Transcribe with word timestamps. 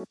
Ja, 0.00 0.06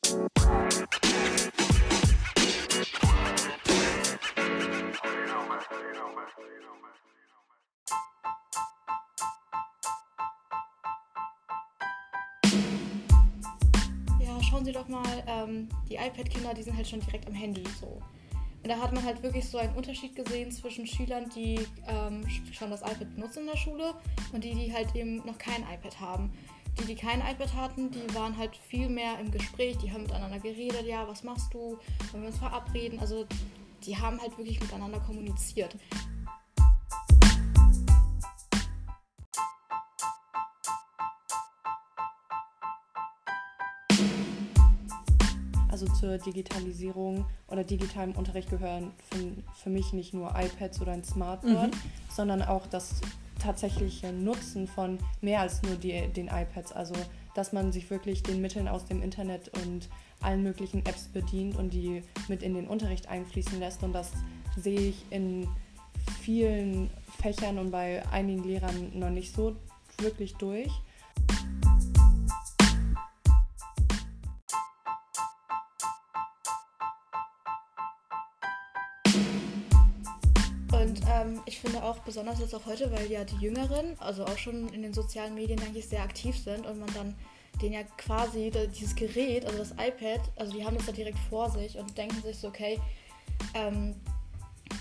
schauen 14.42 14.64
Sie 14.64 14.70
doch 14.70 14.86
mal, 14.86 15.02
ähm, 15.26 15.68
die 15.88 15.96
iPad-Kinder, 15.96 16.54
die 16.54 16.62
sind 16.62 16.76
halt 16.76 16.86
schon 16.86 17.00
direkt 17.00 17.26
am 17.26 17.34
Handy 17.34 17.64
so. 17.80 18.00
Und 18.62 18.68
da 18.68 18.78
hat 18.78 18.92
man 18.92 19.02
halt 19.04 19.20
wirklich 19.24 19.48
so 19.48 19.58
einen 19.58 19.74
Unterschied 19.74 20.14
gesehen 20.14 20.52
zwischen 20.52 20.86
Schülern, 20.86 21.28
die 21.34 21.66
ähm, 21.88 22.24
schon 22.52 22.70
das 22.70 22.82
iPad 22.82 23.12
benutzen 23.16 23.40
in 23.40 23.46
der 23.46 23.56
Schule 23.56 23.94
und 24.32 24.44
die, 24.44 24.54
die 24.54 24.72
halt 24.72 24.94
eben 24.94 25.16
noch 25.26 25.38
kein 25.38 25.62
iPad 25.62 25.98
haben. 25.98 26.32
Die, 26.78 26.84
die 26.86 26.94
kein 26.94 27.20
iPad 27.20 27.54
hatten, 27.54 27.90
die 27.90 28.14
waren 28.14 28.36
halt 28.36 28.56
viel 28.56 28.88
mehr 28.88 29.18
im 29.18 29.30
Gespräch, 29.30 29.76
die 29.78 29.92
haben 29.92 30.02
miteinander 30.02 30.38
geredet, 30.38 30.86
ja, 30.86 31.06
was 31.06 31.22
machst 31.24 31.52
du, 31.52 31.78
wollen 32.12 32.22
wir 32.22 32.28
uns 32.28 32.38
verabreden, 32.38 32.98
also 33.00 33.26
die 33.84 33.96
haben 33.96 34.20
halt 34.20 34.36
wirklich 34.38 34.60
miteinander 34.60 35.00
kommuniziert. 35.00 35.76
Also 45.70 45.86
zur 45.94 46.18
Digitalisierung 46.18 47.24
oder 47.48 47.64
digitalem 47.64 48.12
Unterricht 48.12 48.50
gehören 48.50 48.92
für, 49.08 49.32
für 49.54 49.70
mich 49.70 49.94
nicht 49.94 50.12
nur 50.12 50.28
iPads 50.28 50.80
oder 50.82 50.92
ein 50.92 51.04
Smartboard, 51.04 51.74
sondern 52.10 52.42
auch 52.42 52.66
das 52.66 53.00
tatsächliche 53.40 54.12
Nutzen 54.12 54.68
von 54.68 54.98
mehr 55.20 55.40
als 55.40 55.62
nur 55.62 55.76
die, 55.76 56.08
den 56.08 56.28
iPads. 56.28 56.72
Also 56.72 56.94
dass 57.34 57.52
man 57.52 57.72
sich 57.72 57.90
wirklich 57.90 58.22
den 58.22 58.40
Mitteln 58.40 58.68
aus 58.68 58.84
dem 58.86 59.02
Internet 59.02 59.50
und 59.62 59.88
allen 60.20 60.42
möglichen 60.42 60.84
Apps 60.84 61.08
bedient 61.08 61.56
und 61.56 61.72
die 61.72 62.02
mit 62.28 62.42
in 62.42 62.54
den 62.54 62.66
Unterricht 62.66 63.08
einfließen 63.08 63.58
lässt. 63.58 63.82
Und 63.82 63.92
das 63.92 64.12
sehe 64.56 64.80
ich 64.80 65.04
in 65.10 65.48
vielen 66.20 66.90
Fächern 67.20 67.58
und 67.58 67.70
bei 67.70 68.02
einigen 68.10 68.44
Lehrern 68.44 68.98
noch 68.98 69.10
nicht 69.10 69.34
so 69.34 69.56
wirklich 69.98 70.34
durch. 70.34 70.70
Auch 81.90 81.98
besonders 82.00 82.40
jetzt 82.40 82.54
auch 82.54 82.66
heute, 82.66 82.90
weil 82.92 83.10
ja 83.10 83.24
die 83.24 83.36
Jüngeren, 83.36 83.98
also 83.98 84.24
auch 84.24 84.38
schon 84.38 84.68
in 84.68 84.82
den 84.82 84.94
sozialen 84.94 85.34
Medien 85.34 85.60
eigentlich 85.60 85.88
sehr 85.88 86.02
aktiv 86.02 86.36
sind 86.36 86.66
und 86.66 86.78
man 86.78 86.92
dann 86.94 87.14
denen 87.60 87.74
ja 87.74 87.82
quasi 87.98 88.50
dieses 88.74 88.94
Gerät, 88.94 89.44
also 89.44 89.58
das 89.58 89.72
iPad, 89.72 90.20
also 90.36 90.52
die 90.52 90.64
haben 90.64 90.76
das 90.76 90.86
da 90.86 90.92
direkt 90.92 91.18
vor 91.28 91.50
sich 91.50 91.76
und 91.76 91.96
denken 91.98 92.22
sich 92.22 92.38
so, 92.38 92.48
okay, 92.48 92.80
ähm, 93.54 93.94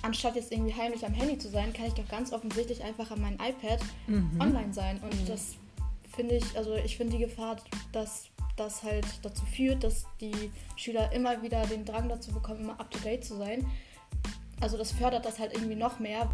anstatt 0.01 0.35
jetzt 0.35 0.51
irgendwie 0.51 0.73
heimlich 0.73 1.05
am 1.05 1.13
Handy 1.13 1.37
zu 1.37 1.49
sein, 1.49 1.73
kann 1.73 1.87
ich 1.87 1.93
doch 1.93 2.07
ganz 2.07 2.31
offensichtlich 2.31 2.83
einfach 2.83 3.11
an 3.11 3.21
meinem 3.21 3.37
iPad 3.39 3.79
online 4.39 4.73
sein. 4.73 4.99
Und 4.99 5.27
das 5.27 5.55
finde 6.15 6.35
ich, 6.35 6.57
also 6.57 6.75
ich 6.75 6.97
finde 6.97 7.17
die 7.17 7.23
Gefahr, 7.23 7.57
dass 7.91 8.29
das 8.55 8.83
halt 8.83 9.05
dazu 9.23 9.45
führt, 9.45 9.83
dass 9.83 10.05
die 10.19 10.51
Schüler 10.75 11.11
immer 11.11 11.41
wieder 11.41 11.65
den 11.65 11.85
Drang 11.85 12.09
dazu 12.09 12.31
bekommen, 12.31 12.61
immer 12.61 12.79
up 12.79 12.91
to 12.91 12.99
date 12.99 13.23
zu 13.23 13.37
sein. 13.37 13.65
Also 14.61 14.77
das 14.77 14.91
fördert 14.91 15.25
das 15.25 15.39
halt 15.39 15.53
irgendwie 15.53 15.75
noch 15.75 15.99
mehr. 15.99 16.29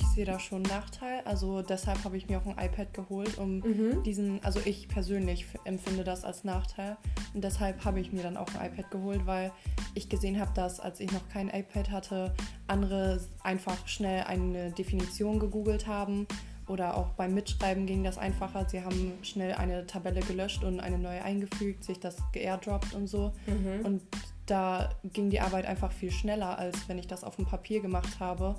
Ich 0.00 0.06
sehe 0.06 0.24
da 0.24 0.38
schon 0.40 0.64
einen 0.64 0.74
Nachteil. 0.74 1.20
Also 1.24 1.62
deshalb 1.62 2.02
habe 2.04 2.16
ich 2.16 2.28
mir 2.28 2.38
auch 2.38 2.46
ein 2.46 2.58
iPad 2.64 2.92
geholt, 2.94 3.38
um 3.38 3.58
Mhm. 3.58 4.02
diesen, 4.02 4.42
also 4.42 4.60
ich 4.64 4.88
persönlich 4.88 5.46
empfinde 5.64 6.04
das 6.04 6.24
als 6.24 6.42
Nachteil. 6.44 6.96
Und 7.34 7.44
deshalb 7.44 7.84
habe 7.84 8.00
ich 8.00 8.12
mir 8.12 8.22
dann 8.22 8.36
auch 8.36 8.48
ein 8.54 8.72
iPad 8.72 8.90
geholt, 8.90 9.26
weil 9.26 9.52
ich 9.94 10.08
gesehen 10.08 10.40
habe, 10.40 10.52
dass 10.54 10.80
als 10.80 11.00
ich 11.00 11.12
noch 11.12 11.28
kein 11.28 11.48
iPad 11.48 11.90
hatte, 11.90 12.34
andere 12.66 13.20
einfach 13.42 13.86
schnell 13.86 14.24
eine 14.24 14.72
Definition 14.72 15.38
gegoogelt 15.38 15.86
haben. 15.86 16.26
Oder 16.66 16.96
auch 16.96 17.10
beim 17.10 17.34
Mitschreiben 17.34 17.84
ging 17.86 18.04
das 18.04 18.16
einfacher. 18.16 18.68
Sie 18.68 18.82
haben 18.82 19.12
schnell 19.22 19.54
eine 19.54 19.86
Tabelle 19.86 20.20
gelöscht 20.20 20.62
und 20.62 20.78
eine 20.78 20.98
neue 20.98 21.22
eingefügt, 21.22 21.82
sich 21.84 21.98
das 21.98 22.16
geairdroppt 22.32 22.94
und 22.94 23.08
so. 23.08 23.32
Mhm. 23.46 23.84
Und 23.84 24.02
da 24.46 24.90
ging 25.12 25.30
die 25.30 25.40
Arbeit 25.40 25.66
einfach 25.66 25.90
viel 25.92 26.10
schneller, 26.12 26.58
als 26.58 26.88
wenn 26.88 26.98
ich 26.98 27.06
das 27.08 27.24
auf 27.24 27.36
dem 27.36 27.46
Papier 27.46 27.80
gemacht 27.80 28.20
habe. 28.20 28.54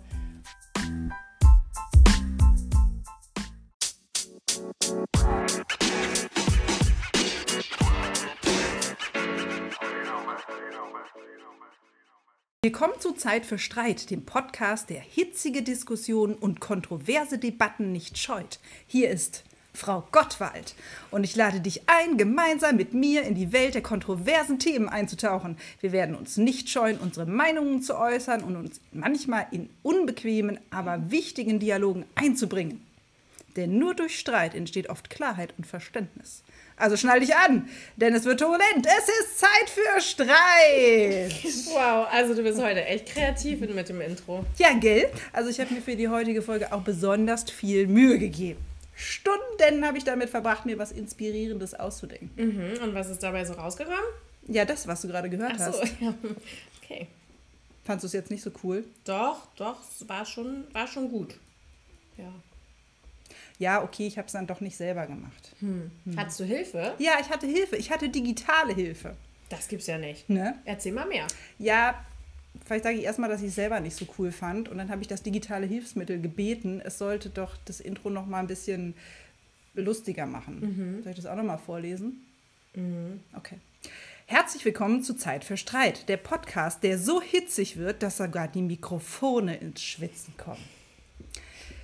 Willkommen 12.63 12.99
zu 12.99 13.13
Zeit 13.13 13.47
für 13.47 13.57
Streit, 13.57 14.11
dem 14.11 14.23
Podcast, 14.23 14.91
der 14.91 14.99
hitzige 14.99 15.63
Diskussionen 15.63 16.35
und 16.35 16.59
kontroverse 16.59 17.39
Debatten 17.39 17.91
nicht 17.91 18.19
scheut. 18.19 18.59
Hier 18.85 19.09
ist 19.09 19.43
Frau 19.73 20.07
Gottwald 20.11 20.75
und 21.09 21.23
ich 21.23 21.35
lade 21.35 21.59
dich 21.59 21.89
ein, 21.89 22.17
gemeinsam 22.19 22.75
mit 22.75 22.93
mir 22.93 23.23
in 23.23 23.33
die 23.33 23.51
Welt 23.51 23.73
der 23.73 23.81
kontroversen 23.81 24.59
Themen 24.59 24.89
einzutauchen. 24.89 25.57
Wir 25.79 25.91
werden 25.91 26.13
uns 26.13 26.37
nicht 26.37 26.69
scheuen, 26.69 26.99
unsere 26.99 27.25
Meinungen 27.25 27.81
zu 27.81 27.97
äußern 27.97 28.43
und 28.43 28.55
uns 28.55 28.79
manchmal 28.91 29.47
in 29.49 29.67
unbequemen, 29.81 30.59
aber 30.69 31.09
wichtigen 31.09 31.59
Dialogen 31.59 32.05
einzubringen. 32.13 32.85
Denn 33.55 33.79
nur 33.79 33.95
durch 33.95 34.19
Streit 34.19 34.53
entsteht 34.53 34.87
oft 34.87 35.09
Klarheit 35.09 35.55
und 35.57 35.65
Verständnis. 35.65 36.43
Also 36.81 36.97
schnall 36.97 37.19
dich 37.19 37.35
an, 37.35 37.69
denn 37.95 38.15
es 38.15 38.25
wird 38.25 38.39
turbulent. 38.39 38.87
Es 38.87 39.07
ist 39.07 39.39
Zeit 39.39 39.69
für 39.69 40.01
Streit. 40.01 41.31
Wow, 41.71 42.07
also 42.11 42.33
du 42.33 42.41
bist 42.43 42.61
heute 42.61 42.83
echt 42.85 43.05
kreativ 43.05 43.59
mit 43.61 43.87
dem 43.87 44.01
Intro. 44.01 44.45
Ja, 44.57 44.73
gell? 44.73 45.09
Also 45.31 45.49
ich 45.49 45.59
habe 45.59 45.73
mir 45.73 45.81
für 45.81 45.95
die 45.95 46.09
heutige 46.09 46.41
Folge 46.41 46.73
auch 46.73 46.81
besonders 46.81 47.49
viel 47.49 47.87
Mühe 47.87 48.17
gegeben. 48.17 48.59
Stunden 48.95 49.85
habe 49.85 49.97
ich 49.97 50.03
damit 50.03 50.29
verbracht, 50.29 50.65
mir 50.65 50.77
was 50.79 50.91
Inspirierendes 50.91 51.75
auszudenken. 51.75 52.31
Mhm. 52.35 52.83
Und 52.83 52.95
was 52.95 53.09
ist 53.09 53.21
dabei 53.21 53.45
so 53.45 53.53
rausgekommen? 53.53 53.99
Ja, 54.47 54.65
das, 54.65 54.87
was 54.87 55.01
du 55.01 55.07
gerade 55.07 55.29
gehört 55.29 55.53
Ach 55.55 55.71
so, 55.71 55.81
hast. 55.81 55.93
ja. 56.01 56.13
Okay. 56.83 57.07
Fandest 57.83 58.03
du 58.03 58.07
es 58.07 58.13
jetzt 58.13 58.31
nicht 58.31 58.41
so 58.43 58.51
cool? 58.63 58.83
Doch, 59.05 59.47
doch, 59.55 59.77
es 59.81 60.09
war 60.09 60.25
schon, 60.25 60.63
war 60.73 60.87
schon 60.87 61.09
gut. 61.09 61.35
Ja. 62.17 62.33
Ja, 63.61 63.83
okay, 63.83 64.07
ich 64.07 64.17
habe 64.17 64.25
es 64.25 64.31
dann 64.31 64.47
doch 64.47 64.59
nicht 64.59 64.75
selber 64.75 65.05
gemacht. 65.05 65.55
Hattest 66.17 66.39
du 66.39 66.45
Hilfe? 66.45 66.95
Ja, 66.97 67.11
ich 67.21 67.29
hatte 67.29 67.45
Hilfe. 67.45 67.75
Ich 67.75 67.91
hatte 67.91 68.09
digitale 68.09 68.73
Hilfe. 68.73 69.15
Das 69.49 69.67
gibt's 69.67 69.85
ja 69.85 69.99
nicht. 69.99 70.27
Ne? 70.31 70.57
Erzähl 70.65 70.93
mal 70.93 71.07
mehr. 71.07 71.27
Ja, 71.59 72.03
vielleicht 72.65 72.85
sage 72.85 72.97
ich 72.97 73.03
erstmal, 73.03 73.29
dass 73.29 73.41
ich 73.41 73.49
es 73.49 73.55
selber 73.55 73.79
nicht 73.79 73.95
so 73.95 74.07
cool 74.17 74.31
fand. 74.31 74.67
Und 74.67 74.79
dann 74.79 74.89
habe 74.89 75.03
ich 75.03 75.07
das 75.07 75.21
digitale 75.21 75.67
Hilfsmittel 75.67 76.19
gebeten. 76.19 76.81
Es 76.83 76.97
sollte 76.97 77.29
doch 77.29 77.55
das 77.65 77.81
Intro 77.81 78.09
noch 78.09 78.25
mal 78.25 78.39
ein 78.39 78.47
bisschen 78.47 78.95
lustiger 79.75 80.25
machen. 80.25 81.01
Soll 81.03 81.11
ich 81.11 81.17
das 81.17 81.27
auch 81.27 81.35
noch 81.35 81.43
mal 81.43 81.59
vorlesen? 81.59 82.25
Okay. 83.37 83.59
Herzlich 84.25 84.65
willkommen 84.65 85.03
zu 85.03 85.13
Zeit 85.13 85.43
für 85.43 85.55
Streit, 85.55 86.09
der 86.09 86.17
Podcast, 86.17 86.81
der 86.81 86.97
so 86.97 87.21
hitzig 87.21 87.77
wird, 87.77 88.01
dass 88.01 88.17
sogar 88.17 88.47
die 88.47 88.63
Mikrofone 88.63 89.57
ins 89.57 89.83
Schwitzen 89.83 90.35
kommen. 90.35 90.63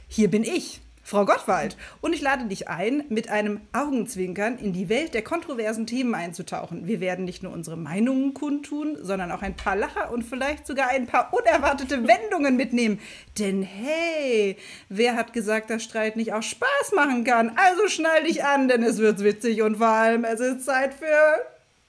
Hier 0.08 0.32
bin 0.32 0.44
ich, 0.44 0.82
Frau 1.08 1.24
Gottwald, 1.24 1.78
und 2.02 2.12
ich 2.12 2.20
lade 2.20 2.48
dich 2.48 2.68
ein, 2.68 3.06
mit 3.08 3.30
einem 3.30 3.62
Augenzwinkern 3.72 4.58
in 4.58 4.74
die 4.74 4.90
Welt 4.90 5.14
der 5.14 5.22
kontroversen 5.22 5.88
Themen 5.88 6.14
einzutauchen. 6.14 6.86
Wir 6.86 7.00
werden 7.00 7.24
nicht 7.24 7.44
nur 7.44 7.54
unsere 7.54 7.78
Meinungen 7.78 8.34
kundtun, 8.34 8.98
sondern 9.02 9.32
auch 9.32 9.42
ein 9.42 9.56
paar 9.56 9.78
Lacher 9.78 10.12
und 10.12 10.24
vielleicht 10.24 10.68
sogar 10.68 10.90
ein 10.90 11.08
paar 11.08 11.34
unerwartete 11.34 12.06
Wendungen 12.10 12.58
mitnehmen. 12.58 13.00
Denn 13.40 13.64
hey, 13.64 14.58
wer 14.90 15.16
hat 15.16 15.32
gesagt, 15.32 15.70
dass 15.70 15.82
Streit 15.82 16.18
nicht 16.18 16.34
auch 16.34 16.44
Spaß 16.44 16.92
machen 16.94 17.24
kann? 17.24 17.54
Also 17.56 17.88
schnall 17.88 18.26
dich 18.26 18.44
an, 18.44 18.68
denn 18.68 18.84
es 18.84 18.98
wird 18.98 19.24
witzig 19.24 19.62
und 19.62 19.78
vor 19.78 19.88
allem 19.88 20.26
es 20.26 20.42
ist 20.42 20.66
Zeit 20.66 20.94
für 20.94 21.06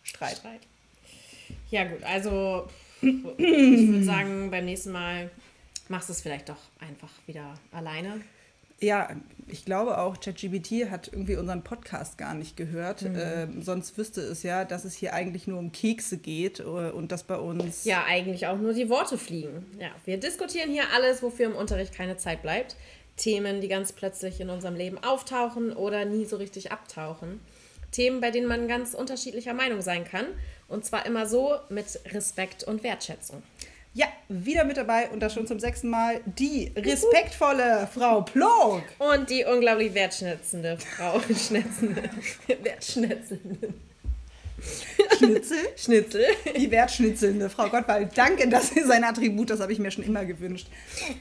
Streit. 0.04 0.36
Streit. 0.36 0.60
Ja, 1.72 1.82
gut, 1.86 2.04
also 2.04 2.68
ich 3.02 3.88
würde 3.88 4.04
sagen, 4.04 4.52
beim 4.52 4.64
nächsten 4.64 4.92
Mal 4.92 5.28
machst 5.88 6.08
du 6.08 6.12
es 6.12 6.20
vielleicht 6.20 6.48
doch 6.48 6.62
einfach 6.78 7.10
wieder 7.26 7.54
alleine. 7.72 8.20
Ja, 8.80 9.08
ich 9.48 9.64
glaube 9.64 9.98
auch, 9.98 10.20
ChatGPT 10.20 10.90
hat 10.90 11.08
irgendwie 11.08 11.36
unseren 11.36 11.62
Podcast 11.62 12.18
gar 12.18 12.34
nicht 12.34 12.56
gehört. 12.56 13.02
Mhm. 13.02 13.18
Ähm, 13.18 13.62
sonst 13.62 13.96
wüsste 13.98 14.20
es 14.20 14.42
ja, 14.42 14.64
dass 14.64 14.84
es 14.84 14.94
hier 14.94 15.14
eigentlich 15.14 15.46
nur 15.46 15.58
um 15.58 15.72
Kekse 15.72 16.18
geht 16.18 16.60
äh, 16.60 16.62
und 16.62 17.10
dass 17.10 17.24
bei 17.24 17.36
uns. 17.36 17.84
Ja, 17.84 18.04
eigentlich 18.06 18.46
auch 18.46 18.58
nur 18.58 18.72
die 18.72 18.88
Worte 18.88 19.18
fliegen. 19.18 19.66
Ja, 19.80 19.90
wir 20.04 20.18
diskutieren 20.18 20.70
hier 20.70 20.84
alles, 20.94 21.22
wofür 21.22 21.46
im 21.46 21.56
Unterricht 21.56 21.94
keine 21.94 22.16
Zeit 22.16 22.42
bleibt. 22.42 22.76
Themen, 23.16 23.60
die 23.60 23.68
ganz 23.68 23.92
plötzlich 23.92 24.40
in 24.40 24.48
unserem 24.48 24.76
Leben 24.76 24.98
auftauchen 24.98 25.72
oder 25.72 26.04
nie 26.04 26.24
so 26.24 26.36
richtig 26.36 26.70
abtauchen. 26.70 27.40
Themen, 27.90 28.20
bei 28.20 28.30
denen 28.30 28.46
man 28.46 28.68
ganz 28.68 28.94
unterschiedlicher 28.94 29.54
Meinung 29.54 29.80
sein 29.80 30.04
kann. 30.04 30.26
Und 30.68 30.84
zwar 30.84 31.06
immer 31.06 31.26
so 31.26 31.56
mit 31.70 32.00
Respekt 32.12 32.62
und 32.64 32.82
Wertschätzung. 32.82 33.42
Ja, 33.94 34.06
wieder 34.28 34.64
mit 34.64 34.76
dabei 34.76 35.08
und 35.10 35.20
das 35.20 35.34
schon 35.34 35.46
zum 35.46 35.58
sechsten 35.58 35.88
Mal 35.88 36.20
die 36.24 36.72
respektvolle 36.76 37.88
Frau 37.92 38.22
Plog. 38.22 38.82
Und 38.98 39.30
die 39.30 39.44
unglaublich 39.44 39.94
wertschätzende 39.94 40.78
Frau. 40.78 41.20
Schnetzende. 41.34 42.10
Wertschnetzelnde. 42.62 43.74
Schnitzel. 45.18 45.58
Schnitzel. 45.76 46.24
Die 46.56 46.70
wertschnitzelnde 46.70 47.50
Frau 47.50 47.68
Gottwald. 47.68 48.16
Danke, 48.16 48.48
das 48.48 48.72
ist 48.72 48.90
ein 48.90 49.04
Attribut, 49.04 49.50
das 49.50 49.60
habe 49.60 49.72
ich 49.72 49.78
mir 49.78 49.90
schon 49.90 50.04
immer 50.04 50.24
gewünscht. 50.24 50.68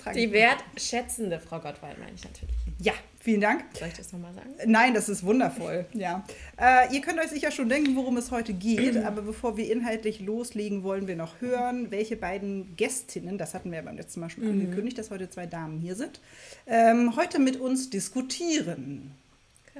Trage 0.03 0.19
Die 0.19 0.31
wertschätzende 0.31 1.39
Frau 1.39 1.59
Gottwald 1.59 1.99
meine 1.99 2.13
ich 2.15 2.23
natürlich. 2.23 2.55
Ja, 2.79 2.93
vielen 3.19 3.41
Dank. 3.41 3.65
Soll 3.77 3.87
ich 3.87 3.95
das 3.95 4.11
nochmal 4.11 4.33
sagen? 4.33 4.49
Nein, 4.65 4.93
das 4.93 5.09
ist 5.09 5.23
wundervoll, 5.23 5.85
ja. 5.93 6.23
Äh, 6.59 6.93
ihr 6.93 7.01
könnt 7.01 7.19
euch 7.19 7.29
sicher 7.29 7.51
schon 7.51 7.69
denken, 7.69 7.95
worum 7.95 8.17
es 8.17 8.31
heute 8.31 8.53
geht, 8.53 8.97
aber 9.05 9.21
bevor 9.21 9.57
wir 9.57 9.71
inhaltlich 9.71 10.19
loslegen, 10.19 10.83
wollen 10.83 11.07
wir 11.07 11.15
noch 11.15 11.41
hören, 11.41 11.89
welche 11.89 12.15
beiden 12.15 12.75
Gästinnen, 12.75 13.37
das 13.37 13.53
hatten 13.53 13.71
wir 13.71 13.77
ja 13.79 13.83
beim 13.83 13.97
letzten 13.97 14.19
Mal 14.19 14.29
schon 14.29 14.47
angekündigt, 14.47 14.97
dass 14.97 15.09
heute 15.09 15.29
zwei 15.29 15.47
Damen 15.47 15.79
hier 15.79 15.95
sind, 15.95 16.19
ähm, 16.67 17.15
heute 17.15 17.39
mit 17.39 17.59
uns 17.59 17.89
diskutieren. 17.89 19.11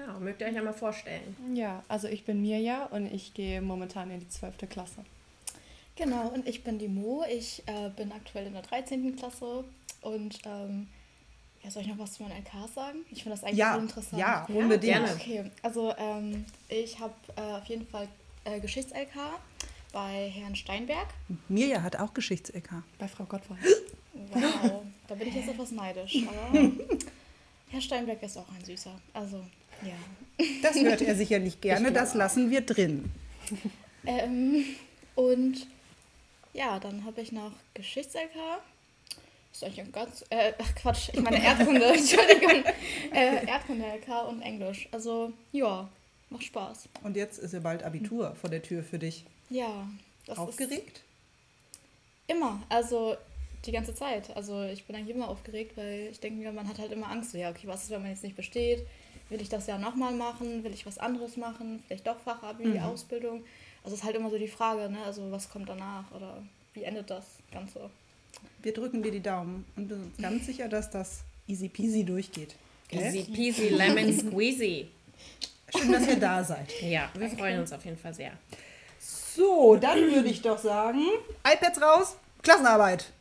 Genau, 0.05 0.19
mögt 0.19 0.41
ihr 0.41 0.47
euch 0.47 0.57
einmal 0.57 0.73
vorstellen. 0.73 1.35
Ja, 1.55 1.83
also 1.87 2.07
ich 2.07 2.23
bin 2.23 2.41
Mirja 2.41 2.85
und 2.85 3.11
ich 3.11 3.33
gehe 3.33 3.61
momentan 3.61 4.11
in 4.11 4.19
die 4.19 4.29
12. 4.29 4.69
Klasse. 4.69 5.03
Genau, 5.95 6.27
und 6.27 6.47
ich 6.47 6.63
bin 6.63 6.77
die 6.77 6.87
Mo. 6.87 7.23
Ich 7.29 7.63
äh, 7.65 7.89
bin 7.89 8.11
aktuell 8.11 8.45
in 8.47 8.53
der 8.53 8.61
13. 8.61 9.15
Klasse 9.15 9.63
und 10.01 10.39
ähm, 10.45 10.87
ja, 11.63 11.71
soll 11.71 11.81
ich 11.81 11.87
noch 11.87 11.97
was 11.97 12.13
zu 12.13 12.23
meinen 12.23 12.33
LKs 12.37 12.75
sagen? 12.75 12.99
Ich 13.09 13.23
finde 13.23 13.35
das 13.37 13.43
eigentlich 13.43 13.57
Ja, 13.57 13.73
voll 13.73 13.81
interessant. 13.81 14.19
ja, 14.21 14.45
unbedingt. 14.49 14.81
gerne. 14.93 15.11
Okay, 15.13 15.51
also 15.63 15.93
ähm, 15.97 16.45
ich 16.69 16.99
habe 16.99 17.13
äh, 17.35 17.41
auf 17.41 17.65
jeden 17.65 17.87
Fall 17.87 18.07
äh, 18.45 18.59
Geschichts-LK 18.59 19.15
bei 19.91 20.29
Herrn 20.29 20.55
Steinberg. 20.55 21.07
Mirja 21.49 21.81
hat 21.81 21.95
auch 21.95 22.13
Geschichts-LK. 22.13 22.83
Bei 22.99 23.07
Frau 23.07 23.23
Gottwald. 23.25 23.59
Wow, 24.33 24.81
da 25.07 25.13
bin 25.13 25.27
ich 25.27 25.35
jetzt 25.35 25.47
etwas 25.47 25.69
neidisch. 25.71 26.17
Aber 26.27 26.59
Herr 27.69 27.81
Steinberg 27.81 28.21
ist 28.23 28.35
auch 28.35 28.47
ein 28.49 28.65
Süßer. 28.65 28.89
Also, 29.13 29.43
ja. 29.83 30.45
Das 30.61 30.75
hört 30.75 31.01
er 31.01 31.15
sicherlich 31.15 31.61
gerne, 31.61 31.91
das 31.91 32.13
lassen 32.13 32.49
wir 32.51 32.61
drin. 32.61 33.11
Ähm, 34.05 34.63
und 35.15 35.67
ja, 36.53 36.79
dann 36.79 37.03
habe 37.03 37.19
ich 37.19 37.33
noch 37.33 37.51
Geschichts-LK. 37.73 38.61
Ist 39.51 39.63
eigentlich 39.63 39.81
ein 39.81 39.91
ganz. 39.91 40.23
Äh, 40.29 40.53
ach 40.57 40.75
Quatsch, 40.75 41.09
ich 41.11 41.19
meine 41.19 41.43
Erdkunde, 41.43 41.85
Entschuldigung. 41.93 42.63
Äh, 43.11 43.45
Erdkunde-LK 43.45 44.29
und 44.29 44.41
Englisch. 44.41 44.87
Also, 44.91 45.33
ja, 45.51 45.89
macht 46.29 46.43
Spaß. 46.43 46.87
Und 47.03 47.17
jetzt 47.17 47.39
ist 47.39 47.53
ja 47.53 47.59
bald 47.59 47.83
Abitur 47.83 48.35
vor 48.39 48.49
der 48.49 48.61
Tür 48.61 48.81
für 48.81 48.97
dich. 48.97 49.25
Ja, 49.49 49.89
das 50.25 50.37
Aufgeregt? 50.37 51.01
immer. 52.27 52.61
Also, 52.69 53.17
die 53.65 53.71
ganze 53.71 53.95
Zeit. 53.95 54.35
Also, 54.35 54.63
ich 54.63 54.85
bin 54.85 54.95
eigentlich 54.95 55.15
immer 55.15 55.29
aufgeregt, 55.29 55.75
weil 55.75 56.09
ich 56.11 56.19
denke 56.19 56.39
mir, 56.39 56.51
man 56.51 56.67
hat 56.67 56.79
halt 56.79 56.91
immer 56.91 57.09
Angst. 57.09 57.31
So, 57.31 57.37
ja, 57.37 57.49
okay, 57.49 57.67
was 57.67 57.83
ist, 57.83 57.89
wenn 57.89 58.01
man 58.01 58.11
jetzt 58.11 58.23
nicht 58.23 58.35
besteht? 58.35 58.85
Will 59.29 59.41
ich 59.41 59.49
das 59.49 59.67
ja 59.67 59.77
nochmal 59.77 60.13
machen? 60.13 60.63
Will 60.63 60.73
ich 60.73 60.85
was 60.85 60.97
anderes 60.97 61.37
machen? 61.37 61.83
Vielleicht 61.87 62.07
doch 62.07 62.19
Fachabi, 62.19 62.79
Ausbildung? 62.79 63.43
Also, 63.83 63.95
es 63.95 64.01
ist 64.01 64.03
halt 64.05 64.15
immer 64.15 64.29
so 64.29 64.37
die 64.37 64.47
Frage, 64.47 64.89
ne? 64.89 64.99
Also, 65.05 65.31
was 65.31 65.49
kommt 65.49 65.69
danach? 65.69 66.11
Oder 66.11 66.43
wie 66.73 66.83
endet 66.83 67.09
das 67.09 67.25
Ganze? 67.51 67.89
Wir 68.61 68.73
drücken 68.73 69.03
dir 69.03 69.11
die 69.11 69.21
Daumen 69.21 69.65
und 69.75 69.89
wir 69.89 69.97
sind 69.97 70.17
ganz 70.21 70.45
sicher, 70.45 70.67
dass 70.67 70.89
das 70.89 71.21
easy 71.47 71.69
peasy 71.69 72.03
durchgeht. 72.03 72.55
Gell? 72.89 73.03
Easy 73.03 73.23
peasy 73.31 73.69
lemon 73.69 74.13
squeezy. 74.13 74.87
Schön, 75.75 75.91
dass 75.91 76.07
ihr 76.07 76.19
da 76.19 76.43
seid. 76.43 76.81
Ja, 76.81 77.09
wir 77.17 77.29
freuen 77.29 77.59
uns 77.59 77.73
auf 77.73 77.83
jeden 77.83 77.97
Fall 77.97 78.13
sehr. 78.13 78.31
So, 78.99 79.75
dann 79.75 79.99
würde 79.99 80.29
ich 80.29 80.41
doch 80.41 80.57
sagen, 80.57 81.01
iPads 81.45 81.81
raus, 81.81 82.17
Klassenarbeit. 82.41 83.11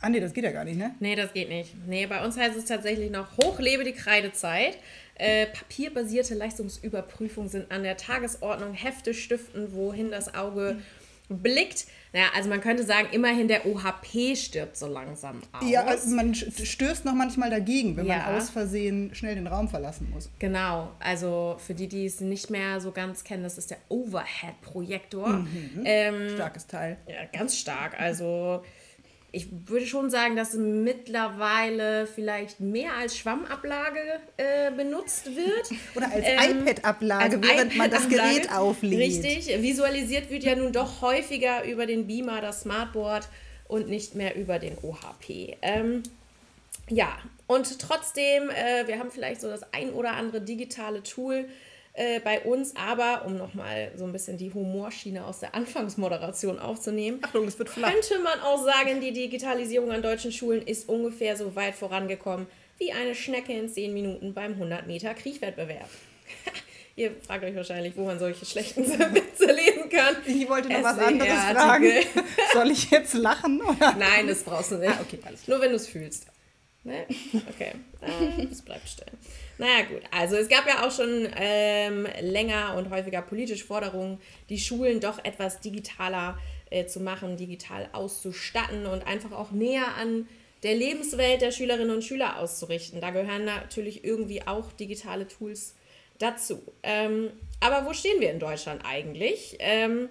Ah 0.00 0.10
nee, 0.10 0.20
das 0.20 0.34
geht 0.34 0.44
ja 0.44 0.52
gar 0.52 0.64
nicht, 0.64 0.76
ne? 0.76 0.94
Nee, 1.00 1.16
das 1.16 1.32
geht 1.32 1.48
nicht. 1.48 1.74
Nee, 1.86 2.06
bei 2.06 2.22
uns 2.24 2.36
heißt 2.36 2.56
es 2.56 2.66
tatsächlich 2.66 3.10
noch 3.10 3.38
Hochlebe 3.38 3.84
die 3.84 3.94
Kreidezeit. 3.94 4.76
Äh, 5.16 5.46
papierbasierte 5.46 6.34
Leistungsüberprüfungen 6.34 7.48
sind 7.48 7.70
an 7.70 7.82
der 7.82 7.96
Tagesordnung. 7.96 8.74
Hefte 8.74 9.14
stiften, 9.14 9.72
wohin 9.74 10.10
das 10.10 10.34
Auge 10.34 10.76
blickt. 11.28 11.86
Naja, 12.12 12.26
also 12.34 12.48
man 12.50 12.60
könnte 12.60 12.84
sagen, 12.84 13.08
immerhin 13.12 13.48
der 13.48 13.64
OHP 13.66 14.36
stirbt 14.36 14.76
so 14.76 14.86
langsam 14.86 15.40
aus. 15.52 15.68
Ja, 15.68 15.84
also 15.84 16.14
man 16.14 16.32
st- 16.34 16.64
stößt 16.66 17.04
noch 17.06 17.14
manchmal 17.14 17.48
dagegen, 17.50 17.96
wenn 17.96 18.06
Ja. 18.06 18.18
man 18.18 18.36
aus 18.36 18.50
Versehen 18.50 19.14
schnell 19.14 19.34
den 19.34 19.46
Raum 19.46 19.68
verlassen 19.68 20.10
muss. 20.12 20.28
Genau, 20.38 20.90
also 21.00 21.56
für 21.64 21.74
die, 21.74 21.88
die 21.88 22.04
es 22.06 22.20
nicht 22.20 22.50
mehr 22.50 22.80
so 22.80 22.92
ganz 22.92 23.24
kennen, 23.24 23.42
das 23.42 23.56
ist 23.56 23.70
der 23.70 23.78
Overhead-Projektor. 23.88 25.46
Ähm, 25.84 26.28
Starkes 26.34 26.66
Teil. 26.66 26.98
Ja, 27.08 27.24
ganz 27.36 27.56
stark. 27.58 27.98
Also 27.98 28.62
ich 29.34 29.48
würde 29.66 29.86
schon 29.86 30.10
sagen, 30.10 30.36
dass 30.36 30.54
mittlerweile 30.54 32.06
vielleicht 32.06 32.60
mehr 32.60 32.94
als 32.94 33.16
Schwammablage 33.16 34.00
äh, 34.36 34.70
benutzt 34.70 35.26
wird. 35.26 35.70
Oder 35.94 36.10
als 36.10 36.24
Ähm, 36.24 36.62
iPad-Ablage, 36.62 37.42
während 37.42 37.76
man 37.76 37.90
das. 37.90 38.08
Gerät 38.08 38.50
auflädt. 38.52 38.98
Richtig, 38.98 39.62
visualisiert 39.62 40.30
wird 40.30 40.44
ja 40.44 40.54
nun 40.54 40.72
doch 40.72 41.02
häufiger 41.02 41.64
über 41.64 41.86
den 41.86 42.06
Beamer, 42.06 42.40
das 42.40 42.62
Smartboard 42.62 43.28
und 43.66 43.88
nicht 43.88 44.14
mehr 44.14 44.36
über 44.36 44.58
den 44.58 44.76
OHP. 44.82 45.56
Ähm, 45.62 46.02
ja, 46.88 47.16
und 47.46 47.78
trotzdem, 47.78 48.50
äh, 48.50 48.86
wir 48.86 48.98
haben 48.98 49.10
vielleicht 49.10 49.40
so 49.40 49.48
das 49.48 49.72
ein 49.72 49.90
oder 49.92 50.12
andere 50.12 50.40
digitale 50.40 51.02
Tool 51.02 51.46
äh, 51.94 52.20
bei 52.20 52.40
uns, 52.40 52.74
aber 52.76 53.24
um 53.24 53.36
nochmal 53.36 53.92
so 53.96 54.04
ein 54.04 54.12
bisschen 54.12 54.36
die 54.36 54.52
Humorschiene 54.52 55.24
aus 55.24 55.40
der 55.40 55.54
Anfangsmoderation 55.54 56.58
aufzunehmen, 56.58 57.20
Achtung, 57.22 57.46
es 57.46 57.58
wird 57.58 57.68
flach. 57.70 57.92
könnte 57.92 58.18
man 58.18 58.40
auch 58.40 58.62
sagen, 58.64 59.00
die 59.00 59.12
Digitalisierung 59.12 59.92
an 59.92 60.02
deutschen 60.02 60.32
Schulen 60.32 60.62
ist 60.62 60.88
ungefähr 60.88 61.36
so 61.36 61.54
weit 61.54 61.74
vorangekommen 61.74 62.46
wie 62.78 62.92
eine 62.92 63.14
Schnecke 63.14 63.52
in 63.52 63.68
10 63.68 63.94
Minuten 63.94 64.34
beim 64.34 64.52
100 64.54 64.86
Meter 64.88 65.14
Kriechwettbewerb. 65.14 65.88
Ihr 66.96 67.12
fragt 67.26 67.44
euch 67.44 67.54
wahrscheinlich, 67.54 67.96
wo 67.96 68.04
man 68.04 68.18
solche 68.18 68.44
schlechten 68.44 68.86
Witze 69.14 69.46
lesen 69.46 69.88
kann. 69.90 70.16
Ich 70.26 70.48
wollte 70.48 70.68
noch 70.68 70.82
was 70.82 70.98
anderes 70.98 71.32
fragen. 71.32 71.92
Soll 72.52 72.70
ich 72.70 72.90
jetzt 72.90 73.14
lachen? 73.14 73.60
Oder? 73.62 73.94
Nein, 73.96 74.28
das 74.28 74.42
brauchst 74.42 74.72
du 74.72 74.76
nicht. 74.76 74.90
Ah, 74.90 75.00
okay, 75.00 75.18
alles 75.24 75.46
Nur 75.48 75.60
wenn 75.60 75.70
du 75.70 75.76
es 75.76 75.86
fühlst. 75.88 76.26
Ne? 76.84 77.06
Okay, 77.54 77.72
äh, 78.02 78.44
es 78.44 78.62
bleibt 78.62 78.88
still. 78.88 79.06
Naja 79.58 79.82
gut, 79.84 80.02
also 80.10 80.36
es 80.36 80.48
gab 80.48 80.66
ja 80.66 80.84
auch 80.84 80.90
schon 80.90 81.28
ähm, 81.36 82.08
länger 82.20 82.74
und 82.76 82.90
häufiger 82.90 83.22
politische 83.22 83.64
Forderungen, 83.64 84.18
die 84.48 84.58
Schulen 84.58 85.00
doch 85.00 85.24
etwas 85.24 85.60
digitaler 85.60 86.38
äh, 86.70 86.86
zu 86.86 87.00
machen, 87.00 87.36
digital 87.36 87.88
auszustatten 87.92 88.86
und 88.86 89.06
einfach 89.06 89.32
auch 89.32 89.52
näher 89.52 89.94
an 89.96 90.28
der 90.64 90.74
Lebenswelt 90.74 91.42
der 91.42 91.52
Schülerinnen 91.52 91.94
und 91.94 92.02
Schüler 92.02 92.38
auszurichten. 92.38 93.00
Da 93.00 93.10
gehören 93.10 93.44
natürlich 93.44 94.04
irgendwie 94.04 94.46
auch 94.46 94.72
digitale 94.72 95.28
Tools 95.28 95.74
dazu. 96.18 96.60
Ähm, 96.82 97.30
aber 97.60 97.86
wo 97.86 97.92
stehen 97.92 98.20
wir 98.20 98.30
in 98.30 98.40
Deutschland 98.40 98.82
eigentlich? 98.84 99.56
Ähm, 99.60 100.08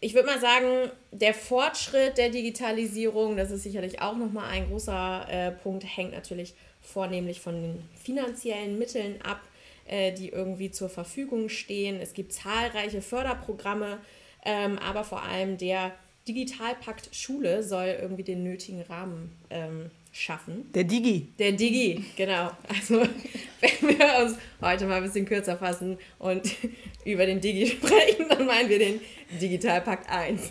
ich 0.00 0.14
würde 0.14 0.28
mal 0.28 0.40
sagen, 0.40 0.90
der 1.12 1.34
Fortschritt 1.34 2.18
der 2.18 2.30
Digitalisierung, 2.30 3.36
das 3.36 3.50
ist 3.50 3.64
sicherlich 3.64 4.00
auch 4.00 4.16
nochmal 4.16 4.50
ein 4.50 4.68
großer 4.68 5.26
äh, 5.28 5.50
Punkt, 5.50 5.84
hängt 5.84 6.12
natürlich 6.12 6.54
vornehmlich 6.82 7.40
von 7.40 7.62
den 7.62 7.88
finanziellen 8.02 8.78
Mitteln 8.78 9.20
ab, 9.22 9.40
äh, 9.86 10.12
die 10.12 10.28
irgendwie 10.28 10.70
zur 10.70 10.88
Verfügung 10.88 11.48
stehen. 11.48 12.00
Es 12.00 12.12
gibt 12.14 12.32
zahlreiche 12.32 13.02
Förderprogramme, 13.02 13.98
ähm, 14.44 14.78
aber 14.78 15.04
vor 15.04 15.22
allem 15.22 15.58
der 15.58 15.92
Digitalpakt 16.28 17.14
Schule 17.14 17.62
soll 17.62 17.96
irgendwie 18.00 18.22
den 18.22 18.42
nötigen 18.42 18.82
Rahmen 18.82 19.32
ähm, 19.50 19.90
schaffen. 20.12 20.70
Der 20.72 20.84
Digi. 20.84 21.28
Der 21.38 21.52
Digi, 21.52 22.04
genau. 22.16 22.50
Also, 22.68 23.00
wenn 23.60 23.98
wir 23.98 24.24
uns 24.24 24.36
heute 24.60 24.86
mal 24.86 24.96
ein 24.96 25.04
bisschen 25.04 25.24
kürzer 25.24 25.56
fassen 25.56 25.98
und 26.18 26.54
über 27.04 27.26
den 27.26 27.40
Digi 27.40 27.66
sprechen, 27.66 28.26
dann 28.28 28.46
meinen 28.46 28.68
wir 28.68 28.78
den 28.78 29.00
Digitalpakt 29.40 30.08
1. 30.08 30.50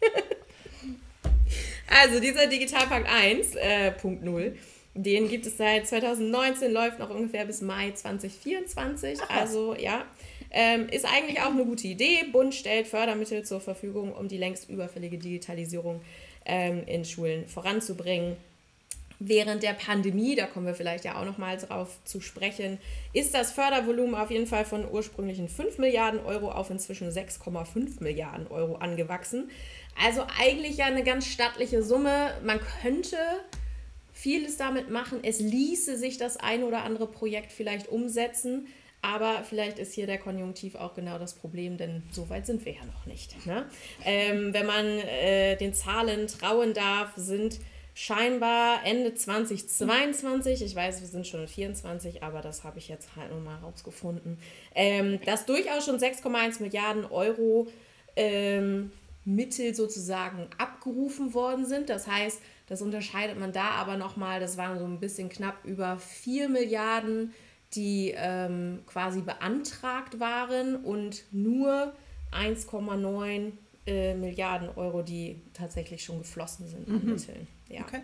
Also, 1.88 2.18
dieser 2.20 2.48
Digitalpakt 2.48 3.08
1, 3.08 3.54
äh, 3.54 3.92
Punkt 3.92 4.24
0, 4.24 4.56
den 4.96 5.28
gibt 5.28 5.46
es 5.46 5.56
seit 5.56 5.86
2019, 5.86 6.72
läuft 6.72 6.98
noch 6.98 7.10
ungefähr 7.10 7.44
bis 7.44 7.60
Mai 7.60 7.92
2024. 7.92 9.20
also, 9.28 9.74
ja. 9.74 10.04
Ähm, 10.50 10.88
ist 10.88 11.04
eigentlich 11.04 11.40
auch 11.40 11.50
eine 11.50 11.64
gute 11.64 11.86
Idee. 11.86 12.24
Bund 12.32 12.54
stellt 12.54 12.86
Fördermittel 12.86 13.44
zur 13.44 13.60
Verfügung, 13.60 14.12
um 14.12 14.28
die 14.28 14.38
längst 14.38 14.68
überfällige 14.70 15.18
Digitalisierung 15.18 16.00
ähm, 16.44 16.82
in 16.86 17.04
Schulen 17.04 17.46
voranzubringen 17.46 18.36
während 19.18 19.62
der 19.62 19.72
Pandemie, 19.72 20.34
da 20.34 20.46
kommen 20.46 20.66
wir 20.66 20.74
vielleicht 20.74 21.04
ja 21.04 21.20
auch 21.20 21.24
noch 21.24 21.38
mal 21.38 21.56
drauf 21.56 21.98
zu 22.04 22.20
sprechen, 22.20 22.78
ist 23.12 23.34
das 23.34 23.52
Fördervolumen 23.52 24.14
auf 24.14 24.30
jeden 24.30 24.46
Fall 24.46 24.64
von 24.64 24.88
ursprünglichen 24.88 25.48
5 25.48 25.78
Milliarden 25.78 26.20
Euro 26.20 26.50
auf 26.50 26.70
inzwischen 26.70 27.10
6,5 27.10 28.02
Milliarden 28.02 28.46
Euro 28.48 28.76
angewachsen. 28.76 29.50
Also 30.02 30.26
eigentlich 30.38 30.78
ja 30.78 30.86
eine 30.86 31.04
ganz 31.04 31.26
stattliche 31.26 31.82
Summe. 31.82 32.34
Man 32.44 32.60
könnte 32.82 33.16
vieles 34.26 34.56
damit 34.56 34.90
machen. 34.90 35.20
Es 35.22 35.38
ließe 35.38 35.96
sich 35.96 36.18
das 36.18 36.36
ein 36.36 36.64
oder 36.64 36.82
andere 36.82 37.06
Projekt 37.06 37.52
vielleicht 37.52 37.86
umsetzen. 37.86 38.66
Aber 39.00 39.44
vielleicht 39.48 39.78
ist 39.78 39.92
hier 39.92 40.08
der 40.08 40.18
Konjunktiv 40.18 40.74
auch 40.74 40.94
genau 40.94 41.16
das 41.16 41.34
Problem, 41.34 41.76
denn 41.76 42.02
so 42.10 42.28
weit 42.28 42.44
sind 42.44 42.64
wir 42.64 42.72
ja 42.72 42.84
noch 42.86 43.06
nicht. 43.06 43.46
Ne? 43.46 43.66
Ähm, 44.04 44.52
wenn 44.52 44.66
man 44.66 44.84
äh, 44.84 45.56
den 45.56 45.74
Zahlen 45.74 46.26
trauen 46.26 46.74
darf, 46.74 47.12
sind 47.14 47.60
scheinbar 47.94 48.84
Ende 48.84 49.14
2022, 49.14 50.60
ich 50.60 50.74
weiß, 50.74 51.02
wir 51.02 51.06
sind 51.06 51.24
schon 51.28 51.42
in 51.42 51.48
24, 51.48 52.24
aber 52.24 52.40
das 52.40 52.64
habe 52.64 52.80
ich 52.80 52.88
jetzt 52.88 53.14
halt 53.14 53.30
nochmal 53.30 53.60
rausgefunden, 53.60 54.38
ähm, 54.74 55.20
dass 55.24 55.46
durchaus 55.46 55.84
schon 55.84 55.98
6,1 55.98 56.60
Milliarden 56.62 57.04
Euro 57.04 57.68
ähm, 58.16 58.90
Mittel 59.24 59.72
sozusagen 59.72 60.48
abgerufen 60.58 61.32
worden 61.32 61.64
sind. 61.64 61.90
Das 61.90 62.08
heißt, 62.08 62.40
das 62.66 62.82
unterscheidet 62.82 63.38
man 63.38 63.52
da 63.52 63.70
aber 63.70 63.96
nochmal, 63.96 64.40
das 64.40 64.56
waren 64.56 64.78
so 64.78 64.84
ein 64.84 64.98
bisschen 64.98 65.28
knapp 65.28 65.64
über 65.64 65.98
4 65.98 66.48
Milliarden, 66.48 67.32
die 67.74 68.12
ähm, 68.16 68.80
quasi 68.86 69.20
beantragt 69.20 70.18
waren 70.18 70.76
und 70.76 71.24
nur 71.32 71.92
1,9 72.32 73.52
äh, 73.86 74.14
Milliarden 74.14 74.68
Euro, 74.76 75.02
die 75.02 75.40
tatsächlich 75.52 76.04
schon 76.04 76.18
geflossen 76.18 76.66
sind 76.66 76.88
an 76.88 77.04
mhm. 77.04 77.12
Mitteln. 77.12 77.46
Ja. 77.68 77.82
Okay. 77.82 78.00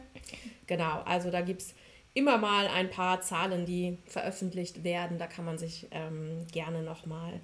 Genau, 0.66 1.02
also 1.04 1.30
da 1.30 1.40
gibt 1.40 1.62
es 1.62 1.74
immer 2.14 2.38
mal 2.38 2.68
ein 2.68 2.90
paar 2.90 3.20
Zahlen, 3.20 3.66
die 3.66 3.98
veröffentlicht 4.06 4.84
werden. 4.84 5.18
Da 5.18 5.26
kann 5.26 5.44
man 5.44 5.58
sich 5.58 5.86
ähm, 5.90 6.46
gerne 6.52 6.82
nochmal 6.82 7.40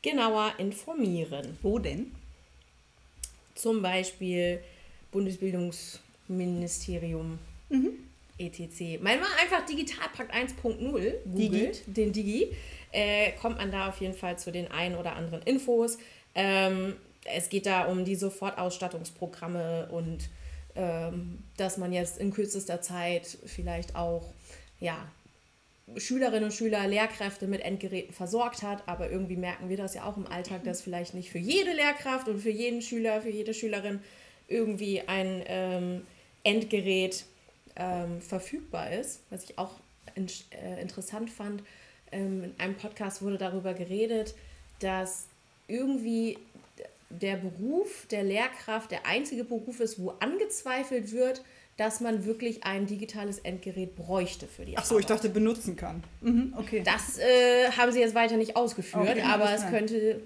genauer 0.00 0.54
informieren. 0.58 1.58
Wo 1.62 1.78
denn? 1.78 2.12
Zum 3.54 3.82
Beispiel 3.82 4.62
Bundesbildungsministerium. 6.28 7.38
Mhm. 7.68 7.92
ETC. 8.38 8.98
Wenn 9.02 9.20
man 9.20 9.28
einfach 9.40 9.64
Digitalpakt 9.66 10.34
1.0 10.34 11.12
googelt, 11.32 11.82
den 11.86 12.12
Digi, 12.12 12.48
äh, 12.90 13.32
kommt 13.32 13.58
man 13.58 13.70
da 13.70 13.88
auf 13.88 14.00
jeden 14.00 14.14
Fall 14.14 14.38
zu 14.38 14.50
den 14.50 14.70
ein 14.70 14.96
oder 14.96 15.14
anderen 15.14 15.42
Infos. 15.42 15.98
Ähm, 16.34 16.96
es 17.24 17.50
geht 17.50 17.66
da 17.66 17.84
um 17.84 18.04
die 18.04 18.16
Sofortausstattungsprogramme 18.16 19.88
und 19.92 20.28
ähm, 20.74 21.38
dass 21.56 21.76
man 21.76 21.92
jetzt 21.92 22.18
in 22.18 22.32
kürzester 22.32 22.80
Zeit 22.80 23.38
vielleicht 23.44 23.94
auch 23.94 24.32
ja, 24.80 24.96
Schülerinnen 25.96 26.44
und 26.44 26.52
Schüler, 26.52 26.86
Lehrkräfte 26.86 27.46
mit 27.46 27.60
Endgeräten 27.60 28.14
versorgt 28.14 28.62
hat, 28.62 28.82
aber 28.88 29.10
irgendwie 29.10 29.36
merken 29.36 29.68
wir 29.68 29.76
das 29.76 29.94
ja 29.94 30.04
auch 30.04 30.16
im 30.16 30.26
Alltag, 30.26 30.64
dass 30.64 30.80
vielleicht 30.80 31.14
nicht 31.14 31.30
für 31.30 31.38
jede 31.38 31.72
Lehrkraft 31.72 32.28
und 32.28 32.40
für 32.40 32.50
jeden 32.50 32.82
Schüler, 32.82 33.20
für 33.20 33.30
jede 33.30 33.52
Schülerin 33.52 34.00
irgendwie 34.48 35.02
ein 35.06 35.42
ähm, 35.46 36.02
Endgerät 36.44 37.24
ähm, 37.76 38.20
verfügbar 38.20 38.92
ist, 38.92 39.20
was 39.30 39.44
ich 39.44 39.58
auch 39.58 39.72
in, 40.14 40.26
äh, 40.50 40.80
interessant 40.80 41.30
fand. 41.30 41.62
Ähm, 42.10 42.44
in 42.44 42.54
einem 42.58 42.76
Podcast 42.76 43.22
wurde 43.22 43.38
darüber 43.38 43.74
geredet, 43.74 44.34
dass 44.80 45.26
irgendwie 45.68 46.38
der 47.08 47.36
Beruf 47.36 48.06
der 48.10 48.24
Lehrkraft 48.24 48.90
der 48.90 49.06
einzige 49.06 49.44
Beruf 49.44 49.80
ist, 49.80 49.98
wo 49.98 50.10
angezweifelt 50.20 51.12
wird, 51.12 51.42
dass 51.76 52.00
man 52.00 52.24
wirklich 52.24 52.64
ein 52.64 52.86
digitales 52.86 53.38
Endgerät 53.38 53.96
bräuchte 53.96 54.46
für 54.46 54.64
die 54.64 54.76
Ach 54.76 54.84
so, 54.84 54.94
Arbeit. 54.94 55.00
ich 55.00 55.06
dachte 55.06 55.28
benutzen 55.30 55.76
kann. 55.76 56.02
Mhm, 56.20 56.54
okay. 56.58 56.82
Das 56.84 57.18
äh, 57.18 57.70
haben 57.76 57.92
sie 57.92 58.00
jetzt 58.00 58.14
weiter 58.14 58.36
nicht 58.36 58.56
ausgeführt, 58.56 59.08
okay, 59.08 59.22
aber 59.22 59.52
es 59.52 59.66
könnte 59.68 60.20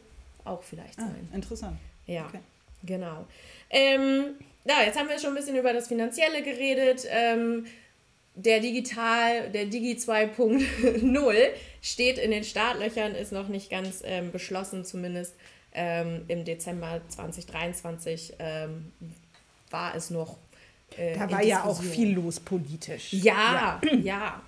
auch 0.44 0.62
vielleicht 0.62 0.98
ah, 0.98 1.02
sein. 1.02 1.28
Interessant. 1.32 1.78
Ja, 2.06 2.26
okay. 2.26 2.40
genau. 2.84 3.26
Ähm, 3.70 4.34
ja, 4.68 4.82
jetzt 4.84 4.98
haben 4.98 5.08
wir 5.08 5.18
schon 5.18 5.30
ein 5.30 5.36
bisschen 5.36 5.56
über 5.56 5.72
das 5.72 5.88
Finanzielle 5.88 6.42
geredet. 6.42 7.06
Ähm, 7.08 7.66
der 8.34 8.60
Digital, 8.60 9.50
der 9.50 9.64
Digi 9.64 9.94
2.0 9.94 11.34
steht 11.80 12.18
in 12.18 12.30
den 12.30 12.44
Startlöchern, 12.44 13.14
ist 13.14 13.32
noch 13.32 13.48
nicht 13.48 13.70
ganz 13.70 14.02
ähm, 14.04 14.30
beschlossen, 14.30 14.84
zumindest 14.84 15.34
ähm, 15.72 16.24
im 16.28 16.44
Dezember 16.44 17.00
2023 17.08 18.34
ähm, 18.38 18.92
war 19.70 19.94
es 19.94 20.10
noch. 20.10 20.36
Äh, 20.96 21.18
da 21.18 21.30
war 21.30 21.42
ja 21.42 21.64
auch 21.64 21.82
viel 21.82 22.14
los 22.14 22.40
politisch. 22.40 23.12
Ja, 23.12 23.80
ja, 23.82 23.94
ja. 23.94 24.42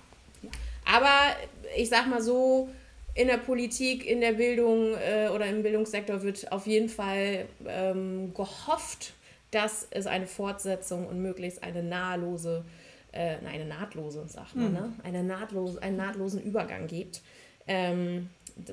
Aber 0.85 1.35
ich 1.75 1.89
sag 1.89 2.07
mal 2.07 2.21
so, 2.21 2.69
in 3.15 3.27
der 3.27 3.37
Politik, 3.37 4.05
in 4.05 4.21
der 4.21 4.33
Bildung 4.33 4.93
äh, 4.95 5.29
oder 5.29 5.45
im 5.47 5.61
Bildungssektor 5.61 6.21
wird 6.21 6.51
auf 6.51 6.67
jeden 6.67 6.89
Fall 6.89 7.47
ähm, 7.67 8.33
gehofft, 8.33 9.13
dass 9.51 9.87
es 9.89 10.07
eine 10.07 10.27
Fortsetzung 10.27 11.07
und 11.07 11.21
möglichst 11.21 11.63
eine 11.63 11.83
nahtlose, 11.83 12.65
äh, 13.11 13.37
eine 13.45 13.65
nahtlose, 13.65 14.27
sagt 14.27 14.55
man, 14.55 14.67
mhm. 14.67 14.73
ne? 14.73 14.93
eine 15.03 15.23
nahtlose, 15.23 15.81
einen 15.81 15.97
nahtlosen 15.97 16.41
Übergang 16.41 16.87
gibt, 16.87 17.21
ähm, 17.67 18.29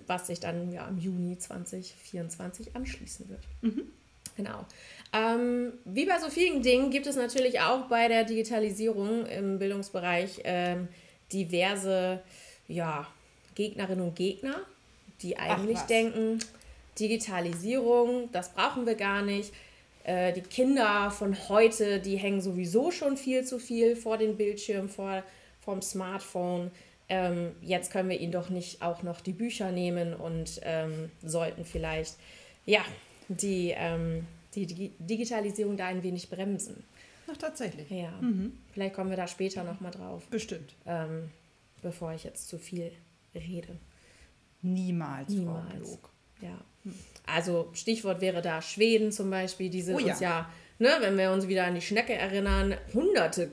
was 0.06 0.26
sich 0.26 0.40
dann 0.40 0.72
ja 0.72 0.86
im 0.88 0.98
Juni 0.98 1.38
2024 1.38 2.74
anschließen 2.74 3.28
wird. 3.28 3.42
Mhm. 3.62 3.82
Genau. 4.36 4.66
Ähm, 5.14 5.72
wie 5.84 6.04
bei 6.04 6.18
so 6.20 6.28
vielen 6.28 6.62
Dingen 6.62 6.90
gibt 6.90 7.06
es 7.06 7.16
natürlich 7.16 7.60
auch 7.60 7.86
bei 7.86 8.08
der 8.08 8.24
Digitalisierung 8.24 9.24
im 9.26 9.58
Bildungsbereich 9.58 10.40
ähm, 10.44 10.88
diverse 11.32 12.20
ja, 12.68 13.06
Gegnerinnen 13.54 14.02
und 14.02 14.14
Gegner, 14.14 14.56
die 15.22 15.38
eigentlich 15.38 15.78
denken, 15.80 16.38
Digitalisierung, 16.98 18.30
das 18.32 18.52
brauchen 18.52 18.86
wir 18.86 18.94
gar 18.94 19.22
nicht. 19.22 19.52
Äh, 20.06 20.32
die 20.32 20.42
Kinder 20.42 21.10
von 21.10 21.36
heute, 21.48 21.98
die 21.98 22.16
hängen 22.16 22.40
sowieso 22.40 22.92
schon 22.92 23.16
viel 23.16 23.44
zu 23.44 23.58
viel 23.58 23.96
vor 23.96 24.18
den 24.18 24.36
Bildschirmen, 24.36 24.88
vor 24.88 25.24
vom 25.60 25.82
Smartphone. 25.82 26.70
Ähm, 27.08 27.56
jetzt 27.60 27.90
können 27.90 28.08
wir 28.08 28.20
ihnen 28.20 28.30
doch 28.30 28.48
nicht 28.48 28.82
auch 28.82 29.02
noch 29.02 29.20
die 29.20 29.32
Bücher 29.32 29.72
nehmen 29.72 30.14
und 30.14 30.60
ähm, 30.62 31.10
sollten 31.24 31.64
vielleicht 31.64 32.14
ja 32.66 32.84
die, 33.28 33.74
ähm, 33.76 34.28
die, 34.54 34.92
Digitalisierung 35.00 35.76
da 35.76 35.86
ein 35.86 36.04
wenig 36.04 36.30
bremsen. 36.30 36.84
Ach, 37.28 37.36
tatsächlich. 37.36 37.90
Ja. 37.90 38.12
Mhm. 38.20 38.56
Vielleicht 38.72 38.94
kommen 38.94 39.10
wir 39.10 39.16
da 39.16 39.26
später 39.26 39.64
nochmal 39.64 39.90
drauf. 39.90 40.24
Bestimmt. 40.28 40.76
Ähm, 40.86 41.30
bevor 41.82 42.12
ich 42.12 42.22
jetzt 42.22 42.48
zu 42.48 42.58
viel 42.58 42.92
rede. 43.34 43.76
Niemals, 44.62 45.30
Niemals. 45.30 45.68
Frau 45.68 45.78
Blog. 45.78 46.10
Ja. 46.40 46.92
Also 47.26 47.68
Stichwort 47.72 48.20
wäre 48.20 48.40
da 48.40 48.62
Schweden 48.62 49.12
zum 49.12 49.30
Beispiel, 49.30 49.68
die 49.68 49.82
sind 49.82 49.96
oh, 49.96 49.98
ja. 49.98 50.12
uns 50.12 50.20
ja, 50.20 50.50
ne, 50.78 50.90
wenn 51.00 51.18
wir 51.18 51.32
uns 51.32 51.48
wieder 51.48 51.64
an 51.64 51.74
die 51.74 51.80
Schnecke 51.80 52.14
erinnern, 52.14 52.76
hunderte, 52.94 53.50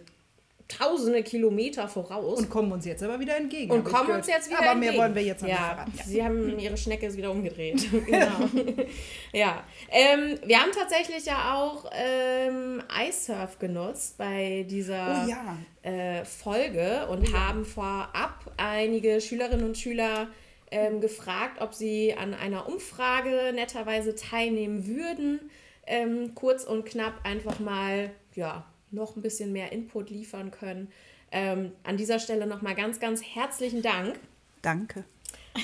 tausende 0.68 1.24
Kilometer 1.24 1.88
voraus. 1.88 2.40
Und 2.40 2.50
kommen 2.50 2.72
uns 2.72 2.86
jetzt 2.86 3.04
aber 3.04 3.20
wieder 3.20 3.38
entgegen. 3.38 3.72
Und 3.72 3.84
kommen 3.84 4.12
uns 4.12 4.28
jetzt 4.28 4.50
wieder 4.50 4.60
aber 4.60 4.72
entgegen. 4.72 4.90
Aber 4.90 4.98
mehr 4.98 5.02
wollen 5.02 5.16
wir 5.16 5.24
jetzt 5.24 5.42
noch 5.42 5.50
ja, 5.50 5.56
nicht 5.56 5.66
verraten. 5.66 5.94
Ja. 5.98 6.04
Sie 6.04 6.24
haben 6.24 6.60
ihre 6.60 6.78
Schnecke 6.78 7.06
ist 7.08 7.18
wieder 7.18 7.32
umgedreht. 7.32 7.86
genau. 8.06 8.50
ja. 9.34 9.64
Ähm, 9.90 10.40
wir 10.46 10.60
haben 10.60 10.72
tatsächlich 10.72 11.26
ja 11.26 11.56
auch 11.56 11.90
ähm, 11.94 12.82
iSurf 13.08 13.60
genutzt 13.60 14.18
bei 14.18 14.66
dieser 14.70 15.26
oh, 15.26 15.30
ja. 15.30 15.58
äh, 15.92 16.26
Folge 16.26 17.08
und 17.10 17.30
oh, 17.30 17.34
haben 17.34 17.66
vorab 17.66 18.52
einige 18.58 19.22
Schülerinnen 19.22 19.66
und 19.66 19.78
Schüler 19.78 20.28
ähm, 20.74 21.02
gefragt, 21.02 21.62
ob 21.62 21.76
sie 21.76 22.16
an 22.16 22.34
einer 22.34 22.68
Umfrage 22.68 23.52
netterweise 23.54 24.16
teilnehmen 24.16 24.88
würden. 24.88 25.52
Ähm, 25.86 26.34
kurz 26.34 26.64
und 26.64 26.86
knapp 26.86 27.24
einfach 27.24 27.60
mal 27.60 28.10
ja, 28.34 28.66
noch 28.90 29.16
ein 29.16 29.22
bisschen 29.22 29.54
mehr 29.54 29.72
Input 29.72 30.10
liefern 30.10 30.50
können. 30.50 30.92
Ähm, 31.32 31.74
an 31.84 31.98
dieser 31.98 32.18
Stelle 32.18 32.48
nochmal 32.48 32.74
ganz, 32.74 33.00
ganz 33.00 33.22
herzlichen 33.24 33.84
Dank. 33.84 34.20
Danke. 34.64 35.04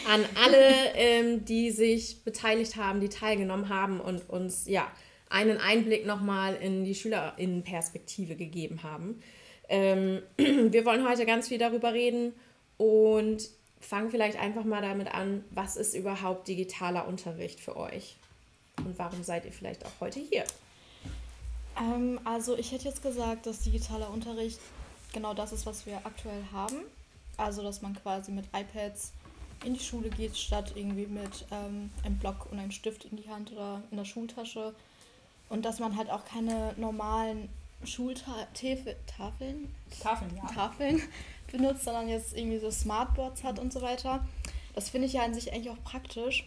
An 0.07 0.23
alle, 0.43 0.93
ähm, 0.93 1.43
die 1.43 1.71
sich 1.71 2.23
beteiligt 2.23 2.75
haben, 2.75 2.99
die 2.99 3.09
teilgenommen 3.09 3.69
haben 3.69 3.99
und 3.99 4.29
uns 4.29 4.67
ja 4.67 4.91
einen 5.29 5.57
Einblick 5.57 6.05
nochmal 6.05 6.55
in 6.55 6.83
die 6.83 6.93
Schülerinnenperspektive 6.93 8.35
gegeben 8.35 8.83
haben. 8.83 9.23
Ähm, 9.69 10.21
wir 10.37 10.85
wollen 10.85 11.07
heute 11.07 11.25
ganz 11.25 11.47
viel 11.47 11.57
darüber 11.57 11.93
reden 11.93 12.33
und 12.77 13.49
fangen 13.79 14.11
vielleicht 14.11 14.37
einfach 14.37 14.63
mal 14.63 14.81
damit 14.81 15.13
an, 15.13 15.43
was 15.51 15.77
ist 15.77 15.93
überhaupt 15.93 16.47
digitaler 16.47 17.07
Unterricht 17.07 17.59
für 17.59 17.77
euch? 17.77 18.15
Und 18.77 18.97
warum 18.97 19.23
seid 19.23 19.45
ihr 19.45 19.51
vielleicht 19.51 19.85
auch 19.85 19.91
heute 19.99 20.19
hier? 20.19 20.45
Ähm, 21.79 22.19
also 22.23 22.57
ich 22.57 22.71
hätte 22.71 22.85
jetzt 22.85 23.01
gesagt, 23.01 23.45
dass 23.45 23.61
digitaler 23.61 24.09
Unterricht 24.09 24.59
genau 25.13 25.33
das 25.33 25.51
ist, 25.51 25.65
was 25.65 25.85
wir 25.85 25.97
aktuell 26.05 26.43
haben. 26.51 26.77
Also 27.37 27.63
dass 27.63 27.81
man 27.81 27.95
quasi 27.95 28.31
mit 28.31 28.45
iPads 28.53 29.13
in 29.65 29.73
die 29.73 29.79
Schule 29.79 30.09
geht, 30.09 30.37
statt 30.37 30.73
irgendwie 30.75 31.05
mit 31.05 31.45
ähm, 31.51 31.89
einem 32.03 32.17
Block 32.17 32.47
und 32.51 32.59
einem 32.59 32.71
Stift 32.71 33.05
in 33.05 33.17
die 33.17 33.29
Hand 33.29 33.51
oder 33.51 33.81
in 33.91 33.97
der 33.97 34.05
Schultasche. 34.05 34.73
Und 35.49 35.65
dass 35.65 35.79
man 35.79 35.97
halt 35.97 36.09
auch 36.09 36.25
keine 36.25 36.73
normalen 36.77 37.49
Schultafeln 37.83 38.47
Tafeln, 39.07 40.35
ja. 40.35 40.45
Tafeln 40.53 41.01
benutzt, 41.51 41.83
sondern 41.83 42.09
jetzt 42.09 42.35
irgendwie 42.37 42.59
so 42.59 42.71
Smartboards 42.71 43.43
hat 43.43 43.59
und 43.59 43.73
so 43.73 43.81
weiter. 43.81 44.25
Das 44.73 44.89
finde 44.89 45.07
ich 45.07 45.13
ja 45.13 45.23
an 45.23 45.33
sich 45.33 45.53
eigentlich 45.53 45.69
auch 45.69 45.83
praktisch. 45.83 46.45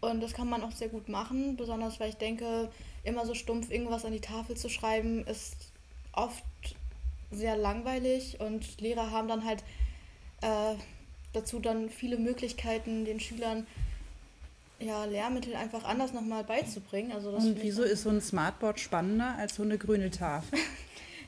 Und 0.00 0.20
das 0.20 0.32
kann 0.32 0.48
man 0.48 0.62
auch 0.62 0.72
sehr 0.72 0.88
gut 0.88 1.08
machen, 1.08 1.56
besonders 1.56 1.98
weil 1.98 2.10
ich 2.10 2.16
denke, 2.16 2.70
immer 3.02 3.26
so 3.26 3.34
stumpf 3.34 3.70
irgendwas 3.70 4.04
an 4.04 4.12
die 4.12 4.20
Tafel 4.20 4.56
zu 4.56 4.68
schreiben, 4.68 5.26
ist 5.26 5.56
oft 6.12 6.44
sehr 7.30 7.56
langweilig 7.56 8.38
und 8.40 8.80
Lehrer 8.80 9.10
haben 9.10 9.28
dann 9.28 9.44
halt 9.44 9.62
äh, 10.40 10.74
dazu 11.32 11.58
dann 11.58 11.90
viele 11.90 12.16
Möglichkeiten, 12.16 13.04
den 13.04 13.20
Schülern 13.20 13.66
ja, 14.80 15.04
Lehrmittel 15.04 15.56
einfach 15.56 15.84
anders 15.84 16.12
nochmal 16.12 16.44
beizubringen. 16.44 17.12
Also 17.12 17.32
das 17.32 17.44
Und 17.44 17.62
wieso 17.62 17.82
ist 17.82 18.04
so 18.04 18.10
ein 18.10 18.20
Smartboard 18.20 18.78
spannender 18.78 19.34
als 19.36 19.56
so 19.56 19.62
eine 19.62 19.78
grüne 19.78 20.10
Tafel? 20.10 20.58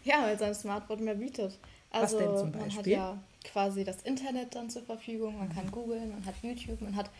Ja, 0.03 0.23
weil 0.23 0.39
sein 0.39 0.55
Smartboard 0.55 1.03
mehr 1.03 1.17
bietet. 1.17 1.59
Was 1.93 2.15
Also 2.15 2.19
denn 2.19 2.37
zum 2.37 2.51
man 2.53 2.61
hat 2.61 2.75
Beispiel? 2.75 2.93
ja 2.93 3.19
quasi 3.45 3.85
das 3.85 4.03
Internet 4.03 4.55
dann 4.55 4.71
zur 4.71 4.83
Verfügung, 4.83 5.39
man 5.39 5.49
kann 5.53 5.71
googeln, 5.71 6.11
man 6.11 6.25
hat 6.27 6.35
YouTube, 6.43 6.81
man 6.81 6.95
hat 6.95 7.11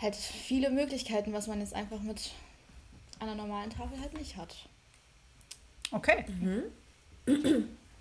halt 0.00 0.16
viele 0.16 0.70
Möglichkeiten, 0.70 1.32
was 1.32 1.46
man 1.46 1.60
jetzt 1.60 1.74
einfach 1.74 2.00
mit 2.00 2.32
einer 3.20 3.34
normalen 3.34 3.70
Tafel 3.70 4.00
halt 4.00 4.18
nicht 4.18 4.36
hat. 4.36 4.56
Okay. 5.92 6.24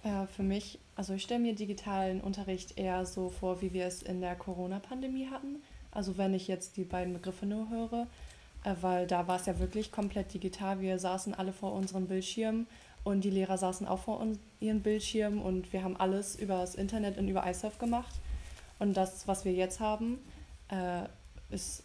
Äh, 0.03 0.25
für 0.35 0.41
mich, 0.41 0.79
also 0.95 1.13
ich 1.13 1.21
stelle 1.21 1.41
mir 1.41 1.53
digitalen 1.53 2.21
Unterricht 2.21 2.79
eher 2.79 3.05
so 3.05 3.29
vor, 3.29 3.61
wie 3.61 3.71
wir 3.71 3.85
es 3.85 4.01
in 4.01 4.19
der 4.19 4.35
Corona-Pandemie 4.35 5.27
hatten. 5.29 5.61
Also 5.91 6.17
wenn 6.17 6.33
ich 6.33 6.47
jetzt 6.47 6.75
die 6.77 6.85
beiden 6.85 7.13
Begriffe 7.13 7.45
nur 7.45 7.69
höre, 7.69 8.07
äh, 8.63 8.73
weil 8.81 9.05
da 9.05 9.27
war 9.27 9.35
es 9.39 9.45
ja 9.45 9.59
wirklich 9.59 9.91
komplett 9.91 10.33
digital. 10.33 10.79
Wir 10.79 10.97
saßen 10.97 11.35
alle 11.35 11.53
vor 11.53 11.73
unseren 11.73 12.07
Bildschirmen 12.07 12.65
und 13.03 13.21
die 13.21 13.29
Lehrer 13.29 13.57
saßen 13.57 13.87
auch 13.87 13.99
vor 13.99 14.19
uns, 14.19 14.37
ihren 14.59 14.81
Bildschirmen 14.81 15.41
und 15.41 15.73
wir 15.73 15.83
haben 15.83 15.97
alles 15.97 16.35
über 16.35 16.57
das 16.59 16.75
Internet 16.75 17.17
und 17.17 17.27
über 17.27 17.49
iSurf 17.49 17.79
gemacht. 17.79 18.13
Und 18.79 18.95
das, 18.95 19.27
was 19.27 19.45
wir 19.45 19.53
jetzt 19.53 19.79
haben, 19.79 20.19
äh, 20.69 21.03
ist 21.49 21.83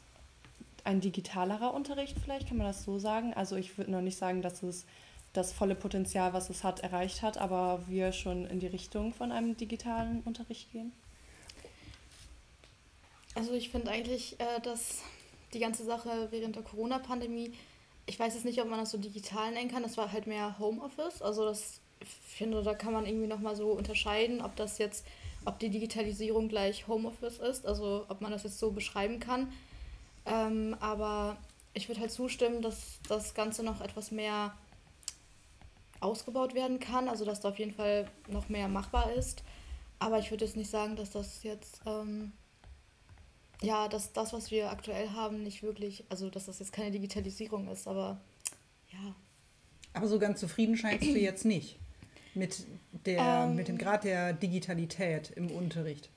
ein 0.84 1.00
digitalerer 1.00 1.74
Unterricht, 1.74 2.16
vielleicht 2.22 2.48
kann 2.48 2.58
man 2.58 2.66
das 2.66 2.84
so 2.84 2.98
sagen. 2.98 3.34
Also 3.34 3.56
ich 3.56 3.76
würde 3.76 3.90
noch 3.90 4.02
nicht 4.02 4.18
sagen, 4.18 4.42
dass 4.42 4.62
es 4.62 4.84
das 5.32 5.52
volle 5.52 5.74
Potenzial, 5.74 6.32
was 6.32 6.48
es 6.48 6.64
hat, 6.64 6.80
erreicht 6.80 7.22
hat, 7.22 7.38
aber 7.38 7.80
wir 7.88 8.12
schon 8.12 8.46
in 8.46 8.60
die 8.60 8.66
Richtung 8.66 9.12
von 9.12 9.32
einem 9.32 9.56
digitalen 9.56 10.22
Unterricht 10.24 10.72
gehen. 10.72 10.92
Also 13.34 13.52
ich 13.52 13.68
finde 13.68 13.90
eigentlich, 13.90 14.40
äh, 14.40 14.60
dass 14.62 15.02
die 15.52 15.58
ganze 15.58 15.84
Sache 15.84 16.28
während 16.30 16.56
der 16.56 16.62
Corona-Pandemie, 16.62 17.52
ich 18.06 18.18
weiß 18.18 18.34
jetzt 18.34 18.44
nicht, 18.44 18.60
ob 18.60 18.68
man 18.68 18.78
das 18.78 18.90
so 18.90 18.98
digital 18.98 19.52
nennen 19.52 19.70
kann, 19.70 19.82
das 19.82 19.96
war 19.96 20.12
halt 20.12 20.26
mehr 20.26 20.58
Homeoffice. 20.58 21.22
Also 21.22 21.44
das, 21.44 21.80
ich 22.00 22.08
finde, 22.08 22.62
da 22.62 22.74
kann 22.74 22.92
man 22.92 23.04
irgendwie 23.04 23.26
nochmal 23.26 23.56
so 23.56 23.72
unterscheiden, 23.72 24.40
ob 24.40 24.54
das 24.56 24.78
jetzt, 24.78 25.04
ob 25.44 25.58
die 25.58 25.70
Digitalisierung 25.70 26.48
gleich 26.48 26.86
Homeoffice 26.86 27.38
ist, 27.38 27.66
also 27.66 28.06
ob 28.08 28.20
man 28.20 28.30
das 28.30 28.44
jetzt 28.44 28.58
so 28.58 28.70
beschreiben 28.70 29.18
kann. 29.18 29.52
Ähm, 30.24 30.76
aber 30.80 31.36
ich 31.74 31.88
würde 31.88 32.00
halt 32.00 32.12
zustimmen, 32.12 32.62
dass 32.62 32.98
das 33.08 33.34
Ganze 33.34 33.62
noch 33.62 33.80
etwas 33.80 34.10
mehr 34.10 34.54
ausgebaut 36.00 36.54
werden 36.54 36.78
kann, 36.78 37.08
also 37.08 37.24
dass 37.24 37.40
da 37.40 37.48
auf 37.48 37.58
jeden 37.58 37.74
Fall 37.74 38.08
noch 38.28 38.48
mehr 38.48 38.68
machbar 38.68 39.12
ist. 39.12 39.42
Aber 39.98 40.18
ich 40.18 40.30
würde 40.30 40.44
jetzt 40.44 40.56
nicht 40.56 40.70
sagen, 40.70 40.94
dass 40.94 41.10
das 41.10 41.42
jetzt 41.42 41.80
ähm, 41.86 42.32
ja, 43.62 43.88
dass 43.88 44.12
das, 44.12 44.32
was 44.32 44.50
wir 44.50 44.70
aktuell 44.70 45.10
haben, 45.10 45.42
nicht 45.42 45.62
wirklich, 45.62 46.04
also 46.08 46.30
dass 46.30 46.46
das 46.46 46.58
jetzt 46.58 46.72
keine 46.72 46.90
Digitalisierung 46.90 47.68
ist, 47.68 47.88
aber 47.88 48.20
ja. 48.92 49.14
Aber 49.92 50.08
so 50.08 50.18
ganz 50.18 50.40
zufrieden 50.40 50.76
scheinst 50.76 51.06
du 51.06 51.18
jetzt 51.18 51.44
nicht 51.44 51.78
mit, 52.34 52.66
der, 53.06 53.46
Ähm. 53.48 53.56
mit 53.56 53.68
dem 53.68 53.78
Grad 53.78 54.04
der 54.04 54.32
Digitalität 54.32 55.30
im 55.30 55.50
Unterricht. 55.50 56.10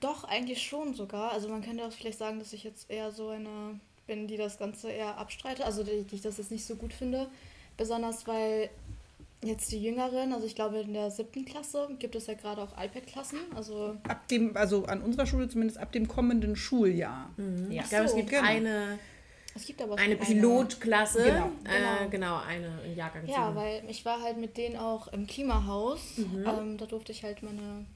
Doch, 0.00 0.24
eigentlich 0.24 0.62
schon 0.62 0.94
sogar. 0.94 1.32
Also 1.32 1.48
man 1.48 1.62
könnte 1.62 1.84
auch 1.84 1.92
vielleicht 1.92 2.18
sagen, 2.18 2.38
dass 2.38 2.52
ich 2.52 2.64
jetzt 2.64 2.90
eher 2.90 3.10
so 3.12 3.28
eine 3.28 3.80
bin, 4.06 4.28
die 4.28 4.36
das 4.36 4.58
Ganze 4.58 4.90
eher 4.90 5.18
abstreite, 5.18 5.64
also 5.64 5.82
die, 5.82 6.04
die 6.04 6.16
ich 6.16 6.22
das 6.22 6.38
jetzt 6.38 6.50
nicht 6.50 6.64
so 6.64 6.76
gut 6.76 6.92
finde. 6.92 7.28
Besonders 7.76 8.26
weil 8.26 8.70
jetzt 9.44 9.70
die 9.72 9.82
Jüngeren, 9.82 10.32
also 10.32 10.46
ich 10.46 10.54
glaube 10.54 10.78
in 10.78 10.92
der 10.92 11.10
siebten 11.10 11.44
Klasse 11.44 11.88
gibt 11.98 12.14
es 12.14 12.26
ja 12.26 12.34
gerade 12.34 12.62
auch 12.62 12.72
iPad-Klassen. 12.72 13.38
Also 13.54 13.96
Ab 14.08 14.28
dem, 14.28 14.56
also 14.56 14.84
an 14.86 15.02
unserer 15.02 15.26
Schule 15.26 15.48
zumindest 15.48 15.78
ab 15.78 15.92
dem 15.92 16.08
kommenden 16.08 16.56
Schuljahr. 16.56 17.30
Ja. 17.70 17.82
Ich 17.82 17.88
glaube, 17.88 18.04
es 18.04 18.10
so, 18.12 18.16
gibt 18.16 18.30
genau. 18.30 18.42
eine, 18.42 18.98
es 19.54 19.66
gibt 19.66 19.80
aber 19.80 19.96
eine 19.96 20.16
Pilotklasse. 20.16 21.22
Genau. 21.22 21.50
Äh, 21.64 22.08
genau, 22.10 22.40
eine 22.46 22.94
Jahrgang. 22.94 23.26
Ja, 23.26 23.54
weil 23.54 23.82
ich 23.88 24.04
war 24.04 24.20
halt 24.20 24.38
mit 24.38 24.56
denen 24.56 24.76
auch 24.76 25.08
im 25.08 25.26
Klimahaus. 25.26 26.18
Mhm. 26.18 26.44
Ähm, 26.46 26.78
da 26.78 26.86
durfte 26.86 27.12
ich 27.12 27.22
halt 27.22 27.42
meine 27.42 27.86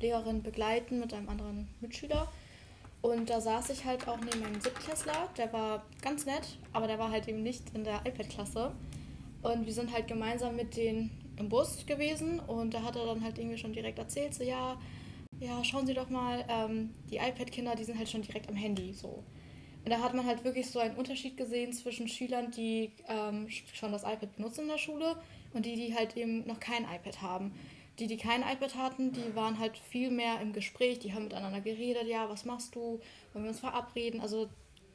Lehrerin 0.00 0.42
begleiten 0.42 1.00
mit 1.00 1.12
einem 1.12 1.28
anderen 1.28 1.68
Mitschüler. 1.80 2.28
Und 3.00 3.30
da 3.30 3.40
saß 3.40 3.70
ich 3.70 3.84
halt 3.84 4.08
auch 4.08 4.18
neben 4.18 4.44
einem 4.44 4.60
Siebtklässler, 4.60 5.28
der 5.36 5.52
war 5.52 5.84
ganz 6.02 6.26
nett, 6.26 6.58
aber 6.72 6.88
der 6.88 6.98
war 6.98 7.10
halt 7.10 7.28
eben 7.28 7.42
nicht 7.42 7.62
in 7.74 7.84
der 7.84 8.00
iPad-Klasse. 8.04 8.72
Und 9.42 9.66
wir 9.66 9.72
sind 9.72 9.92
halt 9.92 10.08
gemeinsam 10.08 10.56
mit 10.56 10.76
denen 10.76 11.10
im 11.36 11.48
Bus 11.48 11.86
gewesen 11.86 12.40
und 12.40 12.74
da 12.74 12.82
hat 12.82 12.96
er 12.96 13.06
dann 13.06 13.22
halt 13.22 13.38
irgendwie 13.38 13.58
schon 13.58 13.72
direkt 13.72 13.98
erzählt, 13.98 14.34
so 14.34 14.42
ja, 14.42 14.76
ja, 15.40 15.62
schauen 15.62 15.86
Sie 15.86 15.94
doch 15.94 16.10
mal, 16.10 16.44
ähm, 16.48 16.90
die 17.10 17.16
iPad-Kinder, 17.16 17.76
die 17.76 17.84
sind 17.84 17.96
halt 17.96 18.08
schon 18.08 18.22
direkt 18.22 18.48
am 18.48 18.56
Handy 18.56 18.92
so. 18.92 19.22
Und 19.84 19.90
da 19.90 20.00
hat 20.00 20.12
man 20.14 20.26
halt 20.26 20.44
wirklich 20.44 20.68
so 20.68 20.80
einen 20.80 20.96
Unterschied 20.96 21.36
gesehen 21.36 21.72
zwischen 21.72 22.08
Schülern, 22.08 22.50
die 22.50 22.90
ähm, 23.08 23.48
schon 23.48 23.92
das 23.92 24.02
iPad 24.02 24.34
benutzen 24.36 24.62
in 24.62 24.68
der 24.68 24.78
Schule 24.78 25.16
und 25.54 25.64
die, 25.64 25.76
die 25.76 25.94
halt 25.94 26.16
eben 26.16 26.46
noch 26.46 26.60
kein 26.60 26.82
iPad 26.82 27.22
haben. 27.22 27.52
Die, 27.98 28.06
die 28.06 28.16
kein 28.16 28.42
iPad 28.42 28.76
hatten, 28.76 29.12
die 29.12 29.34
waren 29.34 29.58
halt 29.58 29.76
viel 29.78 30.10
mehr 30.10 30.40
im 30.40 30.52
Gespräch, 30.52 30.98
die 30.98 31.14
haben 31.14 31.24
miteinander 31.24 31.60
geredet, 31.60 32.06
ja, 32.06 32.28
was 32.28 32.44
machst 32.44 32.74
du, 32.74 33.00
wollen 33.32 33.44
wir 33.44 33.48
uns 33.48 33.60
verabreden? 33.60 34.20
Also 34.20 34.48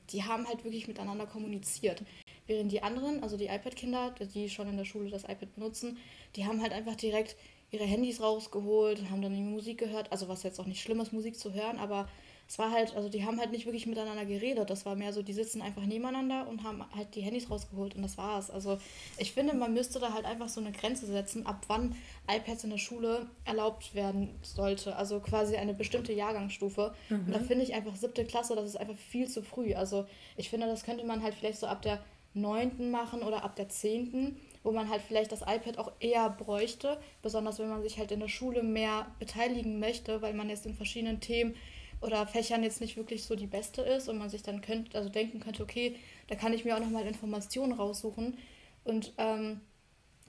die 0.10 0.24
haben 0.24 0.48
halt 0.48 0.64
wirklich 0.64 0.88
miteinander 0.88 1.26
kommuniziert. 1.26 2.04
Während 2.48 2.72
die 2.72 2.84
anderen, 2.84 3.24
also 3.24 3.38
die 3.38 3.46
iPad-Kinder, 3.46 4.14
die 4.34 4.50
schon 4.50 4.68
in 4.68 4.78
der 4.78 4.86
Schule 4.86 5.10
das 5.10 5.24
iPad 5.24 5.56
benutzen, 5.56 5.98
die 6.36 6.46
haben 6.46 6.62
halt 6.62 6.74
einfach 6.74 6.96
direkt 6.96 7.36
ihre 7.72 7.86
Handys 7.86 8.22
rausgeholt 8.22 9.00
und 9.00 9.10
haben 9.10 9.22
dann 9.22 9.34
irgendwie 9.34 9.54
Musik 9.54 9.80
gehört. 9.80 10.12
Also 10.12 10.28
was 10.28 10.44
jetzt 10.44 10.60
auch 10.60 10.68
nicht 10.68 10.82
schlimm 10.82 11.00
ist, 11.00 11.12
Musik 11.12 11.38
zu 11.38 11.54
hören, 11.54 11.80
aber 11.80 12.08
es 12.48 12.60
war 12.60 12.72
halt, 12.72 12.96
also 12.96 13.10
die 13.10 13.26
haben 13.26 13.40
halt 13.40 13.52
nicht 13.52 13.66
wirklich 13.66 13.88
miteinander 13.88 14.26
geredet. 14.26 14.70
Das 14.70 14.86
war 14.86 14.96
mehr 14.96 15.14
so, 15.14 15.24
die 15.24 15.34
sitzen 15.34 15.62
einfach 15.62 15.84
nebeneinander 15.84 16.48
und 16.48 16.64
haben 16.64 16.84
halt 16.96 17.16
die 17.16 17.22
Handys 17.22 17.50
rausgeholt 17.50 17.96
und 17.96 18.04
das 18.04 18.18
war's. 18.18 18.52
Also 18.52 18.78
ich 19.18 19.32
finde, 19.32 19.56
man 19.56 19.74
müsste 19.74 20.00
da 20.00 20.14
halt 20.14 20.26
einfach 20.26 20.50
so 20.50 20.60
eine 20.60 20.72
Grenze 20.72 21.08
setzen, 21.08 21.48
ab 21.48 21.64
wann 21.68 21.96
iPads 22.30 22.66
in 22.66 22.70
der 22.70 22.78
Schule 22.78 23.28
erlaubt 23.46 23.96
werden 23.96 24.30
sollte. 24.44 24.96
Also 24.96 25.20
quasi 25.20 25.56
eine 25.56 25.74
bestimmte 25.74 26.14
Jahrgangsstufe. 26.14 26.94
Und 27.10 27.32
da 27.32 27.40
finde 27.40 27.64
ich 27.64 27.74
einfach 27.74 27.96
siebte 27.96 28.26
Klasse, 28.26 28.56
das 28.56 28.66
ist 28.66 28.76
einfach 28.76 28.98
viel 28.98 29.28
zu 29.28 29.42
früh. 29.42 29.74
Also 29.74 30.06
ich 30.38 30.50
finde, 30.50 30.68
das 30.68 30.84
könnte 30.84 31.06
man 31.06 31.24
halt 31.24 31.34
vielleicht 31.34 31.60
so 31.60 31.66
ab 31.66 31.82
der 31.82 32.04
neunten 32.34 32.92
machen 32.92 33.22
oder 33.22 33.44
ab 33.44 33.56
der 33.56 33.70
zehnten, 33.70 34.38
wo 34.64 34.72
man 34.72 34.90
halt 34.90 35.02
vielleicht 35.02 35.32
das 35.32 35.42
iPad 35.42 35.78
auch 35.78 35.92
eher 36.00 36.30
bräuchte, 36.30 37.00
besonders 37.22 37.60
wenn 37.60 37.70
man 37.70 37.84
sich 37.84 37.98
halt 37.98 38.12
in 38.12 38.20
der 38.20 38.28
Schule 38.28 38.64
mehr 38.64 39.08
beteiligen 39.20 39.80
möchte, 39.80 40.22
weil 40.22 40.34
man 40.34 40.50
jetzt 40.50 40.66
in 40.66 40.74
verschiedenen 40.74 41.20
Themen 41.20 41.56
oder 42.02 42.28
Fächern 42.28 42.64
jetzt 42.64 42.82
nicht 42.82 42.98
wirklich 42.98 43.24
so 43.24 43.36
die 43.36 43.48
beste 43.48 43.82
ist 43.82 44.10
und 44.10 44.18
man 44.18 44.30
sich 44.30 44.44
dann 44.44 44.62
könnte, 44.62 44.98
also 44.98 45.10
denken 45.10 45.40
könnte, 45.40 45.64
okay, 45.64 45.96
da 46.28 46.36
kann 46.36 46.54
ich 46.54 46.66
mir 46.66 46.76
auch 46.76 46.82
nochmal 46.82 47.06
Informationen 47.06 47.74
raussuchen 47.74 48.38
und 48.84 49.14
ähm, 49.18 49.62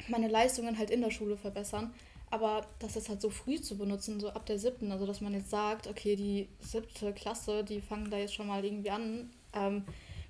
meine 0.09 0.29
Leistungen 0.29 0.79
halt 0.79 0.91
in 0.91 1.01
der 1.01 1.11
Schule 1.11 1.37
verbessern. 1.37 1.93
Aber 2.31 2.67
das 2.81 2.97
ist 2.97 3.09
halt 3.09 3.21
so 3.21 3.31
früh 3.31 3.61
zu 3.61 3.79
benutzen, 3.79 4.19
so 4.19 4.29
ab 4.31 4.47
der 4.47 4.59
siebten, 4.59 4.91
also 4.91 5.07
dass 5.07 5.21
man 5.21 5.35
jetzt 5.35 5.51
sagt, 5.51 5.87
okay, 5.87 6.17
die 6.17 6.49
siebte 6.59 7.13
Klasse, 7.13 7.63
die 7.63 7.81
fangen 7.81 8.11
da 8.11 8.19
jetzt 8.19 8.35
schon 8.35 8.49
mal 8.49 8.65
irgendwie 8.65 8.91
an, 8.91 9.31
ähm, 9.53 9.85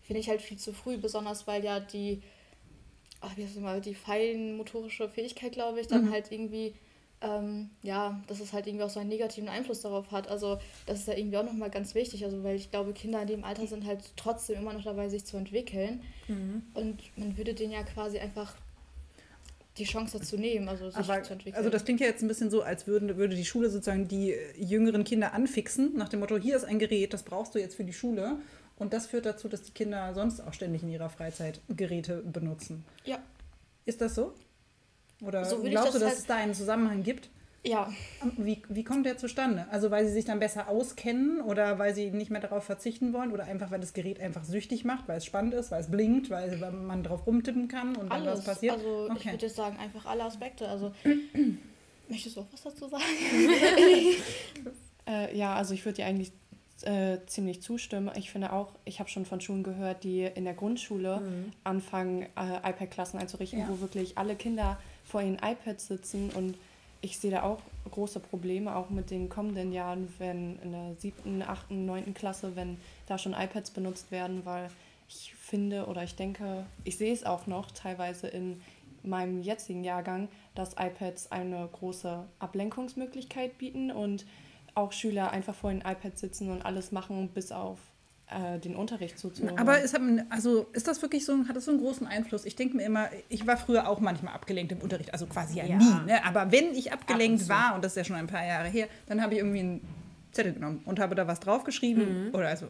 finde 0.07 0.21
ich 0.21 0.29
halt 0.29 0.43
viel 0.43 0.59
zu 0.59 0.73
früh, 0.73 0.97
besonders 0.97 1.47
weil 1.47 1.65
ja 1.65 1.81
die, 1.81 2.23
ach, 3.21 3.37
wie 3.37 3.45
heißt 3.45 3.57
das 3.57 3.63
mal, 3.63 3.81
die 3.81 3.95
feinmotorische 3.95 5.09
Fähigkeit, 5.09 5.53
glaube 5.53 5.81
ich, 5.81 5.87
dann 5.87 6.11
halt 6.11 6.31
irgendwie, 6.31 6.75
ähm, 7.21 7.71
ja, 7.83 8.23
dass 8.27 8.41
es 8.41 8.53
halt 8.53 8.67
irgendwie 8.67 8.85
auch 8.85 8.91
so 8.91 9.01
einen 9.01 9.09
negativen 9.09 9.49
Einfluss 9.49 9.81
darauf 9.81 10.11
hat. 10.13 10.29
Also 10.29 10.59
das 10.87 11.01
ist 11.01 11.09
ja 11.09 11.17
irgendwie 11.17 11.39
auch 11.39 11.45
nochmal 11.45 11.71
ganz 11.71 11.95
wichtig, 11.95 12.25
also 12.25 12.45
weil 12.45 12.57
ich 12.57 12.71
glaube, 12.71 12.93
Kinder 12.93 13.23
in 13.23 13.29
dem 13.29 13.45
Alter 13.45 13.67
sind 13.67 13.87
halt 13.87 14.01
trotzdem 14.17 14.61
immer 14.61 14.75
noch 14.75 14.85
dabei, 14.85 15.09
sich 15.09 15.25
zu 15.25 15.37
entwickeln. 15.37 16.03
Und 16.75 17.03
man 17.17 17.37
würde 17.39 17.55
denen 17.55 17.73
ja 17.73 17.83
quasi 17.83 18.19
einfach 18.19 18.55
die 19.79 19.85
Chance 19.85 20.19
dazu 20.19 20.37
nehmen, 20.37 20.69
also 20.69 20.89
sich 20.89 20.99
Aber, 20.99 21.23
zu 21.23 21.33
entwickeln. 21.33 21.57
also 21.57 21.69
das 21.69 21.85
klingt 21.85 22.01
ja 22.01 22.07
jetzt 22.07 22.23
ein 22.23 22.29
bisschen 22.29 22.51
so, 22.51 22.63
als 22.63 22.87
würden, 22.87 23.17
würde 23.17 23.35
die 23.35 23.45
Schule 23.45 23.71
sozusagen 23.71 24.07
die 24.07 24.33
äh, 24.33 24.39
jüngeren 24.57 25.03
Kinder 25.03 25.33
anfixen, 25.33 25.97
nach 25.97 26.09
dem 26.09 26.21
Motto, 26.21 26.37
hier 26.37 26.57
ist 26.57 26.65
ein 26.65 26.79
Gerät, 26.79 27.13
das 27.13 27.25
brauchst 27.25 27.55
du 27.55 27.59
jetzt 27.59 27.75
für 27.75 27.85
die 27.85 27.93
Schule. 27.93 28.39
Und 28.77 28.93
das 28.93 29.07
führt 29.07 29.27
dazu, 29.27 29.49
dass 29.49 29.63
die 29.63 29.73
Kinder 29.73 30.13
sonst 30.15 30.41
auch 30.41 30.53
ständig 30.53 30.83
in 30.83 30.91
ihrer 30.91 31.09
Freizeit 31.09 31.61
Geräte 31.69 32.23
benutzen. 32.23 32.85
ja, 33.05 33.19
Ist 33.85 34.01
das 34.01 34.15
so? 34.15 34.35
Oder 35.23 35.45
So 35.45 35.57
würde 35.59 35.69
ich 35.69 35.73
glaubst 35.73 35.95
du, 35.95 35.99
das 35.99 36.03
dass 36.03 36.11
halt- 36.11 36.19
es 36.19 36.27
da 36.27 36.37
einen 36.37 36.55
Zusammenhang 36.55 37.03
gibt? 37.03 37.31
ja, 37.67 37.91
Wie, 38.37 38.61
wie 38.69 38.85
kommt 38.85 39.07
der 39.07 39.17
zustande? 39.17 39.67
Also 39.71 39.91
weil 39.91 40.07
sie 40.07 40.13
sich 40.13 40.25
dann 40.27 40.39
besser 40.39 40.69
auskennen 40.69 41.41
oder 41.41 41.79
weil 41.79 41.95
sie 41.95 42.11
nicht 42.11 42.31
mehr 42.31 42.41
darauf 42.41 42.65
verzichten 42.65 43.13
wollen 43.15 43.33
oder 43.33 43.45
einfach 43.45 43.71
weil 43.71 43.81
das 43.81 43.93
Gerät 43.95 44.21
einfach 44.21 44.45
süchtig 44.45 44.85
macht, 44.85 45.09
weil 45.09 45.19
es 45.19 45.25
spannend 45.25 45.55
ist, 45.55 45.71
weil 45.71 45.81
es 45.81 45.91
blinkt, 45.91 46.29
weil 46.31 46.57
man 46.73 47.03
drauf 47.03 47.27
rumtippen 47.27 47.69
kann 47.69 47.97
und 47.97 48.11
dann 48.13 48.23
alles. 48.27 48.41
was 48.41 48.45
passiert? 48.45 48.75
Also 48.75 49.07
ich 49.07 49.13
Okay. 49.13 49.31
würde 49.33 49.47
jetzt 49.47 49.57
sagen, 49.57 49.79
einfach 49.79 50.05
alle 50.07 50.25
Aspekte. 50.25 50.69
Also 50.69 50.93
möchtest 52.09 52.37
du 52.37 52.41
auch 52.43 52.47
was 52.53 52.63
dazu 52.63 52.89
sagen? 52.89 53.03
Äh, 55.07 55.37
ja, 55.37 55.55
also 55.55 55.75
ich 55.75 55.85
würde 55.85 55.97
dir 55.97 56.07
eigentlich 56.07 56.33
äh, 56.87 57.19
ziemlich 57.27 57.63
zustimmen. 57.63 58.11
Ich 58.17 58.31
finde 58.31 58.53
auch, 58.53 58.69
ich 58.85 59.01
habe 59.01 59.09
schon 59.09 59.25
von 59.25 59.41
Schulen 59.41 59.63
gehört, 59.63 60.05
die 60.05 60.23
in 60.23 60.45
der 60.45 60.55
Grundschule 60.55 61.23
anfangen, 61.65 62.23
äh, 62.37 62.71
iPad-Klassen 62.71 63.19
einzurichten, 63.19 63.61
Ja. 63.61 63.69
wo 63.69 63.81
wirklich 63.81 64.17
alle 64.19 64.37
Kinder 64.37 64.79
vor 65.05 65.23
ihren 65.23 65.37
iPads 65.37 65.87
sitzen 65.89 66.31
und 66.31 66.57
ich 67.01 67.19
sehe 67.19 67.31
da 67.31 67.43
auch 67.43 67.59
große 67.91 68.19
Probleme, 68.19 68.75
auch 68.75 68.89
mit 68.89 69.11
den 69.11 69.29
kommenden 69.29 69.73
Jahren, 69.73 70.09
wenn 70.19 70.59
in 70.63 70.73
der 70.73 70.95
siebten, 70.99 71.43
achten, 71.43 71.85
neunten 71.85 72.15
Klasse, 72.15 72.57
wenn 72.57 72.79
da 73.07 73.19
schon 73.19 73.35
iPads 73.35 73.73
benutzt 73.73 74.11
werden, 74.11 74.47
weil 74.47 74.71
ich 75.09 75.35
finde 75.35 75.85
oder 75.87 76.03
ich 76.03 76.15
denke, 76.17 76.65
ich 76.85 76.97
sehe 76.97 77.13
es 77.13 77.25
auch 77.25 77.47
noch 77.47 77.71
teilweise 77.73 78.27
in 78.29 78.63
meinem 79.03 79.43
jetzigen 79.43 79.85
Jahrgang, 79.85 80.29
dass 80.55 80.73
iPads 80.79 81.31
eine 81.31 81.69
große 81.73 82.25
Ablenkungsmöglichkeit 82.39 83.59
bieten 83.59 83.91
und 83.91 84.25
auch 84.75 84.93
Schüler 84.93 85.31
einfach 85.31 85.55
vor 85.55 85.71
den 85.71 85.81
iPads 85.81 86.21
sitzen 86.21 86.51
und 86.51 86.65
alles 86.65 86.93
machen, 86.93 87.29
bis 87.33 87.53
auf 87.53 87.79
äh, 88.29 88.59
den 88.59 88.75
Unterricht 88.75 89.19
zuzuhören. 89.19 89.59
Aber 89.59 89.81
ist, 89.81 89.97
also 90.31 90.67
ist 90.73 90.89
das 90.89 91.03
wirklich 91.03 91.25
so, 91.25 91.47
hat 91.47 91.57
das 91.57 91.67
so 91.67 91.71
einen 91.71 91.81
großen 91.81 92.07
Einfluss? 92.07 92.45
Ich 92.45 92.57
denke 92.57 92.77
mir 92.77 92.85
immer, 92.85 93.09
ich 93.29 93.47
war 93.47 93.57
früher 93.57 93.89
auch 93.89 94.01
manchmal 94.01 94.35
abgelenkt 94.35 94.73
im 94.73 94.79
Unterricht, 94.79 95.13
also 95.13 95.27
quasi 95.27 95.59
ja, 95.59 95.65
Ja. 95.65 95.77
nie. 95.77 96.07
Ne? 96.07 96.25
Aber 96.25 96.51
wenn 96.51 96.75
ich 96.75 96.93
Ab 96.93 97.01
abgelenkt 97.03 97.41
und 97.41 97.47
zu. 97.47 97.53
war, 97.53 97.75
und 97.75 97.85
das 97.85 97.93
ist 97.93 97.97
ja 97.97 98.05
schon 98.05 98.17
ein 98.17 98.27
paar 98.27 98.45
Jahre 98.45 98.69
her, 98.69 98.89
dann 99.07 99.23
habe 99.23 99.35
ich 99.35 99.41
irgendwie 99.41 99.61
einen 99.61 99.81
Zettel 100.33 100.55
genommen 100.55 100.83
und 100.87 100.99
habe 101.01 101.15
da 101.15 101.27
was 101.27 101.41
draufgeschrieben. 101.41 102.31
Oder 102.33 102.49
also 102.49 102.69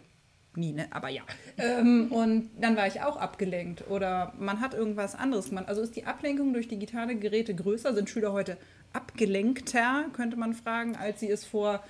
nie, 0.57 0.73
ne? 0.73 0.87
Aber 0.91 1.09
ja. 1.09 1.23
ähm, 1.57 2.13
und 2.13 2.51
dann 2.61 2.77
war 2.77 2.87
ich 2.87 3.01
auch 3.01 3.17
abgelenkt. 3.17 3.89
Oder 3.89 4.33
man 4.39 4.61
hat 4.61 4.75
irgendwas 4.75 5.15
anderes 5.15 5.49
gemacht. 5.49 5.69
Also 5.69 5.81
ist 5.83 5.97
die 5.97 6.05
Ablenkung 6.05 6.53
durch 6.53 6.69
digitale 6.69 7.17
Geräte 7.17 7.55
größer? 7.55 7.95
Sind 7.95 8.11
Schüler 8.11 8.33
heute 8.33 8.57
abgelenkter, 8.95 10.07
könnte 10.15 10.37
man 10.37 10.55
fragen, 10.55 10.97
als 10.97 11.21
sie 11.21 11.31
es 11.31 11.45
vor 11.45 11.83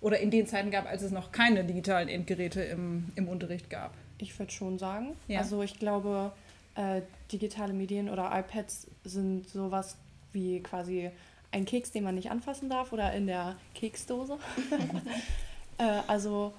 oder 0.00 0.18
in 0.18 0.30
den 0.30 0.46
Zeiten 0.46 0.70
gab, 0.70 0.86
als 0.86 1.02
es 1.02 1.12
noch 1.12 1.32
keine 1.32 1.64
digitalen 1.64 2.08
Endgeräte 2.08 2.62
im, 2.62 3.06
im 3.14 3.28
Unterricht 3.28 3.70
gab? 3.70 3.94
Ich 4.18 4.36
würde 4.38 4.52
schon 4.52 4.78
sagen. 4.78 5.14
Ja. 5.28 5.40
Also 5.40 5.62
ich 5.62 5.78
glaube, 5.78 6.32
äh, 6.74 7.02
digitale 7.32 7.72
Medien 7.72 8.08
oder 8.08 8.30
iPads 8.32 8.88
sind 9.04 9.48
sowas 9.48 9.96
wie 10.32 10.60
quasi 10.62 11.10
ein 11.52 11.64
Keks, 11.64 11.92
den 11.92 12.04
man 12.04 12.14
nicht 12.14 12.30
anfassen 12.30 12.68
darf 12.68 12.92
oder 12.92 13.12
in 13.12 13.26
der 13.26 13.56
Keksdose. 13.74 14.38
äh, 15.78 16.00
also 16.06 16.52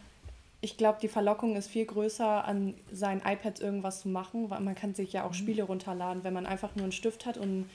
ich 0.62 0.78
glaube, 0.78 0.98
die 1.02 1.08
Verlockung 1.08 1.56
ist 1.56 1.68
viel 1.68 1.86
größer, 1.86 2.46
an 2.46 2.74
seinen 2.92 3.22
iPads 3.22 3.62
irgendwas 3.62 4.02
zu 4.02 4.10
machen, 4.10 4.50
weil 4.50 4.62
man 4.62 4.76
kann 4.76 4.96
sich 4.96 5.14
ja 5.14 5.24
auch 5.24 5.34
Spiele 5.34 5.64
runterladen. 5.64 6.24
Wenn 6.24 6.34
man 6.34 6.48
einfach 6.48 6.76
nur 6.76 6.84
einen 6.84 6.92
Stift 6.92 7.26
hat 7.26 7.38
und 7.38 7.70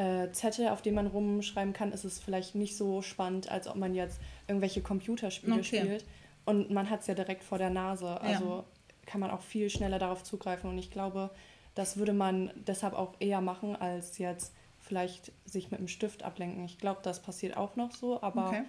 äh, 0.00 0.32
Zettel, 0.32 0.68
auf 0.68 0.80
dem 0.82 0.94
man 0.94 1.06
rumschreiben 1.06 1.72
kann, 1.74 1.92
ist 1.92 2.04
es 2.04 2.18
vielleicht 2.18 2.54
nicht 2.54 2.76
so 2.76 3.02
spannend, 3.02 3.50
als 3.50 3.68
ob 3.68 3.76
man 3.76 3.94
jetzt 3.94 4.18
irgendwelche 4.48 4.80
Computerspiele 4.80 5.60
Okay. 5.60 5.64
spielt. 5.64 6.04
Und 6.46 6.70
man 6.70 6.88
hat 6.88 7.00
es 7.00 7.06
ja 7.06 7.14
direkt 7.14 7.44
vor 7.44 7.58
der 7.58 7.70
Nase. 7.70 8.20
Also 8.20 8.64
kann 9.06 9.20
man 9.20 9.30
auch 9.30 9.42
viel 9.42 9.68
schneller 9.68 9.98
darauf 9.98 10.22
zugreifen. 10.24 10.70
Und 10.70 10.78
ich 10.78 10.90
glaube, 10.90 11.30
das 11.74 11.96
würde 11.98 12.12
man 12.12 12.50
deshalb 12.66 12.94
auch 12.94 13.14
eher 13.20 13.40
machen, 13.40 13.76
als 13.76 14.18
jetzt 14.18 14.52
vielleicht 14.78 15.32
sich 15.44 15.70
mit 15.70 15.80
dem 15.80 15.88
Stift 15.88 16.22
ablenken. 16.22 16.64
Ich 16.64 16.78
glaube, 16.78 17.00
das 17.02 17.20
passiert 17.20 17.56
auch 17.56 17.76
noch 17.76 17.92
so, 17.92 18.22
aber 18.22 18.48
Okay. 18.48 18.62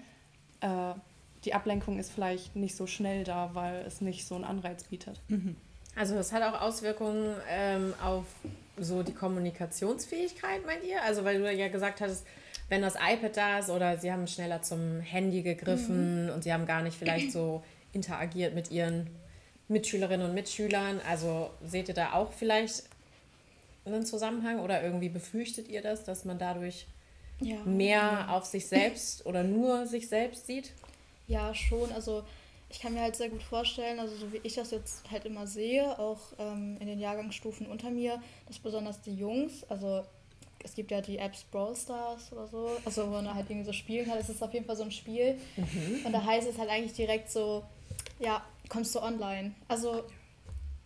äh, 0.62 0.94
die 1.46 1.54
Ablenkung 1.54 1.98
ist 1.98 2.12
vielleicht 2.12 2.56
nicht 2.56 2.76
so 2.76 2.86
schnell 2.88 3.24
da, 3.24 3.52
weil 3.54 3.84
es 3.88 4.02
nicht 4.02 4.28
so 4.28 4.36
einen 4.36 4.44
Anreiz 4.44 4.84
bietet. 4.84 5.22
Also 5.96 6.14
das 6.16 6.32
hat 6.34 6.44
auch 6.44 6.62
Auswirkungen 6.62 7.36
ähm, 7.50 7.94
auf 8.04 8.26
so 8.84 9.04
die 9.04 9.14
Kommunikationsfähigkeit, 9.14 10.66
meint 10.66 10.84
ihr? 10.84 11.02
Also 11.04 11.24
weil 11.24 11.40
du 11.40 11.52
ja 11.52 11.68
gesagt 11.70 12.02
hattest, 12.02 12.26
wenn 12.70 12.82
das 12.82 12.96
iPad 12.96 13.36
da 13.38 13.60
ist 13.60 13.70
oder 13.70 13.98
sie 13.98 14.12
haben 14.12 14.28
schneller 14.28 14.62
zum 14.62 15.00
Handy 15.02 15.42
gegriffen 15.42 16.30
und 16.30 16.44
sie 16.44 16.54
haben 16.54 16.66
gar 16.66 16.82
nicht 16.82 16.98
vielleicht 16.98 17.32
so 17.32 17.64
interagiert 17.94 18.56
mit 18.56 18.72
ihren 18.72 19.08
Mitschülerinnen 19.68 20.28
und 20.30 20.34
Mitschülern. 20.34 21.02
Also 21.10 21.50
seht 21.66 21.90
ihr 21.90 21.94
da 21.94 22.14
auch 22.14 22.32
vielleicht 22.32 22.84
einen 23.86 24.06
Zusammenhang 24.06 24.60
oder 24.60 24.84
irgendwie 24.84 25.10
befürchtet 25.10 25.68
ihr 25.68 25.82
das, 25.82 26.04
dass 26.04 26.24
man 26.26 26.38
dadurch 26.40 26.88
Ja. 27.40 27.58
mehr 27.66 28.28
auf 28.30 28.46
sich 28.46 28.68
selbst 28.68 29.26
oder 29.26 29.44
nur 29.44 29.88
sich 29.88 30.08
selbst 30.08 30.46
sieht? 30.48 30.72
Ja, 31.28 31.54
schon. 31.56 31.92
Also 31.92 32.24
ich 32.72 32.80
kann 32.80 32.94
mir 32.94 33.02
halt 33.02 33.16
sehr 33.16 33.30
gut 33.30 33.44
vorstellen, 33.44 34.00
also 34.00 34.16
so 34.16 34.32
wie 34.32 34.40
ich 34.44 34.56
das 34.56 34.72
jetzt 34.72 35.10
halt 35.12 35.26
immer 35.26 35.46
sehe, 35.46 36.00
auch 36.00 36.20
ähm, 36.40 36.78
in 36.80 36.88
den 36.88 37.00
Jahrgangsstufen 37.00 37.68
unter 37.68 37.90
mir, 37.90 38.22
dass 38.48 38.60
besonders 38.60 39.02
die 39.02 39.14
Jungs, 39.14 39.66
also 39.70 40.04
es 40.64 40.74
gibt 40.76 40.92
ja 40.92 41.02
die 41.02 41.18
Apps 41.18 41.44
Brawl 41.44 41.76
Stars 41.76 42.32
oder 42.32 42.48
so, 42.48 42.72
also 42.86 43.08
wo 43.08 43.12
man 43.12 43.34
halt 43.34 43.50
irgendwie 43.50 43.66
so 43.66 43.74
spielen 43.74 44.06
kann. 44.06 44.18
Es 44.18 44.30
ist 44.30 44.42
auf 44.42 44.54
jeden 44.54 44.66
Fall 44.66 44.76
so 44.76 44.84
ein 44.84 44.92
Spiel. 44.92 45.36
Und 46.06 46.12
da 46.12 46.24
heißt 46.24 46.48
es 46.48 46.58
halt 46.58 46.70
eigentlich 46.70 46.94
direkt 46.94 47.32
so, 47.32 47.64
ja, 48.20 48.46
kommst 48.70 48.94
du 48.94 49.02
online. 49.02 49.54
Also, 49.68 50.04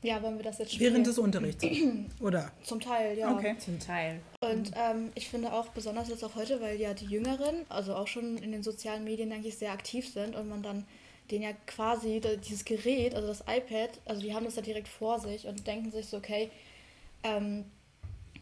ja, 0.01 0.21
wollen 0.23 0.37
wir 0.37 0.43
das 0.43 0.59
jetzt 0.59 0.73
spielen? 0.73 0.93
Während 0.93 1.07
des 1.07 1.19
Unterrichts. 1.19 1.65
Oder? 2.21 2.51
Zum 2.63 2.79
Teil, 2.79 3.17
ja. 3.17 3.33
Okay. 3.33 3.57
Zum 3.59 3.77
Teil. 3.79 4.21
Und 4.39 4.71
ähm, 4.75 5.11
ich 5.13 5.27
finde 5.27 5.51
auch 5.51 5.67
besonders 5.67 6.07
jetzt 6.07 6.23
auch 6.23 6.35
heute, 6.35 6.61
weil 6.61 6.79
ja 6.79 6.93
die 6.93 7.05
Jüngeren, 7.05 7.65
also 7.67 7.95
auch 7.95 8.07
schon 8.07 8.37
in 8.37 8.53
den 8.53 8.63
sozialen 8.63 9.03
Medien 9.03 9.31
eigentlich 9.33 9.57
sehr 9.57 9.71
aktiv 9.71 10.07
sind 10.07 10.35
und 10.35 10.47
man 10.47 10.63
dann 10.63 10.85
den 11.31 11.41
ja 11.41 11.53
quasi 11.65 12.21
dieses 12.47 12.65
Gerät, 12.65 13.15
also 13.15 13.27
das 13.27 13.41
iPad, 13.41 13.89
also 14.05 14.21
die 14.21 14.33
haben 14.33 14.45
das 14.45 14.55
ja 14.55 14.61
direkt 14.61 14.87
vor 14.87 15.19
sich 15.19 15.47
und 15.47 15.65
denken 15.65 15.91
sich 15.91 16.05
so, 16.05 16.17
okay, 16.17 16.49
ähm, 17.23 17.65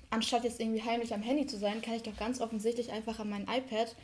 anstatt 0.09 0.43
jetzt 0.43 0.59
irgendwie 0.59 0.83
heimlich 0.83 1.13
am 1.13 1.21
Handy 1.21 1.47
zu 1.47 1.57
sein, 1.57 1.81
kann 1.81 1.95
ich 1.95 2.03
doch 2.03 2.15
ganz 2.17 2.39
offensichtlich 2.39 2.91
einfach 2.91 3.19
an 3.19 3.29
meinem 3.29 3.47
iPad 3.49 3.95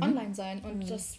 online 0.00 0.34
sein. 0.34 0.60
Und 0.60 0.88
das 0.90 1.18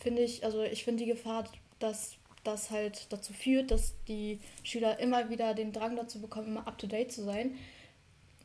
finde 0.00 0.22
ich, 0.22 0.44
also 0.44 0.62
ich 0.62 0.84
finde 0.84 1.04
die 1.04 1.10
Gefahr, 1.10 1.44
dass 1.78 2.16
das 2.44 2.70
halt 2.70 3.12
dazu 3.12 3.32
führt, 3.32 3.70
dass 3.70 3.94
die 4.08 4.40
Schüler 4.64 4.98
immer 4.98 5.30
wieder 5.30 5.54
den 5.54 5.72
Drang 5.72 5.94
dazu 5.96 6.20
bekommen, 6.20 6.48
immer 6.48 6.66
up-to-date 6.66 7.12
zu 7.12 7.22
sein. 7.22 7.56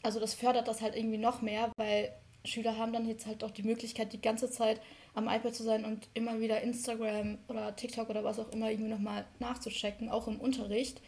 Also 0.03 0.19
das 0.19 0.34
fördert 0.34 0.67
das 0.67 0.82
halt 0.82 0.95
irgendwie 0.95 1.17
noch 1.17 1.41
mehr, 1.41 1.71
weil 1.77 2.12
Schüler 2.45 2.77
haben 2.77 2.93
dann 2.93 3.08
jetzt 3.08 3.25
halt 3.25 3.43
auch 3.43 3.51
die 3.51 3.63
Möglichkeit, 3.63 4.13
die 4.13 4.21
ganze 4.21 4.49
Zeit 4.51 4.82
am 5.17 5.27
iPad 5.27 5.56
zu 5.56 5.63
sein 5.63 5.84
und 5.84 6.08
immer 6.13 6.39
wieder 6.39 6.62
Instagram 6.62 7.39
oder 7.47 7.75
TikTok 7.75 8.08
oder 8.10 8.23
was 8.23 8.38
auch 8.39 8.51
immer 8.51 8.69
irgendwie 8.69 8.91
nochmal 8.91 9.25
nachzuchecken, 9.39 10.10
auch 10.10 10.27
im 10.27 10.39
Unterricht. 10.39 11.01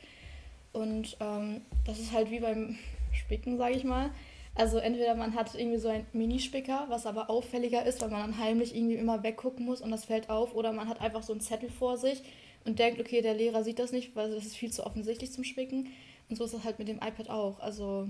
Und 0.73 1.15
ähm, 1.19 1.61
das 1.85 1.99
ist 1.99 2.11
halt 2.11 2.31
wie 2.31 2.39
beim 2.39 2.77
Spicken, 3.13 3.57
sage 3.57 3.75
ich 3.75 3.83
mal. 3.83 4.09
Also 4.55 4.79
entweder 4.79 5.13
man 5.13 5.35
hat 5.35 5.53
irgendwie 5.53 5.77
so 5.77 5.89
ein 5.89 6.07
Minispicker, 6.11 6.85
was 6.89 7.05
aber 7.05 7.29
auffälliger 7.29 7.85
ist, 7.85 8.01
weil 8.01 8.09
man 8.09 8.21
dann 8.21 8.39
heimlich 8.39 8.75
irgendwie 8.75 8.95
immer 8.95 9.21
weggucken 9.21 9.63
muss 9.63 9.79
und 9.79 9.91
das 9.91 10.05
fällt 10.05 10.29
auf, 10.31 10.55
oder 10.55 10.73
man 10.73 10.89
hat 10.89 11.01
einfach 11.01 11.21
so 11.21 11.31
einen 11.31 11.41
Zettel 11.41 11.69
vor 11.69 11.97
sich 11.97 12.23
und 12.65 12.79
denkt, 12.79 12.99
okay, 12.99 13.21
der 13.21 13.35
Lehrer 13.35 13.63
sieht 13.63 13.77
das 13.77 13.91
nicht, 13.91 14.15
weil 14.15 14.33
das 14.33 14.43
ist 14.43 14.57
viel 14.57 14.71
zu 14.71 14.85
offensichtlich 14.85 15.31
zum 15.31 15.43
Spicken. 15.43 15.87
Und 16.29 16.35
so 16.35 16.45
ist 16.45 16.55
das 16.55 16.63
halt 16.63 16.79
mit 16.79 16.87
dem 16.87 16.97
iPad 16.97 17.29
auch. 17.29 17.59
Also 17.59 18.09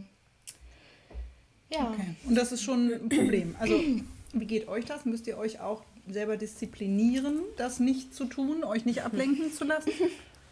ja. 1.71 1.91
Okay. 1.93 2.15
Und 2.25 2.35
das 2.35 2.53
ist 2.53 2.63
schon 2.63 2.89
ein 2.93 3.09
Problem. 3.09 3.55
Also, 3.59 3.75
wie 4.34 4.46
geht 4.46 4.68
euch 4.68 4.86
das? 4.86 5.06
Müsst 5.06 5.28
ihr 5.28 5.38
euch 5.38 5.60
auch 5.60 5.84
selber 6.08 6.38
disziplinieren, 6.38 7.39
das 7.58 7.80
nicht 7.80 8.13
zu 8.13 8.26
tun, 8.26 8.63
euch 8.63 8.86
nicht 8.86 9.04
ablenken 9.04 9.52
zu 9.54 9.63
lassen? 9.63 9.92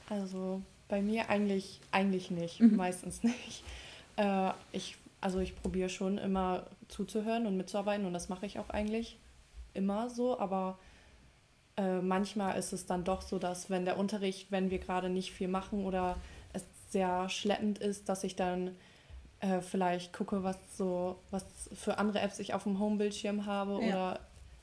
Also 0.10 0.62
bei 0.88 1.02
mir 1.02 1.30
eigentlich, 1.30 1.80
eigentlich 1.92 2.32
nicht, 2.32 2.60
Mhm. 2.62 2.76
meistens 2.76 3.24
nicht. 3.24 3.64
Äh, 4.16 4.52
ich, 4.72 4.98
also 5.22 5.40
ich 5.40 5.56
probiere 5.62 5.90
schon 5.90 6.18
immer 6.18 6.66
zuzuhören 6.88 7.46
und 7.46 7.58
mitzuarbeiten 7.58 8.06
und 8.06 8.14
das 8.14 8.30
mache 8.30 8.46
ich 8.46 8.60
auch 8.60 8.70
eigentlich 8.70 9.18
immer 9.74 10.10
so, 10.10 10.40
aber 10.40 10.80
äh, 11.76 12.00
manchmal 12.02 12.58
ist 12.58 12.74
es 12.74 12.86
dann 12.86 13.04
doch 13.04 13.22
so, 13.22 13.38
dass 13.38 13.70
wenn 13.70 13.86
der 13.86 13.98
Unterricht, 13.98 14.52
wenn 14.52 14.72
wir 14.72 14.80
gerade 14.80 15.10
nicht 15.10 15.32
viel 15.32 15.48
machen 15.48 15.86
oder 15.86 16.18
es 16.54 16.64
sehr 16.90 17.30
schleppend 17.30 17.78
ist, 17.80 18.10
dass 18.10 18.24
ich 18.24 18.36
dann 18.36 18.76
äh, 19.40 19.62
vielleicht 19.62 20.14
gucke, 20.14 20.44
was 20.44 20.58
so, 20.78 21.20
was 21.32 21.46
für 21.76 21.98
andere 21.98 22.20
Apps 22.20 22.40
ich 22.40 22.54
auf 22.54 22.64
dem 22.64 22.80
Homebildschirm 22.80 23.46
habe 23.46 23.74
Ja. 23.74 23.88
oder 23.88 24.20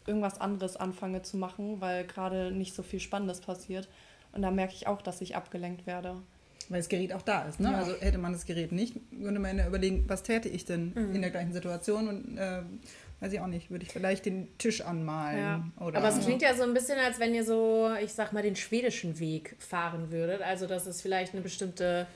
irgendwas 0.06 0.40
anderes 0.40 0.76
anfange 0.76 1.22
zu 1.22 1.36
machen, 1.36 1.80
weil 1.80 2.04
gerade 2.06 2.50
nicht 2.52 2.74
so 2.74 2.82
viel 2.82 3.00
Spannendes 3.00 3.40
passiert. 3.40 3.88
Und 4.32 4.42
da 4.42 4.50
merke 4.50 4.74
ich 4.74 4.86
auch, 4.86 5.00
dass 5.00 5.20
ich 5.20 5.36
abgelenkt 5.36 5.86
werde. 5.86 6.16
Weil 6.68 6.78
das 6.80 6.88
Gerät 6.88 7.12
auch 7.12 7.22
da 7.22 7.42
ist. 7.42 7.60
Ne? 7.60 7.70
Ja. 7.70 7.78
Also 7.78 7.94
hätte 8.00 8.18
man 8.18 8.32
das 8.32 8.46
Gerät 8.46 8.72
nicht, 8.72 8.96
würde 9.10 9.38
man 9.38 9.58
ja 9.58 9.66
überlegen, 9.66 10.04
was 10.08 10.22
täte 10.22 10.48
ich 10.48 10.64
denn 10.64 10.92
in 11.14 11.20
der 11.20 11.30
gleichen 11.30 11.52
Situation 11.52 12.08
und 12.08 12.38
äh, 12.38 12.62
weiß 13.20 13.32
ich 13.32 13.40
auch 13.40 13.46
nicht, 13.46 13.70
würde 13.70 13.84
ich 13.84 13.92
vielleicht 13.92 14.26
den 14.26 14.48
Tisch 14.58 14.80
anmalen. 14.80 15.38
Ja. 15.38 15.84
Oder 15.84 15.98
Aber 15.98 16.08
es 16.08 16.20
klingt 16.20 16.42
ja 16.42 16.54
so 16.54 16.62
ein 16.62 16.74
bisschen, 16.74 16.98
als 16.98 17.20
wenn 17.20 17.34
ihr 17.34 17.44
so, 17.44 17.90
ich 18.02 18.12
sag 18.12 18.32
mal, 18.32 18.42
den 18.42 18.56
schwedischen 18.56 19.18
Weg 19.18 19.56
fahren 19.58 20.10
würdet. 20.10 20.42
Also, 20.42 20.66
dass 20.66 20.86
es 20.86 21.00
vielleicht 21.00 21.32
eine 21.32 21.42
bestimmte 21.42 22.06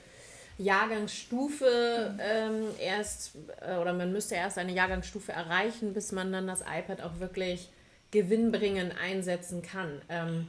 Jahrgangsstufe 0.58 2.14
ähm, 2.20 2.64
erst, 2.80 3.32
äh, 3.60 3.76
oder 3.76 3.92
man 3.92 4.12
müsste 4.12 4.34
erst 4.34 4.58
eine 4.58 4.72
Jahrgangsstufe 4.72 5.32
erreichen, 5.32 5.94
bis 5.94 6.12
man 6.12 6.32
dann 6.32 6.46
das 6.46 6.60
iPad 6.62 7.00
auch 7.02 7.20
wirklich 7.20 7.70
gewinnbringend 8.10 8.94
einsetzen 9.02 9.62
kann. 9.62 10.00
Ähm, 10.08 10.48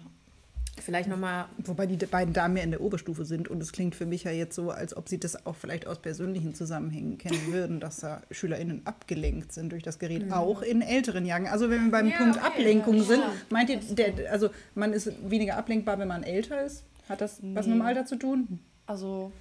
vielleicht 0.82 1.10
nochmal 1.10 1.46
Wobei 1.58 1.86
die 1.86 1.98
beiden 2.06 2.34
Damen 2.34 2.56
ja 2.58 2.64
in 2.64 2.72
der 2.72 2.82
Oberstufe 2.82 3.26
sind 3.26 3.50
und 3.50 3.62
es 3.62 3.72
klingt 3.72 3.96
für 3.96 4.06
mich 4.06 4.24
ja 4.24 4.32
jetzt 4.32 4.56
so, 4.56 4.72
als 4.72 4.96
ob 4.96 5.10
sie 5.10 5.20
das 5.20 5.46
auch 5.46 5.56
vielleicht 5.56 5.86
aus 5.86 6.00
persönlichen 6.00 6.56
Zusammenhängen 6.56 7.18
kennen 7.18 7.52
würden, 7.52 7.80
dass 7.80 7.98
da 7.98 8.22
SchülerInnen 8.32 8.82
abgelenkt 8.86 9.52
sind 9.52 9.72
durch 9.72 9.84
das 9.84 10.00
Gerät, 10.00 10.32
auch 10.32 10.62
in 10.62 10.82
älteren 10.82 11.26
Jahren. 11.26 11.48
Also 11.48 11.70
wenn 11.70 11.86
wir 11.86 11.92
beim 11.92 12.08
Ja, 12.08 12.18
Punkt 12.18 12.38
okay, 12.38 12.48
Ablenkung 12.48 12.98
ja, 12.98 13.04
sind, 13.04 13.24
meint 13.50 13.70
ihr, 13.70 13.78
der, 13.78 14.32
also 14.32 14.50
man 14.74 14.94
ist 14.94 15.12
weniger 15.30 15.58
ablenkbar, 15.58 16.00
wenn 16.00 16.08
man 16.08 16.24
älter 16.24 16.64
ist? 16.64 16.84
Hat 17.10 17.22
das 17.22 17.40
was 17.42 17.66
mit 17.66 17.76
dem 17.76 17.80
Nee. 17.80 17.86
Alter 17.86 18.06
zu 18.06 18.16
tun? 18.16 18.60
Also 18.86 19.32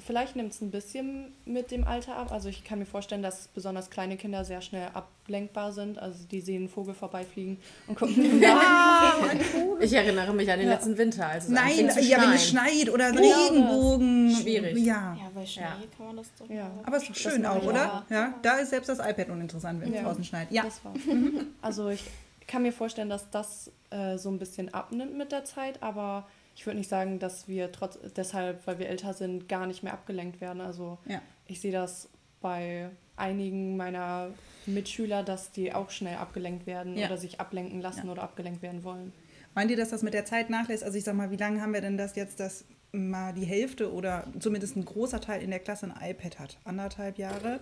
Vielleicht 0.00 0.36
nimmt 0.36 0.52
es 0.52 0.60
ein 0.60 0.70
bisschen 0.70 1.32
mit 1.44 1.70
dem 1.70 1.84
Alter 1.84 2.16
ab. 2.16 2.32
Also 2.32 2.48
ich 2.48 2.64
kann 2.64 2.78
mir 2.78 2.86
vorstellen, 2.86 3.22
dass 3.22 3.48
besonders 3.48 3.90
kleine 3.90 4.16
Kinder 4.16 4.44
sehr 4.44 4.60
schnell 4.60 4.88
ablenkbar 4.94 5.72
sind. 5.72 5.98
Also 5.98 6.24
die 6.30 6.40
sehen 6.40 6.62
einen 6.62 6.68
Vogel 6.68 6.94
vorbeifliegen 6.94 7.58
und 7.86 7.96
gucken 7.96 8.40
nach. 8.40 9.14
Ich 9.80 9.92
erinnere 9.94 10.34
mich 10.34 10.50
an 10.50 10.58
den 10.58 10.68
Ja. 10.68 10.74
letzten 10.74 10.98
Winter, 10.98 11.26
als 11.26 11.44
es 11.44 11.50
Nein, 11.50 11.90
ja, 12.02 12.20
wenn 12.20 12.32
es 12.32 12.48
schneit 12.48 12.90
oder 12.90 13.06
ein 13.06 13.16
Genau 13.16 13.46
Regenbogen. 13.48 14.36
Schwierig. 14.40 14.76
Ja. 14.78 15.16
Ja, 15.18 15.30
bei 15.34 15.46
Schnee 15.46 15.62
Ja. 15.62 15.76
kann 15.96 16.06
man 16.08 16.16
das 16.18 16.26
doch. 16.38 16.48
Ja. 16.50 16.70
Aber 16.84 16.96
es 16.98 17.04
ist 17.04 17.10
Das 17.24 17.32
schön 17.32 17.46
auch, 17.46 17.62
oder? 17.64 18.04
Ja. 18.10 18.34
Da 18.42 18.58
ist 18.58 18.70
selbst 18.70 18.88
das 18.88 18.98
iPad 18.98 19.30
uninteressant, 19.30 19.80
wenn 19.80 19.88
es 19.90 19.96
Ja. 19.96 20.02
draußen 20.02 20.24
schneit. 20.24 20.50
Ja. 20.50 20.64
Das 20.64 20.84
war's. 20.84 20.98
Also 21.62 21.88
ich 21.88 22.04
kann 22.46 22.62
mir 22.62 22.72
vorstellen, 22.72 23.08
dass 23.08 23.30
das 23.30 23.70
äh, 23.90 24.18
so 24.18 24.28
ein 24.28 24.38
bisschen 24.38 24.72
abnimmt 24.74 25.16
mit 25.16 25.32
der 25.32 25.44
Zeit, 25.44 25.82
aber 25.82 26.26
ich 26.60 26.66
würde 26.66 26.76
nicht 26.76 26.90
sagen, 26.90 27.18
dass 27.18 27.48
wir 27.48 27.72
trotz 27.72 27.98
deshalb, 28.14 28.66
weil 28.66 28.78
wir 28.78 28.90
älter 28.90 29.14
sind, 29.14 29.48
gar 29.48 29.66
nicht 29.66 29.82
mehr 29.82 29.94
abgelenkt 29.94 30.42
werden. 30.42 30.60
Also 30.60 30.98
Ja. 31.06 31.22
ich 31.46 31.58
sehe 31.62 31.72
das 31.72 32.10
bei 32.42 32.90
einigen 33.16 33.78
meiner 33.78 34.28
Mitschüler, 34.66 35.22
dass 35.22 35.52
die 35.52 35.72
auch 35.72 35.88
schnell 35.88 36.18
abgelenkt 36.18 36.66
werden 36.66 36.98
Ja. 36.98 37.06
oder 37.06 37.16
sich 37.16 37.40
ablenken 37.40 37.80
lassen 37.80 38.04
Ja. 38.08 38.12
oder 38.12 38.22
abgelenkt 38.24 38.60
werden 38.60 38.84
wollen. 38.84 39.14
Meint 39.54 39.70
ihr, 39.70 39.76
dass 39.78 39.88
das 39.88 40.02
mit 40.02 40.12
der 40.12 40.26
Zeit 40.26 40.50
nachlässt? 40.50 40.84
Also 40.84 40.98
ich 40.98 41.04
sag 41.04 41.14
mal, 41.14 41.30
wie 41.30 41.36
lange 41.36 41.62
haben 41.62 41.72
wir 41.72 41.80
denn 41.80 41.96
das 41.96 42.14
jetzt, 42.14 42.40
dass 42.40 42.66
mal 42.92 43.32
die 43.32 43.46
Hälfte 43.46 43.90
oder 43.90 44.26
zumindest 44.38 44.76
ein 44.76 44.84
großer 44.84 45.22
Teil 45.22 45.40
in 45.42 45.48
der 45.48 45.60
Klasse 45.60 45.86
ein 45.90 46.10
iPad 46.10 46.38
hat? 46.38 46.58
Anderthalb 46.64 47.16
Jahre? 47.16 47.60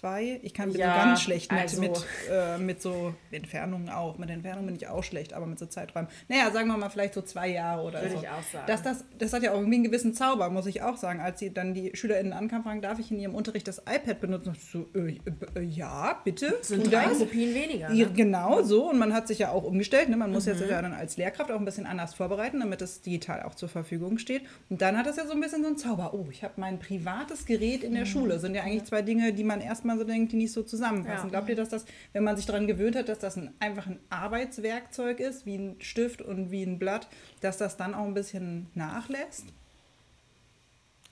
Zwei? 0.00 0.40
Ich 0.42 0.54
kann 0.54 0.70
Ja, 0.70 0.96
ganz 1.04 1.20
schlecht 1.20 1.52
mit, 1.52 1.60
also- 1.60 1.80
mit, 1.82 2.06
äh, 2.30 2.56
mit 2.56 2.80
so 2.80 3.12
Entfernungen 3.30 3.90
auch. 3.90 4.16
Mit 4.16 4.30
Entfernungen 4.30 4.66
bin 4.66 4.76
ich 4.76 4.88
auch 4.88 5.04
schlecht, 5.04 5.34
aber 5.34 5.44
mit 5.44 5.58
so 5.58 5.66
Zeiträumen. 5.66 6.08
Naja, 6.28 6.50
sagen 6.50 6.68
wir 6.68 6.78
mal 6.78 6.88
vielleicht 6.88 7.12
so 7.12 7.20
zwei 7.20 7.48
Jahre 7.48 7.82
oder 7.82 8.00
Würde 8.00 8.14
so. 8.14 8.22
ich 8.22 8.28
auch 8.30 8.42
sagen. 8.50 8.64
Dass 8.66 8.82
das, 8.82 9.04
das 9.18 9.32
hat 9.34 9.42
ja 9.42 9.50
auch 9.52 9.56
irgendwie 9.56 9.74
einen 9.74 9.84
gewissen 9.84 10.14
Zauber, 10.14 10.48
muss 10.48 10.64
ich 10.64 10.80
auch 10.80 10.96
sagen. 10.96 11.20
Als 11.20 11.38
sie 11.40 11.52
dann 11.52 11.74
die 11.74 11.90
SchülerInnen 11.94 12.32
ankamen, 12.32 12.64
fragen, 12.64 12.80
darf 12.80 12.98
ich 12.98 13.10
in 13.10 13.18
ihrem 13.18 13.34
Unterricht 13.34 13.68
das 13.68 13.78
iPad 13.80 14.20
benutzen? 14.22 14.54
So, 14.72 14.86
äh, 14.98 15.18
äh, 15.54 15.62
ja, 15.62 16.18
bitte. 16.24 16.56
sind 16.62 16.90
drei 16.90 17.04
das. 17.04 17.18
Kopien 17.18 17.54
weniger. 17.54 17.92
Ja, 17.92 18.06
Ne? 18.06 18.12
Genau 18.14 18.62
so. 18.62 18.88
Und 18.88 18.98
man 18.98 19.12
hat 19.12 19.28
sich 19.28 19.38
ja 19.40 19.50
auch 19.50 19.64
umgestellt. 19.64 20.08
Ne? 20.08 20.16
Man 20.16 20.32
muss 20.32 20.46
Mhm. 20.46 20.52
jetzt 20.52 20.62
ja 20.70 20.80
dann 20.80 20.94
als 20.94 21.18
Lehrkraft 21.18 21.50
auch 21.52 21.58
ein 21.58 21.64
bisschen 21.66 21.84
anders 21.84 22.14
vorbereiten, 22.14 22.60
damit 22.60 22.80
es 22.80 23.02
digital 23.02 23.42
auch 23.42 23.54
zur 23.54 23.68
Verfügung 23.68 24.16
steht. 24.16 24.42
Und 24.70 24.80
dann 24.80 24.96
hat 24.96 25.04
das 25.06 25.16
ja 25.16 25.26
so 25.26 25.32
ein 25.34 25.40
bisschen 25.40 25.60
so 25.60 25.68
einen 25.68 25.76
Zauber. 25.76 26.14
Oh, 26.14 26.26
ich 26.30 26.42
habe 26.42 26.54
mein 26.56 26.78
privates 26.78 27.44
Gerät 27.44 27.80
Mhm. 27.80 27.86
in 27.88 27.94
der 27.96 28.06
Schule. 28.06 28.38
Sind 28.38 28.54
ja 28.54 28.62
eigentlich 28.62 28.84
zwei 28.84 29.02
Dinge, 29.02 29.34
die 29.34 29.44
man 29.44 29.60
erstmal 29.60 29.89
so 29.98 30.04
denkt, 30.04 30.32
die 30.32 30.36
nicht 30.36 30.52
so 30.52 30.62
zusammenpassen. 30.62 31.26
Ja. 31.28 31.30
Glaubt 31.30 31.48
ihr, 31.48 31.56
dass 31.56 31.68
das, 31.68 31.84
wenn 32.12 32.24
man 32.24 32.36
sich 32.36 32.46
daran 32.46 32.66
gewöhnt 32.66 32.96
hat, 32.96 33.08
dass 33.08 33.18
das 33.18 33.36
ein, 33.36 33.52
einfach 33.60 33.86
ein 33.86 33.98
Arbeitswerkzeug 34.10 35.20
ist, 35.20 35.46
wie 35.46 35.56
ein 35.56 35.76
Stift 35.80 36.22
und 36.22 36.50
wie 36.50 36.62
ein 36.62 36.78
Blatt, 36.78 37.08
dass 37.40 37.56
das 37.58 37.76
dann 37.76 37.94
auch 37.94 38.04
ein 38.04 38.14
bisschen 38.14 38.66
nachlässt? 38.74 39.44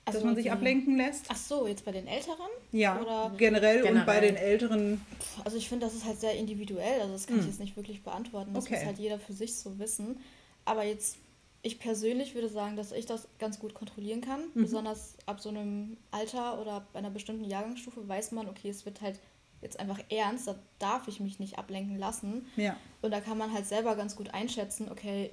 dass 0.05 0.23
man 0.23 0.35
sich 0.35 0.51
ablenken 0.51 0.97
lässt? 0.97 1.25
Ach 1.29 1.35
so, 1.35 1.67
jetzt 1.67 1.85
bei 1.85 1.91
den 1.91 2.07
Älteren? 2.07 2.47
Ja, 2.71 2.99
Oder, 2.99 3.31
generell, 3.37 3.83
und 3.83 4.05
bei 4.07 4.15
Generell. 4.19 4.21
den 4.21 4.35
Älteren. 4.37 5.01
also 5.45 5.55
ich 5.55 5.69
finde, 5.69 5.85
das 5.85 5.93
ist 5.93 6.03
halt 6.03 6.19
sehr 6.19 6.33
individuell. 6.35 7.01
Also 7.01 7.13
das 7.13 7.27
kann 7.27 7.39
ich 7.39 7.45
jetzt 7.45 7.59
nicht 7.59 7.75
wirklich 7.75 8.01
beantworten. 8.01 8.53
Das 8.55 8.65
Okay. 8.65 8.77
muss 8.77 8.85
halt 8.85 8.97
jeder 8.97 9.19
für 9.19 9.33
sich 9.33 9.55
so 9.55 9.77
wissen. 9.77 10.17
Aber 10.65 10.83
jetzt, 10.83 11.17
ich 11.61 11.79
persönlich 11.79 12.35
würde 12.35 12.49
sagen, 12.49 12.75
dass 12.75 12.91
ich 12.91 13.05
das 13.05 13.27
ganz 13.37 13.59
gut 13.59 13.73
kontrollieren 13.73 14.21
kann. 14.21 14.45
Besonders 14.53 15.17
ab 15.25 15.41
so 15.41 15.49
einem 15.49 15.97
Alter 16.11 16.61
oder 16.61 16.87
bei 16.93 16.99
einer 16.99 17.09
bestimmten 17.09 17.43
Jahrgangsstufe 17.43 18.07
weiß 18.07 18.31
man, 18.31 18.47
okay, 18.47 18.69
es 18.69 18.85
wird 18.85 19.01
halt 19.01 19.19
jetzt 19.61 19.77
einfach 19.79 19.99
ernst, 20.09 20.47
da 20.47 20.55
darf 20.79 21.09
ich 21.09 21.19
mich 21.19 21.39
nicht 21.39 21.59
ablenken 21.59 21.97
lassen. 21.97 22.47
Ja. 22.55 22.77
Und 23.01 23.11
da 23.11 23.19
kann 23.19 23.37
man 23.37 23.53
halt 23.53 23.65
selber 23.65 23.97
ganz 23.97 24.15
gut 24.15 24.33
einschätzen, 24.33 24.89
okay, 24.89 25.31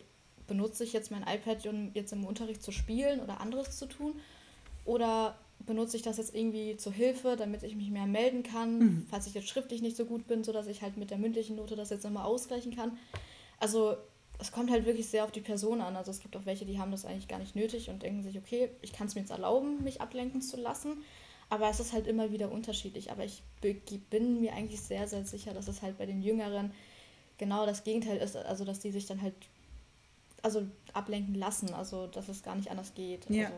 benutze 0.49 0.83
ich 0.85 0.93
jetzt 0.93 1.12
mein 1.12 1.23
iPad, 1.23 1.65
um 1.67 1.91
jetzt 1.95 2.12
im 2.12 2.25
Unterricht 2.25 2.62
zu 2.62 2.73
spielen 2.73 3.21
oder 3.21 3.41
anderes 3.41 3.77
zu 3.79 3.87
tun? 3.87 4.15
Oder 4.85 5.39
benutze 5.61 5.97
ich 5.97 6.03
das 6.03 6.17
jetzt 6.17 6.35
irgendwie 6.35 6.77
zur 6.77 6.93
Hilfe, 6.93 7.37
damit 7.37 7.62
ich 7.62 7.77
mich 7.77 7.91
mehr 7.91 8.07
melden 8.07 8.43
kann, 8.43 9.07
falls 9.11 9.27
ich 9.27 9.35
jetzt 9.35 9.49
schriftlich 9.49 9.81
nicht 9.81 9.97
so 9.97 10.05
gut 10.05 10.27
bin, 10.27 10.45
sodass 10.45 10.67
ich 10.67 10.83
halt 10.83 10.97
mit 10.97 11.11
der 11.11 11.19
mündlichen 11.19 11.57
Note 11.57 11.77
das 11.77 11.91
jetzt 11.91 12.05
nochmal 12.05 12.25
ausgleichen 12.25 12.75
kann? 12.75 12.99
Also 13.59 13.97
es 14.38 14.53
kommt 14.53 14.70
halt 14.70 14.87
wirklich 14.87 15.09
sehr 15.09 15.25
auf 15.25 15.33
die 15.33 15.40
Person 15.40 15.81
an. 15.81 15.96
Also 15.96 16.11
es 16.11 16.20
gibt 16.20 16.37
auch 16.37 16.44
welche, 16.46 16.66
die 16.66 16.79
haben 16.79 16.90
das 16.90 17.05
eigentlich 17.05 17.29
gar 17.29 17.38
nicht 17.38 17.57
nötig 17.57 17.90
und 17.90 18.03
denken 18.03 18.22
sich, 18.22 18.37
okay, 18.37 18.70
ich 18.83 18.92
kann 18.92 19.07
es 19.07 19.14
mir 19.14 19.22
jetzt 19.22 19.31
erlauben, 19.31 19.83
mich 19.83 20.01
ablenken 20.01 20.42
zu 20.42 20.57
lassen. 20.57 21.03
Aber 21.49 21.70
es 21.70 21.81
ist 21.81 21.92
halt 21.92 22.07
immer 22.07 22.33
wieder 22.33 22.51
unterschiedlich. 22.51 23.11
Aber 23.11 23.25
ich 23.25 23.42
bin 24.11 24.40
mir 24.40 24.53
eigentlich 24.53 24.81
sehr, 24.81 25.07
sehr 25.07 25.25
sicher, 25.25 25.55
dass 25.55 25.68
es 25.68 25.83
halt 25.83 25.96
bei 25.99 26.07
den 26.07 26.22
Jüngeren 26.22 26.72
genau 27.38 27.66
das 27.66 27.85
Gegenteil 27.85 28.18
ist. 28.18 28.37
Also 28.37 28.64
dass 28.64 28.81
die 28.81 28.90
sich 28.90 29.07
dann 29.07 29.22
halt 29.22 29.35
also 30.42 30.62
ablenken 30.92 31.35
lassen. 31.35 31.72
Also 31.72 32.07
dass 32.09 32.29
es 32.29 32.42
gar 32.42 32.57
nicht 32.57 32.70
anders 32.70 32.94
geht. 32.94 33.31
Ja. 33.31 33.46
Also, 33.46 33.57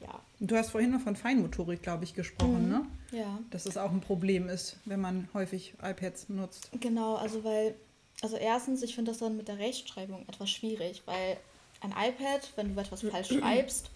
ja. 0.00 0.20
Du 0.40 0.56
hast 0.56 0.70
vorhin 0.70 0.90
noch 0.90 1.00
von 1.00 1.16
Feinmotorik, 1.16 1.82
glaube 1.82 2.04
ich, 2.04 2.14
gesprochen, 2.14 2.68
ne? 2.68 2.86
Ja. 3.12 3.38
Dass 3.50 3.64
es 3.64 3.76
auch 3.78 3.90
ein 3.90 4.00
Problem 4.00 4.48
ist, 4.48 4.78
wenn 4.84 5.00
man 5.00 5.28
häufig 5.32 5.74
iPads 5.82 6.28
nutzt. 6.28 6.70
Genau, 6.80 7.14
also 7.14 7.44
weil, 7.44 7.74
also 8.22 8.36
erstens, 8.36 8.82
ich 8.82 8.94
finde 8.94 9.10
das 9.10 9.18
dann 9.18 9.36
mit 9.36 9.48
der 9.48 9.58
Rechtschreibung 9.58 10.26
etwas 10.28 10.50
schwierig, 10.50 11.02
weil 11.06 11.36
ein 11.80 11.90
iPad, 11.90 12.50
wenn 12.56 12.74
du 12.74 12.80
etwas 12.80 13.02
falsch 13.02 13.28
schreibst, 13.38 13.90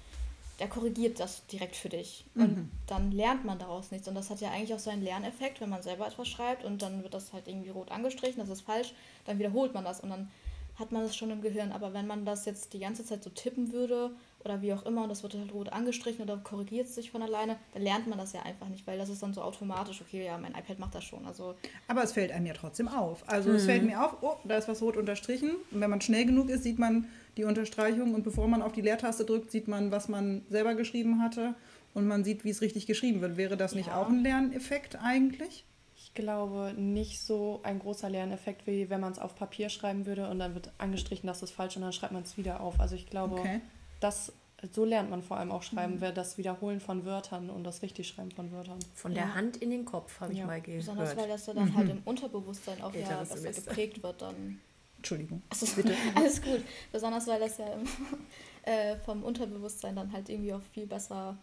der 0.58 0.68
korrigiert 0.68 1.20
das 1.20 1.46
direkt 1.46 1.76
für 1.76 1.88
dich. 1.88 2.24
Und 2.34 2.70
dann 2.86 3.12
lernt 3.12 3.44
man 3.44 3.58
daraus 3.58 3.90
nichts. 3.92 4.08
Und 4.08 4.16
das 4.16 4.28
hat 4.28 4.40
ja 4.40 4.50
eigentlich 4.50 4.74
auch 4.74 4.80
so 4.80 4.90
einen 4.90 5.04
Lerneffekt, 5.04 5.60
wenn 5.60 5.68
man 5.68 5.82
selber 5.82 6.06
etwas 6.06 6.28
schreibt 6.28 6.64
und 6.64 6.82
dann 6.82 7.02
wird 7.02 7.14
das 7.14 7.32
halt 7.32 7.46
irgendwie 7.46 7.70
rot 7.70 7.92
angestrichen, 7.92 8.40
das 8.40 8.48
ist 8.48 8.62
falsch, 8.62 8.92
dann 9.24 9.38
wiederholt 9.38 9.72
man 9.72 9.84
das 9.84 10.00
und 10.00 10.10
dann 10.10 10.30
hat 10.76 10.92
man 10.92 11.02
das 11.02 11.16
schon 11.16 11.30
im 11.30 11.42
Gehirn. 11.42 11.72
Aber 11.72 11.94
wenn 11.94 12.06
man 12.06 12.24
das 12.24 12.44
jetzt 12.44 12.72
die 12.72 12.80
ganze 12.80 13.04
Zeit 13.04 13.22
so 13.22 13.30
tippen 13.30 13.72
würde 13.72 14.10
oder 14.44 14.62
wie 14.62 14.72
auch 14.72 14.84
immer 14.86 15.02
und 15.02 15.08
das 15.08 15.22
wird 15.22 15.34
halt 15.34 15.52
rot 15.52 15.72
angestrichen 15.72 16.22
oder 16.22 16.36
korrigiert 16.38 16.86
es 16.86 16.94
sich 16.94 17.10
von 17.10 17.22
alleine, 17.22 17.56
dann 17.74 17.82
lernt 17.82 18.06
man 18.06 18.18
das 18.18 18.32
ja 18.32 18.42
einfach 18.42 18.68
nicht, 18.68 18.86
weil 18.86 18.96
das 18.98 19.08
ist 19.08 19.22
dann 19.22 19.34
so 19.34 19.42
automatisch, 19.42 20.00
okay, 20.00 20.24
ja, 20.24 20.38
mein 20.38 20.52
iPad 20.52 20.78
macht 20.78 20.94
das 20.94 21.04
schon. 21.04 21.26
Also 21.26 21.54
Aber 21.88 22.02
es 22.04 22.12
fällt 22.12 22.30
einem 22.30 22.46
ja 22.46 22.54
trotzdem 22.54 22.88
auf. 22.88 23.28
Also 23.28 23.50
es 23.52 23.64
fällt 23.64 23.84
mir 23.84 24.04
auf, 24.04 24.16
oh, 24.22 24.36
da 24.44 24.56
ist 24.56 24.68
was 24.68 24.80
rot 24.80 24.96
unterstrichen. 24.96 25.50
Und 25.70 25.80
wenn 25.80 25.90
man 25.90 26.00
schnell 26.00 26.24
genug 26.24 26.48
ist, 26.50 26.62
sieht 26.62 26.78
man 26.78 27.06
die 27.36 27.44
Unterstreichung 27.44 28.14
und 28.14 28.22
bevor 28.22 28.46
man 28.48 28.62
auf 28.62 28.72
die 28.72 28.80
Leertaste 28.80 29.24
drückt, 29.24 29.50
sieht 29.50 29.68
man, 29.68 29.90
was 29.90 30.08
man 30.08 30.42
selber 30.50 30.74
geschrieben 30.74 31.20
hatte 31.22 31.54
und 31.94 32.06
man 32.06 32.22
sieht, 32.24 32.44
wie 32.44 32.50
es 32.50 32.60
richtig 32.60 32.86
geschrieben 32.86 33.20
wird. 33.20 33.36
Wäre 33.36 33.56
das 33.56 33.74
nicht 33.74 33.88
Ja. 33.88 34.00
auch 34.00 34.08
ein 34.08 34.20
Lerneffekt 34.22 34.96
eigentlich? 35.02 35.64
Ich 35.96 36.14
glaube 36.14 36.74
nicht 36.76 37.20
so 37.20 37.60
ein 37.64 37.80
großer 37.80 38.08
Lerneffekt, 38.08 38.66
wie 38.66 38.88
wenn 38.88 39.00
man 39.00 39.12
es 39.12 39.18
auf 39.18 39.34
Papier 39.34 39.68
schreiben 39.68 40.06
würde 40.06 40.28
und 40.30 40.38
dann 40.38 40.54
wird 40.54 40.70
angestrichen, 40.78 41.26
das 41.26 41.42
ist 41.42 41.50
falsch 41.50 41.76
und 41.76 41.82
dann 41.82 41.92
schreibt 41.92 42.12
man 42.12 42.22
es 42.22 42.36
wieder 42.36 42.60
auf. 42.60 42.78
Also 42.80 42.94
ich 42.94 43.06
glaube, 43.06 43.34
Okay. 43.40 43.60
Das, 44.00 44.32
so 44.72 44.84
lernt 44.84 45.10
man 45.10 45.22
vor 45.22 45.36
allem 45.36 45.50
auch 45.52 45.62
schreiben, 45.62 46.00
wäre 46.00 46.12
das 46.12 46.38
Wiederholen 46.38 46.80
von 46.80 47.04
Wörtern 47.04 47.50
und 47.50 47.64
das 47.64 47.82
Richtigschreiben 47.82 48.30
von 48.32 48.50
Wörtern. 48.52 48.78
Von 48.94 49.14
der 49.14 49.24
Ja. 49.24 49.34
Hand 49.34 49.56
in 49.58 49.70
den 49.70 49.84
Kopf 49.84 50.20
habe 50.20 50.32
ich 50.32 50.38
Ja. 50.40 50.46
mal 50.46 50.60
Besonders 50.60 51.10
weil 51.10 51.14
gehört. 51.14 51.30
das 51.30 51.46
ja 51.46 51.54
dann 51.54 51.74
halt 51.76 51.88
im 51.88 52.02
Unterbewusstsein 52.04 52.80
auch 52.82 52.94
ja 52.94 53.18
besser 53.24 53.52
geprägt 53.52 54.02
wird 54.02 54.22
dann. 54.22 54.60
Entschuldigung. 54.96 55.42
Achso, 55.50 55.66
alles 56.16 56.42
gut. 56.42 56.62
Besonders 56.90 57.26
weil 57.28 57.38
das 57.40 57.58
ja 57.58 57.66
im, 57.72 57.84
äh, 58.64 58.96
vom 59.04 59.22
Unterbewusstsein 59.22 59.94
dann 59.94 60.12
halt 60.12 60.28
irgendwie 60.28 60.52
auch 60.52 60.62
viel 60.74 60.86
besser 60.86 61.36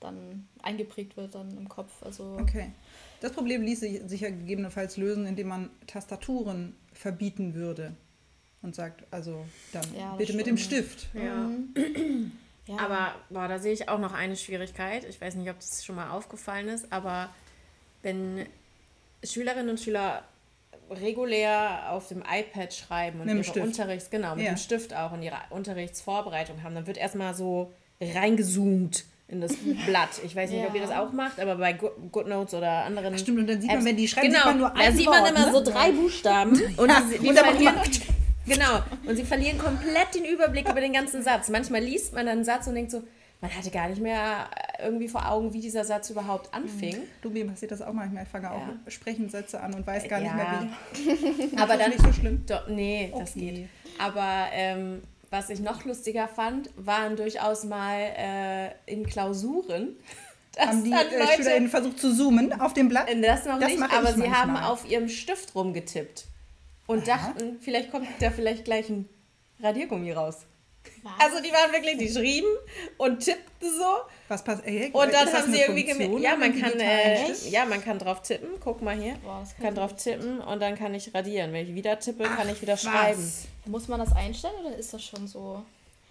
dann 0.00 0.46
eingeprägt 0.62 1.16
wird 1.16 1.34
dann 1.34 1.56
im 1.56 1.68
Kopf. 1.68 2.02
Also 2.02 2.36
Okay. 2.40 2.70
Das 3.20 3.32
Problem 3.32 3.62
ließe 3.62 4.08
sich 4.08 4.20
ja 4.20 4.28
gegebenenfalls 4.30 4.96
lösen, 4.96 5.26
indem 5.26 5.48
man 5.48 5.70
Tastaturen 5.88 6.76
verbieten 6.92 7.54
würde 7.54 7.96
und 8.62 8.74
sagt, 8.74 9.04
also 9.10 9.44
dann 9.72 9.84
Ja, 9.96 10.14
bitte 10.14 10.32
mit 10.34 10.46
dem 10.46 10.56
stimmt. 10.58 10.84
Stift. 10.90 11.08
Ja. 11.14 11.34
Mhm. 11.34 12.32
ja. 12.66 12.76
Aber 12.78 13.14
boah, 13.30 13.48
da 13.48 13.58
sehe 13.58 13.72
ich 13.72 13.88
auch 13.88 13.98
noch 13.98 14.12
eine 14.12 14.36
Schwierigkeit. 14.36 15.04
Ich 15.04 15.20
weiß 15.20 15.34
nicht, 15.36 15.48
ob 15.50 15.58
das 15.60 15.84
schon 15.84 15.96
mal 15.96 16.10
aufgefallen 16.10 16.68
ist, 16.68 16.92
aber 16.92 17.30
wenn 18.02 18.46
Schülerinnen 19.24 19.70
und 19.70 19.80
Schüler 19.80 20.22
regulär 20.90 21.90
auf 21.92 22.08
dem 22.08 22.22
iPad 22.22 22.72
schreiben 22.72 23.20
und 23.20 23.26
Mit 23.26 23.34
dem 23.34 23.38
ihre 23.38 23.44
Stift. 23.44 23.66
Unterrichts, 23.66 24.10
genau, 24.10 24.34
mit 24.36 24.44
Ja. 24.44 24.52
dem 24.52 24.56
Stift 24.56 24.94
auch 24.94 25.12
und 25.12 25.22
ihre 25.22 25.36
Unterrichtsvorbereitung 25.50 26.62
haben, 26.62 26.74
dann 26.74 26.86
wird 26.86 26.96
erstmal 26.96 27.34
so 27.34 27.70
reingezoomt 28.00 29.04
in 29.28 29.40
das 29.42 29.52
Blatt. 29.86 30.08
Ich 30.24 30.34
weiß 30.34 30.50
nicht, 30.50 30.64
ob 30.66 30.74
ihr 30.74 30.80
Ja. 30.80 30.86
das 30.86 30.96
auch 30.96 31.12
macht, 31.12 31.40
aber 31.40 31.56
bei 31.56 31.74
Good, 31.74 31.92
GoodNotes 32.10 32.54
oder 32.54 32.84
anderen 32.84 33.12
Ach, 33.14 33.18
stimmt, 33.18 33.38
und 33.40 33.46
dann 33.48 33.60
sieht 33.60 33.68
man, 33.68 33.78
Apps- 33.80 33.86
wenn 33.86 33.96
die 33.96 34.08
schreiben, 34.08 34.28
genau, 34.28 34.38
sieht 34.38 34.46
man 34.46 34.58
nur 34.58 34.70
da 34.70 34.74
ein 34.76 34.96
sieht 34.96 35.06
man 35.06 35.20
Wort, 35.22 35.30
immer 35.30 35.46
ne? 35.46 35.52
so 35.52 35.64
drei 35.72 35.92
Buchstaben 35.92 36.52
und 36.78 36.88
Ja, 36.88 37.02
die, 37.02 37.18
die 37.18 37.28
und 37.28 37.36
genau 38.48 38.82
und 39.06 39.16
sie 39.16 39.24
verlieren 39.24 39.58
komplett 39.58 40.14
den 40.14 40.24
Überblick 40.24 40.68
über 40.68 40.80
den 40.80 40.92
ganzen 40.92 41.22
Satz. 41.22 41.48
Manchmal 41.48 41.82
liest 41.82 42.12
man 42.14 42.26
einen 42.28 42.44
Satz 42.44 42.66
und 42.66 42.74
denkt 42.74 42.90
so, 42.90 43.02
man 43.40 43.54
hatte 43.54 43.70
gar 43.70 43.88
nicht 43.88 44.00
mehr 44.02 44.48
äh, 44.78 44.84
irgendwie 44.86 45.06
vor 45.08 45.30
Augen, 45.30 45.52
wie 45.52 45.60
dieser 45.60 45.84
Satz 45.84 46.10
überhaupt 46.10 46.52
anfing. 46.52 46.96
Du, 47.22 47.30
mir 47.30 47.46
passiert 47.46 47.70
das 47.70 47.80
auch 47.82 47.92
manchmal. 47.92 48.24
Ich 48.24 48.28
fange 48.28 48.46
Ja. 48.46 48.52
auch 48.52 48.90
Sprechensätze 48.90 49.60
an 49.60 49.74
und 49.74 49.86
weiß 49.86 50.08
gar 50.08 50.18
nicht 50.20 50.30
Ja. 50.30 50.34
mehr, 50.34 50.68
wie. 50.94 51.56
Aber 51.56 51.74
das 51.74 51.78
dann 51.78 51.90
nicht 51.90 52.02
so 52.02 52.12
schlimm. 52.12 52.44
Doch, 52.46 52.66
nee, 52.68 53.12
das 53.16 53.30
Okay. 53.30 53.40
geht. 53.52 53.68
Aber 53.98 54.46
ähm, 54.52 55.02
was 55.30 55.50
ich 55.50 55.60
noch 55.60 55.84
lustiger 55.84 56.26
fand, 56.26 56.70
waren 56.76 57.14
durchaus 57.14 57.62
mal 57.64 58.00
äh, 58.16 58.70
in 58.92 59.06
Klausuren. 59.06 59.96
dass 60.56 60.66
Haben 60.66 60.82
die 60.84 60.92
äh, 60.92 61.36
SchülerInnen 61.36 61.68
versucht 61.68 62.00
zu 62.00 62.12
zoomen 62.16 62.60
auf 62.60 62.72
dem 62.74 62.88
Blatt? 62.88 63.08
Äh, 63.08 63.20
Das 63.20 63.44
noch 63.44 63.60
Das 63.60 63.68
nicht, 63.70 63.80
aber 63.82 64.10
ich 64.10 64.16
sie 64.16 64.30
haben 64.32 64.52
manchmal. 64.54 64.72
auf 64.72 64.90
ihrem 64.90 65.08
Stift 65.08 65.54
rumgetippt 65.54 66.24
und 66.88 67.08
Aha. 67.08 67.32
dachten, 67.32 67.58
vielleicht 67.60 67.92
kommt 67.92 68.08
da 68.18 68.30
vielleicht 68.32 68.64
gleich 68.64 68.88
ein 68.88 69.08
Radiergummi 69.62 70.10
raus. 70.10 70.46
Was? 71.02 71.12
Also 71.18 71.42
die 71.42 71.52
waren 71.52 71.70
wirklich, 71.70 71.98
die 71.98 72.08
schrieben 72.08 72.48
und 72.96 73.20
tippten 73.20 73.70
so. 73.70 73.98
Was 74.28 74.42
passiert? 74.42 74.94
Und 74.94 75.12
dann 75.12 75.30
haben 75.30 75.52
sie 75.52 75.60
irgendwie 75.60 75.84
gemerkt, 75.84 76.18
ja, 76.18 76.34
man 76.34 76.58
kann, 76.58 76.80
äh, 76.80 77.30
ja, 77.50 77.66
man 77.66 77.84
kann 77.84 77.98
drauf 77.98 78.22
tippen. 78.22 78.48
Guck 78.60 78.80
mal 78.80 78.96
hier. 78.98 79.14
Boah, 79.22 79.44
Ich 79.46 79.62
kann 79.62 79.74
drauf 79.74 79.96
tippen 79.96 80.40
und 80.40 80.60
dann 80.60 80.76
kann 80.76 80.94
ich 80.94 81.14
radieren. 81.14 81.52
Wenn 81.52 81.66
ich 81.66 81.74
wieder 81.74 81.98
tippe, 81.98 82.24
kann 82.24 82.48
ich 82.48 82.62
wieder 82.62 82.72
was? 82.72 82.82
schreiben. 82.82 83.32
Muss 83.66 83.86
man 83.88 84.00
das 84.00 84.12
einstellen 84.14 84.54
oder 84.64 84.76
ist 84.76 84.94
das 84.94 85.04
schon 85.04 85.28
so? 85.28 85.62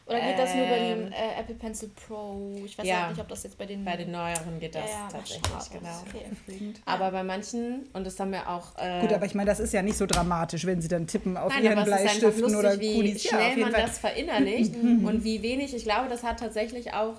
Oder 0.07 0.21
geht 0.21 0.39
das 0.39 0.55
nur 0.55 0.65
bei 0.67 0.77
Ähm, 0.77 1.05
dem 1.05 1.11
äh, 1.11 1.39
Apple 1.39 1.55
Pencil 1.55 1.89
Pro? 1.89 2.55
Ich 2.63 2.77
weiß 2.77 2.85
ja. 2.87 3.01
halt 3.01 3.09
nicht, 3.11 3.21
ob 3.21 3.27
das 3.27 3.43
jetzt 3.43 3.57
bei 3.57 3.65
den. 3.65 3.83
Bei 3.83 3.97
den 3.97 4.11
neueren 4.11 4.57
geht 4.59 4.73
das 4.73 4.89
ja, 4.89 4.89
ja, 4.89 5.07
tatsächlich, 5.11 5.45
schade. 5.47 5.79
genau. 5.79 6.03
Okay. 6.07 6.73
Aber 6.85 7.11
bei 7.11 7.23
manchen, 7.23 7.89
und 7.91 8.05
das 8.05 8.17
haben 8.19 8.31
wir 8.31 8.47
auch. 8.47 8.77
Äh, 8.77 9.01
Gut, 9.01 9.11
aber 9.11 9.25
ich 9.25 9.35
meine, 9.35 9.49
das 9.49 9.59
ist 9.59 9.73
ja 9.73 9.81
nicht 9.81 9.97
so 9.97 10.05
dramatisch, 10.05 10.65
wenn 10.65 10.81
sie 10.81 10.87
dann 10.87 11.07
tippen 11.07 11.35
auf 11.35 11.51
Nein, 11.53 11.65
ihren 11.65 11.83
Bleistiften 11.83 12.39
lustig, 12.41 12.57
oder 12.57 12.79
wie 12.79 12.95
Kulis. 12.95 13.23
Ja, 13.25 13.29
schnell 13.31 13.57
man 13.57 13.71
Fall. 13.73 13.81
das 13.81 13.97
verinnerlicht 13.99 14.75
und 15.03 15.23
wie 15.25 15.41
wenig. 15.41 15.75
Ich 15.75 15.83
glaube, 15.83 16.07
das 16.07 16.23
hat 16.23 16.39
tatsächlich 16.39 16.93
auch. 16.93 17.15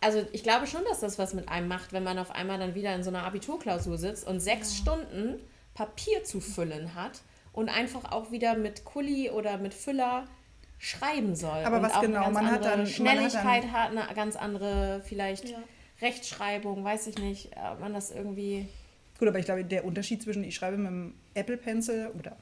Also 0.00 0.22
ich 0.32 0.44
glaube 0.44 0.68
schon, 0.68 0.84
dass 0.88 1.00
das 1.00 1.18
was 1.18 1.34
mit 1.34 1.48
einem 1.48 1.66
macht, 1.66 1.92
wenn 1.92 2.04
man 2.04 2.18
auf 2.18 2.30
einmal 2.30 2.58
dann 2.58 2.76
wieder 2.76 2.94
in 2.94 3.02
so 3.02 3.10
einer 3.10 3.24
Abiturklausur 3.24 3.98
sitzt 3.98 4.26
und 4.26 4.38
sechs 4.38 4.76
Stunden 4.76 5.40
Papier 5.74 6.22
zu 6.22 6.40
füllen 6.40 6.94
hat 6.94 7.22
und 7.52 7.68
einfach 7.68 8.12
auch 8.12 8.30
wieder 8.30 8.56
mit 8.56 8.84
Kuli 8.84 9.30
oder 9.30 9.58
mit 9.58 9.74
Füller 9.74 10.26
schreiben 10.78 11.34
soll. 11.34 11.58
Aber 11.64 11.76
und 11.78 11.82
was 11.82 11.94
auch 11.94 12.00
genau? 12.02 12.24
Eine 12.24 12.32
ganz 12.32 12.34
Man 12.34 12.46
hat 12.46 12.52
andere 12.54 12.70
dann- 12.70 12.78
man 12.78 12.86
hat 12.86 12.92
Schnelligkeit 12.94 13.72
hat, 13.72 13.90
eine 13.90 14.14
ganz 14.14 14.36
andere 14.36 15.02
vielleicht 15.06 15.48
Ja. 15.48 15.58
Rechtschreibung, 16.02 16.84
weiß 16.84 17.06
ich 17.08 17.18
nicht, 17.18 17.50
ob 17.72 17.80
man 17.80 17.94
das 17.94 18.10
irgendwie. 18.10 18.68
Gut, 19.18 19.28
aber 19.28 19.38
ich 19.38 19.46
glaube, 19.46 19.64
der 19.64 19.84
Unterschied 19.84 20.22
zwischen, 20.22 20.44
ich 20.44 20.54
schreibe 20.54 20.76
mit 20.76 20.86
dem 20.88 21.14
Apple 21.34 21.56
Pencil 21.56 22.10
oder 22.18 22.36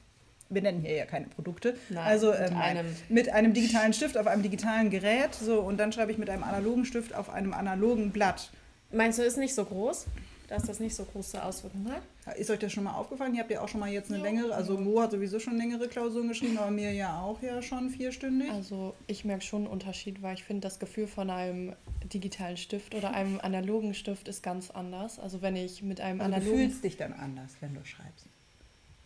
wir 0.49 0.61
nennen 0.61 0.81
hier 0.81 0.95
ja 0.95 1.05
keine 1.05 1.27
Produkte, 1.27 1.75
Nein, 1.89 2.03
also 2.05 2.31
mit 2.31 2.51
ähm, 2.51 2.57
einem- 2.57 2.95
mit 3.09 3.29
einem 3.29 3.53
digitalen 3.53 3.93
Stift 3.93 4.17
auf 4.17 4.27
einem 4.27 4.43
digitalen 4.43 4.89
Gerät, 4.89 5.33
so 5.33 5.61
und 5.61 5.77
dann 5.77 5.91
schreibe 5.93 6.11
ich 6.11 6.17
mit 6.17 6.29
einem 6.29 6.43
analogen 6.43 6.85
Stift 6.85 7.15
auf 7.15 7.29
einem 7.29 7.53
analogen 7.53 8.11
Blatt. 8.11 8.49
Meinst 8.91 9.17
du, 9.19 9.23
ist 9.23 9.37
nicht 9.37 9.55
so 9.55 9.65
groß? 9.65 10.05
Dass 10.49 10.63
das 10.63 10.79
nicht 10.79 10.95
so 10.95 11.03
große 11.05 11.41
Auswirkungen 11.43 11.91
hat? 11.91 12.01
Ist 12.37 12.49
euch 12.49 12.57
das 12.57 12.71
schon 12.73 12.83
mal 12.85 12.93
aufgefallen? 12.95 13.35
Ihr 13.35 13.41
habt 13.41 13.51
ja 13.51 13.61
auch 13.61 13.67
schon 13.67 13.79
mal 13.79 13.91
jetzt 13.91 14.11
eine 14.11 14.21
längere, 14.21 14.55
also 14.55 14.77
Mo 14.79 14.99
hat 14.99 15.11
sowieso 15.11 15.39
schon 15.39 15.57
längere 15.57 15.87
Klausuren 15.87 16.27
geschrieben, 16.27 16.57
aber 16.57 16.71
mir 16.71 16.91
ja 16.91 17.21
auch 17.21 17.39
ja 17.43 17.61
schon 17.61 17.89
vierstündig. 17.91 18.49
Also 18.51 18.95
ich 19.05 19.25
merke 19.25 19.43
schon 19.43 19.61
einen 19.63 19.67
Unterschied, 19.71 20.23
weil 20.23 20.33
ich 20.33 20.43
finde, 20.43 20.61
das 20.61 20.79
Gefühl 20.79 21.05
von 21.05 21.29
einem 21.29 21.73
digitalen 22.11 22.57
Stift 22.57 22.95
oder 22.95 23.11
einem 23.13 23.39
analogen 23.41 23.93
Stift 23.93 24.27
ist 24.27 24.41
ganz 24.41 24.71
anders. 24.71 25.19
Also 25.19 25.43
wenn 25.43 25.55
ich 25.55 25.83
mit 25.83 26.01
einem 26.01 26.19
Also 26.19 26.31
du 26.31 26.37
analogen... 26.37 26.59
fühlst 26.69 26.83
dich 26.83 26.97
dann 26.97 27.13
anders, 27.13 27.51
wenn 27.61 27.75
du 27.75 27.85
schreibst. 27.85 28.25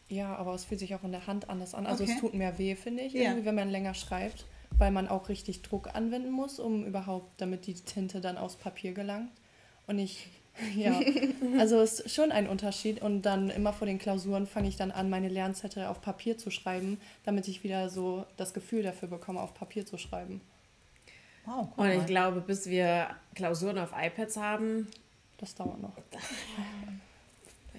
Ja, 0.07 0.35
aber 0.37 0.55
es 0.55 0.63
fühlt 0.63 0.79
sich 0.79 0.95
auch 0.95 1.03
in 1.03 1.11
der 1.11 1.27
Hand 1.27 1.49
anders 1.49 1.75
an. 1.75 1.85
Also 1.85 2.03
Okay. 2.03 2.13
es 2.15 2.19
tut 2.21 2.33
mehr 2.33 2.57
weh, 2.57 2.75
finde 2.75 3.03
ich, 3.03 3.13
Ja. 3.13 3.35
wenn 3.43 3.53
man 3.55 3.69
länger 3.69 3.93
schreibt, 3.93 4.45
weil 4.77 4.91
man 4.91 5.07
auch 5.09 5.27
richtig 5.29 5.61
Druck 5.61 5.93
anwenden 5.93 6.31
muss, 6.31 6.57
um 6.57 6.85
überhaupt, 6.85 7.29
damit 7.41 7.67
die 7.67 7.73
Tinte 7.73 8.21
dann 8.21 8.37
aufs 8.37 8.55
Papier 8.55 8.93
gelangt. 8.93 9.29
Und 9.87 9.99
ich, 9.99 10.29
ja, 10.75 10.99
also 11.57 11.79
es 11.79 11.99
ist 11.99 12.15
schon 12.15 12.31
ein 12.31 12.47
Unterschied. 12.47 13.01
Und 13.01 13.23
dann 13.23 13.49
immer 13.49 13.73
vor 13.73 13.87
den 13.87 13.99
Klausuren 13.99 14.47
fange 14.47 14.67
ich 14.67 14.75
dann 14.75 14.91
an, 14.91 15.09
meine 15.09 15.29
Lernzettel 15.29 15.85
auf 15.85 16.01
Papier 16.01 16.37
zu 16.37 16.51
schreiben, 16.51 16.99
damit 17.23 17.47
ich 17.47 17.63
wieder 17.63 17.89
so 17.89 18.25
das 18.37 18.53
Gefühl 18.53 18.83
dafür 18.83 19.07
bekomme, 19.07 19.41
auf 19.41 19.53
Papier 19.53 19.85
zu 19.85 19.97
schreiben. 19.97 20.41
Wow, 21.45 21.67
guck 21.75 21.85
Und 21.85 21.91
ich 21.91 22.05
glaube, 22.05 22.41
bis 22.41 22.67
wir 22.67 23.09
Klausuren 23.35 23.77
auf 23.77 23.91
iPads 23.95 24.37
haben, 24.37 24.87
Das 25.37 25.55
dauert 25.55 25.81
noch. 25.81 25.93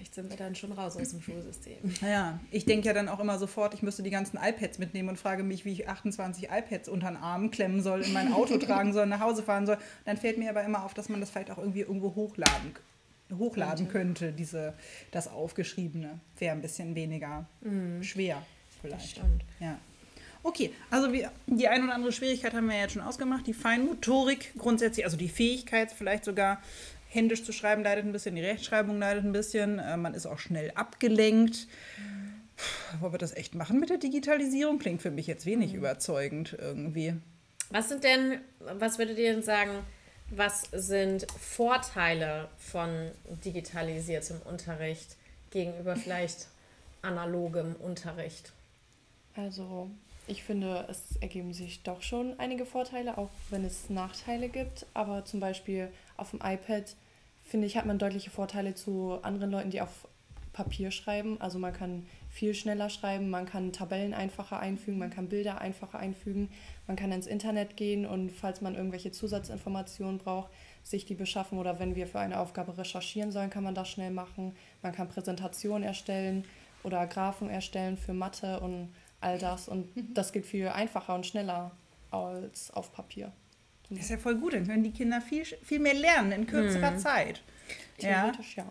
vielleicht 0.01 0.15
sind 0.15 0.29
wir 0.31 0.37
dann 0.37 0.55
schon 0.55 0.71
raus 0.71 0.97
aus 0.97 1.09
dem 1.09 1.21
Schulsystem. 1.21 1.77
Ja, 2.01 2.39
ich 2.49 2.65
denke 2.65 2.87
ja 2.87 2.93
dann 2.93 3.07
auch 3.07 3.19
immer 3.19 3.37
sofort, 3.37 3.73
ich 3.73 3.83
müsste 3.83 4.01
die 4.01 4.09
ganzen 4.09 4.37
iPads 4.37 4.79
mitnehmen 4.79 5.09
und 5.09 5.17
frage 5.17 5.43
mich, 5.43 5.63
wie 5.63 5.71
ich 5.71 5.87
28 5.87 6.49
iPads 6.49 6.89
unter 6.89 7.07
den 7.07 7.17
Arm 7.17 7.51
klemmen 7.51 7.81
soll, 7.83 8.01
in 8.01 8.13
mein 8.13 8.33
Auto 8.33 8.57
tragen 8.59 8.93
soll, 8.93 9.05
nach 9.05 9.19
Hause 9.19 9.43
fahren 9.43 9.65
soll. 9.65 9.77
Dann 10.05 10.17
fällt 10.17 10.37
mir 10.37 10.49
aber 10.49 10.63
immer 10.63 10.83
auf, 10.85 10.93
dass 10.93 11.09
man 11.09 11.19
das 11.19 11.29
vielleicht 11.29 11.51
auch 11.51 11.59
irgendwie 11.59 11.81
irgendwo 11.81 12.15
hochladen, 12.15 12.73
hochladen 13.37 13.89
könnte, 13.89 14.31
diese, 14.31 14.73
das 15.11 15.27
Aufgeschriebene. 15.27 16.19
Wäre 16.39 16.55
ein 16.55 16.61
bisschen 16.61 16.95
weniger 16.95 17.45
schwer 18.01 18.41
vielleicht. 18.81 19.11
Stimmt. 19.11 19.43
Ja. 19.59 19.77
Okay, 20.43 20.71
also 20.89 21.13
wir, 21.13 21.31
die 21.45 21.67
ein 21.67 21.83
oder 21.83 21.93
andere 21.93 22.11
Schwierigkeit 22.11 22.55
haben 22.55 22.65
wir 22.65 22.75
ja 22.75 22.81
jetzt 22.81 22.93
schon 22.93 23.03
ausgemacht. 23.03 23.45
Die 23.45 23.53
Feinmotorik 23.53 24.53
grundsätzlich, 24.57 25.05
also 25.05 25.15
die 25.15 25.29
Fähigkeit 25.29 25.91
vielleicht 25.91 26.25
sogar 26.25 26.59
händisch 27.13 27.43
zu 27.43 27.51
schreiben, 27.51 27.83
leidet 27.83 28.05
ein 28.05 28.11
bisschen, 28.11 28.35
die 28.35 28.41
Rechtschreibung 28.41 28.97
leidet 28.99 29.25
ein 29.25 29.31
bisschen. 29.33 29.79
Äh, 29.79 29.97
man 29.97 30.13
ist 30.13 30.25
auch 30.25 30.39
schnell 30.39 30.71
abgelenkt. 30.75 31.67
Puh, 32.55 33.01
Wollen 33.01 33.13
wir 33.13 33.19
das 33.19 33.35
echt 33.35 33.53
machen 33.55 33.79
mit 33.79 33.89
der 33.89 33.97
Digitalisierung? 33.97 34.79
Klingt 34.79 35.01
für 35.01 35.11
mich 35.11 35.27
jetzt 35.27 35.45
wenig 35.45 35.73
überzeugend 35.73 36.55
irgendwie. 36.59 37.15
Was 37.69 37.89
sind 37.89 38.03
denn, 38.03 38.39
was 38.59 38.97
würdet 38.97 39.17
ihr 39.17 39.33
denn 39.33 39.43
sagen, 39.43 39.71
was 40.29 40.63
sind 40.71 41.27
Vorteile 41.39 42.47
von 42.57 43.11
digitalisiertem 43.43 44.41
Unterricht 44.45 45.17
gegenüber 45.51 45.95
vielleicht 45.95 46.47
analogem 47.01 47.75
Unterricht? 47.75 48.53
Also 49.35 49.89
ich 50.27 50.43
finde, 50.43 50.85
es 50.89 51.17
ergeben 51.19 51.53
sich 51.53 51.83
doch 51.83 52.01
schon 52.01 52.39
einige 52.39 52.65
Vorteile, 52.65 53.17
auch 53.17 53.29
wenn 53.49 53.65
es 53.65 53.89
Nachteile 53.89 54.49
gibt. 54.49 54.85
Aber 54.93 55.25
zum 55.25 55.39
Beispiel 55.39 55.89
auf 56.17 56.31
dem 56.31 56.39
iPad, 56.43 56.95
finde 57.51 57.67
ich, 57.67 57.77
hat 57.77 57.85
man 57.85 57.99
deutliche 57.99 58.29
Vorteile 58.29 58.73
zu 58.73 59.19
anderen 59.21 59.51
Leuten, 59.51 59.69
die 59.69 59.81
auf 59.81 60.07
Papier 60.53 60.89
schreiben. 60.91 61.39
Also 61.39 61.59
man 61.59 61.73
kann 61.73 62.05
viel 62.29 62.53
schneller 62.53 62.89
schreiben, 62.89 63.29
man 63.29 63.45
kann 63.45 63.73
Tabellen 63.73 64.13
einfacher 64.13 64.59
einfügen, 64.59 64.97
man 64.97 65.09
kann 65.09 65.27
Bilder 65.27 65.59
einfacher 65.59 65.99
einfügen, 65.99 66.49
man 66.87 66.95
kann 66.95 67.11
ins 67.11 67.27
Internet 67.27 67.77
gehen 67.77 68.05
und 68.05 68.31
falls 68.31 68.61
man 68.61 68.75
irgendwelche 68.75 69.11
Zusatzinformationen 69.11 70.17
braucht, 70.17 70.49
sich 70.83 71.05
die 71.05 71.13
beschaffen 71.13 71.59
oder 71.59 71.79
wenn 71.79 71.95
wir 71.95 72.07
für 72.07 72.19
eine 72.19 72.39
Aufgabe 72.39 72.77
recherchieren 72.77 73.31
sollen, 73.31 73.49
kann 73.49 73.63
man 73.63 73.75
das 73.75 73.89
schnell 73.89 74.11
machen. 74.11 74.55
Man 74.81 74.93
kann 74.93 75.09
Präsentationen 75.09 75.83
erstellen 75.83 76.45
oder 76.83 77.05
Graphen 77.05 77.49
erstellen 77.49 77.97
für 77.97 78.13
Mathe 78.13 78.59
und 78.61 78.93
all 79.19 79.37
das 79.37 79.67
und 79.67 79.89
das 80.13 80.31
geht 80.31 80.45
viel 80.45 80.69
einfacher 80.69 81.15
und 81.15 81.25
schneller 81.25 81.71
als 82.11 82.71
auf 82.71 82.91
Papier. 82.93 83.31
Das 83.91 84.05
ist 84.05 84.09
ja 84.09 84.17
voll 84.17 84.35
gut, 84.35 84.53
dann 84.53 84.65
können 84.65 84.83
die 84.83 84.91
Kinder 84.91 85.21
viel, 85.21 85.45
viel 85.45 85.79
mehr 85.79 85.93
lernen 85.93 86.31
in 86.31 86.47
kürzerer 86.47 86.97
Zeit. 86.97 87.41
Ja. 87.99 88.23
Theoretisch 88.23 88.57
ja. 88.57 88.65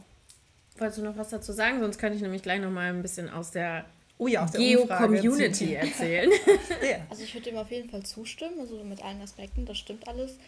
Wolltest 0.79 0.99
du 0.99 1.03
noch 1.03 1.17
was 1.17 1.29
dazu 1.29 1.53
sagen? 1.53 1.81
Sonst 1.81 1.99
könnte 1.99 2.17
ich 2.17 2.23
nämlich 2.23 2.43
gleich 2.43 2.61
noch 2.61 2.71
mal 2.71 2.89
ein 2.89 3.03
bisschen 3.03 3.29
aus 3.29 3.51
der 3.51 3.85
Oh 4.21 4.27
ja, 4.27 4.45
aus 4.45 4.51
der 4.51 4.61
Geo-Community 4.61 5.75
erzählen. 5.75 6.31
Ja. 6.83 6.99
Also 7.09 7.23
ich 7.23 7.33
würde 7.35 7.51
dem 7.51 7.57
auf 7.57 7.71
jeden 7.71 7.89
Fall 7.89 8.03
zustimmen, 8.03 8.61
also 8.61 8.83
mit 8.85 9.03
allen 9.03 9.23
Aspekten, 9.23 9.65
das 9.65 9.79
stimmt 9.79 10.07
alles. 10.09 10.39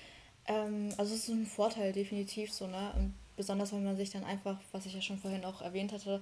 Ähm, 0.47 0.91
also 0.99 1.15
es 1.15 1.23
ist 1.23 1.29
ein 1.29 1.47
Vorteil, 1.47 1.93
definitiv 1.93 2.53
so, 2.53 2.67
ne? 2.67 2.93
Und 2.97 3.15
besonders 3.37 3.73
wenn 3.73 3.83
man 3.83 3.97
sich 3.97 4.11
dann 4.11 4.25
einfach, 4.25 4.59
was 4.73 4.85
ich 4.85 4.95
ja 4.95 5.01
schon 5.01 5.19
vorhin 5.19 5.45
auch 5.47 5.63
erwähnt 5.63 5.93
hatte, 5.93 6.21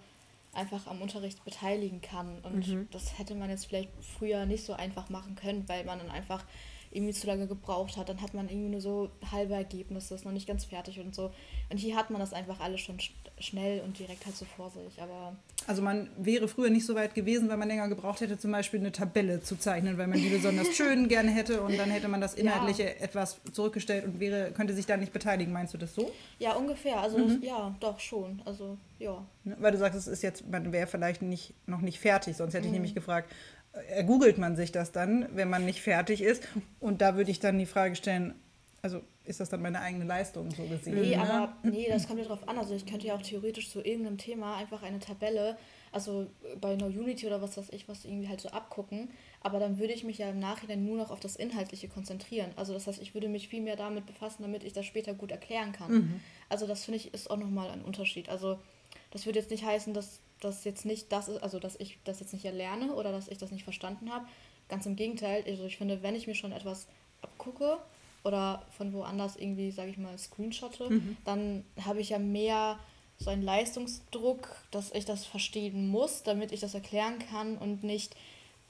einfach 0.52 0.86
am 0.86 1.02
Unterricht 1.02 1.44
beteiligen 1.44 2.00
kann. 2.00 2.38
Und 2.42 2.86
das 2.92 3.18
hätte 3.18 3.34
man 3.34 3.50
jetzt 3.50 3.66
vielleicht 3.66 3.90
früher 4.00 4.46
nicht 4.46 4.64
so 4.64 4.72
einfach 4.72 5.08
machen 5.08 5.34
können, 5.34 5.64
weil 5.68 5.84
man 5.84 5.98
dann 5.98 6.10
einfach 6.10 6.44
irgendwie 6.92 7.12
zu 7.12 7.26
lange 7.26 7.46
gebraucht 7.46 7.96
hat. 7.96 8.08
Dann 8.08 8.20
hat 8.20 8.34
man 8.34 8.48
irgendwie 8.48 8.70
nur 8.70 8.80
so 8.80 9.10
halbe 9.30 9.54
Ergebnisse, 9.54 10.14
ist 10.14 10.24
noch 10.24 10.32
nicht 10.32 10.46
ganz 10.46 10.64
fertig 10.64 10.98
und 11.00 11.14
so. 11.14 11.30
Und 11.70 11.76
hier 11.76 11.96
hat 11.96 12.10
man 12.10 12.20
das 12.20 12.32
einfach 12.32 12.60
alles 12.60 12.80
schon 12.80 12.98
sch 12.98 13.12
schnell 13.38 13.80
und 13.80 13.98
direkt 13.98 14.26
halt 14.26 14.36
so 14.36 14.44
vor 14.44 14.68
sich. 14.68 15.00
Aber 15.00 15.34
Also 15.66 15.80
man 15.80 16.10
wäre 16.18 16.46
früher 16.46 16.68
nicht 16.68 16.84
so 16.84 16.94
weit 16.94 17.14
gewesen, 17.14 17.48
weil 17.48 17.56
man 17.56 17.68
länger 17.68 17.88
gebraucht 17.88 18.20
hätte, 18.20 18.38
zum 18.38 18.52
Beispiel 18.52 18.80
eine 18.80 18.92
Tabelle 18.92 19.40
zu 19.40 19.56
zeichnen, 19.56 19.96
weil 19.96 20.08
man 20.08 20.18
die 20.18 20.28
besonders 20.28 20.68
schön 20.76 21.08
gerne 21.08 21.30
hätte 21.30 21.62
und 21.62 21.78
dann 21.78 21.88
hätte 21.90 22.08
man 22.08 22.20
das 22.20 22.34
Inhaltliche 22.34 23.00
etwas 23.00 23.38
zurückgestellt 23.52 24.04
und 24.04 24.20
wäre, 24.20 24.50
könnte 24.52 24.74
sich 24.74 24.84
da 24.84 24.98
nicht 24.98 25.14
beteiligen. 25.14 25.54
Meinst 25.54 25.72
du 25.72 25.78
das 25.78 25.94
so? 25.94 26.12
ja, 26.38 26.52
ungefähr. 26.52 27.00
Also 27.00 27.18
ja, 27.40 27.74
doch 27.80 27.98
schon. 27.98 28.42
Also 28.44 28.76
ja. 28.98 29.24
Ne? 29.44 29.56
Weil 29.58 29.72
du 29.72 29.78
sagst, 29.78 29.98
es 29.98 30.06
ist 30.06 30.22
jetzt, 30.22 30.46
man 30.50 30.70
wäre 30.72 30.86
vielleicht 30.86 31.22
nicht, 31.22 31.54
noch 31.66 31.80
nicht 31.80 31.98
fertig, 31.98 32.36
sonst 32.36 32.52
hätte 32.52 32.66
ich 32.66 32.72
nämlich 32.72 32.94
gefragt, 32.94 33.32
äh, 33.72 34.04
googelt 34.04 34.38
man 34.38 34.56
sich 34.56 34.72
das 34.72 34.92
dann, 34.92 35.28
wenn 35.34 35.48
man 35.48 35.64
nicht 35.64 35.80
fertig 35.80 36.22
ist? 36.22 36.46
Und 36.80 37.00
da 37.00 37.16
würde 37.16 37.30
ich 37.30 37.40
dann 37.40 37.58
die 37.58 37.66
Frage 37.66 37.96
stellen, 37.96 38.34
also 38.82 39.02
ist 39.24 39.40
das 39.40 39.50
dann 39.50 39.62
meine 39.62 39.80
eigene 39.80 40.04
Leistung 40.04 40.50
so 40.50 40.64
gesehen? 40.64 41.00
Nee, 41.00 41.16
ne? 41.16 41.22
aber 41.22 41.56
nee, 41.62 41.86
das 41.88 42.08
kommt 42.08 42.18
ja 42.18 42.24
drauf 42.24 42.48
an. 42.48 42.58
Also 42.58 42.74
ich 42.74 42.86
könnte 42.86 43.06
ja 43.06 43.14
auch 43.14 43.22
theoretisch 43.22 43.70
zu 43.70 43.80
irgendeinem 43.80 44.18
Thema 44.18 44.56
einfach 44.56 44.82
eine 44.82 44.98
Tabelle, 44.98 45.56
also 45.92 46.26
bei 46.60 46.76
No 46.76 46.86
Unity 46.86 47.26
oder 47.26 47.42
was 47.42 47.56
weiß 47.56 47.68
ich, 47.70 47.88
was 47.88 48.04
irgendwie 48.04 48.28
halt 48.28 48.40
so 48.40 48.48
abgucken. 48.48 49.10
Aber 49.42 49.58
dann 49.58 49.78
würde 49.78 49.92
ich 49.92 50.02
mich 50.02 50.18
ja 50.18 50.30
im 50.30 50.38
Nachhinein 50.38 50.84
nur 50.84 50.96
noch 50.96 51.10
auf 51.10 51.20
das 51.20 51.36
Inhaltliche 51.36 51.88
konzentrieren. 51.88 52.50
Also 52.56 52.72
das 52.72 52.86
heißt, 52.86 53.00
ich 53.00 53.14
würde 53.14 53.28
mich 53.28 53.48
viel 53.48 53.60
mehr 53.60 53.76
damit 53.76 54.06
befassen, 54.06 54.42
damit 54.42 54.64
ich 54.64 54.72
das 54.72 54.86
später 54.86 55.14
gut 55.14 55.30
erklären 55.30 55.72
kann. 55.72 56.20
Also 56.48 56.66
das 56.66 56.84
finde 56.84 56.96
ich 56.96 57.14
ist 57.14 57.30
auch 57.30 57.36
nochmal 57.36 57.70
ein 57.70 57.82
Unterschied. 57.82 58.28
Also 58.28 58.58
das 59.10 59.26
würde 59.26 59.38
jetzt 59.38 59.50
nicht 59.50 59.64
heißen, 59.64 59.94
dass 59.94 60.20
das 60.40 60.64
jetzt 60.64 60.84
nicht 60.84 61.12
das 61.12 61.28
ist, 61.28 61.42
also 61.42 61.58
dass 61.58 61.76
ich 61.76 61.98
das 62.04 62.20
jetzt 62.20 62.32
nicht 62.32 62.44
erlerne 62.44 62.94
oder 62.94 63.12
dass 63.12 63.28
ich 63.28 63.38
das 63.38 63.50
nicht 63.50 63.64
verstanden 63.64 64.12
habe. 64.12 64.26
Ganz 64.68 64.86
im 64.86 64.96
Gegenteil. 64.96 65.44
Also 65.46 65.64
ich 65.64 65.76
finde, 65.76 66.02
wenn 66.02 66.14
ich 66.14 66.26
mir 66.26 66.34
schon 66.34 66.52
etwas 66.52 66.86
abgucke 67.22 67.78
oder 68.24 68.62
von 68.76 68.92
woanders 68.92 69.36
irgendwie, 69.36 69.70
sage 69.70 69.90
ich 69.90 69.98
mal, 69.98 70.16
screenshotte, 70.18 71.00
dann 71.24 71.64
habe 71.84 72.00
ich 72.00 72.10
ja 72.10 72.18
mehr 72.18 72.78
so 73.18 73.30
einen 73.30 73.42
Leistungsdruck, 73.42 74.48
dass 74.70 74.92
ich 74.92 75.04
das 75.04 75.24
verstehen 75.26 75.88
muss, 75.88 76.22
damit 76.22 76.52
ich 76.52 76.60
das 76.60 76.74
erklären 76.74 77.18
kann 77.30 77.58
und 77.58 77.82
nicht 77.84 78.14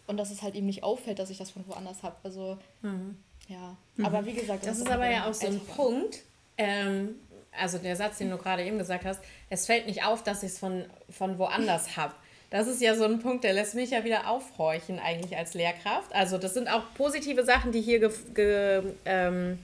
und 0.06 0.16
dass 0.16 0.30
es 0.32 0.42
halt 0.42 0.56
ihm 0.56 0.66
nicht 0.66 0.82
auffällt, 0.82 1.18
dass 1.20 1.30
ich 1.30 1.38
das 1.38 1.50
von 1.50 1.66
woanders 1.68 2.02
habe. 2.02 2.16
Also, 2.24 2.58
Mhm. 2.82 3.16
ja. 3.48 3.76
Aber 4.02 4.26
wie 4.26 4.32
gesagt, 4.32 4.66
Das 4.66 4.78
ist 4.78 4.84
halt 4.86 4.94
aber 4.94 5.04
bei 5.04 5.12
ja 5.12 5.28
auch 5.30 5.34
so 5.34 5.46
ein. 5.46 5.60
Punkt. 5.60 6.18
Ähm, 6.58 7.14
also 7.58 7.78
der 7.78 7.96
Satz, 7.96 8.18
den 8.18 8.30
du 8.30 8.36
gerade 8.36 8.64
eben 8.64 8.78
gesagt 8.78 9.04
hast, 9.04 9.20
es 9.48 9.66
fällt 9.66 9.86
nicht 9.86 10.04
auf, 10.04 10.22
dass 10.22 10.42
ich 10.42 10.52
es 10.52 10.58
von, 10.58 10.84
von 11.08 11.38
woanders 11.38 11.96
habe. 11.96 12.14
Das 12.50 12.66
ist 12.66 12.82
ja 12.82 12.96
so 12.96 13.04
ein 13.04 13.20
Punkt, 13.20 13.44
der 13.44 13.52
lässt 13.52 13.76
mich 13.76 13.90
ja 13.90 14.02
wieder 14.02 14.28
aufhorchen 14.28 14.98
eigentlich 14.98 15.36
als 15.36 15.54
Lehrkraft. 15.54 16.12
Also 16.12 16.36
das 16.36 16.54
sind 16.54 16.68
auch 16.68 16.82
positive 16.96 17.44
Sachen, 17.44 17.70
die 17.70 17.80
hier 17.80 18.00
ge, 18.00 18.10
ge, 18.34 18.82
ähm, 19.04 19.58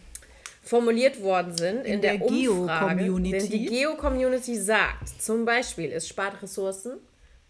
formuliert 0.62 1.20
worden 1.20 1.56
sind 1.56 1.84
in, 1.84 1.94
In 1.94 2.00
der, 2.00 2.18
der 2.18 2.26
Umfrage. 2.26 3.02
Geo-Community. 3.02 3.38
Denn 3.38 3.50
die 3.50 3.66
Geo-Community 3.66 4.56
sagt 4.56 5.20
zum 5.20 5.44
Beispiel, 5.44 5.90
es 5.90 6.06
spart 6.06 6.40
Ressourcen. 6.40 6.98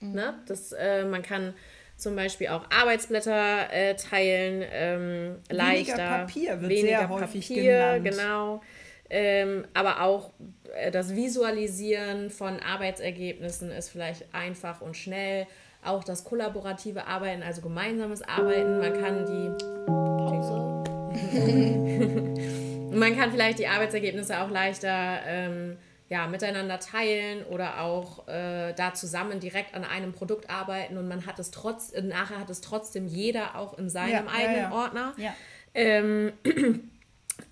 Ne? 0.00 0.34
Das, 0.46 0.72
äh, 0.72 1.04
man 1.04 1.22
kann 1.22 1.54
zum 1.96 2.14
Beispiel 2.14 2.48
auch 2.48 2.64
Arbeitsblätter 2.70 3.72
äh, 3.72 3.94
teilen, 3.96 4.62
ähm, 4.70 5.36
leichter. 5.48 5.96
Papier 5.96 6.60
wird 6.60 6.70
weniger 6.70 6.98
sehr 6.98 7.08
häufig 7.08 7.48
Papier, 7.48 8.00
genannt. 8.00 8.04
genau. 8.04 8.62
Ähm, 9.08 9.66
aber 9.74 10.02
auch 10.02 10.30
äh, 10.74 10.90
das 10.90 11.14
Visualisieren 11.14 12.30
von 12.30 12.58
Arbeitsergebnissen 12.60 13.70
ist 13.70 13.90
vielleicht 13.90 14.24
einfach 14.32 14.80
und 14.80 14.96
schnell. 14.96 15.46
Auch 15.84 16.02
das 16.02 16.24
kollaborative 16.24 17.06
Arbeiten, 17.06 17.42
also 17.42 17.62
gemeinsames 17.62 18.22
Arbeiten. 18.22 18.80
Man 18.80 18.92
kann 19.00 19.24
die 19.26 19.50
Pause. 19.86 20.82
man 22.96 23.16
kann 23.16 23.30
vielleicht 23.30 23.58
die 23.60 23.68
Arbeitsergebnisse 23.68 24.40
auch 24.40 24.50
leichter 24.50 25.20
ähm, 25.26 25.76
ja, 26.08 26.26
miteinander 26.26 26.78
teilen 26.78 27.44
oder 27.44 27.80
auch 27.80 28.28
äh, 28.28 28.72
da 28.74 28.94
zusammen 28.94 29.40
direkt 29.40 29.74
an 29.74 29.84
einem 29.84 30.12
Produkt 30.12 30.50
arbeiten 30.50 30.98
und 30.98 31.08
man 31.08 31.26
hat 31.26 31.38
es 31.38 31.50
trotz, 31.50 31.92
nachher 32.00 32.38
hat 32.38 32.50
es 32.50 32.60
trotzdem 32.60 33.06
jeder 33.06 33.56
auch 33.56 33.76
in 33.76 33.90
seinem 33.90 34.26
Ja, 34.26 34.32
eigenen 34.32 34.62
ja. 34.62 34.72
Ordner. 34.72 35.14
Ja. 35.16 35.34
Ähm, 35.74 36.32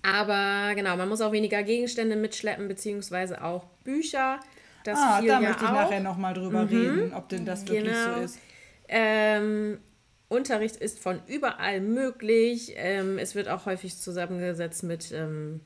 aber 0.05 0.75
genau, 0.75 0.95
man 0.97 1.09
muss 1.09 1.21
auch 1.21 1.31
weniger 1.31 1.63
Gegenstände 1.63 2.15
mitschleppen, 2.15 2.67
beziehungsweise 2.67 3.43
auch 3.43 3.65
Bücher. 3.83 4.39
Das 4.83 4.99
ah, 4.99 5.19
da 5.19 5.25
ja 5.25 5.39
möchte 5.39 5.63
ich 5.63 5.69
auch. 5.69 5.73
nachher 5.73 5.99
nochmal 5.99 6.33
drüber 6.33 6.63
Mhm. 6.63 6.69
reden, 6.69 7.13
ob 7.13 7.27
denn 7.29 7.45
das 7.45 7.67
wirklich 7.67 7.83
Genau. 7.93 8.17
so 8.17 8.21
ist. 8.23 8.39
Ähm, 8.87 9.79
Unterricht 10.27 10.75
ist 10.77 10.99
von 10.99 11.21
überall 11.27 11.81
möglich. 11.81 12.73
Ähm, 12.75 13.17
es 13.17 13.35
wird 13.35 13.47
auch 13.47 13.65
häufig 13.65 13.97
zusammengesetzt 13.97 14.83
mit 14.83 15.11
ähm, 15.11 15.61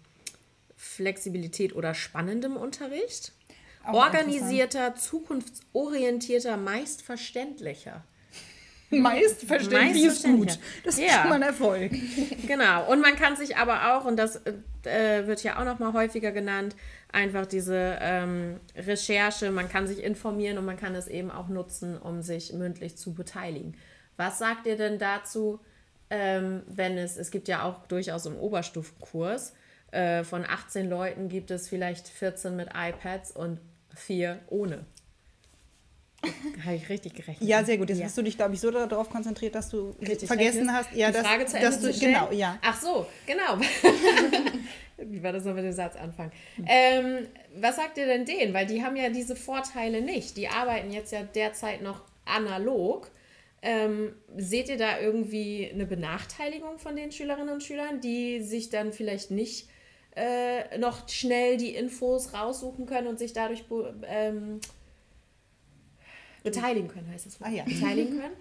Flexibilität 0.76 1.76
oder 1.76 1.94
spannendem 1.94 2.56
Unterricht. 2.56 3.34
Auch 3.86 3.94
Organisierter, 3.94 4.96
zukunftsorientierter, 4.96 6.58
meist 6.58 7.02
verständlicher. 7.02 8.04
Meist 9.02 9.44
verständlich 9.46 10.04
ist 10.06 10.24
gut. 10.24 10.58
Das 10.84 10.96
ist 10.98 11.02
Ja. 11.06 11.22
schon 11.22 11.30
mal 11.30 11.36
ein 11.36 11.42
Erfolg. 11.44 11.92
Genau. 12.48 12.92
Und 12.92 13.02
man 13.02 13.16
kann 13.16 13.36
sich 13.36 13.58
aber 13.58 13.94
auch, 13.96 14.06
und 14.06 14.18
das 14.18 14.42
äh, 14.84 15.28
wird 15.28 15.44
ja 15.44 15.60
auch 15.60 15.66
noch 15.66 15.78
mal 15.80 15.94
häufiger 15.94 16.32
genannt, 16.32 16.76
einfach 17.12 17.46
diese 17.46 17.98
ähm, 18.02 18.60
Recherche, 18.76 19.52
man 19.52 19.70
kann 19.70 19.86
sich 19.88 20.02
informieren 20.04 20.58
und 20.58 20.66
man 20.66 20.78
kann 20.78 20.96
es 20.96 21.08
eben 21.08 21.30
auch 21.30 21.48
nutzen, 21.48 21.98
um 21.98 22.22
sich 22.24 22.54
mündlich 22.54 22.98
zu 22.98 23.14
beteiligen. 23.14 23.76
Was 24.18 24.40
sagt 24.40 24.66
ihr 24.66 24.78
denn 24.78 24.98
dazu, 24.98 25.60
ähm, 26.10 26.64
wenn 26.68 26.98
es, 26.98 27.18
es 27.18 27.30
gibt 27.30 27.48
ja 27.48 27.64
auch 27.64 27.86
durchaus 27.88 28.26
im 28.26 28.36
Oberstufenkurs, 28.36 29.54
äh, 29.92 30.24
von 30.24 30.46
18 30.46 30.90
Leuten 30.90 31.30
gibt 31.30 31.52
es 31.52 31.68
vielleicht 31.70 32.08
14 32.08 32.56
mit 32.56 32.70
iPads 32.76 33.32
und 33.32 33.60
4 33.96 34.40
ohne. 34.48 34.86
Habe 36.65 36.76
ich 36.76 36.89
richtig 36.89 37.13
gerechnet. 37.13 37.47
Ja, 37.47 37.63
sehr 37.63 37.78
gut. 37.78 37.89
Jetzt 37.89 37.99
Ja. 37.99 38.05
hast 38.05 38.17
du 38.17 38.22
dich, 38.22 38.36
glaube 38.36 38.53
ich, 38.53 38.59
so 38.59 38.70
darauf 38.72 39.09
konzentriert, 39.09 39.55
dass 39.55 39.70
du 39.70 39.95
Richtig 40.01 40.28
vergessen 40.28 40.65
vergessen, 40.67 40.74
hast, 40.74 40.93
ja, 40.93 41.07
die 41.07 41.13
dass, 41.13 41.26
Frage 41.28 41.45
zu 41.45 41.55
Ende 41.57 41.67
dass 41.70 41.80
du, 41.80 41.88
zu 41.88 41.93
stellen? 41.93 42.13
genau, 42.13 42.32
ja. 42.32 42.57
Ach 42.61 42.80
so, 42.82 43.05
genau. 43.26 43.57
Wie 44.97 45.24
war 45.24 45.32
das 45.32 45.45
noch 45.45 45.53
mit 45.53 45.63
dem 45.63 45.72
Satz 45.72 45.95
anfangen? 45.95 46.32
Ähm, 46.67 47.28
was 47.55 47.78
sagt 47.78 47.97
ihr 47.97 48.05
denn 48.05 48.26
denen? 48.26 48.53
Weil 48.53 48.65
die 48.65 48.84
haben 48.84 48.97
ja 48.97 49.09
diese 49.09 49.36
Vorteile 49.36 50.01
nicht. 50.01 50.36
Die 50.36 50.49
arbeiten 50.49 50.91
jetzt 50.91 51.13
ja 51.13 51.24
derzeit 51.24 51.82
noch 51.82 52.01
analog. 52.26 53.09
Ähm, 53.61 54.13
seht 54.38 54.70
ihr 54.70 54.78
da 54.78 54.99
irgendwie 54.99 55.70
eine 55.74 55.86
Benachteiligung 55.86 56.80
von 56.80 56.95
den 56.95 57.11
Schülerinnen 57.11 57.49
und 57.49 57.63
Schülern, 57.63 58.01
die 58.01 58.41
sich 58.41 58.70
dann 58.70 58.91
vielleicht 58.93 59.32
nicht 59.32 59.70
äh, 60.15 60.78
noch 60.78 61.07
schnell 61.09 61.55
die 61.57 61.76
Infos 61.76 62.34
raussuchen 62.34 62.86
können 62.86 63.07
und 63.07 63.20
sich 63.20 63.32
dadurch 63.34 63.63
ähm, 64.07 64.59
beteiligen 66.44 66.88
können, 66.88 67.10
heißt 67.12 67.26
das 67.26 67.40
Wort? 67.40 67.50
Ah 67.50 67.54
ja. 67.54 67.64
Beteiligen 67.64 68.18
können? 68.20 68.34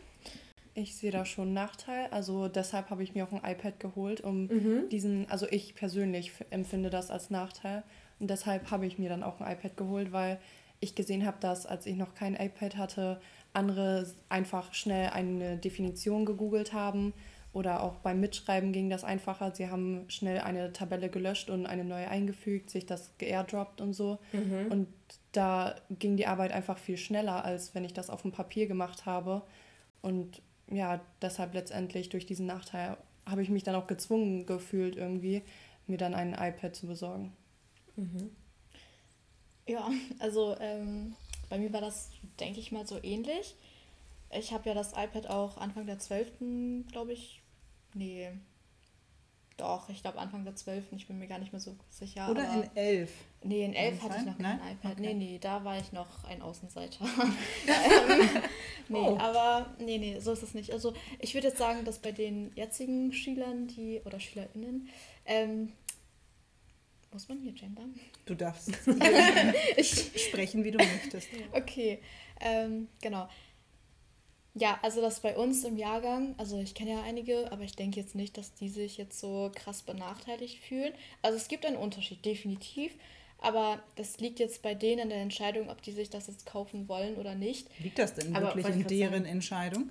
Ich 0.75 0.97
sehe 0.97 1.11
da 1.11 1.25
schon 1.25 1.47
einen 1.47 1.55
Nachteil. 1.55 2.07
Also 2.13 2.47
deshalb 2.49 2.91
habe 2.91 3.03
ich 3.03 3.15
mir 3.15 3.25
auch 3.25 3.33
ein 3.33 3.51
iPad 3.51 3.81
geholt, 3.81 4.21
um 4.21 4.47
Mhm. 4.47 4.89
diesen, 4.91 5.29
also 5.31 5.47
ich 5.51 5.75
persönlich 5.75 6.33
empfinde 6.51 6.89
das 6.91 7.11
als 7.11 7.31
Nachteil. 7.31 7.83
Und 8.21 8.31
deshalb 8.31 8.71
habe 8.71 8.87
ich 8.87 8.99
mir 8.99 9.09
dann 9.09 9.23
auch 9.25 9.41
ein 9.41 9.53
iPad 9.53 9.77
geholt, 9.77 10.13
weil 10.13 10.39
ich 10.81 10.95
gesehen 10.95 11.27
habe, 11.27 11.39
dass 11.41 11.67
als 11.67 11.87
ich 11.87 11.97
noch 11.97 12.15
kein 12.15 12.37
iPad 12.37 12.77
hatte, 12.77 13.21
andere 13.53 14.07
einfach 14.29 14.73
schnell 14.75 15.09
eine 15.11 15.57
Definition 15.57 16.25
gegoogelt 16.25 16.73
haben. 16.73 17.13
Oder 17.59 17.83
auch 17.83 17.95
beim 17.95 18.21
Mitschreiben 18.21 18.71
ging 18.71 18.89
das 18.89 19.03
einfacher. 19.03 19.53
Sie 19.53 19.69
haben 19.69 20.05
schnell 20.09 20.39
eine 20.39 20.73
Tabelle 20.73 21.09
gelöscht 21.09 21.51
und 21.51 21.67
eine 21.67 21.83
neue 21.83 22.07
eingefügt, 22.07 22.71
sich 22.71 22.87
das 22.87 23.11
geairdroppt 23.19 23.81
und 23.81 23.95
so. 23.95 24.21
Und 24.71 24.87
da 25.33 25.75
ging 25.91 26.17
die 26.17 26.29
Arbeit 26.29 26.53
einfach 26.53 26.79
viel 26.79 26.97
schneller, 26.97 27.45
als 27.45 27.75
wenn 27.75 27.85
ich 27.85 27.93
das 27.93 28.11
auf 28.11 28.23
dem 28.23 28.31
Papier 28.31 28.69
gemacht 28.69 29.07
habe. 29.07 29.43
Und 30.03 30.41
ja, 30.71 31.01
deshalb 31.21 31.53
letztendlich 31.53 32.11
durch 32.11 32.27
diesen 32.27 32.47
Nachteil 32.47 32.97
habe 33.27 33.43
ich 33.43 33.51
mich 33.51 33.65
dann 33.65 33.75
auch 33.75 33.89
gezwungen 33.89 34.47
gefühlt, 34.47 34.95
irgendwie 34.95 35.43
mir 35.89 35.99
dann 35.99 36.15
ein 36.15 36.35
iPad 36.35 36.77
zu 36.77 36.87
besorgen. 36.87 37.33
Ja, 39.67 39.91
also 40.21 40.57
ähm, 40.61 41.17
bei 41.49 41.59
mir 41.59 41.73
war 41.73 41.81
das, 41.81 42.11
denke 42.39 42.61
ich 42.61 42.71
mal, 42.71 42.87
so 42.87 43.03
ähnlich. 43.03 43.57
Ich 44.31 44.53
habe 44.53 44.69
ja 44.69 44.75
das 44.77 44.93
iPad 44.93 45.27
auch 45.27 45.57
Anfang 45.57 45.87
der 45.87 45.99
12., 45.99 46.87
glaube 46.93 47.15
ich. 47.15 47.38
Nee. 47.99 48.31
Doch, 49.57 49.89
ich 49.89 50.03
glaube 50.03 50.19
Anfang 50.19 50.45
der 50.45 50.55
12., 50.55 50.93
ich 50.93 51.09
bin 51.09 51.19
mir 51.19 51.27
gar 51.27 51.41
nicht 51.41 51.53
mehr 51.53 51.59
so 51.61 51.75
sicher. 51.91 52.31
Oder 52.31 52.45
in 52.55 52.77
elf. 52.77 53.11
nee, 53.43 53.65
in 53.65 53.75
11 53.75 54.03
hatte 54.05 54.17
ich 54.21 54.25
noch 54.27 54.39
kein 54.39 54.59
Nein? 54.61 54.77
iPad. 54.79 54.93
Okay. 54.93 55.01
Nee, 55.01 55.15
nee, 55.15 55.39
da 55.41 55.65
war 55.65 55.77
ich 55.77 55.91
noch 55.93 56.23
ein 56.25 56.43
Außenseiter. 56.43 57.05
ähm, 57.05 57.31
nee, 58.89 58.99
Oh. 59.01 59.19
aber 59.19 59.75
nee, 59.81 59.99
nee, 59.99 60.21
so 60.21 60.33
ist 60.33 60.45
es 60.45 60.55
nicht. 60.55 60.71
Also 60.73 60.95
ich 61.19 61.35
würde 61.35 61.49
jetzt 61.49 61.59
sagen, 61.59 61.85
dass 61.85 61.99
bei 61.99 62.13
den 62.13 62.53
jetzigen 62.55 63.13
Schülern, 63.13 63.67
die, 63.67 64.01
oder 64.05 64.21
SchülerInnen, 64.21 64.89
ähm, 65.27 65.73
muss 67.13 67.29
man 67.29 67.41
hier 67.41 67.53
gendern? 67.53 67.99
Du 68.27 68.35
darfst 68.37 68.71
Ich, 69.77 70.13
sprechen, 70.29 70.63
wie 70.63 70.71
du 70.71 70.79
möchtest. 70.79 71.27
Okay, 71.53 72.01
ähm, 72.41 72.87
genau. 73.01 73.29
Ja, 74.55 74.79
also 74.83 75.01
das 75.01 75.21
bei 75.21 75.37
uns 75.37 75.63
im 75.65 75.77
Jahrgang, 75.77 76.35
also 76.39 76.59
ich 76.59 76.75
kenne 76.75 76.93
ja 76.93 77.03
einige, 77.03 77.53
aber 77.53 77.63
ich 77.63 77.77
denke 77.77 78.01
jetzt 78.01 78.15
nicht, 78.15 78.37
dass 78.37 78.55
die 78.55 78.69
sich 78.69 78.97
jetzt 78.97 79.21
so 79.21 79.53
krass 79.55 79.83
benachteiligt 79.83 80.59
fühlen. 80.65 80.93
Also 81.23 81.37
es 81.37 81.49
gibt 81.49 81.65
einen 81.65 81.77
Unterschied, 81.77 82.25
definitiv. 82.25 82.93
Aber 83.41 83.81
das 83.95 84.19
liegt 84.19 84.41
jetzt 84.41 84.63
bei 84.63 84.75
denen 84.75 85.03
in 85.03 85.09
der 85.11 85.19
Entscheidung, 85.19 85.71
ob 85.71 85.81
die 85.83 85.93
sich 85.93 86.11
das 86.11 86.27
jetzt 86.27 86.45
kaufen 86.45 86.89
wollen 86.89 87.17
oder 87.17 87.35
nicht. 87.35 87.69
Liegt 87.79 87.99
das 87.99 88.15
denn 88.15 88.35
Aber 88.35 88.55
wirklich 88.55 88.67
in 88.67 88.87
deren 88.87 89.13
sagen. 89.13 89.25
Entscheidung? 89.27 89.91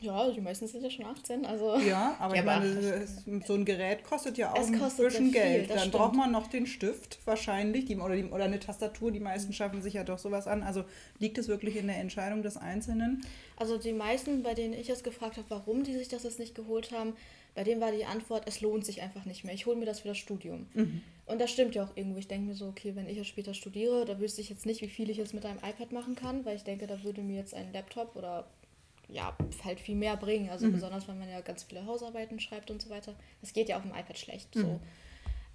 Ja, 0.00 0.30
die 0.30 0.40
meisten 0.40 0.66
sind 0.68 0.82
ja 0.84 0.90
schon 0.90 1.06
18, 1.06 1.44
also. 1.44 1.76
Ja, 1.78 2.16
aber 2.20 2.36
Ja, 2.36 2.42
aber- 2.42 2.60
meine, 2.60 3.06
so 3.46 3.54
ein 3.54 3.64
Gerät 3.64 4.04
kostet 4.04 4.38
ja 4.38 4.52
auch 4.52 4.58
ein 4.66 4.72
bisschen 4.78 5.10
viel, 5.10 5.30
Geld. 5.32 5.62
das 5.64 5.68
Dann 5.68 5.78
stimmt. 5.80 5.94
braucht 5.94 6.14
man 6.14 6.30
noch 6.30 6.46
den 6.46 6.66
Stift 6.66 7.18
wahrscheinlich 7.24 7.86
die, 7.86 7.96
oder, 7.96 8.14
die, 8.14 8.24
oder 8.24 8.44
eine 8.44 8.60
Tastatur. 8.60 9.10
Die 9.10 9.18
meisten 9.20 9.52
schaffen 9.52 9.82
sich 9.82 9.94
ja 9.94 10.04
doch 10.04 10.18
sowas 10.18 10.46
an. 10.46 10.62
Also 10.62 10.84
liegt 11.18 11.36
es 11.38 11.48
wirklich 11.48 11.74
in 11.76 11.88
der 11.88 11.96
Entscheidung 11.96 12.42
des 12.42 12.56
Einzelnen? 12.56 13.24
Also 13.56 13.76
die 13.76 13.92
meisten, 13.92 14.42
bei 14.44 14.54
denen 14.54 14.72
ich 14.74 14.88
es 14.88 15.02
gefragt 15.02 15.36
habe, 15.36 15.46
warum 15.50 15.82
die 15.82 15.94
sich 15.94 16.06
das 16.08 16.22
jetzt 16.22 16.38
nicht 16.38 16.54
geholt 16.54 16.92
haben, 16.92 17.14
bei 17.56 17.64
denen 17.64 17.80
war 17.80 17.90
die 17.90 18.04
Antwort, 18.04 18.44
es 18.46 18.60
lohnt 18.60 18.86
sich 18.86 19.02
einfach 19.02 19.24
nicht 19.24 19.42
mehr. 19.44 19.52
Ich 19.52 19.66
hole 19.66 19.76
mir 19.76 19.86
das 19.86 19.98
für 20.00 20.08
das 20.08 20.18
Studium. 20.18 20.68
Und 21.26 21.40
das 21.40 21.50
stimmt 21.50 21.74
ja 21.74 21.82
auch 21.82 21.96
irgendwo. 21.96 22.18
Ich 22.20 22.28
denke 22.28 22.46
mir 22.46 22.54
so, 22.54 22.66
okay, 22.68 22.92
wenn 22.94 23.08
ich 23.08 23.16
jetzt 23.16 23.26
später 23.26 23.52
studiere, 23.52 24.04
da 24.04 24.20
wüsste 24.20 24.40
ich 24.40 24.48
jetzt 24.48 24.64
nicht, 24.64 24.80
wie 24.80 24.86
viel 24.88 25.10
ich 25.10 25.16
jetzt 25.16 25.34
mit 25.34 25.44
einem 25.44 25.58
iPad 25.58 25.90
machen 25.90 26.14
kann, 26.14 26.44
weil 26.44 26.54
ich 26.54 26.62
denke, 26.62 26.86
da 26.86 27.02
würde 27.02 27.20
mir 27.20 27.36
jetzt 27.36 27.52
ein 27.54 27.72
Laptop 27.72 28.14
oder 28.14 28.46
ja, 29.08 29.36
halt 29.64 29.80
viel 29.80 29.96
mehr 29.96 30.16
bringen. 30.16 30.50
Also 30.50 30.70
besonders, 30.70 31.08
wenn 31.08 31.18
man 31.18 31.28
ja 31.28 31.40
ganz 31.40 31.62
viele 31.62 31.86
Hausarbeiten 31.86 32.40
schreibt 32.40 32.70
und 32.70 32.82
so 32.82 32.90
weiter. 32.90 33.14
Das 33.40 33.52
geht 33.52 33.68
ja 33.68 33.76
auf 33.76 33.82
dem 33.82 33.92
iPad 33.92 34.18
schlecht. 34.18 34.54
So. 34.54 34.80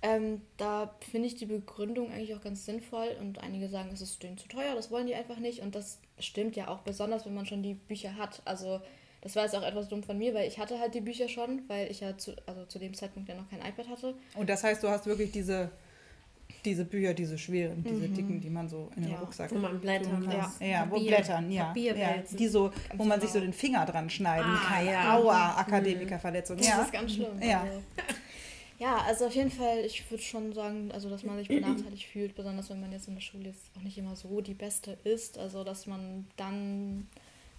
Ähm, 0.02 0.42
da 0.58 0.94
finde 1.12 1.28
ich 1.28 1.36
die 1.36 1.46
Begründung 1.46 2.12
eigentlich 2.12 2.36
auch 2.36 2.42
ganz 2.42 2.66
sinnvoll 2.66 3.16
und 3.22 3.40
einige 3.40 3.70
sagen, 3.70 3.90
es 3.94 4.02
ist 4.02 4.22
denen 4.22 4.38
zu 4.38 4.50
teuer, 4.50 4.76
das 4.76 4.92
wollen 4.92 5.08
die 5.08 5.16
einfach 5.16 5.38
nicht 5.38 5.62
und 5.62 5.76
das 5.76 6.02
stimmt 6.20 6.58
ja 6.58 6.68
auch, 6.68 6.80
besonders 6.80 7.26
wenn 7.26 7.34
man 7.34 7.46
schon 7.46 7.64
die 7.64 7.76
Bücher 7.76 8.18
hat. 8.18 8.42
Also 8.44 8.82
das 9.22 9.38
war 9.38 9.44
jetzt 9.44 9.56
auch 9.56 9.64
etwas 9.64 9.88
dumm 9.88 10.04
von 10.04 10.18
mir, 10.18 10.34
weil 10.34 10.46
ich 10.46 10.60
hatte 10.60 10.78
halt 10.78 10.94
die 10.94 11.00
Bücher 11.00 11.30
schon, 11.30 11.62
weil 11.70 11.90
ich 11.90 12.02
ja 12.02 12.18
zu, 12.18 12.36
also 12.46 12.66
zu 12.66 12.80
dem 12.80 12.94
Zeitpunkt 12.94 13.30
ja 13.30 13.36
noch 13.36 13.50
kein 13.50 13.62
iPad 13.62 13.88
hatte. 13.88 14.16
Und 14.36 14.50
das 14.50 14.66
heißt, 14.66 14.84
du 14.84 14.90
hast 14.90 15.06
wirklich 15.06 15.32
diese 15.32 15.72
Diese 16.66 16.86
Bücher, 16.86 17.14
diese 17.14 17.38
schweren, 17.38 17.84
diese 17.84 18.08
dicken, 18.08 18.40
die 18.40 18.50
man 18.50 18.70
so 18.70 18.90
in 18.96 19.04
den 19.04 19.12
Ja. 19.12 19.20
Rucksack 19.20 19.52
Wo 19.52 19.58
man 19.60 19.82
blättern 19.82 20.24
muss. 20.24 20.34
Ja, 20.62 20.88
wo 20.90 20.96
Papier- 20.96 21.08
Blättern, 21.08 21.52
ja. 21.52 21.66
Papier 21.66 21.98
ja. 21.98 22.14
Die 22.32 22.48
so, 22.48 22.72
wo 22.96 23.04
man 23.04 23.20
sich 23.20 23.30
so 23.32 23.40
genau. 23.40 23.48
den 23.52 23.54
Finger 23.54 23.86
dran 23.86 24.10
schneiden 24.10 24.50
Ah, 24.50 24.76
kann. 24.78 24.86
ja. 24.86 25.18
Aua, 25.18 25.58
Akademikerverletzung. 25.58 26.56
Das 26.58 26.68
Ja. 26.68 26.82
ist 26.84 26.94
ganz 26.94 27.14
schlimm. 27.16 27.42
Ja. 27.42 27.62
Also. 27.64 27.82
Ja, 28.80 28.98
also 29.06 29.26
auf 29.28 29.36
jeden 29.36 29.52
Fall, 29.52 29.80
ich 29.86 30.10
würde 30.10 30.24
schon 30.24 30.54
sagen, 30.54 30.90
also 30.94 31.10
dass 31.10 31.24
man 31.24 31.38
sich 31.38 31.48
benachteiligt 31.48 32.06
fühlt, 32.06 32.34
besonders 32.36 32.70
wenn 32.70 32.80
man 32.82 32.92
jetzt 32.92 33.08
in 33.08 33.14
der 33.16 33.22
Schule 33.22 33.46
jetzt 33.50 33.70
auch 33.78 33.82
nicht 33.84 33.98
immer 33.98 34.16
so 34.16 34.40
die 34.42 34.54
Beste 34.56 34.98
ist. 35.04 35.38
Also 35.38 35.64
dass 35.64 35.86
man 35.86 36.28
dann 36.38 37.08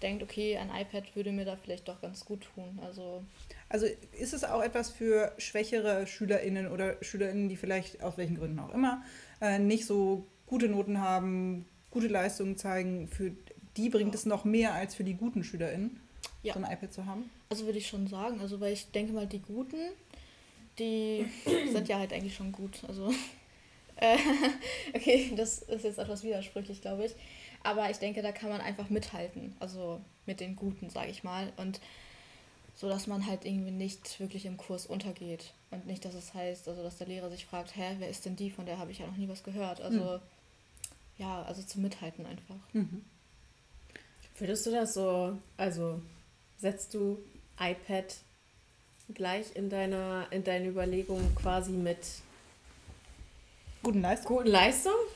denkt, 0.04 0.22
okay, 0.22 0.56
ein 0.56 0.68
iPad 0.70 1.16
würde 1.16 1.32
mir 1.32 1.44
da 1.44 1.56
vielleicht 1.56 1.88
doch 1.88 2.00
ganz 2.00 2.24
gut 2.24 2.46
tun. 2.54 2.78
Also 2.84 3.24
Also 3.68 3.86
ist 4.18 4.32
es 4.34 4.44
auch 4.44 4.62
etwas 4.62 4.90
für 4.90 5.32
schwächere 5.38 6.06
SchülerInnen 6.06 6.70
oder 6.70 6.96
SchülerInnen, 7.02 7.48
die 7.48 7.56
vielleicht 7.56 8.02
aus 8.02 8.16
welchen 8.16 8.36
Gründen 8.36 8.58
auch 8.60 8.72
immer 8.72 9.02
äh, 9.40 9.58
nicht 9.58 9.86
so 9.86 10.26
gute 10.46 10.68
Noten 10.68 11.00
haben, 11.00 11.66
gute 11.90 12.06
Leistungen 12.08 12.56
zeigen, 12.56 13.08
für 13.08 13.32
die 13.76 13.88
bringt 13.88 14.12
Ja. 14.14 14.18
es 14.20 14.26
noch 14.26 14.44
mehr 14.44 14.74
als 14.74 14.94
für 14.94 15.02
die 15.04 15.14
guten 15.14 15.42
SchülerInnen, 15.42 15.98
Ja. 16.44 16.54
so 16.54 16.60
ein 16.60 16.70
iPad 16.70 16.92
zu 16.92 17.06
haben? 17.06 17.28
Also 17.48 17.64
würde 17.66 17.78
ich 17.78 17.88
schon 17.88 18.06
sagen, 18.06 18.40
also 18.40 18.60
weil 18.60 18.72
ich 18.74 18.90
denke 18.92 19.12
mal, 19.12 19.26
die 19.26 19.40
Guten, 19.42 19.78
die 20.78 21.26
sind 21.72 21.88
ja 21.88 21.98
halt 21.98 22.12
eigentlich 22.12 22.34
schon 22.36 22.52
gut. 22.52 22.82
Also, 22.86 23.10
äh, 23.96 24.16
okay, 24.94 25.32
das 25.36 25.62
ist 25.62 25.84
jetzt 25.84 25.98
etwas 25.98 26.22
widersprüchlich, 26.22 26.80
glaube 26.82 27.06
ich. 27.06 27.12
Aber 27.64 27.90
ich 27.90 27.96
denke, 27.96 28.22
da 28.22 28.30
kann 28.30 28.50
man 28.50 28.60
einfach 28.60 28.90
mithalten. 28.90 29.56
Also 29.58 30.00
mit 30.26 30.38
den 30.38 30.54
Guten, 30.54 30.90
sage 30.90 31.10
ich 31.10 31.24
mal. 31.24 31.52
Und 31.56 31.80
so, 32.76 32.88
dass 32.88 33.06
man 33.06 33.26
halt 33.26 33.44
irgendwie 33.44 33.70
nicht 33.70 34.20
wirklich 34.20 34.46
im 34.46 34.56
Kurs 34.56 34.86
untergeht. 34.86 35.52
Und 35.70 35.86
nicht, 35.86 36.04
dass 36.04 36.14
es 36.14 36.34
heißt, 36.34 36.68
also 36.68 36.82
dass 36.82 36.98
der 36.98 37.06
Lehrer 37.06 37.30
sich 37.30 37.46
fragt, 37.46 37.74
hä, 37.74 37.96
wer 37.98 38.08
ist 38.08 38.26
denn 38.26 38.36
die? 38.36 38.50
Von 38.50 38.66
der 38.66 38.78
habe 38.78 38.90
ich 38.90 38.98
ja 38.98 39.06
noch 39.06 39.16
nie 39.16 39.28
was 39.28 39.42
gehört. 39.42 39.80
Also, 39.80 40.20
ja, 41.18 41.42
also 41.44 41.62
zum 41.62 41.82
Mithalten 41.82 42.26
einfach. 42.26 42.56
Würdest 44.38 44.66
du 44.66 44.70
das 44.70 44.94
so, 44.94 45.38
also 45.56 46.02
setzt 46.58 46.92
du 46.92 47.18
iPad 47.58 48.14
gleich 49.14 49.54
in 49.54 49.70
deiner, 49.70 50.26
in 50.30 50.44
deine 50.44 50.68
Überlegungen 50.68 51.34
quasi 51.34 51.72
mit 51.72 51.98
Guten 53.82 54.00
Leistung? 54.00 54.36
guten 54.36 54.48
Leistungen? 54.48 55.06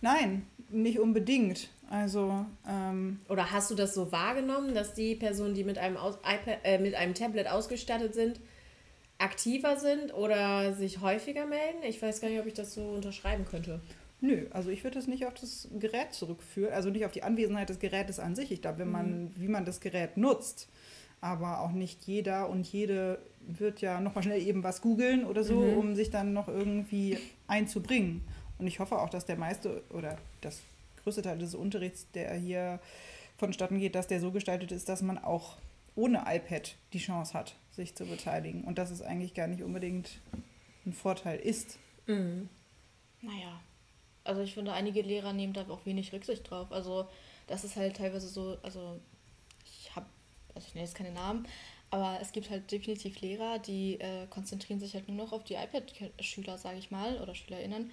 Nein, 0.00 0.46
nicht 0.70 0.98
unbedingt. 0.98 1.68
Also, 1.90 2.44
ähm, 2.68 3.20
Oder 3.28 3.50
hast 3.50 3.70
du 3.70 3.74
das 3.74 3.94
so 3.94 4.12
wahrgenommen, 4.12 4.74
dass 4.74 4.94
die 4.94 5.14
Personen, 5.14 5.54
die 5.54 5.64
mit 5.64 5.78
einem, 5.78 5.96
Aus 5.96 6.16
iPad, 6.16 6.58
äh, 6.64 6.78
mit 6.78 6.94
einem 6.94 7.14
Tablet 7.14 7.48
ausgestattet 7.48 8.14
sind, 8.14 8.40
aktiver 9.18 9.76
sind 9.76 10.12
oder 10.14 10.74
sich 10.74 11.00
häufiger 11.00 11.46
melden? 11.46 11.78
Ich 11.82 12.00
weiß 12.00 12.20
gar 12.20 12.28
nicht, 12.28 12.40
ob 12.40 12.46
ich 12.46 12.54
das 12.54 12.74
so 12.74 12.82
unterschreiben 12.82 13.46
könnte. 13.46 13.80
Nö, 14.20 14.46
also 14.50 14.70
ich 14.70 14.82
würde 14.84 14.98
es 14.98 15.06
nicht 15.06 15.26
auf 15.26 15.34
das 15.34 15.68
Gerät 15.78 16.12
zurückführen, 16.12 16.72
also 16.72 16.90
nicht 16.90 17.04
auf 17.04 17.12
die 17.12 17.22
Anwesenheit 17.22 17.68
des 17.68 17.78
Gerätes 17.78 18.18
an 18.18 18.34
sich. 18.34 18.50
Ich 18.50 18.60
glaube, 18.60 18.80
wenn 18.80 18.90
man, 18.90 19.32
wie 19.36 19.48
man 19.48 19.64
das 19.64 19.80
Gerät 19.80 20.16
nutzt, 20.16 20.68
aber 21.20 21.60
auch 21.60 21.70
nicht 21.70 22.04
jeder 22.04 22.48
und 22.48 22.66
jede 22.66 23.18
wird 23.40 23.80
ja 23.80 24.00
nochmal 24.00 24.24
schnell 24.24 24.42
eben 24.42 24.62
was 24.62 24.82
googeln 24.82 25.24
oder 25.24 25.42
so, 25.44 25.58
um 25.58 25.94
sich 25.94 26.10
dann 26.10 26.32
noch 26.32 26.48
irgendwie 26.48 27.16
einzubringen. 27.46 28.22
Und 28.58 28.66
ich 28.66 28.80
hoffe 28.80 28.98
auch, 28.98 29.08
dass 29.08 29.24
der 29.24 29.36
meiste 29.36 29.82
oder 29.90 30.18
das 30.40 30.60
größte 31.02 31.22
Teil 31.22 31.38
des 31.38 31.54
Unterrichts, 31.54 32.06
der 32.12 32.34
hier 32.34 32.80
vonstatten 33.36 33.78
geht, 33.78 33.94
dass 33.94 34.06
der 34.06 34.20
so 34.20 34.30
gestaltet 34.32 34.72
ist, 34.72 34.88
dass 34.88 35.02
man 35.02 35.18
auch 35.18 35.56
ohne 35.94 36.24
iPad 36.26 36.74
die 36.92 36.98
Chance 36.98 37.34
hat, 37.34 37.54
sich 37.72 37.94
zu 37.94 38.04
beteiligen. 38.06 38.64
Und 38.64 38.78
dass 38.78 38.90
es 38.90 39.02
eigentlich 39.02 39.34
gar 39.34 39.46
nicht 39.46 39.62
unbedingt 39.62 40.20
ein 40.86 40.92
Vorteil 40.92 41.38
ist. 41.38 41.78
Naja, 43.20 43.60
also 44.24 44.42
ich 44.42 44.54
finde, 44.54 44.72
einige 44.72 45.02
Lehrer 45.02 45.32
nehmen 45.32 45.52
da 45.52 45.68
auch 45.68 45.86
wenig 45.86 46.12
Rücksicht 46.12 46.48
drauf. 46.48 46.70
Also 46.70 47.08
das 47.46 47.64
ist 47.64 47.76
halt 47.76 47.96
teilweise 47.96 48.28
so, 48.28 48.58
also 48.62 49.00
ich 49.64 49.94
habe, 49.96 50.06
also 50.54 50.66
ich 50.68 50.74
nenne 50.74 50.86
jetzt 50.86 50.96
keine 50.96 51.12
Namen, 51.12 51.48
aber 51.90 52.18
es 52.20 52.32
gibt 52.32 52.50
halt 52.50 52.70
definitiv 52.70 53.20
Lehrer, 53.20 53.58
die 53.58 53.98
äh, 54.00 54.26
konzentrieren 54.28 54.80
sich 54.80 54.94
halt 54.94 55.08
nur 55.08 55.16
noch 55.16 55.32
auf 55.32 55.44
die 55.44 55.54
iPad-Schüler, 55.54 56.58
sage 56.58 56.78
ich 56.78 56.90
mal, 56.90 57.20
oder 57.20 57.34
SchülerInnen 57.34 57.90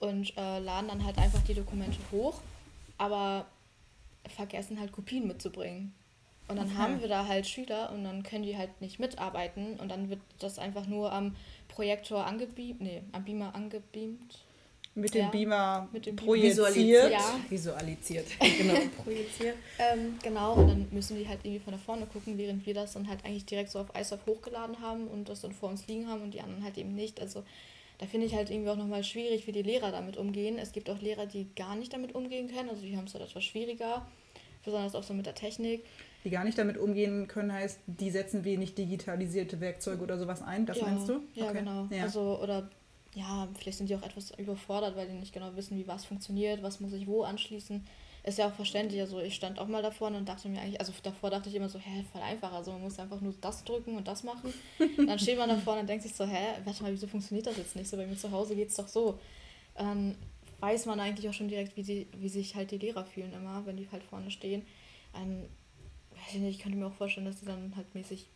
und 0.00 0.36
äh, 0.36 0.58
laden 0.58 0.88
dann 0.88 1.04
halt 1.04 1.18
einfach 1.18 1.42
die 1.42 1.54
Dokumente 1.54 1.98
hoch, 2.12 2.40
aber 2.98 3.46
vergessen 4.34 4.78
halt 4.80 4.92
Kopien 4.92 5.26
mitzubringen. 5.26 5.94
Und 6.48 6.56
dann 6.56 6.66
Okay. 6.68 6.76
haben 6.76 7.00
wir 7.00 7.08
da 7.08 7.26
halt 7.26 7.46
Schüler 7.46 7.90
und 7.92 8.04
dann 8.04 8.22
können 8.22 8.44
die 8.44 8.56
halt 8.56 8.80
nicht 8.80 9.00
mitarbeiten 9.00 9.80
und 9.80 9.88
dann 9.88 10.08
wird 10.10 10.20
das 10.38 10.58
einfach 10.60 10.86
nur 10.86 11.12
am 11.12 11.34
Projektor 11.68 12.24
angebeamt, 12.24 12.80
nee, 12.80 13.02
am 13.12 13.24
Beamer 13.24 13.54
angebeamt. 13.54 14.38
Mit 14.94 15.12
dem 15.12 15.24
Ja, 15.24 15.28
Beamer 15.30 15.88
mit 15.92 16.06
dem 16.06 16.16
Beamer. 16.16 16.26
projiziert. 16.28 17.10
Ja. 17.12 17.40
Visualisiert. 17.50 18.26
genau, 18.58 18.74
projiziert. 19.02 19.56
Ähm, 19.78 20.18
genau, 20.22 20.54
und 20.54 20.68
dann 20.68 20.88
müssen 20.90 21.18
die 21.18 21.28
halt 21.28 21.40
irgendwie 21.42 21.60
von 21.62 21.72
da 21.74 21.78
vorne 21.78 22.06
gucken, 22.06 22.38
während 22.38 22.64
wir 22.64 22.72
das 22.74 22.94
dann 22.94 23.06
halt 23.08 23.22
eigentlich 23.24 23.44
direkt 23.44 23.70
so 23.70 23.80
auf 23.80 23.88
iSurf 23.98 24.24
hochgeladen 24.26 24.80
haben 24.80 25.06
und 25.08 25.28
das 25.28 25.42
dann 25.42 25.52
vor 25.52 25.68
uns 25.68 25.86
liegen 25.86 26.08
haben 26.08 26.22
und 26.22 26.30
die 26.32 26.40
anderen 26.40 26.64
halt 26.64 26.78
eben 26.78 26.94
nicht. 26.94 27.20
Also 27.20 27.42
da 27.98 28.06
finde 28.06 28.26
ich 28.26 28.34
halt 28.34 28.50
irgendwie 28.50 28.70
auch 28.70 28.76
nochmal 28.76 29.04
schwierig, 29.04 29.46
wie 29.46 29.52
die 29.52 29.62
Lehrer 29.62 29.90
damit 29.90 30.16
umgehen. 30.16 30.58
Es 30.58 30.72
gibt 30.72 30.90
auch 30.90 31.00
Lehrer, 31.00 31.26
die 31.26 31.48
gar 31.56 31.76
nicht 31.76 31.92
damit 31.92 32.14
umgehen 32.14 32.48
können, 32.48 32.68
also 32.68 32.82
die 32.82 32.96
haben 32.96 33.06
es 33.06 33.14
halt 33.14 33.24
etwas 33.24 33.44
schwieriger, 33.44 34.06
besonders 34.64 34.94
auch 34.94 35.02
so 35.02 35.14
mit 35.14 35.26
der 35.26 35.34
Technik. 35.34 35.84
Die 36.24 36.30
gar 36.30 36.44
nicht 36.44 36.58
damit 36.58 36.76
umgehen 36.76 37.28
können, 37.28 37.52
heißt, 37.52 37.80
die 37.86 38.10
setzen 38.10 38.44
wenig 38.44 38.74
digitalisierte 38.74 39.60
Werkzeuge 39.60 40.02
oder 40.02 40.18
sowas 40.18 40.42
ein. 40.42 40.66
Das 40.66 40.78
ja, 40.78 40.86
meinst 40.86 41.08
du? 41.08 41.20
Ja, 41.34 41.46
Okay. 41.50 41.58
genau. 41.58 41.86
Ja. 41.90 42.02
Also, 42.02 42.40
oder 42.42 42.68
ja, 43.14 43.48
vielleicht 43.58 43.78
sind 43.78 43.88
die 43.88 43.96
auch 43.96 44.02
etwas 44.02 44.32
überfordert, 44.38 44.94
weil 44.96 45.08
die 45.08 45.14
nicht 45.14 45.32
genau 45.32 45.56
wissen, 45.56 45.78
wie 45.78 45.86
was 45.86 46.04
funktioniert, 46.04 46.62
was 46.62 46.80
muss 46.80 46.92
ich 46.92 47.06
wo 47.06 47.22
anschließen. 47.22 47.82
Ist 48.26 48.38
ja 48.38 48.48
auch 48.48 48.54
verständlich. 48.54 49.00
Also 49.00 49.20
ich 49.20 49.36
stand 49.36 49.60
auch 49.60 49.68
mal 49.68 49.82
davor 49.82 50.08
und 50.08 50.28
dachte 50.28 50.48
mir 50.48 50.60
eigentlich, 50.60 50.80
also 50.80 50.92
davor 51.02 51.30
dachte 51.30 51.48
ich 51.48 51.54
immer 51.54 51.68
so, 51.68 51.78
hä, 51.78 52.04
voll 52.12 52.20
einfach. 52.20 52.52
Also 52.52 52.72
man 52.72 52.82
muss 52.82 52.98
einfach 52.98 53.20
nur 53.20 53.32
das 53.40 53.62
drücken 53.62 53.96
und 53.96 54.08
das 54.08 54.24
machen. 54.24 54.52
dann 55.06 55.18
steht 55.18 55.38
man 55.38 55.48
davor 55.48 55.78
und 55.78 55.88
denkt 55.88 56.02
sich 56.02 56.12
so, 56.12 56.24
hä, 56.24 56.60
warte 56.64 56.82
mal, 56.82 56.92
wieso 56.92 57.06
funktioniert 57.06 57.46
das 57.46 57.56
jetzt 57.56 57.76
nicht 57.76 57.88
so? 57.88 57.96
Bei 57.96 58.04
mir 58.04 58.16
zu 58.16 58.32
Hause 58.32 58.56
geht 58.56 58.70
es 58.70 58.74
doch 58.74 58.88
so. 58.88 59.20
Dann 59.76 60.16
weiß 60.58 60.86
man 60.86 60.98
eigentlich 60.98 61.28
auch 61.28 61.34
schon 61.34 61.48
direkt, 61.48 61.76
wie, 61.76 61.84
sie, 61.84 62.08
wie 62.16 62.28
sich 62.28 62.56
halt 62.56 62.72
die 62.72 62.78
Lehrer 62.78 63.04
fühlen 63.04 63.32
immer, 63.32 63.64
wenn 63.64 63.76
die 63.76 63.88
halt 63.92 64.02
vorne 64.02 64.32
stehen. 64.32 64.66
Dann, 65.12 65.42
weiß 66.10 66.34
ich 66.34 66.40
nicht, 66.40 66.56
ich 66.56 66.62
könnte 66.62 66.78
mir 66.78 66.86
auch 66.86 66.94
vorstellen, 66.94 67.26
dass 67.26 67.38
die 67.38 67.46
dann 67.46 67.74
halt 67.76 67.94
mäßig 67.94 68.26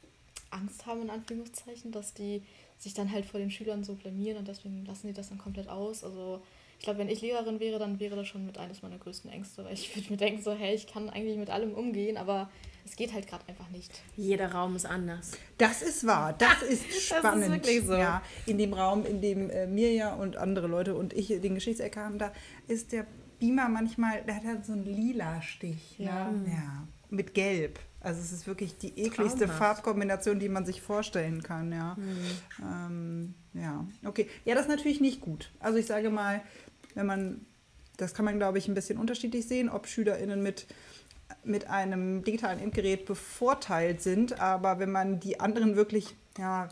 Angst 0.50 0.86
haben, 0.86 1.02
in 1.02 1.10
Anführungszeichen, 1.10 1.92
dass 1.92 2.14
die 2.14 2.42
sich 2.78 2.94
dann 2.94 3.10
halt 3.10 3.26
vor 3.26 3.40
den 3.40 3.50
Schülern 3.50 3.84
so 3.84 3.94
blamieren 3.94 4.38
und 4.38 4.48
deswegen 4.48 4.84
lassen 4.84 5.08
die 5.08 5.12
das 5.12 5.30
dann 5.30 5.38
komplett 5.38 5.68
aus. 5.68 6.04
Also 6.04 6.42
ich 6.80 6.84
glaube, 6.84 7.00
wenn 7.00 7.10
ich 7.10 7.20
Lehrerin 7.20 7.60
wäre, 7.60 7.78
dann 7.78 8.00
wäre 8.00 8.16
das 8.16 8.26
schon 8.26 8.46
mit 8.46 8.56
eines 8.56 8.80
meiner 8.80 8.96
größten 8.96 9.30
Ängste, 9.30 9.66
weil 9.66 9.74
ich 9.74 9.94
würde 9.94 10.08
mir 10.08 10.16
denken, 10.16 10.42
so, 10.42 10.54
hey, 10.54 10.74
ich 10.74 10.86
kann 10.86 11.10
eigentlich 11.10 11.36
mit 11.36 11.50
allem 11.50 11.74
umgehen, 11.74 12.16
aber 12.16 12.48
es 12.86 12.96
geht 12.96 13.12
halt 13.12 13.26
gerade 13.26 13.46
einfach 13.48 13.68
nicht. 13.68 14.00
Jeder 14.16 14.50
Raum 14.50 14.76
ist 14.76 14.86
anders. 14.86 15.32
Das 15.58 15.82
ist 15.82 16.06
wahr, 16.06 16.32
das 16.38 16.62
ist 16.62 17.02
spannend. 17.02 17.50
wirklich 17.50 17.84
so. 17.84 17.92
Ja, 17.92 18.22
in 18.46 18.56
dem 18.56 18.72
Raum, 18.72 19.04
in 19.04 19.20
dem 19.20 19.50
äh, 19.50 19.66
Mirja 19.66 20.14
und 20.14 20.38
andere 20.38 20.68
Leute 20.68 20.94
und 20.94 21.12
ich 21.12 21.28
den 21.28 21.54
Geschichtseck 21.54 21.98
haben, 21.98 22.16
da 22.16 22.32
ist 22.66 22.92
der 22.92 23.04
Beamer 23.38 23.68
manchmal, 23.68 24.22
der 24.22 24.36
hat 24.36 24.44
halt 24.44 24.64
so 24.64 24.72
einen 24.72 24.86
lila 24.86 25.42
Stich. 25.42 25.98
Ja. 25.98 26.30
Ne? 26.30 26.50
ja. 26.50 26.88
Mit 27.10 27.34
Gelb. 27.34 27.78
Also 28.00 28.22
es 28.22 28.32
ist 28.32 28.46
wirklich 28.46 28.78
die 28.78 28.98
ekligste 28.98 29.40
Traumhaft. 29.40 29.58
Farbkombination, 29.58 30.38
die 30.38 30.48
man 30.48 30.64
sich 30.64 30.80
vorstellen 30.80 31.42
kann, 31.42 31.70
ja. 31.70 31.98
Ähm, 32.62 33.34
ja, 33.52 33.86
okay. 34.06 34.26
Ja, 34.46 34.54
das 34.54 34.64
ist 34.64 34.70
natürlich 34.70 35.02
nicht 35.02 35.20
gut. 35.20 35.50
Also 35.60 35.76
ich 35.76 35.84
sage 35.84 36.08
mal, 36.08 36.40
wenn 36.94 37.06
man, 37.06 37.46
das 37.96 38.14
kann 38.14 38.24
man, 38.24 38.38
glaube 38.38 38.58
ich, 38.58 38.68
ein 38.68 38.74
bisschen 38.74 38.98
unterschiedlich 38.98 39.46
sehen, 39.46 39.68
ob 39.68 39.86
SchülerInnen 39.86 40.42
mit, 40.42 40.66
mit 41.44 41.68
einem 41.68 42.24
digitalen 42.24 42.58
Endgerät 42.58 43.06
bevorteilt 43.06 44.02
sind, 44.02 44.40
aber 44.40 44.78
wenn 44.78 44.90
man 44.90 45.20
die 45.20 45.40
anderen 45.40 45.76
wirklich, 45.76 46.14
ja, 46.38 46.68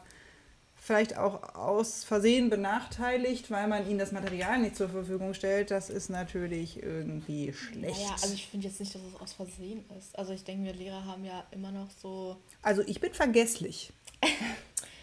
vielleicht 0.81 1.19
auch 1.19 1.55
aus 1.55 2.05
Versehen 2.05 2.49
benachteiligt, 2.49 3.51
weil 3.51 3.69
man 3.69 3.89
ihnen 3.89 3.99
das 3.99 4.13
Material 4.13 4.59
nicht 4.59 4.75
zur 4.77 4.89
Verfügung 4.89 5.35
stellt, 5.35 5.71
das 5.71 5.91
ist 5.91 6.09
natürlich 6.09 6.83
irgendwie 6.83 7.53
schlecht. 7.53 7.99
Naja, 7.99 8.13
also 8.23 8.33
ich 8.33 8.47
finde 8.47 8.69
jetzt 8.69 8.81
nicht, 8.81 8.95
dass 8.95 9.03
es 9.03 9.21
aus 9.21 9.33
Versehen 9.35 9.85
ist. 9.99 10.19
Also 10.19 10.33
ich 10.33 10.45
denke 10.45 10.63
mir, 10.63 10.73
Lehrer 10.73 11.05
haben 11.05 11.25
ja 11.25 11.45
immer 11.51 11.73
noch 11.73 11.91
so. 12.01 12.37
Also 12.63 12.83
ich 12.87 13.01
bin 13.01 13.13
vergesslich. 13.13 13.93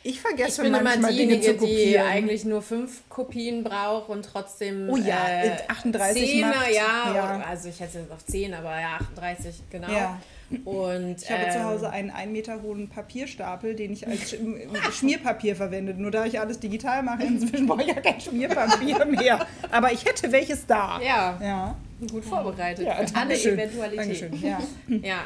Ich 0.07 0.11
Ich 0.17 0.21
vergesse 0.21 0.61
bin 0.61 0.71
immer 0.73 0.83
manchmal 0.83 1.15
Dinge 1.15 1.37
diejenige, 1.37 1.57
zu 1.59 1.65
die 1.65 1.73
kopieren. 1.73 2.07
eigentlich 2.07 2.45
nur 2.45 2.61
fünf 2.61 3.01
Kopien 3.09 3.63
braucht 3.63 4.07
und 4.09 4.23
trotzdem. 4.23 4.87
Oh 4.87 4.97
ja, 4.97 5.17
äh, 5.27 5.51
38 5.67 6.29
Zehner, 6.29 6.47
macht. 6.49 6.71
ja, 6.71 7.13
Ja. 7.15 7.35
oder- 7.37 7.47
Also 7.47 7.69
ich 7.69 7.79
hätte 7.79 7.97
jetzt 7.99 8.11
auf 8.11 8.23
10, 8.23 8.53
aber 8.53 8.79
ja, 8.79 8.97
38, 8.99 9.55
genau. 9.71 9.91
Ja. 9.91 10.21
Und 10.63 11.23
Ich 11.23 11.31
habe 11.31 11.49
zu 11.49 11.57
ähm, 11.57 11.63
Hause 11.63 11.89
einen 11.89 12.11
einen 12.11 12.31
Meter 12.33 12.61
hohen 12.61 12.87
Papierstapel, 12.87 13.73
den 13.75 13.93
ich 13.93 14.05
als 14.07 14.31
Sch- 14.33 14.91
Schmierpapier 14.91 15.55
verwende. 15.55 15.95
Nur 15.95 16.11
da 16.11 16.23
ich 16.25 16.39
alles 16.39 16.59
digital 16.59 17.01
mache, 17.01 17.23
inzwischen 17.23 17.65
brauche 17.65 17.81
ich 17.81 17.87
ja 17.87 17.99
kein 17.99 18.21
Schmierpapier 18.21 19.05
mehr. 19.05 19.47
Aber 19.71 19.91
ich 19.91 20.05
hätte 20.05 20.31
welches 20.31 20.67
da. 20.67 21.01
Ja, 21.01 21.39
Ja, 21.41 21.75
gut 22.11 22.23
vorbereitet. 22.23 22.85
ja 22.85 22.93
für 23.07 23.15
alle. 23.15 23.33
Eventualitäten. 23.33 24.29
Dankeschön. 24.29 24.41
Ja. 24.43 24.59
Ja, 25.01 25.19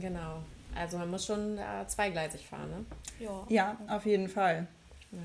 genau. 0.00 0.44
Also 0.78 0.98
man 0.98 1.10
muss 1.10 1.26
schon 1.26 1.58
äh, 1.58 1.86
zweigleisig 1.86 2.46
fahren, 2.46 2.70
ne? 2.70 2.84
Ja. 3.18 3.46
ja, 3.48 3.76
auf 3.88 4.06
jeden 4.06 4.28
Fall. 4.28 4.66
Ja. 5.12 5.18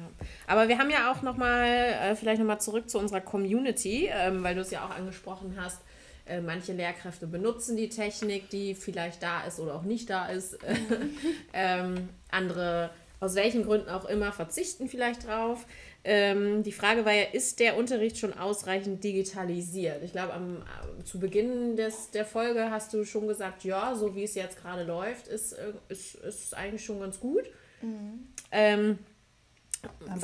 Aber 0.47 0.67
wir 0.67 0.77
haben 0.77 0.89
ja 0.89 1.11
auch 1.11 1.21
nochmal, 1.21 1.67
äh, 1.67 2.15
vielleicht 2.15 2.39
nochmal 2.39 2.61
zurück 2.61 2.89
zu 2.89 2.99
unserer 2.99 3.21
Community, 3.21 4.09
ähm, 4.11 4.43
weil 4.43 4.55
du 4.55 4.61
es 4.61 4.71
ja 4.71 4.85
auch 4.85 4.91
angesprochen 4.91 5.57
hast. 5.59 5.81
Äh, 6.25 6.39
manche 6.39 6.73
Lehrkräfte 6.73 7.27
benutzen 7.27 7.75
die 7.75 7.89
Technik, 7.89 8.49
die 8.49 8.75
vielleicht 8.75 9.23
da 9.23 9.43
ist 9.43 9.59
oder 9.59 9.75
auch 9.75 9.83
nicht 9.83 10.09
da 10.09 10.27
ist. 10.27 10.57
ähm, 11.53 12.09
andere, 12.29 12.91
aus 13.19 13.35
welchen 13.35 13.65
Gründen 13.65 13.89
auch 13.89 14.05
immer, 14.05 14.31
verzichten 14.31 14.87
vielleicht 14.87 15.27
drauf. 15.27 15.65
Ähm, 16.03 16.63
die 16.63 16.71
Frage 16.71 17.05
war 17.05 17.13
ja, 17.13 17.25
ist 17.31 17.59
der 17.59 17.77
Unterricht 17.77 18.17
schon 18.17 18.33
ausreichend 18.33 19.03
digitalisiert? 19.03 20.03
Ich 20.03 20.13
glaube, 20.13 20.33
am, 20.33 20.57
äh, 20.57 21.03
zu 21.03 21.19
Beginn 21.19 21.75
des, 21.75 22.09
der 22.09 22.25
Folge 22.25 22.71
hast 22.71 22.93
du 22.93 23.05
schon 23.05 23.27
gesagt, 23.27 23.63
ja, 23.63 23.93
so 23.93 24.15
wie 24.15 24.23
es 24.23 24.33
jetzt 24.33 24.59
gerade 24.59 24.83
läuft, 24.83 25.27
ist, 25.27 25.53
äh, 25.53 25.73
ist, 25.89 26.15
ist 26.15 26.57
eigentlich 26.57 26.83
schon 26.83 26.99
ganz 26.99 27.19
gut. 27.19 27.43
Mhm. 27.83 28.27
Ähm, 28.51 28.99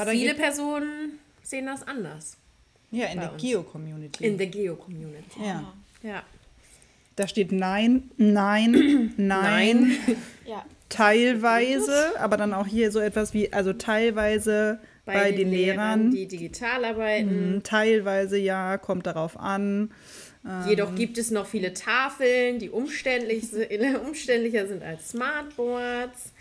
viele 0.09 0.33
Personen 0.33 1.19
sehen 1.43 1.67
das 1.67 1.87
anders. 1.87 2.37
Ja, 2.89 3.07
in 3.07 3.19
der 3.19 3.33
Geo-Community. 3.37 4.25
In 4.25 4.37
der 4.37 4.47
Geo-Community. 4.47 5.43
Ja. 5.43 5.73
ja. 6.01 6.23
Da 7.15 7.27
steht 7.27 7.51
Nein, 7.51 8.09
Nein, 8.17 8.71
Nein. 9.17 9.17
nein. 9.17 9.97
ja. 10.45 10.65
Teilweise, 10.89 12.19
aber 12.19 12.37
dann 12.37 12.53
auch 12.53 12.65
hier 12.65 12.91
so 12.91 12.99
etwas 12.99 13.33
wie, 13.33 13.51
also 13.51 13.73
teilweise 13.73 14.79
bei, 15.07 15.13
bei 15.13 15.31
den, 15.31 15.37
den 15.37 15.51
Lehrern, 15.51 15.77
Lehrern, 15.77 16.11
die 16.11 16.27
digital 16.27 16.83
arbeiten. 16.85 17.55
Mhm, 17.55 17.63
teilweise 17.63 18.37
ja, 18.37 18.77
kommt 18.77 19.07
darauf 19.07 19.39
an. 19.39 19.91
Jedoch 20.67 20.89
ähm, 20.89 20.95
gibt 20.95 21.17
es 21.17 21.31
noch 21.31 21.45
viele 21.45 21.73
Tafeln, 21.73 22.59
die 22.59 22.69
umständlich, 22.69 23.45
umständlicher 24.05 24.67
sind 24.67 24.83
als 24.83 25.09
Smartboards. 25.09 26.33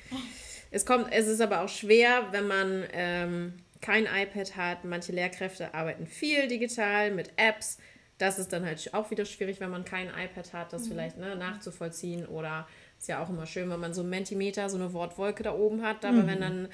Es, 0.71 0.85
kommt, 0.85 1.07
es 1.13 1.29
ist 1.29 1.41
aber 1.41 1.63
auch 1.63 1.69
schwer, 1.69 2.29
wenn 2.33 2.47
man 2.47 2.85
ähm, 2.93 3.53
kein 3.81 4.07
iPad 4.07 4.57
hat. 4.57 4.85
Manche 4.85 5.13
Lehrkräfte 5.13 5.73
arbeiten 5.75 6.07
viel 6.07 6.49
digital 6.49 7.13
mit 7.13 7.31
Apps. 7.37 7.79
Das 8.19 8.39
ist 8.39 8.53
dann 8.53 8.65
halt 8.65 8.93
auch 8.95 9.11
wieder 9.11 9.25
schwierig, 9.25 9.61
wenn 9.61 9.71
man 9.71 9.85
kein 9.85 10.09
iPad 10.09 10.53
hat, 10.53 10.73
das 10.73 10.85
mhm. 10.85 10.89
vielleicht 10.89 11.19
ne, 11.19 11.37
nachzuvollziehen. 11.37 12.27
Oder 12.27 12.67
ist 12.99 13.09
ja 13.09 13.23
auch 13.23 13.29
immer 13.29 13.47
schön, 13.47 13.71
wenn 13.71 13.81
man 13.81 13.95
so 13.95 14.03
ein 14.03 14.09
Mentimeter, 14.09 14.69
so 14.69 14.77
eine 14.77 14.93
Wortwolke 14.93 15.43
da 15.43 15.53
oben 15.53 15.83
hat. 15.83 16.05
Aber 16.05 16.23
mhm. 16.23 16.27
wenn 16.27 16.41
dann 16.41 16.69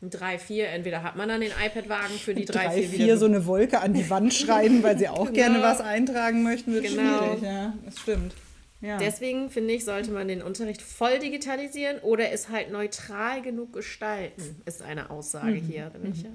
3, 0.00 0.38
4, 0.38 0.68
entweder 0.68 1.02
hat 1.02 1.16
man 1.16 1.28
dann 1.28 1.40
den 1.40 1.50
iPad-Wagen 1.50 2.14
für 2.18 2.34
die 2.34 2.44
3, 2.44 2.70
4 2.70 2.92
wieder. 2.92 3.04
4 3.04 3.16
so 3.18 3.26
eine 3.26 3.46
Wolke 3.46 3.80
an 3.80 3.94
die 3.94 4.08
Wand 4.08 4.32
schreiben, 4.34 4.82
weil 4.82 4.96
sie 4.96 5.08
auch 5.08 5.26
genau. 5.26 5.32
gerne 5.32 5.62
was 5.62 5.80
eintragen 5.80 6.42
möchten, 6.42 6.72
wird 6.72 6.84
genau. 6.84 7.34
schwierig. 7.34 7.42
Ja, 7.42 7.74
das 7.84 7.98
stimmt. 7.98 8.34
Ja. 8.80 8.98
Deswegen 8.98 9.50
finde 9.50 9.74
ich, 9.74 9.84
sollte 9.84 10.12
man 10.12 10.28
den 10.28 10.40
Unterricht 10.40 10.82
voll 10.82 11.18
digitalisieren 11.18 11.98
oder 11.98 12.30
es 12.30 12.48
halt 12.48 12.70
neutral 12.70 13.42
genug 13.42 13.72
gestalten, 13.72 14.62
ist 14.66 14.82
eine 14.82 15.10
Aussage 15.10 15.60
mhm. 15.60 15.66
hier. 15.66 15.90
Da 15.92 15.98
bin 15.98 16.12
ich 16.12 16.22
ja 16.22 16.30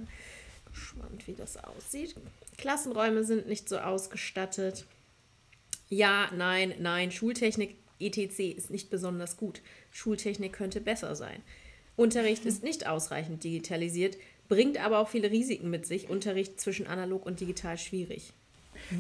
gespannt, 0.70 1.26
wie 1.28 1.34
das 1.34 1.56
aussieht. 1.64 2.16
Klassenräume 2.58 3.24
sind 3.24 3.48
nicht 3.48 3.70
so 3.70 3.78
ausgestattet. 3.78 4.86
Ja, 5.88 6.30
nein, 6.36 6.74
nein. 6.80 7.12
Schultechnik 7.12 7.76
etc. 8.00 8.40
ist 8.40 8.72
nicht 8.72 8.90
besonders 8.90 9.38
gut. 9.38 9.62
Schultechnik 9.92 10.52
könnte 10.52 10.82
besser 10.82 11.16
sein. 11.16 11.42
Unterricht 11.96 12.46
ist 12.46 12.64
nicht 12.64 12.88
ausreichend 12.88 13.44
digitalisiert, 13.44 14.18
bringt 14.50 14.84
aber 14.84 15.00
auch 15.00 15.10
viele 15.10 15.32
Risiken 15.32 15.70
mit 15.70 15.86
sich. 15.86 16.10
Unterricht 16.10 16.60
zwischen 16.60 16.88
analog 16.88 17.26
und 17.26 17.40
digital 17.40 17.78
schwierig. 17.78 18.34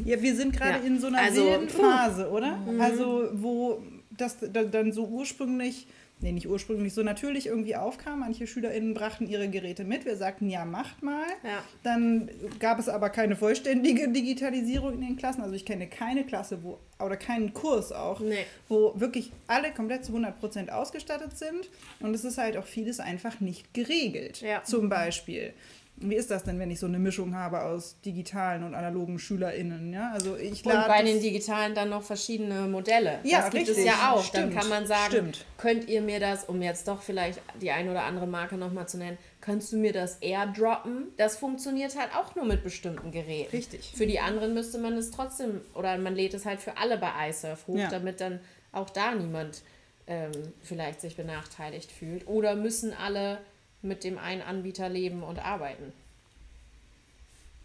Ja, 0.06 0.22
wir 0.22 0.36
sind 0.36 0.56
gerade 0.56 0.80
ja. 0.80 0.86
in 0.86 1.00
so 1.00 1.08
einer 1.08 1.20
also, 1.20 1.60
Phase, 1.68 2.30
oder? 2.30 2.58
Mhm. 2.58 2.80
Also, 2.80 3.30
wo 3.34 3.82
das 4.12 4.38
dann 4.52 4.92
so 4.92 5.06
ursprünglich 5.06 5.88
nee, 6.24 6.32
nicht 6.32 6.48
ursprünglich, 6.48 6.94
so 6.94 7.04
natürlich 7.04 7.48
irgendwie 7.48 7.76
aufkam. 7.76 8.22
Manche 8.22 8.48
SchülerInnen 8.48 8.94
brachten 8.94 9.28
ihre 9.28 9.50
Geräte 9.50 9.84
mit. 9.84 10.06
Wir 10.06 10.16
sagten, 10.16 10.50
ja, 10.50 10.66
macht 10.66 11.04
mal. 11.04 11.28
Ja. 11.44 11.64
Dann 11.84 12.30
gab 12.60 12.80
es 12.80 12.90
aber 12.90 13.10
keine 13.10 13.36
vollständige 13.36 14.10
Digitalisierung 14.10 14.94
in 14.94 15.02
den 15.02 15.18
Klassen. 15.18 15.42
Also 15.42 15.54
ich 15.54 15.66
kenne 15.66 15.88
keine 15.88 16.24
Klasse, 16.24 16.64
wo, 16.64 16.80
oder 17.00 17.18
keinen 17.18 17.54
Kurs 17.54 17.92
auch, 17.92 18.22
nee. 18.22 18.46
wo 18.70 19.00
wirklich 19.00 19.32
alle 19.48 19.72
komplett 19.72 20.06
zu 20.06 20.14
100% 20.14 20.70
ausgestattet 20.70 21.38
sind. 21.38 21.70
Und 22.00 22.16
es 22.16 22.24
ist 22.24 22.38
halt 22.38 22.58
auch 22.58 22.66
vieles 22.66 23.00
einfach 23.00 23.40
nicht 23.42 23.74
geregelt. 23.74 24.42
Ja. 24.42 24.64
Zum 24.64 24.90
Beispiel 24.90 25.54
wie 25.96 26.16
ist 26.16 26.32
das 26.32 26.44
denn, 26.44 26.60
wenn 26.60 26.72
ich 26.72 26.80
so 26.80 26.88
eine 26.88 27.00
Mischung 27.00 27.36
habe 27.36 27.62
aus 27.64 28.00
digitalen 28.02 28.64
und 28.64 28.74
analogen 28.74 29.20
SchülerInnen? 29.20 29.94
Ja? 29.94 30.12
Also 30.12 30.36
ich 30.36 30.66
und 30.66 30.74
bei 30.88 31.04
den 31.04 31.22
digitalen 31.22 31.76
dann 31.76 31.90
noch 31.90 32.04
verschiedene 32.04 32.68
Modelle. 32.68 33.20
Ja, 33.24 33.42
das 33.42 33.52
gibt 33.52 33.68
richtig. 33.68 33.78
es 33.78 33.86
ja 33.86 34.12
auch. 34.12 34.24
Stimmt. 34.24 34.54
Dann 34.54 34.60
kann 34.60 34.70
man 34.70 34.88
sagen, 34.88 35.12
Stimmt. 35.12 35.46
könnt 35.58 35.88
ihr 35.88 36.02
mir 36.02 36.20
das, 36.20 36.46
um 36.46 36.62
jetzt 36.62 36.88
doch 36.88 37.02
vielleicht 37.02 37.40
die 37.62 37.72
ein 37.72 37.90
oder 37.90 38.04
andere 38.04 38.28
Marke 38.28 38.58
nochmal 38.58 38.88
zu 38.88 38.98
nennen, 38.98 39.18
kannst 39.40 39.72
du 39.72 39.78
mir 39.78 39.94
das 39.94 40.18
airdroppen? 40.22 41.10
Das 41.18 41.38
funktioniert 41.38 41.98
halt 41.98 42.10
auch 42.16 42.36
nur 42.36 42.46
mit 42.46 42.64
bestimmten 42.64 43.12
Geräten. 43.12 43.56
Richtig. 43.56 43.94
Für 43.96 44.08
die 44.08 44.20
anderen 44.20 44.54
müsste 44.54 44.80
man 44.80 44.94
es 44.94 45.12
trotzdem, 45.12 45.62
oder 45.76 45.98
man 45.98 46.16
lädt 46.16 46.34
es 46.34 46.46
halt 46.46 46.60
für 46.60 46.78
alle 46.78 46.98
bei 46.98 47.30
iSurf 47.30 47.68
hoch, 47.68 47.78
ja. 47.78 47.90
damit 47.90 48.20
dann 48.20 48.40
auch 48.72 48.90
da 48.90 49.14
niemand 49.14 49.62
ähm, 50.08 50.32
vielleicht 50.62 51.02
sich 51.02 51.16
benachteiligt 51.16 51.92
fühlt. 51.92 52.28
Oder 52.28 52.56
müssen 52.56 52.94
alle 52.94 53.40
mit 53.84 54.04
dem 54.04 54.18
einen 54.18 54.42
Anbieter 54.42 54.90
leben 54.90 55.24
und 55.24 55.40
arbeiten? 55.40 55.94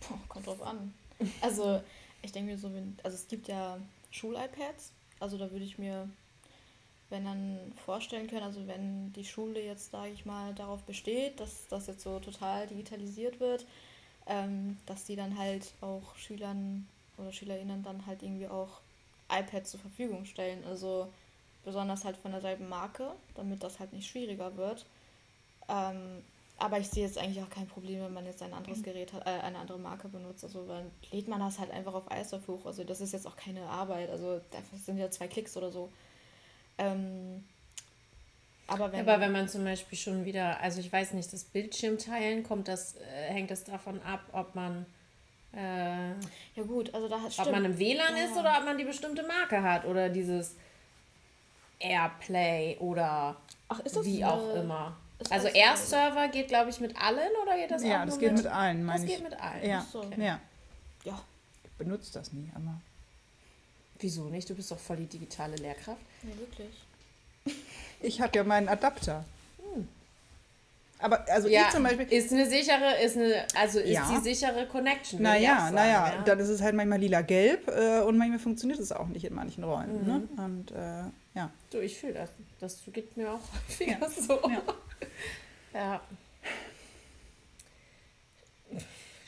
Boah, 0.00 0.18
kommt 0.28 0.46
drauf 0.46 0.62
an. 0.62 0.94
Also, 1.40 1.82
ich 2.22 2.32
denke 2.32 2.52
mir 2.52 2.58
so, 2.58 2.72
wenn, 2.72 2.96
also 3.02 3.16
es 3.16 3.26
gibt 3.28 3.48
ja 3.48 3.78
Schul-iPads, 4.10 4.92
also 5.20 5.36
da 5.36 5.50
würde 5.50 5.64
ich 5.64 5.78
mir, 5.78 6.08
wenn 7.10 7.24
dann 7.24 7.72
vorstellen 7.84 8.28
können, 8.28 8.44
also 8.44 8.66
wenn 8.66 9.12
die 9.14 9.24
Schule 9.24 9.64
jetzt, 9.64 9.90
sage 9.90 10.12
ich 10.12 10.24
mal, 10.24 10.54
darauf 10.54 10.82
besteht, 10.82 11.40
dass 11.40 11.66
das 11.68 11.86
jetzt 11.86 12.02
so 12.02 12.20
total 12.20 12.66
digitalisiert 12.66 13.40
wird, 13.40 13.66
ähm, 14.26 14.76
dass 14.86 15.04
die 15.04 15.16
dann 15.16 15.38
halt 15.38 15.72
auch 15.80 16.14
Schülern 16.16 16.86
oder 17.16 17.32
SchülerInnen 17.32 17.82
dann 17.82 18.06
halt 18.06 18.22
irgendwie 18.22 18.46
auch 18.46 18.80
iPads 19.30 19.72
zur 19.72 19.80
Verfügung 19.80 20.24
stellen. 20.24 20.64
Also 20.64 21.08
besonders 21.64 22.04
halt 22.04 22.16
von 22.16 22.32
derselben 22.32 22.68
Marke, 22.68 23.12
damit 23.34 23.62
das 23.62 23.80
halt 23.80 23.92
nicht 23.92 24.08
schwieriger 24.08 24.56
wird. 24.56 24.86
Ähm, 25.68 26.22
aber 26.60 26.80
ich 26.80 26.88
sehe 26.88 27.04
jetzt 27.04 27.18
eigentlich 27.18 27.42
auch 27.42 27.50
kein 27.50 27.68
Problem, 27.68 28.02
wenn 28.02 28.12
man 28.12 28.26
jetzt 28.26 28.42
ein 28.42 28.52
anderes 28.52 28.82
Gerät 28.82 29.12
hat, 29.12 29.26
äh, 29.26 29.30
eine 29.30 29.58
andere 29.58 29.78
Marke 29.78 30.08
benutzt. 30.08 30.42
Also 30.42 30.66
dann 30.66 30.90
lädt 31.12 31.28
man 31.28 31.38
das 31.38 31.58
halt 31.58 31.70
einfach 31.70 31.94
auf 31.94 32.04
iSurf 32.10 32.48
hoch. 32.48 32.66
Also 32.66 32.82
das 32.82 33.00
ist 33.00 33.12
jetzt 33.12 33.26
auch 33.26 33.36
keine 33.36 33.62
Arbeit. 33.62 34.10
Also 34.10 34.40
das 34.50 34.84
sind 34.84 34.98
ja 34.98 35.08
zwei 35.10 35.28
Klicks 35.28 35.56
oder 35.56 35.70
so. 35.70 35.88
Ähm, 36.78 37.44
aber 38.66 38.92
wenn, 38.92 39.00
aber 39.00 39.20
wenn 39.20 39.32
man 39.32 39.48
zum 39.48 39.64
Beispiel 39.64 39.96
schon 39.96 40.24
wieder, 40.24 40.60
also 40.60 40.80
ich 40.80 40.92
weiß 40.92 41.14
nicht, 41.14 41.32
das 41.32 41.44
Bildschirmteilen, 41.44 42.42
kommt 42.42 42.66
das, 42.68 42.96
äh, 42.96 43.32
hängt 43.32 43.50
das 43.50 43.64
davon 43.64 44.02
ab, 44.02 44.20
ob 44.32 44.54
man 44.54 44.84
äh, 45.54 46.10
ja 46.10 46.62
gut, 46.66 46.92
also 46.92 47.08
da 47.08 47.22
hat 47.22 47.38
Ob 47.38 47.50
man 47.50 47.64
im 47.64 47.78
WLAN 47.78 48.16
ja. 48.16 48.24
ist 48.24 48.36
oder 48.36 48.58
ob 48.58 48.64
man 48.64 48.76
die 48.76 48.84
bestimmte 48.84 49.22
Marke 49.22 49.62
hat 49.62 49.86
oder 49.86 50.10
dieses 50.10 50.56
Airplay 51.78 52.76
oder 52.78 53.36
Ach, 53.68 53.80
wie 54.02 54.24
auch 54.24 54.54
immer. 54.54 54.96
Also 55.30 55.48
Air-Server 55.48 56.28
geht, 56.28 56.48
glaube 56.48 56.70
ich, 56.70 56.80
mit 56.80 56.96
allen 57.00 57.30
oder 57.42 57.56
geht 57.56 57.70
das 57.70 57.82
ja, 57.82 58.02
auch 58.02 58.06
das 58.06 58.18
geht 58.18 58.32
mit, 58.32 58.44
mit 58.44 58.52
allen, 58.52 58.84
meine 58.84 59.04
ich. 59.04 59.10
Das 59.10 59.20
geht 59.20 59.30
mit 59.30 59.40
allen. 59.40 59.68
Ja. 59.68 59.86
So. 59.90 60.00
Okay. 60.00 60.24
ja. 60.24 60.40
Ja. 61.04 61.20
Benutzt 61.76 62.14
das 62.16 62.32
nie, 62.32 62.50
aber. 62.54 62.80
Wieso 64.00 64.24
nicht? 64.28 64.48
Du 64.48 64.54
bist 64.54 64.70
doch 64.70 64.78
voll 64.78 64.96
die 64.96 65.06
digitale 65.06 65.56
Lehrkraft. 65.56 66.00
Ja, 66.22 66.38
wirklich. 66.38 67.56
Ich 68.00 68.20
habe 68.20 68.36
ja 68.36 68.44
meinen 68.44 68.68
Adapter. 68.68 69.24
Aber 71.00 71.24
also 71.28 71.48
ja, 71.48 71.66
ich 71.66 71.70
zum 71.70 71.84
Beispiel. 71.84 72.06
Ist 72.06 72.32
eine 72.32 72.46
sichere, 72.46 73.00
ist 73.02 73.16
eine, 73.16 73.46
also 73.54 73.78
ist 73.78 73.90
ja. 73.90 74.08
die 74.10 74.34
sichere 74.34 74.66
Connection. 74.66 75.22
Naja, 75.22 75.70
naja, 75.70 76.14
ja. 76.14 76.22
dann 76.24 76.40
ist 76.40 76.48
es 76.48 76.60
halt 76.60 76.74
manchmal 76.74 76.98
lila-gelb 76.98 77.68
äh, 77.68 78.00
und 78.00 78.18
manchmal 78.18 78.40
funktioniert 78.40 78.80
es 78.80 78.90
auch 78.90 79.06
nicht 79.06 79.24
in 79.24 79.34
manchen 79.34 79.62
Räumen. 79.62 80.06
Ne? 80.06 80.18
Mhm. 80.18 80.36
Ne? 80.36 80.44
Und 80.44 80.70
äh, 80.72 81.38
ja. 81.38 81.50
Du, 81.70 81.78
ich 81.78 81.96
fühle 81.96 82.14
das. 82.14 82.30
Das 82.58 82.82
geht 82.92 83.16
mir 83.16 83.32
auch 83.32 83.40
häufiger 83.68 84.10
so. 84.10 84.40
Ja. 84.50 84.62
Ja. 85.72 86.00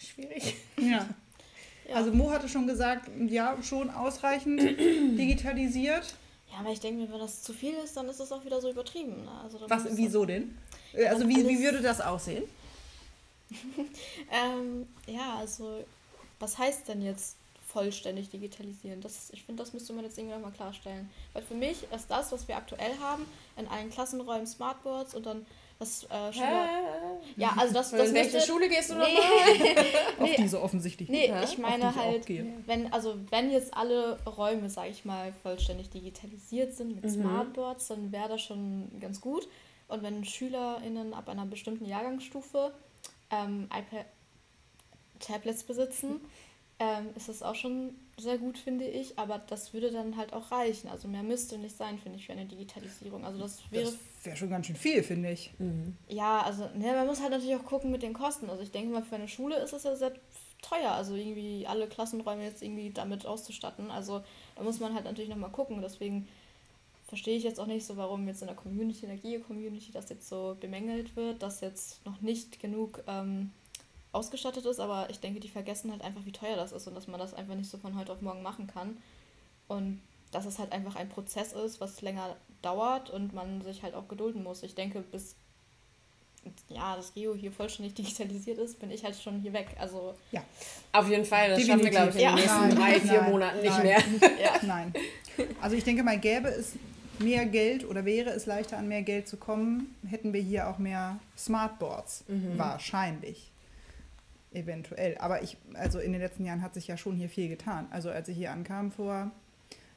Schwierig. 0.00 0.56
Ja. 0.76 0.86
ja. 1.88 1.94
Also 1.94 2.12
Mo 2.12 2.30
hatte 2.30 2.48
schon 2.48 2.66
gesagt, 2.66 3.08
ja, 3.28 3.56
schon 3.62 3.90
ausreichend 3.90 4.60
digitalisiert. 5.18 6.14
Ja, 6.52 6.60
aber 6.60 6.70
ich 6.70 6.80
denke 6.80 7.02
mir, 7.02 7.12
wenn 7.12 7.18
das 7.18 7.42
zu 7.42 7.52
viel 7.52 7.74
ist, 7.74 7.96
dann 7.96 8.08
ist 8.08 8.20
das 8.20 8.32
auch 8.32 8.44
wieder 8.44 8.60
so 8.60 8.70
übertrieben. 8.70 9.24
Ne? 9.24 9.30
Also 9.42 9.60
Was, 9.68 9.84
wieso 9.90 10.24
denn? 10.24 10.56
Also 11.08 11.28
wie, 11.28 11.46
wie 11.46 11.62
würde 11.62 11.80
das 11.80 12.00
aussehen? 12.00 12.44
ähm, 14.30 14.86
ja, 15.06 15.36
also 15.36 15.84
was 16.38 16.58
heißt 16.58 16.88
denn 16.88 17.02
jetzt 17.02 17.36
vollständig 17.66 18.30
digitalisieren? 18.30 19.00
Das, 19.00 19.30
ich 19.30 19.44
finde, 19.44 19.62
das 19.62 19.72
müsste 19.72 19.92
man 19.92 20.04
jetzt 20.04 20.18
irgendwie 20.18 20.34
nochmal 20.34 20.52
klarstellen. 20.52 21.08
Weil 21.32 21.42
für 21.42 21.54
mich 21.54 21.84
ist 21.94 22.10
das, 22.10 22.32
was 22.32 22.48
wir 22.48 22.56
aktuell 22.56 22.98
haben, 22.98 23.24
in 23.56 23.68
allen 23.68 23.90
Klassenräumen 23.90 24.46
Smartboards 24.46 25.14
und 25.14 25.26
dann 25.26 25.46
was 25.80 26.04
äh, 26.04 26.32
Schüler. 26.32 26.68
Ja, 27.36 27.54
also 27.56 27.72
das, 27.72 27.90
das 27.90 28.08
In 28.08 28.12
müsste, 28.12 28.40
Schule 28.42 28.68
gehst 28.68 28.90
du 28.90 28.94
nee, 28.94 29.14
nochmal? 29.14 29.84
Auf 30.20 30.34
diese 30.36 30.62
offensichtlich. 30.62 31.08
Nee, 31.08 31.32
ich 31.42 31.56
meine 31.56 31.94
halt, 31.94 32.28
wenn, 32.66 32.92
also 32.92 33.16
wenn 33.30 33.50
jetzt 33.50 33.74
alle 33.74 34.18
Räume, 34.26 34.68
sag 34.68 34.90
ich 34.90 35.06
mal, 35.06 35.32
vollständig 35.42 35.88
digitalisiert 35.88 36.74
sind 36.74 36.94
mit 36.94 37.04
mhm. 37.04 37.22
Smartboards, 37.22 37.88
dann 37.88 38.12
wäre 38.12 38.28
das 38.28 38.42
schon 38.42 38.90
ganz 39.00 39.20
gut. 39.20 39.48
Und 39.88 40.02
wenn 40.02 40.24
SchülerInnen 40.24 41.14
ab 41.14 41.28
einer 41.28 41.46
bestimmten 41.46 41.86
Jahrgangsstufe 41.86 42.72
ähm, 43.30 43.64
iPad, 43.64 44.04
Tablets 45.18 45.64
besitzen, 45.64 46.20
ähm, 46.78 47.08
ist 47.16 47.28
das 47.28 47.42
auch 47.42 47.54
schon 47.54 47.94
sehr 48.20 48.38
gut, 48.38 48.58
finde 48.58 48.86
ich. 48.86 49.18
Aber 49.18 49.38
das 49.38 49.72
würde 49.72 49.90
dann 49.90 50.16
halt 50.16 50.32
auch 50.32 50.50
reichen. 50.50 50.88
Also 50.88 51.08
mehr 51.08 51.22
müsste 51.22 51.58
nicht 51.58 51.76
sein, 51.76 51.98
finde 51.98 52.18
ich, 52.18 52.26
für 52.26 52.32
eine 52.32 52.46
Digitalisierung. 52.46 53.24
Also 53.24 53.40
das 53.40 53.60
wäre. 53.70 53.84
Das 53.84 53.96
wäre 54.22 54.36
schon 54.36 54.50
ganz 54.50 54.66
schön 54.66 54.76
viel, 54.76 55.02
finde 55.02 55.30
ich. 55.30 55.52
Ja, 56.08 56.42
also 56.42 56.68
ne, 56.74 56.92
man 56.92 57.06
muss 57.06 57.20
halt 57.20 57.30
natürlich 57.30 57.56
auch 57.56 57.64
gucken 57.64 57.90
mit 57.90 58.02
den 58.02 58.12
Kosten. 58.12 58.50
Also 58.50 58.62
ich 58.62 58.70
denke 58.70 58.92
mal, 58.92 59.02
für 59.02 59.16
eine 59.16 59.28
Schule 59.28 59.56
ist 59.56 59.72
es 59.72 59.84
ja 59.84 59.96
sehr 59.96 60.12
teuer, 60.62 60.92
also 60.92 61.14
irgendwie 61.14 61.66
alle 61.66 61.86
Klassenräume 61.86 62.44
jetzt 62.44 62.62
irgendwie 62.62 62.90
damit 62.90 63.26
auszustatten. 63.26 63.90
Also 63.90 64.22
da 64.56 64.62
muss 64.62 64.80
man 64.80 64.94
halt 64.94 65.04
natürlich 65.04 65.30
nochmal 65.30 65.50
gucken. 65.50 65.80
Deswegen 65.82 66.28
verstehe 67.08 67.36
ich 67.36 67.44
jetzt 67.44 67.58
auch 67.58 67.66
nicht 67.66 67.84
so, 67.84 67.96
warum 67.96 68.26
jetzt 68.28 68.42
in 68.42 68.48
der 68.48 68.56
Community, 68.56 69.04
in 69.04 69.08
der 69.08 69.18
Geo-Community 69.18 69.90
das 69.92 70.08
jetzt 70.10 70.28
so 70.28 70.56
bemängelt 70.60 71.16
wird, 71.16 71.42
dass 71.42 71.60
jetzt 71.60 72.04
noch 72.06 72.20
nicht 72.20 72.60
genug 72.60 73.02
ähm, 73.08 73.50
ausgestattet 74.12 74.66
ist. 74.66 74.80
Aber 74.80 75.08
ich 75.10 75.20
denke, 75.20 75.40
die 75.40 75.48
vergessen 75.48 75.90
halt 75.90 76.02
einfach, 76.02 76.24
wie 76.24 76.32
teuer 76.32 76.56
das 76.56 76.72
ist 76.72 76.86
und 76.86 76.94
dass 76.94 77.06
man 77.08 77.20
das 77.20 77.34
einfach 77.34 77.54
nicht 77.54 77.70
so 77.70 77.78
von 77.78 77.98
heute 77.98 78.12
auf 78.12 78.20
morgen 78.20 78.42
machen 78.42 78.66
kann. 78.66 78.96
Und 79.68 80.00
dass 80.32 80.46
es 80.46 80.58
halt 80.58 80.72
einfach 80.72 80.96
ein 80.96 81.08
Prozess 81.08 81.52
ist, 81.52 81.80
was 81.80 82.02
länger 82.02 82.36
dauert 82.62 83.10
und 83.10 83.32
man 83.34 83.62
sich 83.62 83.82
halt 83.82 83.94
auch 83.94 84.08
gedulden 84.08 84.42
muss. 84.42 84.62
Ich 84.62 84.74
denke, 84.74 85.00
bis 85.00 85.34
ja, 86.68 86.96
das 86.96 87.12
Geo 87.14 87.34
hier 87.34 87.52
vollständig 87.52 87.94
digitalisiert 87.96 88.58
ist, 88.58 88.78
bin 88.78 88.90
ich 88.90 89.04
halt 89.04 89.16
schon 89.16 89.40
hier 89.40 89.52
weg. 89.52 89.68
Also 89.78 90.14
Ja, 90.32 90.42
Auf 90.92 91.08
jeden 91.08 91.24
Fall, 91.24 91.50
das 91.50 91.66
schaffen 91.66 91.82
wir, 91.82 91.90
glaube 91.90 92.10
ich, 92.10 92.16
in 92.16 92.22
Ja. 92.22 92.30
den 92.30 92.36
nächsten 92.36 92.60
Nein, 92.68 92.76
drei, 92.76 93.00
vier 93.00 93.20
nein, 93.22 93.30
Monaten 93.30 93.60
nicht 93.60 93.70
nein. 93.70 93.82
mehr. 93.82 93.98
ja. 94.42 94.52
nein. 94.62 94.94
Also 95.60 95.76
ich 95.76 95.84
denke 95.84 96.02
mal, 96.02 96.18
gäbe 96.18 96.48
es 96.48 96.72
mehr 97.18 97.44
Geld 97.44 97.86
oder 97.86 98.04
wäre 98.04 98.30
es 98.30 98.46
leichter 98.46 98.78
an 98.78 98.88
mehr 98.88 99.02
Geld 99.02 99.28
zu 99.28 99.36
kommen, 99.36 99.94
hätten 100.08 100.32
wir 100.32 100.40
hier 100.40 100.68
auch 100.70 100.78
mehr 100.78 101.18
Smartboards. 101.36 102.24
Wahrscheinlich. 102.56 103.50
Eventuell. 104.52 105.16
Aber 105.18 105.42
ich, 105.42 105.56
also 105.74 105.98
in 106.00 106.12
den 106.12 106.20
letzten 106.20 106.44
Jahren 106.44 106.62
hat 106.62 106.74
sich 106.74 106.88
ja 106.88 106.96
schon 106.96 107.16
hier 107.16 107.28
viel 107.28 107.48
getan. 107.48 107.86
Also 107.90 108.10
als 108.10 108.28
ich 108.28 108.36
hier 108.36 108.50
ankam 108.50 108.90
vor 108.90 109.30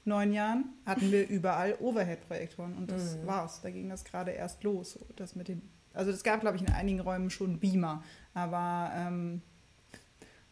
neun 0.06 0.32
Jahren, 0.34 0.66
hatten 0.86 1.12
wir 1.12 1.28
überall 1.28 1.76
Overhead-Projektoren 1.80 2.76
und 2.78 2.92
das 2.92 3.18
war's. 3.26 3.62
Da 3.62 3.70
ging 3.72 3.90
das 3.90 4.04
gerade 4.04 4.32
erst 4.32 4.64
los. 4.64 4.94
so 4.94 5.00
Das 5.16 5.36
mit 5.36 5.48
den, 5.48 5.62
also 5.94 6.12
es 6.12 6.24
gab, 6.24 6.42
glaube 6.42 6.58
ich, 6.58 6.62
in 6.64 6.70
einigen 6.70 7.00
Räumen 7.00 7.30
schon 7.30 7.60
Beamer. 7.60 8.04
Aber 8.36 8.92
ähm, 8.96 9.42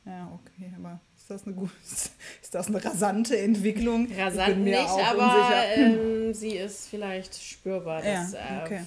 ja, 0.05 0.31
okay, 0.33 0.71
aber 0.77 0.99
ist 1.15 1.29
das 1.29 1.45
eine 1.45 1.53
gute, 1.55 1.73
ist 1.83 2.55
das 2.55 2.67
eine 2.67 2.83
rasante 2.83 3.37
Entwicklung? 3.37 4.07
Rasant 4.17 4.63
nicht, 4.63 4.77
aber 4.79 5.43
ähm, 5.75 6.33
sie 6.33 6.55
ist 6.55 6.87
vielleicht 6.87 7.35
spürbar, 7.35 8.01
dass 8.01 8.33
Ja, 8.33 8.61
äh, 8.61 8.65
okay. 8.65 8.81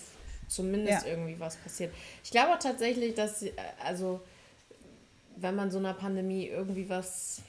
zumindest 0.49 1.05
Ja. 1.05 1.11
irgendwie 1.13 1.39
was 1.39 1.57
passiert. 1.57 1.95
Ich 2.25 2.33
glaube 2.33 2.53
auch 2.55 2.59
tatsächlich, 2.59 3.15
dass, 3.15 3.41
sie, 3.41 3.51
äh, 3.51 3.53
also, 3.85 4.23
wenn 5.37 5.55
man 5.55 5.71
so 5.71 5.79
einer 5.79 5.95
Pandemie 5.95 6.47
irgendwie 6.47 6.89
was 6.89 7.43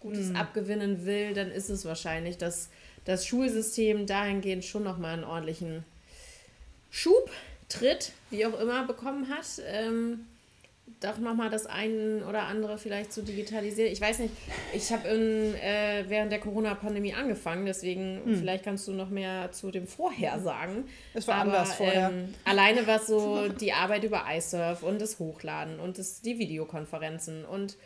Gutes 0.00 0.28
Hm. 0.28 0.36
abgewinnen 0.36 1.06
will, 1.06 1.32
dann 1.32 1.50
ist 1.50 1.70
es 1.70 1.86
wahrscheinlich, 1.86 2.36
dass 2.36 2.68
das 3.06 3.26
Schulsystem 3.26 4.06
dahingehend 4.06 4.64
schon 4.64 4.82
nochmal 4.84 5.14
einen 5.14 5.24
ordentlichen 5.24 5.82
Schub, 6.90 7.30
Tritt, 7.70 8.12
wie 8.28 8.44
auch 8.44 8.60
immer, 8.60 8.86
bekommen 8.86 9.28
hat. 9.30 9.46
Ähm, 9.66 10.26
doch 11.00 11.18
nochmal 11.18 11.50
das 11.50 11.66
eine 11.66 12.24
oder 12.26 12.44
andere 12.44 12.78
vielleicht 12.78 13.12
zu 13.12 13.22
digitalisieren. 13.22 13.92
Ich 13.92 14.00
weiß 14.00 14.20
nicht, 14.20 14.34
ich 14.72 14.90
habe 14.92 15.08
äh, 15.08 16.04
während 16.08 16.32
der 16.32 16.40
Corona-Pandemie 16.40 17.14
angefangen, 17.14 17.66
deswegen 17.66 18.22
vielleicht 18.38 18.64
kannst 18.64 18.88
du 18.88 18.92
noch 18.92 19.10
mehr 19.10 19.52
zu 19.52 19.70
dem 19.70 19.86
Vorher 19.86 20.40
sagen. 20.40 20.84
Es 21.12 21.28
war 21.28 21.36
Aber, 21.36 21.52
anders 21.52 21.74
vorher. 21.74 22.10
Ähm, 22.10 22.34
alleine 22.44 22.86
was 22.86 23.06
so 23.06 23.48
die 23.48 23.72
Arbeit 23.72 24.04
über 24.04 24.24
iSurf 24.30 24.82
und 24.82 25.00
das 25.00 25.18
Hochladen 25.18 25.78
und 25.78 25.98
das, 25.98 26.22
die 26.22 26.38
Videokonferenzen 26.38 27.44
und 27.44 27.76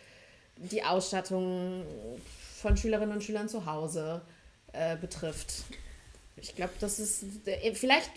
die 0.57 0.83
Ausstattung 0.83 1.85
von 2.57 2.77
Schülerinnen 2.77 3.15
und 3.15 3.23
Schülern 3.23 3.49
zu 3.49 3.67
Hause 3.67 4.23
äh, 4.73 4.97
betrifft. 4.97 5.65
Ich 6.37 6.55
glaube, 6.55 6.73
das 6.81 6.99
ist 6.99 7.25
äh, 7.47 7.75
vielleicht, 7.75 8.11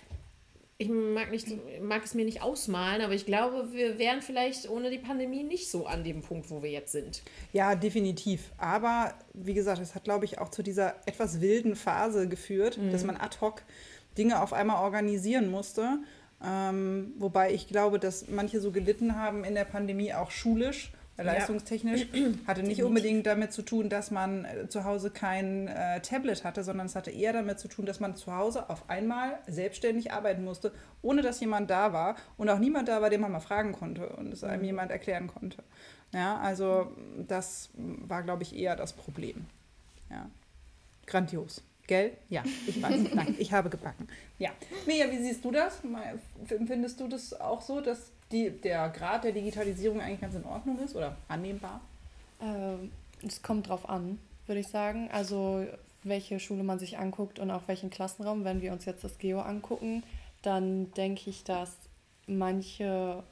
ich 0.81 0.89
mag, 0.89 1.29
nicht, 1.29 1.47
mag 1.81 2.03
es 2.03 2.15
mir 2.15 2.25
nicht 2.25 2.41
ausmalen, 2.41 3.03
aber 3.03 3.13
ich 3.13 3.27
glaube, 3.27 3.71
wir 3.71 3.99
wären 3.99 4.21
vielleicht 4.21 4.67
ohne 4.67 4.89
die 4.89 4.97
Pandemie 4.97 5.43
nicht 5.43 5.69
so 5.69 5.85
an 5.85 6.03
dem 6.03 6.21
Punkt, 6.21 6.49
wo 6.49 6.63
wir 6.63 6.71
jetzt 6.71 6.91
sind. 6.91 7.21
Ja, 7.53 7.75
definitiv. 7.75 8.51
Aber 8.57 9.13
wie 9.33 9.53
gesagt, 9.53 9.79
es 9.79 9.93
hat, 9.93 10.03
glaube 10.03 10.25
ich, 10.25 10.39
auch 10.39 10.49
zu 10.49 10.63
dieser 10.63 10.95
etwas 11.05 11.39
wilden 11.39 11.75
Phase 11.75 12.27
geführt, 12.27 12.79
dass 12.91 13.03
man 13.03 13.15
ad 13.15 13.37
hoc 13.41 13.61
Dinge 14.17 14.41
auf 14.41 14.53
einmal 14.53 14.83
organisieren 14.83 15.51
musste. 15.51 15.99
Ähm, 16.43 17.13
wobei 17.19 17.53
ich 17.53 17.67
glaube, 17.67 17.99
dass 17.99 18.27
manche 18.27 18.59
so 18.59 18.71
gelitten 18.71 19.15
haben 19.15 19.43
in 19.43 19.53
der 19.53 19.65
Pandemie, 19.65 20.15
auch 20.15 20.31
schulisch, 20.31 20.91
äh, 21.21 21.25
Ja. 21.25 21.33
leistungstechnisch. 21.33 22.07
Hatte 22.47 22.63
nicht 22.63 22.83
unbedingt 22.83 23.25
damit 23.25 23.53
zu 23.53 23.61
tun, 23.61 23.89
dass 23.89 24.11
man 24.11 24.45
äh, 24.45 24.67
zu 24.67 24.83
Hause 24.83 25.09
kein 25.11 25.67
äh, 25.67 26.01
Tablet 26.01 26.43
hatte, 26.43 26.63
sondern 26.63 26.85
es 26.87 26.95
hatte 26.95 27.11
eher 27.11 27.33
damit 27.33 27.59
zu 27.59 27.67
tun, 27.67 27.85
dass 27.85 27.99
man 27.99 28.15
zu 28.15 28.35
Hause 28.35 28.69
auf 28.69 28.89
einmal 28.89 29.39
selbstständig 29.47 30.11
arbeiten 30.11 30.43
musste, 30.43 30.71
ohne 31.01 31.21
dass 31.21 31.39
jemand 31.39 31.69
da 31.69 31.93
war 31.93 32.15
und 32.37 32.49
auch 32.49 32.59
niemand 32.59 32.87
da 32.87 33.01
war, 33.01 33.09
den 33.09 33.21
man 33.21 33.31
mal 33.31 33.39
fragen 33.39 33.71
konnte 33.73 34.09
und 34.09 34.33
es 34.33 34.43
einem 34.43 34.63
jemand 34.63 34.91
erklären 34.91 35.27
konnte. 35.27 35.63
Ja, 36.13 36.37
also 36.39 36.91
das 37.27 37.69
war, 37.75 38.23
glaube 38.23 38.43
ich, 38.43 38.55
eher 38.55 38.75
das 38.75 38.93
Problem. 38.93 39.45
Ja. 40.09 40.29
Grandios. 41.05 41.61
Gell? 41.87 42.11
Ja, 42.29 42.43
ich 42.67 42.81
weiß. 42.81 43.01
Nein, 43.13 43.35
ich 43.37 43.51
habe 43.51 43.69
gebacken. 43.69 44.07
Ja. 44.39 44.51
Mia, 44.85 45.09
wie 45.11 45.17
siehst 45.17 45.43
du 45.43 45.51
das? 45.51 45.81
Findest 46.45 46.99
du 46.99 47.07
das 47.07 47.39
auch 47.39 47.61
so, 47.61 47.81
dass 47.81 48.11
die, 48.31 48.49
der 48.49 48.89
Grad 48.89 49.23
der 49.23 49.31
Digitalisierung 49.31 50.01
eigentlich 50.01 50.21
ganz 50.21 50.35
in 50.35 50.45
Ordnung 50.45 50.79
ist 50.79 50.95
oder 50.95 51.17
annehmbar? 51.27 51.81
Ähm, 52.41 52.91
es 53.25 53.41
kommt 53.41 53.69
drauf 53.69 53.89
an, 53.89 54.19
würde 54.47 54.61
ich 54.61 54.67
sagen. 54.67 55.09
Also 55.11 55.65
welche 56.03 56.39
Schule 56.39 56.63
man 56.63 56.79
sich 56.79 56.97
anguckt 56.97 57.39
und 57.39 57.51
auch 57.51 57.63
welchen 57.67 57.89
Klassenraum. 57.89 58.43
Wenn 58.43 58.61
wir 58.61 58.71
uns 58.71 58.85
jetzt 58.85 59.03
das 59.03 59.17
Geo 59.17 59.39
angucken, 59.41 60.03
dann 60.41 60.91
denke 60.93 61.29
ich, 61.29 61.43
dass 61.43 61.77
manche 62.27 63.23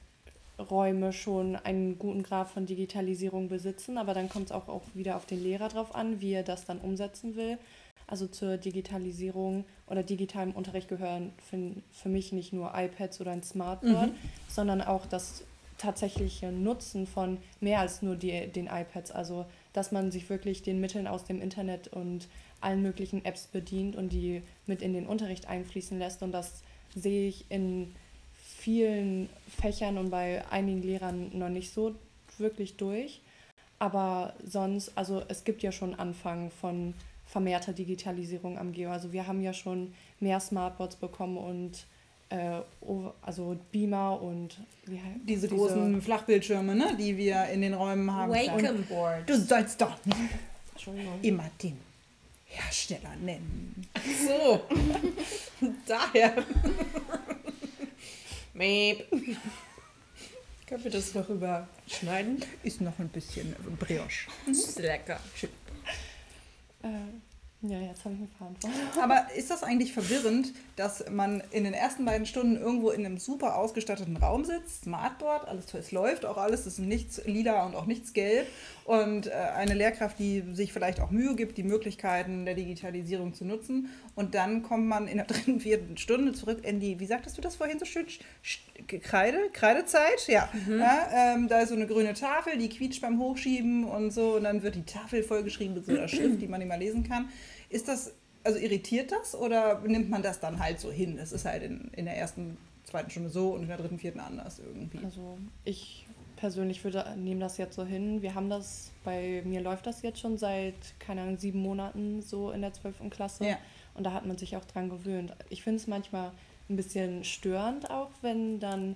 Räume 0.59 1.13
schon 1.13 1.55
einen 1.55 1.97
guten 1.97 2.21
Grad 2.21 2.49
von 2.49 2.65
Digitalisierung 2.65 3.47
besitzen, 3.49 3.97
aber 3.97 4.13
dann 4.13 4.29
kommt 4.29 4.47
es 4.47 4.51
auch, 4.51 4.67
auch 4.67 4.83
wieder 4.93 5.15
auf 5.15 5.25
den 5.25 5.41
Lehrer 5.41 5.69
drauf 5.69 5.95
an, 5.95 6.21
wie 6.21 6.33
er 6.33 6.43
das 6.43 6.65
dann 6.65 6.79
umsetzen 6.79 7.35
will. 7.35 7.57
Also 8.09 8.25
zur 8.27 8.57
Digitalisierung 8.57 9.65
oder 9.87 10.01
digitalem 10.01 10.51
Unterricht 10.51 10.87
gehören 10.87 11.31
für, 11.49 11.73
für 11.91 12.09
mich 12.09 12.31
nicht 12.31 12.53
nur 12.53 12.71
iPads 12.75 13.21
oder 13.21 13.31
ein 13.31 13.43
Smartboard, 13.43 14.11
sondern 14.47 14.81
auch 14.81 15.05
das 15.05 15.43
tatsächliche 15.77 16.51
Nutzen 16.51 17.05
von 17.05 17.37
mehr 17.61 17.79
als 17.79 18.01
nur 18.01 18.15
die, 18.15 18.47
den 18.47 18.65
iPads. 18.65 19.11
Also 19.11 19.45
dass 19.73 19.91
man 19.91 20.11
sich 20.11 20.29
wirklich 20.29 20.63
den 20.63 20.81
Mitteln 20.81 21.07
aus 21.07 21.23
dem 21.23 21.41
Internet 21.41 21.87
und 21.89 22.27
allen 22.61 22.81
möglichen 22.81 23.23
Apps 23.23 23.47
bedient 23.47 23.95
und 23.95 24.09
die 24.09 24.41
mit 24.65 24.81
in 24.81 24.93
den 24.93 25.05
Unterricht 25.05 25.47
einfließen 25.47 25.97
lässt. 25.99 26.23
Und 26.23 26.31
das 26.31 26.63
sehe 26.95 27.29
ich 27.29 27.45
in 27.49 27.93
vielen 28.33 29.29
Fächern 29.61 29.97
und 29.97 30.09
bei 30.09 30.43
einigen 30.49 30.81
Lehrern 30.81 31.37
noch 31.37 31.49
nicht 31.49 31.73
so 31.73 31.95
wirklich 32.37 32.75
durch. 32.75 33.21
Aber 33.77 34.33
sonst, 34.45 34.91
also 34.97 35.23
es 35.29 35.43
gibt 35.45 35.63
ja 35.63 35.71
schon 35.71 35.95
Anfang 35.95 36.51
von 36.51 36.93
vermehrter 37.29 37.73
Digitalisierung 37.73 38.57
am 38.57 38.71
Geo. 38.73 38.89
Also 38.91 39.13
wir 39.13 39.27
haben 39.27 39.41
ja 39.41 39.53
schon 39.53 39.93
mehr 40.19 40.39
Smartboards 40.39 40.95
bekommen 40.95 41.37
und 41.37 41.85
äh, 42.29 42.61
also 43.21 43.57
Beamer 43.71 44.19
und 44.21 44.57
wie 44.85 44.97
hei- 44.97 45.15
Diese 45.23 45.47
großen 45.47 46.01
Flachbildschirme, 46.01 46.75
ne, 46.75 46.95
die 46.99 47.15
wir 47.17 47.45
in 47.45 47.61
den 47.61 47.73
Räumen 47.75 48.11
haben. 48.13 48.31
Wacom 48.31 48.83
Board. 48.85 49.29
Du 49.29 49.37
sollst 49.37 49.79
doch 49.79 49.95
immer 51.21 51.49
den 51.61 51.77
Hersteller 52.45 53.15
nennen. 53.21 53.87
So. 54.27 54.61
Daher. 55.87 56.43
Meep. 58.53 59.05
Können 60.67 60.83
wir 60.83 60.91
das 60.91 61.13
noch 61.13 61.29
überschneiden? 61.29 62.43
Ist 62.63 62.81
noch 62.81 62.97
ein 62.99 63.09
bisschen 63.09 63.55
Brioche. 63.79 64.27
Ist 64.49 64.79
lecker. 64.79 65.19
Äh, 66.81 67.19
ja, 67.61 67.77
jetzt 67.79 68.05
habe 68.05 68.15
ich 68.15 68.21
mich 68.21 68.29
verantwortet. 68.37 68.79
Aber 69.01 69.27
ist 69.35 69.49
das 69.51 69.63
eigentlich 69.63 69.91
verwirrend, 69.91 70.53
dass 70.77 71.03
man 71.09 71.43
in 71.51 71.65
den 71.65 71.73
ersten 71.73 72.05
beiden 72.05 72.25
Stunden 72.25 72.55
irgendwo 72.55 72.89
in 72.89 73.05
einem 73.05 73.17
super 73.17 73.57
ausgestatteten 73.57 74.15
Raum 74.15 74.45
sitzt, 74.45 74.83
Smartboard, 74.83 75.47
alles 75.47 75.65
toll, 75.65 75.81
es 75.81 75.91
läuft 75.91 76.25
auch 76.25 76.37
alles, 76.37 76.61
es 76.61 76.67
ist 76.73 76.79
nichts 76.79 77.21
lila 77.25 77.65
und 77.65 77.75
auch 77.75 77.85
nichts 77.85 78.13
gelb 78.13 78.47
und 78.85 79.27
äh, 79.27 79.31
eine 79.31 79.73
Lehrkraft, 79.73 80.17
die 80.19 80.43
sich 80.53 80.71
vielleicht 80.71 81.01
auch 81.01 81.11
Mühe 81.11 81.35
gibt, 81.35 81.57
die 81.57 81.63
Möglichkeiten 81.63 82.45
der 82.45 82.55
Digitalisierung 82.55 83.33
zu 83.33 83.43
nutzen 83.43 83.89
und 84.15 84.35
dann 84.35 84.63
kommt 84.63 84.87
man 84.87 85.07
in 85.09 85.17
der 85.17 85.25
dritten, 85.27 85.59
vierten 85.59 85.97
Stunde 85.97 86.31
zurück 86.31 86.63
in 86.63 86.79
die, 86.79 86.99
wie 87.01 87.05
sagtest 87.05 87.37
du 87.37 87.41
das 87.41 87.57
vorhin 87.57 87.77
so 87.77 87.85
schön, 87.85 88.05
Sch- 88.07 88.59
Kreide, 89.01 89.37
Kreidezeit, 89.51 90.27
ja. 90.27 90.47
ja 90.69 91.09
ähm, 91.35 91.49
da 91.49 91.59
ist 91.59 91.69
so 91.69 91.75
eine 91.75 91.85
grüne 91.87 92.13
Tafel, 92.13 92.57
die 92.57 92.69
quietscht 92.69 93.01
beim 93.01 93.19
Hochschieben 93.19 93.83
und 93.83 94.11
so 94.11 94.37
und 94.37 94.45
dann 94.45 94.63
wird 94.63 94.75
die 94.75 94.85
Tafel 94.85 95.21
vollgeschrieben 95.23 95.75
mit 95.75 95.85
so 95.85 95.91
einer 95.91 96.07
Schrift, 96.07 96.41
die 96.41 96.47
man 96.47 96.59
nicht 96.59 96.69
mal 96.69 96.79
lesen 96.79 97.03
kann. 97.03 97.27
Ist 97.69 97.87
das, 97.87 98.13
also 98.43 98.59
irritiert 98.59 99.11
das 99.11 99.35
oder 99.35 99.79
nimmt 99.81 100.09
man 100.09 100.21
das 100.21 100.39
dann 100.39 100.59
halt 100.59 100.79
so 100.79 100.91
hin? 100.91 101.17
Es 101.17 101.31
ist 101.31 101.45
halt 101.45 101.63
in, 101.63 101.89
in 101.93 102.05
der 102.05 102.17
ersten, 102.17 102.57
zweiten 102.83 103.09
Stunde 103.09 103.29
so 103.29 103.51
und 103.53 103.63
in 103.63 103.67
der 103.67 103.77
dritten, 103.77 103.99
vierten 103.99 104.19
anders 104.19 104.59
irgendwie. 104.59 104.99
Also 105.03 105.37
ich 105.65 106.07
persönlich 106.39 106.83
würde, 106.83 107.05
nehme 107.17 107.41
das 107.41 107.57
jetzt 107.57 107.75
so 107.75 107.85
hin. 107.85 108.21
Wir 108.21 108.33
haben 108.33 108.49
das, 108.49 108.91
bei 109.03 109.43
mir 109.45 109.61
läuft 109.61 109.85
das 109.85 110.01
jetzt 110.01 110.19
schon 110.19 110.37
seit, 110.37 110.75
keine 110.99 111.21
Ahnung, 111.21 111.37
sieben 111.37 111.59
Monaten 111.59 112.21
so 112.21 112.51
in 112.51 112.61
der 112.61 112.73
12. 112.73 113.09
Klasse. 113.09 113.45
Ja. 113.45 113.57
Und 113.93 114.05
da 114.05 114.13
hat 114.13 114.25
man 114.25 114.37
sich 114.37 114.55
auch 114.55 114.65
dran 114.65 114.89
gewöhnt. 114.89 115.35
Ich 115.49 115.63
finde 115.63 115.77
es 115.77 115.87
manchmal 115.87 116.31
ein 116.69 116.75
bisschen 116.77 117.23
störend 117.23 117.89
auch, 117.91 118.09
wenn 118.21 118.59
dann 118.59 118.95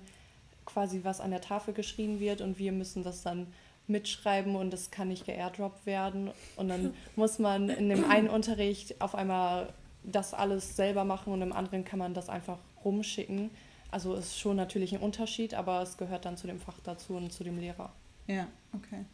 quasi 0.64 1.00
was 1.02 1.20
an 1.20 1.30
der 1.30 1.42
Tafel 1.42 1.74
geschrieben 1.74 2.20
wird 2.20 2.40
und 2.40 2.58
wir 2.58 2.72
müssen 2.72 3.02
das 3.02 3.22
dann 3.22 3.46
mitschreiben 3.86 4.56
und 4.56 4.72
das 4.72 4.90
kann 4.90 5.08
nicht 5.08 5.26
geairdroppt 5.26 5.86
werden. 5.86 6.30
Und 6.56 6.68
dann 6.68 6.94
muss 7.16 7.38
man 7.38 7.68
in 7.68 7.88
dem 7.88 8.04
einen 8.10 8.28
Unterricht 8.28 9.00
auf 9.00 9.14
einmal 9.14 9.72
das 10.02 10.34
alles 10.34 10.76
selber 10.76 11.04
machen 11.04 11.32
und 11.32 11.42
im 11.42 11.52
anderen 11.52 11.84
kann 11.84 11.98
man 11.98 12.14
das 12.14 12.28
einfach 12.28 12.58
rumschicken. 12.84 13.50
Also 13.90 14.14
ist 14.14 14.38
schon 14.38 14.56
natürlich 14.56 14.94
ein 14.94 15.00
Unterschied, 15.00 15.54
aber 15.54 15.82
es 15.82 15.96
gehört 15.96 16.24
dann 16.24 16.36
zu 16.36 16.46
dem 16.46 16.60
Fach 16.60 16.78
dazu 16.82 17.14
und 17.14 17.32
zu 17.32 17.44
dem 17.44 17.58
Lehrer. 17.58 17.92
Ja, 18.26 18.48
okay. 18.72 19.04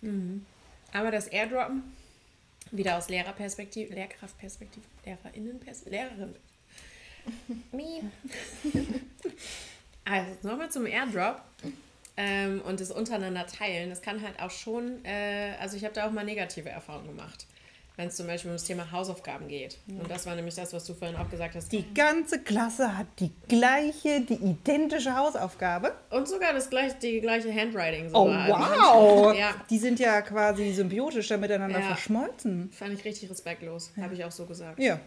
Mhm. 0.00 0.46
Aber 0.92 1.10
das 1.10 1.26
Airdroppen, 1.26 1.82
wieder 2.70 2.96
aus 2.96 3.08
Lehrerperspektive, 3.08 3.92
Lehrkraftperspektive, 3.94 4.86
Lehrerinnenperspektive, 5.04 5.96
Lehrerin. 5.96 6.34
Also 10.06 10.46
nochmal 10.46 10.70
zum 10.70 10.84
Airdrop 10.86 11.40
ähm, 12.16 12.62
und 12.62 12.80
das 12.80 12.90
untereinander 12.90 13.46
teilen. 13.46 13.90
Das 13.90 14.02
kann 14.02 14.22
halt 14.22 14.40
auch 14.40 14.50
schon, 14.50 15.04
äh, 15.04 15.52
also 15.60 15.76
ich 15.76 15.84
habe 15.84 15.94
da 15.94 16.06
auch 16.06 16.12
mal 16.12 16.24
negative 16.24 16.68
Erfahrungen 16.68 17.08
gemacht. 17.08 17.46
Wenn 17.96 18.08
es 18.08 18.16
zum 18.16 18.26
Beispiel 18.26 18.50
um 18.50 18.56
das 18.56 18.64
Thema 18.64 18.90
Hausaufgaben 18.90 19.46
geht. 19.46 19.78
Und 19.86 20.10
das 20.10 20.26
war 20.26 20.34
nämlich 20.34 20.56
das, 20.56 20.72
was 20.72 20.84
du 20.84 20.94
vorhin 20.94 21.16
auch 21.16 21.30
gesagt 21.30 21.54
hast. 21.54 21.70
Die 21.70 21.94
ganze 21.94 22.40
Klasse 22.40 22.98
hat 22.98 23.06
die 23.20 23.30
gleiche, 23.46 24.20
die 24.20 24.34
identische 24.34 25.16
Hausaufgabe. 25.16 25.94
Und 26.10 26.26
sogar 26.26 26.52
das 26.52 26.68
gleiche, 26.68 26.96
die 27.00 27.20
gleiche 27.20 27.54
Handwriting. 27.54 28.06
Oh, 28.12 28.24
sogar. 28.26 28.48
wow! 28.48 29.34
Ja. 29.38 29.54
Die 29.70 29.78
sind 29.78 30.00
ja 30.00 30.22
quasi 30.22 30.72
symbiotisch 30.72 31.28
da 31.28 31.36
miteinander 31.36 31.78
Ja. 31.78 31.86
verschmolzen. 31.86 32.68
Fand 32.72 32.94
ich 32.98 33.04
richtig 33.04 33.30
respektlos, 33.30 33.92
habe 33.96 34.14
ich 34.14 34.24
auch 34.24 34.32
so 34.32 34.44
gesagt. 34.46 34.80
Ja, 34.80 34.98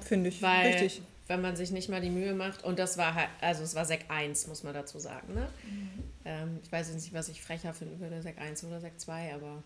finde 0.00 0.30
ich 0.30 0.40
Weil, 0.40 0.68
richtig. 0.68 1.02
Wenn 1.26 1.40
man 1.40 1.56
sich 1.56 1.70
nicht 1.70 1.88
mal 1.88 2.00
die 2.00 2.10
Mühe 2.10 2.34
macht, 2.34 2.64
und 2.64 2.78
das 2.78 2.98
war 2.98 3.14
halt, 3.14 3.28
also 3.40 3.62
es 3.62 3.74
war 3.74 3.84
Sek 3.84 4.06
1, 4.08 4.46
muss 4.46 4.62
man 4.62 4.74
dazu 4.74 4.98
sagen, 4.98 5.34
ne? 5.34 5.48
Mhm. 5.64 5.90
Ähm, 6.24 6.58
ich 6.62 6.70
weiß 6.70 6.88
jetzt 6.88 7.02
nicht, 7.02 7.14
was 7.14 7.28
ich 7.28 7.42
frecher 7.42 7.72
finden 7.72 8.00
würde, 8.00 8.20
Sek 8.22 8.38
1 8.38 8.64
oder 8.64 8.80
Sek 8.80 8.98
2, 9.00 9.34
aber 9.34 9.62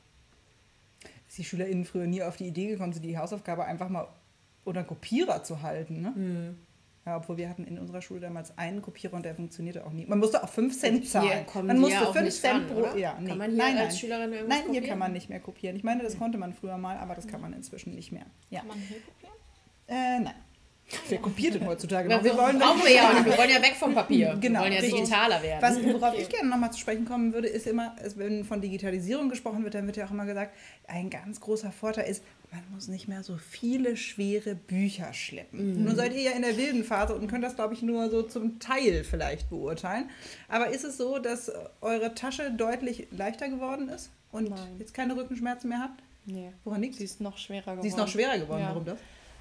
Ist 1.28 1.38
die 1.38 1.44
SchülerInnen 1.44 1.84
früher 1.84 2.06
nie 2.06 2.22
auf 2.22 2.36
die 2.36 2.46
Idee 2.46 2.68
gekommen 2.68 2.92
sind, 2.92 3.02
die 3.04 3.18
Hausaufgabe 3.18 3.64
einfach 3.64 3.88
mal 3.88 4.08
unter 4.64 4.84
Kopierer 4.84 5.42
zu 5.42 5.62
halten, 5.62 6.02
ne? 6.02 6.14
Hm. 6.14 6.58
Ja, 7.06 7.16
obwohl 7.16 7.38
wir 7.38 7.48
hatten 7.48 7.64
in 7.64 7.78
unserer 7.78 8.02
Schule 8.02 8.20
damals 8.20 8.58
einen 8.58 8.82
Kopierer 8.82 9.14
und 9.14 9.24
der 9.24 9.34
funktionierte 9.34 9.86
auch 9.86 9.92
nie. 9.92 10.04
Man 10.04 10.18
musste 10.18 10.44
auch 10.44 10.48
5 10.48 10.78
Cent 10.78 11.08
zahlen. 11.08 11.46
man 11.62 11.78
musste 11.78 11.94
ja 11.94 12.06
auch 12.06 12.12
5 12.12 12.24
nicht 12.26 12.38
Cent 12.38 12.54
ran, 12.54 12.66
pro. 12.66 12.98
Ja, 12.98 13.12
Kann 13.14 13.24
nee. 13.24 13.34
man 13.34 13.50
hier 13.50 13.58
nein, 13.58 13.78
als 13.78 13.88
nein. 13.88 13.96
Schülerin 13.96 14.32
irgendwas 14.32 14.48
Nein, 14.48 14.58
hier 14.58 14.66
kopieren? 14.66 14.88
kann 14.88 14.98
man 14.98 15.12
nicht 15.14 15.30
mehr 15.30 15.40
kopieren. 15.40 15.76
Ich 15.76 15.84
meine, 15.84 16.02
das 16.02 16.18
konnte 16.18 16.36
man 16.36 16.52
früher 16.52 16.76
mal, 16.76 16.98
aber 16.98 17.14
das 17.14 17.26
kann 17.26 17.40
man 17.40 17.54
inzwischen 17.54 17.94
nicht 17.94 18.12
mehr. 18.12 18.26
Ja. 18.50 18.60
Kann 18.60 18.68
man 18.68 18.78
hier 18.78 18.98
kopieren? 19.00 19.34
Äh, 19.88 20.20
nein. 20.20 20.34
Wer 21.08 21.18
kopiert 21.18 21.54
denn 21.54 21.66
heutzutage 21.66 22.08
wir, 22.08 22.16
noch? 22.16 22.24
Wir 22.24 22.36
wollen 22.36 22.58
brauchen 22.58 22.82
wir 22.82 22.94
ja 22.94 23.08
auch 23.08 23.14
nicht. 23.14 23.26
Wir 23.26 23.36
wollen 23.36 23.50
ja 23.50 23.62
weg 23.62 23.74
vom 23.78 23.94
Papier. 23.94 24.36
Genau, 24.40 24.60
wir 24.60 24.64
wollen 24.64 24.72
ja 24.72 24.80
richtig. 24.80 25.00
digitaler 25.00 25.42
werden. 25.42 25.62
Was, 25.62 25.82
worauf 25.82 26.18
ich 26.18 26.28
gerne 26.30 26.48
nochmal 26.48 26.72
zu 26.72 26.78
sprechen 26.78 27.04
kommen 27.04 27.32
würde, 27.32 27.48
ist 27.48 27.66
immer, 27.66 27.94
wenn 28.16 28.44
von 28.44 28.60
Digitalisierung 28.60 29.28
gesprochen 29.28 29.64
wird, 29.64 29.74
dann 29.74 29.86
wird 29.86 29.96
ja 29.96 30.06
auch 30.06 30.10
immer 30.10 30.24
gesagt, 30.24 30.56
ein 30.86 31.10
ganz 31.10 31.40
großer 31.40 31.72
Vorteil 31.72 32.08
ist, 32.08 32.22
man 32.50 32.62
muss 32.72 32.88
nicht 32.88 33.08
mehr 33.08 33.22
so 33.22 33.36
viele 33.36 33.96
schwere 33.96 34.54
Bücher 34.54 35.12
schleppen. 35.12 35.84
Nun 35.84 35.94
seid 35.96 36.14
ihr 36.14 36.22
ja 36.22 36.30
in 36.30 36.42
der 36.42 36.56
wilden 36.56 36.84
Phase 36.84 37.14
und 37.14 37.28
könnt 37.28 37.44
das, 37.44 37.56
glaube 37.56 37.74
ich, 37.74 37.82
nur 37.82 38.08
so 38.10 38.22
zum 38.22 38.58
Teil 38.58 39.04
vielleicht 39.04 39.50
beurteilen. 39.50 40.08
Aber 40.48 40.68
ist 40.68 40.84
es 40.84 40.96
so, 40.96 41.18
dass 41.18 41.52
eure 41.82 42.14
Tasche 42.14 42.50
deutlich 42.50 43.08
leichter 43.10 43.48
geworden 43.48 43.90
ist 43.90 44.10
und 44.32 44.48
Nein. 44.48 44.76
jetzt 44.78 44.94
keine 44.94 45.16
Rückenschmerzen 45.16 45.68
mehr 45.68 45.80
habt? 45.80 46.02
Nee. 46.24 46.52
Woran 46.64 46.80
liegt 46.80 46.94
Sie 46.96 47.04
ist 47.04 47.20
noch 47.20 47.36
schwerer 47.38 47.62
geworden. 47.62 47.82
Sie 47.82 47.88
ist 47.88 47.96
noch 47.98 48.08
schwerer 48.08 48.38
geworden. 48.38 48.62
Ja. 48.62 48.68
Warum 48.68 48.84
das? 48.84 48.98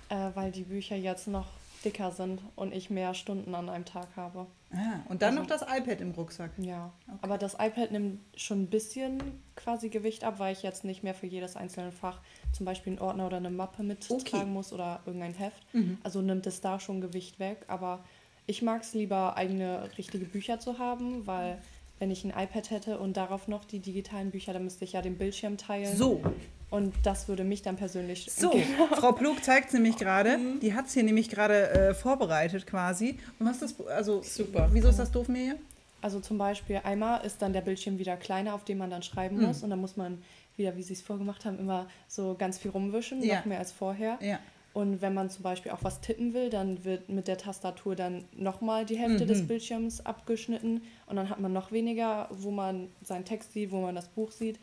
Äh, 0.09 0.29
weil 0.35 0.51
die 0.51 0.63
Bücher 0.63 0.95
jetzt 0.95 1.27
noch 1.27 1.47
dicker 1.85 2.11
sind 2.11 2.41
und 2.55 2.73
ich 2.73 2.89
mehr 2.89 3.13
Stunden 3.13 3.53
an 3.53 3.69
einem 3.69 3.85
Tag 3.85 4.07
habe. 4.15 4.47
Ah, 4.73 4.99
und 5.09 5.21
dann 5.21 5.37
Also- 5.37 5.41
noch 5.41 5.47
das 5.47 5.61
iPad 5.61 6.01
im 6.01 6.11
Rucksack. 6.11 6.51
Ja, 6.57 6.91
aber 7.21 7.37
das 7.37 7.53
iPad 7.53 7.91
nimmt 7.91 8.19
schon 8.35 8.63
ein 8.63 8.67
bisschen 8.67 9.21
quasi 9.55 9.89
Gewicht 9.89 10.23
ab, 10.23 10.39
weil 10.39 10.53
ich 10.53 10.63
jetzt 10.63 10.83
nicht 10.83 11.03
mehr 11.03 11.13
für 11.13 11.27
jedes 11.27 11.55
einzelne 11.55 11.91
Fach 11.91 12.19
zum 12.51 12.65
Beispiel 12.65 12.93
einen 12.93 13.01
Ordner 13.01 13.27
oder 13.27 13.37
eine 13.37 13.49
Mappe 13.51 13.83
mittragen 13.83 14.21
Okay. 14.21 14.45
muss 14.45 14.73
oder 14.73 15.01
irgendein 15.05 15.33
Heft. 15.35 15.61
Mhm. 15.73 15.97
Also 16.03 16.21
nimmt 16.21 16.47
es 16.47 16.61
da 16.61 16.79
schon 16.79 16.99
Gewicht 16.99 17.39
weg. 17.39 17.65
Aber 17.67 18.03
ich 18.47 18.61
mag 18.61 18.81
es 18.81 18.93
lieber, 18.93 19.37
eigene 19.37 19.89
richtige 19.97 20.25
Bücher 20.25 20.59
zu 20.59 20.79
haben, 20.79 21.27
weil 21.27 21.61
wenn 21.99 22.11
ich 22.11 22.23
ein 22.25 22.31
iPad 22.31 22.71
hätte 22.71 22.97
und 22.99 23.17
darauf 23.17 23.47
noch 23.47 23.65
die 23.65 23.79
digitalen 23.79 24.31
Bücher, 24.31 24.53
dann 24.53 24.63
müsste 24.63 24.83
ich 24.83 24.93
ja 24.93 25.01
den 25.01 25.17
Bildschirm 25.17 25.57
teilen. 25.57 25.95
So, 25.95 26.21
Und 26.69 26.93
das 27.03 27.27
würde 27.29 27.43
mich 27.45 27.61
dann 27.61 27.77
persönlich. 27.77 28.29
So, 28.29 28.51
Frau 28.95 29.13
Plug 29.13 29.35
zeigt 29.41 29.67
es 29.67 29.73
nämlich 29.73 29.95
gerade. 29.97 30.37
Die 30.61 30.73
hat 30.73 30.87
es 30.87 30.93
hier 30.93 31.03
nämlich 31.03 31.29
gerade 31.29 31.69
äh, 31.69 31.93
vorbereitet 31.93 32.67
quasi. 32.67 33.17
Und 33.39 33.45
was 33.47 33.61
ist 33.61 33.79
das? 33.79 33.87
Also, 33.87 34.21
Super. 34.21 34.67
Wieso 34.73 34.89
ist 34.89 34.99
das 34.99 35.11
doof, 35.11 35.29
Mirja? 35.29 35.53
Also 36.01 36.19
zum 36.19 36.37
Beispiel 36.37 36.81
einmal 36.83 37.25
ist 37.25 37.41
dann 37.41 37.53
der 37.53 37.61
Bildschirm 37.61 37.97
wieder 37.99 38.17
kleiner, 38.17 38.53
auf 38.53 38.65
dem 38.65 38.77
man 38.79 38.89
dann 38.89 39.01
schreiben 39.01 39.37
Mhm. 39.37 39.43
muss. 39.45 39.63
Und 39.63 39.69
dann 39.69 39.79
muss 39.79 39.95
man 39.97 40.21
wieder, 40.57 40.75
wie 40.75 40.83
sie 40.83 40.93
es 40.93 41.01
vorgemacht 41.01 41.45
haben, 41.45 41.57
immer 41.57 41.87
so 42.07 42.35
ganz 42.37 42.57
viel 42.57 42.71
rumwischen, 42.71 43.23
Ja. 43.23 43.37
noch 43.37 43.45
mehr 43.45 43.59
als 43.59 43.71
vorher. 43.71 44.17
Ja. 44.21 44.39
Und 44.73 45.01
wenn 45.01 45.13
man 45.13 45.29
zum 45.29 45.43
Beispiel 45.43 45.71
auch 45.71 45.83
was 45.83 46.01
tippen 46.01 46.33
will, 46.33 46.49
dann 46.49 46.83
wird 46.83 47.09
mit 47.09 47.27
der 47.27 47.37
Tastatur 47.37 47.95
dann 47.95 48.25
nochmal 48.35 48.85
die 48.85 48.97
Hälfte 48.97 49.23
Mhm. 49.23 49.27
des 49.29 49.47
Bildschirms 49.47 50.05
abgeschnitten. 50.05 50.81
Und 51.07 51.15
dann 51.15 51.29
hat 51.29 51.39
man 51.39 51.53
noch 51.53 51.71
weniger, 51.71 52.27
wo 52.29 52.51
man 52.51 52.89
seinen 53.01 53.23
Text 53.25 53.53
sieht, 53.53 53.71
wo 53.71 53.81
man 53.81 53.95
das 53.95 54.07
Buch 54.09 54.31
sieht. 54.31 54.59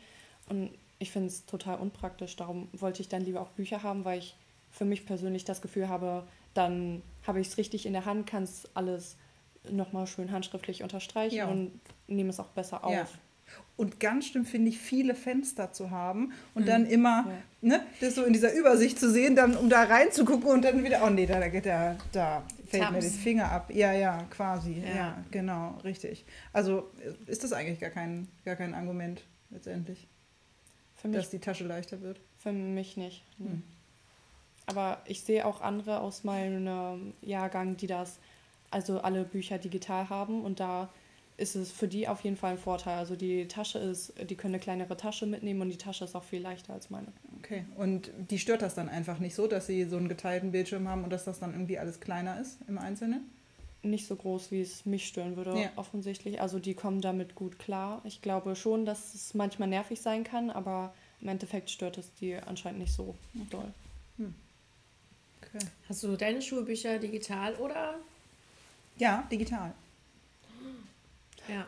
Und 0.47 0.69
ich 0.99 1.11
finde 1.11 1.27
es 1.27 1.45
total 1.45 1.77
unpraktisch. 1.79 2.35
Darum 2.35 2.69
wollte 2.73 3.01
ich 3.01 3.09
dann 3.09 3.21
lieber 3.21 3.41
auch 3.41 3.49
Bücher 3.49 3.83
haben, 3.83 4.05
weil 4.05 4.19
ich 4.19 4.35
für 4.71 4.85
mich 4.85 5.05
persönlich 5.05 5.45
das 5.45 5.61
Gefühl 5.61 5.89
habe, 5.89 6.23
dann 6.53 7.01
habe 7.25 7.39
ich 7.39 7.47
es 7.47 7.57
richtig 7.57 7.85
in 7.85 7.93
der 7.93 8.05
Hand, 8.05 8.27
kann 8.27 8.43
es 8.43 8.67
alles 8.73 9.17
nochmal 9.69 10.07
schön 10.07 10.31
handschriftlich 10.31 10.83
unterstreichen 10.83 11.35
Ja. 11.37 11.47
und 11.47 11.79
nehme 12.07 12.29
es 12.29 12.39
auch 12.39 12.49
besser 12.49 12.83
auf. 12.83 12.93
Ja. 12.93 13.07
Und 13.77 13.99
ganz 13.99 14.25
stimmt 14.27 14.47
finde 14.47 14.69
ich, 14.69 14.79
viele 14.79 15.15
Fenster 15.15 15.71
zu 15.71 15.91
haben 15.91 16.31
und 16.55 16.67
dann 16.67 16.85
immer, 16.85 17.25
ne, 17.61 17.81
das 17.99 18.15
so 18.15 18.23
in 18.23 18.31
dieser 18.33 18.53
Übersicht 18.53 18.97
zu 18.99 19.11
sehen, 19.11 19.35
dann 19.35 19.55
um 19.57 19.69
da 19.69 19.83
reinzugucken 19.83 20.49
und 20.49 20.63
dann 20.63 20.83
wieder, 20.83 21.01
oh 21.05 21.09
nee, 21.09 21.25
da, 21.25 21.39
da, 21.41 21.49
da, 21.49 21.97
da 22.11 22.43
fällt 22.67 22.83
mir 22.91 22.99
Taps. 22.99 23.11
der 23.11 23.21
Finger 23.21 23.51
ab. 23.51 23.71
Ja, 23.73 23.91
ja, 23.93 24.23
quasi. 24.29 24.81
Ja. 24.87 24.95
Ja. 24.95 25.23
genau, 25.29 25.77
richtig. 25.83 26.25
Also 26.53 26.89
äh, 27.03 27.29
ist 27.31 27.43
das 27.43 27.51
eigentlich 27.53 27.79
gar 27.79 27.89
kein, 27.91 28.27
gar 28.45 28.55
kein 28.55 28.73
Argument 28.73 29.23
letztendlich, 29.51 30.07
Für 31.05 31.11
mich 31.11 31.17
dass 31.17 31.29
die 31.29 31.39
Tasche 31.39 31.65
leichter 31.65 32.01
wird. 32.01 32.19
Für 32.37 32.51
mich 32.51 32.97
nicht. 32.97 33.23
Hm. 33.37 33.63
Aber 34.67 35.01
ich 35.05 35.21
sehe 35.21 35.45
auch 35.45 35.61
andere 35.61 35.99
aus 35.99 36.23
meinem 36.23 37.13
Jahrgang, 37.21 37.77
die 37.77 37.87
das, 37.87 38.19
also 38.71 38.99
alle 38.99 39.23
Bücher 39.23 39.57
digital 39.57 40.09
haben 40.09 40.43
und 40.43 40.59
da 40.59 40.89
ist 41.37 41.55
es 41.55 41.71
für 41.71 41.87
die 41.87 42.07
auf 42.07 42.21
jeden 42.21 42.37
Fall 42.37 42.53
ein 42.53 42.57
Vorteil. 42.57 42.97
Also 42.97 43.15
die 43.15 43.47
Tasche 43.47 43.77
ist, 43.77 44.13
die 44.29 44.35
können 44.35 44.55
eine 44.55 44.61
kleinere 44.61 44.95
Tasche 44.95 45.25
mitnehmen 45.25 45.61
und 45.61 45.69
die 45.69 45.77
Tasche 45.77 46.05
ist 46.05 46.15
auch 46.15 46.23
viel 46.23 46.41
leichter 46.41 46.73
als 46.73 46.89
meine. 46.89 47.07
Okay, 47.39 47.65
und 47.75 48.09
die 48.29 48.39
stört 48.39 48.61
das 48.61 48.73
dann 48.73 48.89
einfach 48.89 49.19
nicht 49.19 49.35
so, 49.35 49.45
dass 49.47 49.67
sie 49.67 49.83
so 49.85 49.97
einen 49.97 50.07
geteilten 50.07 50.51
Bildschirm 50.51 50.87
haben 50.87 51.03
und 51.03 51.09
dass 51.09 51.25
das 51.25 51.39
dann 51.39 51.51
irgendwie 51.51 51.77
alles 51.77 51.99
kleiner 51.99 52.39
ist 52.39 52.59
im 52.67 52.77
Einzelnen? 52.77 53.29
Nicht 53.89 54.07
so 54.07 54.15
groß, 54.15 54.51
wie 54.51 54.61
es 54.61 54.85
mich 54.85 55.07
stören 55.07 55.35
würde, 55.37 55.55
Ja. 55.59 55.69
offensichtlich. 55.75 56.41
Also 56.41 56.59
die 56.59 56.73
kommen 56.73 57.01
damit 57.01 57.35
gut 57.35 57.59
klar. 57.59 58.01
Ich 58.03 58.21
glaube 58.21 58.55
schon, 58.55 58.85
dass 58.85 59.13
es 59.13 59.33
manchmal 59.33 59.67
nervig 59.67 60.01
sein 60.01 60.23
kann, 60.23 60.49
aber 60.49 60.93
im 61.21 61.27
Endeffekt 61.27 61.69
stört 61.69 61.97
es 61.97 62.13
die 62.15 62.35
anscheinend 62.35 62.79
nicht 62.79 62.93
so 62.93 63.15
doll. 63.51 63.71
Okay. 64.17 65.65
Hast 65.87 66.03
du 66.03 66.15
deine 66.17 66.41
Schulbücher 66.41 66.97
digital 66.99 67.53
oder? 67.55 67.95
Ja, 68.97 69.25
digital. 69.31 69.73
Ja, 71.47 71.67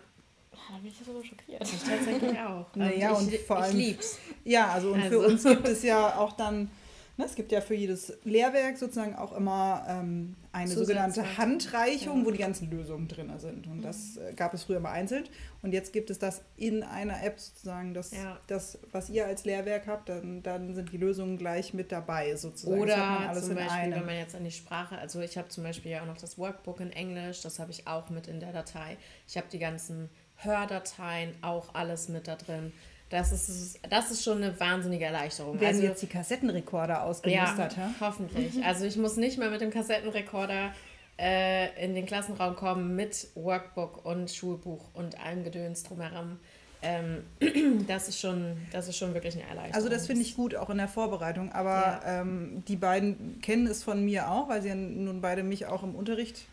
Da 0.52 0.78
bin 0.82 0.92
ich 0.92 0.98
sogar 1.06 1.24
schockiert. 1.24 1.62
ich 1.62 1.84
tatsächlich 1.84 2.40
auch. 2.40 2.66
Naja, 2.76 3.12
ich, 3.12 3.18
und 3.18 3.34
vor 3.42 3.58
allem- 3.58 3.78
ich 3.80 3.86
lieb's. 3.88 4.18
Ja, 4.44 4.70
also 4.72 4.94
und 4.94 5.02
für 5.04 5.20
Also. 5.20 5.28
uns 5.28 5.44
gibt 5.44 5.68
es 5.68 5.84
ja 5.84 6.18
auch 6.18 6.34
dann, 6.34 6.70
ne, 7.18 7.26
es 7.26 7.36
gibt 7.36 7.52
ja 7.52 7.62
für 7.62 7.74
jedes 7.76 8.14
Lehrwerk 8.24 8.78
sozusagen 8.78 9.16
auch 9.16 9.36
immer 9.36 9.86
ähm, 9.90 10.36
eine 10.52 10.70
Zusatz- 10.70 10.88
sogenannte 10.88 11.38
Handreichung, 11.38 12.20
Ja. 12.22 12.26
wo 12.26 12.32
die 12.32 12.38
ganzen 12.38 12.70
Lösungen 12.72 13.08
drin 13.08 13.32
sind. 13.38 13.68
Und 13.68 13.82
das 13.82 14.18
äh, 14.18 14.34
gab 14.34 14.54
es 14.54 14.64
früher 14.64 14.80
mal 14.80 14.92
einzeln. 14.92 15.26
Und 15.62 15.74
jetzt 15.74 15.94
gibt 15.94 16.10
es 16.10 16.20
das 16.20 16.42
in 16.56 16.84
einer 16.84 17.24
App 17.24 17.40
sozusagen, 17.40 17.94
das, 17.94 18.12
Ja. 18.12 18.40
das 18.48 18.80
was 18.92 19.10
ihr 19.10 19.26
als 19.26 19.44
Lehrwerk 19.46 19.88
habt, 19.88 20.10
dann, 20.10 20.42
dann 20.44 20.74
sind 20.76 20.92
die 20.92 20.98
Lösungen 20.98 21.38
gleich 21.38 21.74
mit 21.74 21.92
dabei 21.92 22.36
sozusagen. 22.36 22.80
Oder 22.82 23.34
zum 23.42 23.56
Beispiel, 23.56 23.92
wenn 23.92 24.06
man 24.06 24.16
jetzt 24.18 24.36
an 24.36 24.44
die 24.44 24.52
Sprache, 24.52 24.98
also 24.98 25.20
ich 25.22 25.38
habe 25.38 25.50
zum 25.50 25.64
Beispiel 25.64 25.92
ja 25.92 26.02
auch 26.04 26.08
noch 26.08 26.18
das 26.18 26.38
Workbook 26.38 26.80
in 26.80 26.92
Englisch, 26.92 27.42
das 27.42 27.60
habe 27.60 27.72
ich 27.72 27.88
auch 27.88 28.10
mit 28.10 28.28
in 28.28 28.40
der 28.40 28.54
Datei. 28.54 28.98
Ich 29.28 29.36
habe 29.38 29.48
die 29.52 29.60
ganzen 29.60 30.10
Hördateien 30.38 31.34
auch 31.42 31.74
alles 31.74 32.10
mit 32.10 32.28
da 32.28 32.36
drin. 32.36 32.72
Das 33.10 33.32
ist, 33.32 33.80
das 33.90 34.12
ist 34.12 34.24
schon 34.24 34.44
eine 34.44 34.60
wahnsinnige 34.60 35.06
Erleichterung. 35.06 35.60
Werden 35.60 35.76
also, 35.76 35.88
jetzt 35.88 36.02
die 36.02 36.08
Kassettenrekorder 36.08 37.04
ausgemustert, 37.04 37.78
ja? 37.78 37.94
hoffentlich. 38.02 38.62
Also 38.64 38.86
ich 38.86 38.98
muss 38.98 39.16
nicht 39.16 39.38
mehr 39.38 39.50
mit 39.50 39.62
dem 39.62 39.72
Kassettenrekorder 39.72 40.74
äh, 41.18 41.84
in 41.84 41.96
den 41.96 42.06
Klassenraum 42.06 42.56
kommen 42.56 42.96
mit 42.96 43.28
Workbook 43.36 44.06
und 44.06 44.30
Schulbuch 44.30 44.90
und 44.94 45.24
allem 45.24 45.44
Gedöns 45.44 45.84
drumherum. 45.84 46.38
Ähm, 46.82 47.24
das, 47.88 48.10
ist 48.10 48.20
schon, 48.20 48.58
das 48.72 48.88
ist 48.88 48.98
schon 48.98 49.14
wirklich 49.14 49.36
eine 49.36 49.44
Erleichterung. 49.44 49.74
Also 49.74 49.90
das 49.90 50.06
finde 50.06 50.22
ich 50.22 50.36
gut, 50.36 50.56
auch 50.56 50.70
in 50.70 50.78
der 50.78 50.88
Vorbereitung. 50.88 51.52
Aber 51.54 52.02
ja. 52.04 52.22
ähm, 52.22 52.64
die 52.68 52.76
beiden 52.76 53.40
kennen 53.42 53.68
es 53.68 53.84
von 53.84 54.04
mir 54.04 54.30
auch, 54.30 54.50
weil 54.50 54.62
sie 54.62 54.70
ja 54.70 54.76
nun 54.76 55.22
beide 55.22 55.44
mich 55.44 55.66
auch 55.66 55.82
im 55.82 55.96
Unterricht 55.96 56.46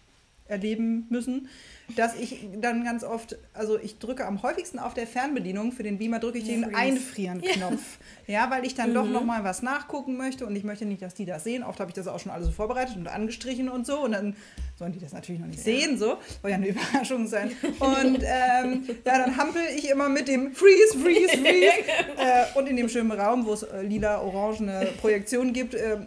erleben 0.47 1.07
müssen 1.09 1.49
dass 1.97 2.19
ich 2.19 2.39
dann 2.61 2.83
ganz 2.83 3.05
oft, 3.05 3.37
also 3.53 3.79
ich 3.79 3.99
drücke 3.99 4.27
am 4.27 4.43
häufigsten 4.43 4.79
auf 4.79 4.95
der 4.95 5.07
Fernbedienung, 5.07 5.71
für 5.71 5.83
den 5.83 5.99
Beamer 5.99 6.19
drücke 6.19 6.39
ich 6.39 6.45
den 6.45 6.65
Freeze. 6.65 6.77
Einfrieren-Knopf. 6.77 7.99
Ja. 8.27 8.35
ja. 8.35 8.51
weil 8.51 8.65
ich 8.65 8.75
dann 8.75 8.91
mhm. 8.91 8.95
doch 8.95 9.07
nochmal 9.07 9.45
was 9.45 9.63
nachgucken 9.63 10.17
möchte 10.17 10.47
und 10.47 10.57
ich 10.57 10.65
möchte 10.65 10.87
nicht, 10.87 11.03
dass 11.03 11.15
die 11.15 11.27
das 11.27 11.45
sehen. 11.45 11.63
Oft 11.63 11.81
habe 11.81 11.91
ich 11.91 11.95
das 11.95 12.09
auch 12.09 12.19
schon 12.19 12.33
alles 12.33 12.47
so 12.47 12.53
vorbereitet 12.53 12.97
und 12.97 13.07
angestrichen 13.07 13.69
und 13.69 13.87
so 13.87 14.01
und 14.01 14.13
dann 14.13 14.35
sollen 14.77 14.93
die 14.93 14.99
das 14.99 15.13
natürlich 15.13 15.41
noch 15.41 15.47
nicht 15.47 15.59
ja. 15.59 15.65
sehen, 15.65 15.99
so, 15.99 16.17
soll 16.41 16.51
ja 16.51 16.57
eine 16.57 16.69
Überraschung 16.75 17.27
sein. 17.27 17.51
Und 17.79 18.23
ähm, 18.23 18.85
ja, 19.05 19.19
dann 19.19 19.37
hampel 19.37 19.63
ich 19.77 19.89
immer 19.91 20.09
mit 20.09 20.27
dem 20.27 20.53
Freeze, 20.55 20.99
Freeze, 20.99 21.29
Freeze 21.39 21.73
äh, 22.17 22.59
und 22.59 22.69
in 22.69 22.77
dem 22.77 22.89
schönen 22.89 23.13
Raum, 23.13 23.47
wo 23.47 23.53
es 23.53 23.63
äh, 23.63 23.83
lila, 23.83 24.21
orange 24.21 24.63
eine 24.63 24.87
Projektion 25.01 25.53
gibt, 25.53 25.75
äh, 25.75 25.99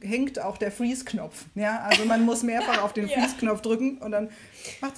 hängt 0.00 0.40
auch 0.40 0.58
der 0.58 0.70
Freeze-Knopf. 0.70 1.46
Ja, 1.54 1.80
also 1.80 2.04
man 2.04 2.24
muss 2.24 2.42
mehrfach 2.42 2.82
auf 2.82 2.92
den 2.92 3.08
Freeze-Knopf 3.08 3.62
drücken 3.62 3.98
und 3.98 4.12
dann 4.12 4.28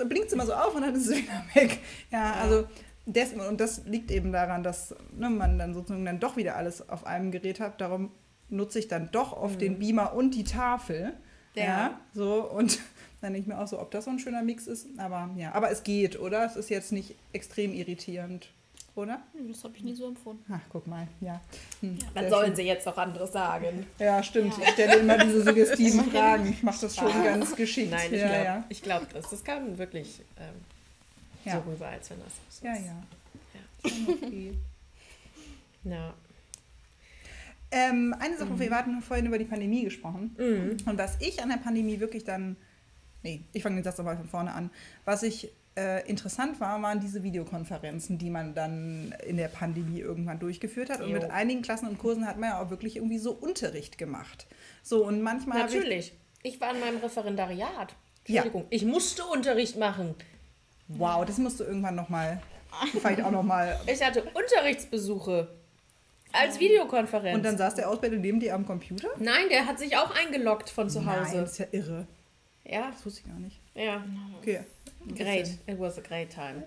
blinkt 0.09 0.28
es 0.28 0.32
immer 0.32 0.46
so 0.46 0.55
auf 0.55 0.74
und 0.74 0.82
dann 0.82 0.94
ist 0.94 1.07
es 1.07 1.16
wieder 1.16 1.44
weg. 1.55 1.78
Ja, 2.11 2.34
also 2.34 2.66
das, 3.07 3.32
und 3.32 3.61
das 3.61 3.84
liegt 3.86 4.11
eben 4.11 4.32
daran, 4.32 4.62
dass 4.62 4.94
ne, 5.16 5.30
man 5.30 5.59
dann 5.59 5.72
sozusagen 5.72 6.05
dann 6.05 6.20
doch 6.20 6.36
wieder 6.36 6.57
alles 6.57 6.88
auf 6.88 7.07
einem 7.07 7.30
Gerät 7.30 7.61
hat. 7.61 7.80
Darum 7.80 8.11
nutze 8.51 8.78
ich 8.78 8.88
dann 8.88 9.11
doch 9.11 9.32
oft 9.32 9.57
mhm. 9.57 9.61
den 9.61 9.78
Beamer 9.78 10.14
und 10.14 10.34
die 10.34 10.44
Tafel. 10.44 11.14
Ja. 11.55 11.64
ja. 11.64 12.01
So 12.12 12.51
und 12.51 12.78
dann 13.20 13.32
denke 13.32 13.40
ich 13.40 13.46
mir 13.46 13.59
auch 13.61 13.68
so, 13.68 13.80
ob 13.80 13.90
das 13.90 14.05
so 14.05 14.11
ein 14.11 14.18
schöner 14.18 14.42
Mix 14.42 14.66
ist. 14.66 14.86
Aber 14.99 15.30
ja, 15.36 15.53
aber 15.55 15.70
es 15.70 15.84
geht, 15.84 16.18
oder? 16.20 16.44
Es 16.44 16.57
ist 16.57 16.70
jetzt 16.70 16.92
nicht 16.92 17.14
extrem 17.32 17.72
irritierend 17.72 18.51
oder? 18.95 19.22
Das 19.49 19.64
habe 19.64 19.76
ich 19.76 19.84
nie 19.84 19.95
so 19.95 20.09
empfunden. 20.09 20.45
Ach, 20.53 20.61
guck 20.70 20.86
mal, 20.86 21.07
ja. 21.20 21.41
Hm, 21.80 21.99
ja 21.99 22.07
was 22.14 22.30
sollen 22.30 22.47
schön. 22.47 22.57
sie 22.57 22.62
jetzt 22.62 22.86
noch 22.86 22.97
anderes 22.97 23.32
sagen? 23.32 23.86
Ja, 23.99 24.22
stimmt. 24.22 24.57
Ja. 24.59 24.64
Ich 24.64 24.70
stelle 24.70 24.97
immer 24.97 25.18
diese 25.18 25.43
suggestiven 25.43 26.05
Fragen. 26.11 26.49
Ich 26.49 26.62
mache 26.62 26.80
das 26.80 26.97
schon 26.97 27.12
ah. 27.12 27.22
ganz 27.22 27.55
geschickt. 27.55 27.91
Nein, 27.91 28.12
ich 28.12 28.20
glaube 28.20 28.45
ja. 28.45 28.64
glaub 28.82 29.12
das. 29.12 29.30
Das 29.30 29.45
kam 29.45 29.78
wirklich 29.78 30.20
ähm, 30.39 31.53
so 31.53 31.70
rüber, 31.70 31.86
als 31.86 32.11
wenn 32.11 32.18
das 32.20 32.32
so 32.34 32.43
ist. 32.49 32.64
Ja, 32.64 32.74
ja. 32.74 33.03
ja. 33.55 34.14
okay. 34.14 34.55
Ja. 35.84 36.12
Ähm, 37.70 38.14
eine 38.18 38.36
Sache, 38.36 38.51
mhm. 38.51 38.61
wir 38.61 38.70
hatten 38.70 39.01
vorhin 39.03 39.26
über 39.26 39.39
die 39.39 39.45
Pandemie 39.45 39.84
gesprochen. 39.84 40.34
Mhm. 40.39 40.76
Und 40.86 40.99
was 40.99 41.16
ich 41.20 41.43
an 41.43 41.51
der 41.51 41.59
Pandemie 41.59 42.01
wirklich 42.01 42.24
dann, 42.24 42.57
nee, 43.22 43.43
ich 43.53 43.62
fange 43.62 43.76
den 43.76 43.84
Satz 43.84 43.99
nochmal 43.99 44.16
von 44.16 44.28
vorne 44.28 44.53
an, 44.53 44.70
was 45.05 45.22
ich 45.22 45.51
äh, 45.78 46.00
interessant 46.08 46.60
war, 46.60 46.82
waren 46.82 46.98
diese 46.98 47.22
Videokonferenzen, 47.22 48.18
die 48.18 48.30
man 48.30 48.52
dann 48.54 49.14
in 49.24 49.36
der 49.36 49.46
Pandemie 49.46 50.00
irgendwann 50.00 50.40
durchgeführt 50.40 50.90
hat. 50.90 51.00
Und 51.00 51.10
jo. 51.10 51.14
mit 51.14 51.30
einigen 51.30 51.62
Klassen 51.62 51.88
und 51.88 51.98
Kursen 51.98 52.26
hat 52.26 52.36
man 52.36 52.50
ja 52.50 52.60
auch 52.60 52.70
wirklich 52.70 52.96
irgendwie 52.96 53.18
so 53.18 53.30
Unterricht 53.30 53.96
gemacht. 53.96 54.46
So, 54.82 55.06
und 55.06 55.22
manchmal. 55.22 55.58
Natürlich. 55.58 56.14
Ich, 56.42 56.54
ich, 56.54 56.60
war 56.60 56.74
in 56.74 56.80
meinem 56.80 56.98
Referendariat. 56.98 57.94
Entschuldigung, 58.24 58.62
ja. 58.62 58.68
ich 58.70 58.84
musste 58.84 59.24
Unterricht 59.24 59.78
machen. 59.78 60.14
Wow, 60.88 61.24
das 61.24 61.38
musst 61.38 61.60
du 61.60 61.64
irgendwann 61.64 61.94
nochmal. 61.94 62.42
Vielleicht 62.92 63.22
auch 63.22 63.30
nochmal. 63.30 63.78
Ich 63.86 64.04
hatte 64.04 64.24
Unterrichtsbesuche. 64.24 65.48
Als 66.32 66.60
Videokonferenz. 66.60 67.36
Und 67.36 67.42
dann 67.42 67.56
saß 67.56 67.76
der 67.76 67.88
Ausbilder 67.88 68.16
neben 68.16 68.38
dir 68.38 68.54
am 68.54 68.66
Computer? 68.66 69.08
Nein, 69.18 69.48
der 69.48 69.64
hat 69.64 69.78
sich 69.78 69.96
auch 69.96 70.14
eingeloggt 70.14 70.68
von 70.68 70.90
zu 70.90 71.06
Hause. 71.06 71.20
Nein, 71.22 71.40
das 71.40 71.52
ist 71.52 71.58
ja 71.58 71.66
irre. 71.70 72.06
Ja. 72.64 72.90
Das 72.90 73.06
wusste 73.06 73.20
ich 73.20 73.26
gar 73.26 73.38
nicht. 73.38 73.58
Ja. 73.74 74.04
Okay. 74.38 74.60
Great. 75.16 75.59
It 75.66 75.78
was 75.78 75.99
a 75.99 76.03
great 76.03 76.30
time. 76.30 76.64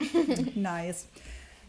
nice. 0.54 1.06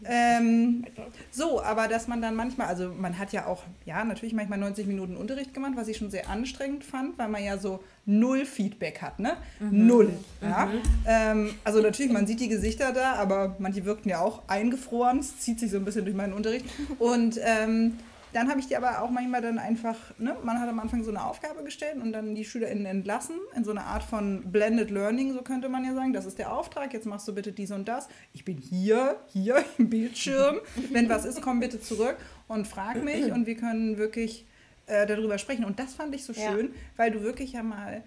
Ähm, 0.06 0.84
so, 1.30 1.62
aber 1.62 1.88
dass 1.88 2.08
man 2.08 2.20
dann 2.20 2.34
manchmal, 2.34 2.66
also 2.66 2.90
man 2.90 3.18
hat 3.18 3.32
ja 3.32 3.46
auch, 3.46 3.62
ja, 3.86 4.04
natürlich 4.04 4.34
manchmal 4.34 4.58
90 4.58 4.86
Minuten 4.86 5.16
Unterricht 5.16 5.54
gemacht, 5.54 5.72
was 5.76 5.88
ich 5.88 5.96
schon 5.96 6.10
sehr 6.10 6.28
anstrengend 6.28 6.84
fand, 6.84 7.16
weil 7.18 7.28
man 7.28 7.42
ja 7.42 7.58
so 7.58 7.82
null 8.04 8.44
Feedback 8.44 9.00
hat, 9.00 9.18
ne? 9.18 9.36
Mhm. 9.60 9.86
Null. 9.86 10.12
Ja? 10.42 10.66
Mhm. 10.66 10.80
Ähm, 11.06 11.54
also 11.64 11.80
natürlich, 11.80 12.12
man 12.12 12.26
sieht 12.26 12.40
die 12.40 12.48
Gesichter 12.48 12.92
da, 12.92 13.14
aber 13.14 13.56
manche 13.58 13.84
wirkten 13.84 14.10
ja 14.10 14.20
auch 14.20 14.42
eingefroren, 14.46 15.20
es 15.20 15.38
zieht 15.38 15.60
sich 15.60 15.70
so 15.70 15.78
ein 15.78 15.84
bisschen 15.84 16.04
durch 16.04 16.16
meinen 16.16 16.32
Unterricht. 16.34 16.66
Und 16.98 17.38
ähm, 17.42 17.98
dann 18.34 18.50
habe 18.50 18.58
ich 18.58 18.66
die 18.66 18.76
aber 18.76 19.00
auch 19.02 19.10
manchmal 19.10 19.40
dann 19.40 19.58
einfach, 19.58 19.96
ne, 20.18 20.36
man 20.42 20.60
hat 20.60 20.68
am 20.68 20.80
Anfang 20.80 21.04
so 21.04 21.10
eine 21.10 21.24
Aufgabe 21.24 21.62
gestellt 21.62 21.96
und 22.02 22.12
dann 22.12 22.34
die 22.34 22.44
SchülerInnen 22.44 22.84
entlassen 22.84 23.36
in 23.56 23.64
so 23.64 23.70
eine 23.70 23.84
Art 23.84 24.02
von 24.02 24.50
Blended 24.50 24.90
Learning, 24.90 25.32
so 25.32 25.42
könnte 25.42 25.68
man 25.68 25.84
ja 25.84 25.94
sagen. 25.94 26.12
Das 26.12 26.26
ist 26.26 26.38
der 26.38 26.52
Auftrag, 26.52 26.92
jetzt 26.92 27.06
machst 27.06 27.28
du 27.28 27.34
bitte 27.34 27.52
dies 27.52 27.70
und 27.70 27.86
das. 27.86 28.08
Ich 28.32 28.44
bin 28.44 28.58
hier, 28.58 29.20
hier 29.28 29.64
im 29.78 29.88
Bildschirm. 29.88 30.58
Wenn 30.90 31.08
was 31.08 31.24
ist, 31.24 31.40
komm 31.42 31.60
bitte 31.60 31.80
zurück 31.80 32.16
und 32.48 32.66
frag 32.66 33.02
mich 33.04 33.30
und 33.30 33.46
wir 33.46 33.56
können 33.56 33.98
wirklich 33.98 34.46
äh, 34.86 35.06
darüber 35.06 35.38
sprechen. 35.38 35.64
Und 35.64 35.78
das 35.78 35.94
fand 35.94 36.14
ich 36.14 36.24
so 36.24 36.34
schön, 36.34 36.66
ja. 36.66 36.72
weil 36.96 37.12
du 37.12 37.22
wirklich 37.22 37.52
ja 37.52 37.62
mal 37.62 38.02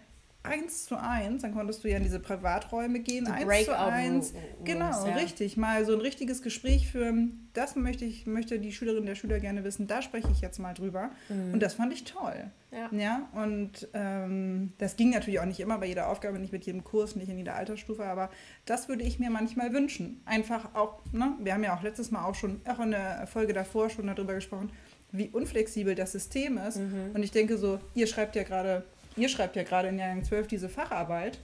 eins 0.47 0.85
zu 0.85 0.99
eins, 0.99 1.41
dann 1.41 1.53
konntest 1.53 1.83
du 1.83 1.89
ja 1.89 1.97
in 1.97 2.03
diese 2.03 2.19
Privaträume 2.19 2.99
gehen, 2.99 3.25
Die 3.25 3.31
eins 3.31 3.65
zu 3.65 3.77
eins. 3.77 4.33
Genau, 4.63 5.05
ja. 5.05 5.13
richtig. 5.15 5.57
Mal 5.57 5.85
so 5.85 5.93
ein 5.93 6.01
richtiges 6.01 6.41
Gespräch 6.41 6.89
führen. 6.89 7.49
Das 7.53 7.75
möchte 7.75 8.05
ich, 8.05 8.25
möchte 8.25 8.59
die 8.59 8.71
Schülerin 8.71 9.05
der 9.05 9.15
Schüler 9.15 9.39
gerne 9.39 9.63
wissen. 9.63 9.87
Da 9.87 10.01
spreche 10.01 10.29
ich 10.31 10.41
jetzt 10.41 10.59
mal 10.59 10.73
drüber. 10.73 11.11
Mhm. 11.29 11.53
Und 11.53 11.59
das 11.61 11.75
fand 11.75 11.93
ich 11.93 12.03
toll. 12.03 12.51
Ja. 12.71 12.89
ja? 12.91 13.29
Und 13.33 13.87
ähm, 13.93 14.73
das 14.77 14.95
ging 14.95 15.11
natürlich 15.11 15.39
auch 15.39 15.45
nicht 15.45 15.59
immer 15.59 15.77
bei 15.77 15.87
jeder 15.87 16.09
Aufgabe, 16.09 16.39
nicht 16.39 16.51
mit 16.51 16.65
jedem 16.65 16.83
Kurs, 16.83 17.15
nicht 17.15 17.29
in 17.29 17.37
jeder 17.37 17.55
Altersstufe, 17.55 18.05
aber 18.05 18.29
das 18.65 18.89
würde 18.89 19.03
ich 19.03 19.19
mir 19.19 19.29
manchmal 19.29 19.73
wünschen. 19.73 20.21
Einfach 20.25 20.75
auch, 20.75 20.99
ne? 21.11 21.33
wir 21.39 21.53
haben 21.53 21.63
ja 21.63 21.75
auch 21.75 21.83
letztes 21.83 22.11
Mal 22.11 22.25
auch 22.25 22.35
schon, 22.35 22.61
auch 22.67 22.79
in 22.79 22.91
der 22.91 23.27
Folge 23.27 23.53
davor 23.53 23.89
schon 23.89 24.07
darüber 24.07 24.35
gesprochen, 24.35 24.71
wie 25.11 25.29
unflexibel 25.29 25.95
das 25.95 26.11
System 26.11 26.57
ist. 26.57 26.77
Mhm. 26.77 27.11
Und 27.13 27.23
ich 27.23 27.31
denke 27.31 27.57
so, 27.57 27.79
ihr 27.93 28.07
schreibt 28.07 28.35
ja 28.35 28.43
gerade 28.43 28.83
ihr 29.17 29.29
schreibt 29.29 29.55
ja 29.55 29.63
gerade 29.63 29.89
in 29.89 29.99
Jahrgang 29.99 30.23
12 30.23 30.47
diese 30.47 30.69
Facharbeit. 30.69 31.39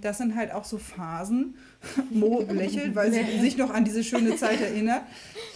Das 0.00 0.18
sind 0.18 0.36
halt 0.36 0.52
auch 0.52 0.64
so 0.64 0.78
Phasen. 0.78 1.56
Mo 2.10 2.42
lächelt, 2.48 2.94
weil 2.94 3.12
sie 3.12 3.40
sich 3.40 3.56
noch 3.56 3.70
an 3.70 3.84
diese 3.84 4.04
schöne 4.04 4.36
Zeit 4.36 4.60
erinnert. 4.60 5.02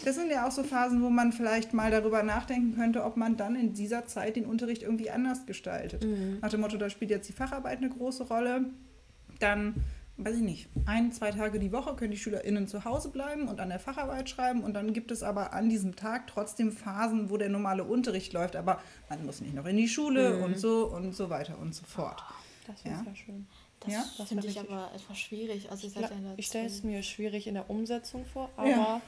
Das 0.05 0.17
sind 0.17 0.31
ja 0.31 0.47
auch 0.47 0.51
so 0.51 0.63
Phasen, 0.65 1.03
wo 1.03 1.11
man 1.11 1.33
vielleicht 1.33 1.73
mal 1.73 1.91
darüber 1.91 2.23
nachdenken 2.23 2.75
könnte, 2.75 3.05
ob 3.05 3.17
man 3.17 3.37
dann 3.37 3.55
in 3.57 3.73
dieser 3.73 4.07
Zeit 4.07 4.37
den 4.37 4.45
Unterricht 4.45 4.83
irgendwie 4.83 5.11
anders 5.11 5.47
gestaltet. 5.47 6.05
Mhm. 6.05 6.39
Nach 6.41 6.51
dem 6.51 6.61
Motto, 6.61 6.77
da 6.77 6.91
spielt 6.91 7.11
jetzt 7.11 7.29
die 7.29 7.33
Facharbeit 7.33 7.79
eine 7.79 7.89
große 7.89 8.25
Rolle. 8.25 8.67
Dann 9.39 9.75
weiß 10.19 10.37
ich 10.37 10.43
nicht, 10.43 10.69
ein, 10.87 11.13
zwei 11.13 11.31
Tage 11.31 11.59
die 11.59 11.73
Woche 11.73 11.95
können 11.95 12.11
die 12.11 12.17
SchülerInnen 12.17 12.67
zu 12.69 12.85
Hause 12.85 13.11
bleiben 13.11 13.49
und 13.49 13.61
an 13.61 13.69
der 13.69 13.79
Facharbeit 13.79 14.31
schreiben 14.31 14.63
und 14.65 14.75
dann 14.75 14.93
gibt 14.95 15.11
es 15.11 15.23
aber 15.23 15.53
an 15.53 15.69
diesem 15.69 15.95
Tag 15.95 16.27
trotzdem 16.27 16.73
Phasen, 16.73 17.29
wo 17.29 17.37
der 17.37 17.51
normale 17.51 17.85
Unterricht 17.85 18.33
läuft, 18.33 18.57
aber 18.57 18.81
man 19.11 19.27
muss 19.27 19.41
nicht 19.41 19.55
noch 19.55 19.67
in 19.67 19.77
die 19.77 19.89
Schule 19.89 20.37
mhm. 20.37 20.45
und 20.45 20.59
so 20.59 20.87
und 20.87 21.15
so 21.15 21.29
weiter 21.29 21.59
und 21.59 21.75
so 21.75 21.85
fort. 21.85 22.23
Das 22.67 22.85
wäre 22.85 22.97
ja? 22.97 23.05
sehr 23.05 23.15
schön. 23.15 23.47
Das, 23.81 23.93
ja? 23.93 24.05
das 24.17 24.29
finde 24.29 24.47
ich 24.47 24.59
aber 24.59 24.91
etwas 24.95 25.19
schwierig. 25.19 25.71
Also 25.71 25.87
ich, 25.87 25.95
ich 26.37 26.47
stelle 26.47 26.67
es 26.67 26.83
mir 26.83 27.03
schwierig 27.03 27.47
in 27.47 27.55
der 27.55 27.69
Umsetzung 27.69 28.25
vor, 28.25 28.51
aber 28.57 28.69
ja. 28.69 29.01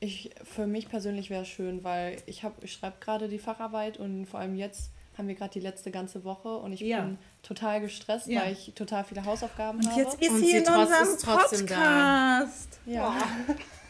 ich, 0.00 0.30
für 0.44 0.66
mich 0.66 0.90
persönlich 0.90 1.30
wäre 1.30 1.42
es 1.42 1.48
schön, 1.48 1.82
weil 1.82 2.22
ich, 2.26 2.44
ich 2.60 2.72
schreibe 2.72 2.96
gerade 3.00 3.28
die 3.28 3.38
Facharbeit 3.38 3.96
und 3.98 4.26
vor 4.26 4.40
allem 4.40 4.54
jetzt 4.54 4.90
haben 5.16 5.28
wir 5.28 5.34
gerade 5.34 5.52
die 5.52 5.60
letzte 5.60 5.90
ganze 5.90 6.24
Woche 6.24 6.58
und 6.58 6.72
ich 6.72 6.80
ja. 6.80 7.00
bin 7.00 7.18
total 7.46 7.80
gestresst, 7.80 8.26
ja. 8.26 8.42
weil 8.42 8.52
ich 8.52 8.72
total 8.74 9.04
viele 9.04 9.24
Hausaufgaben 9.24 9.78
und 9.78 9.90
habe. 9.90 10.00
Jetzt 10.00 10.20
ist 10.20 10.30
und 10.30 10.38
sie 10.40 10.50
in 10.56 10.66
unserem 10.66 11.18
Podcast. 11.22 12.80
Da. 12.86 12.92
Ja. 12.92 13.16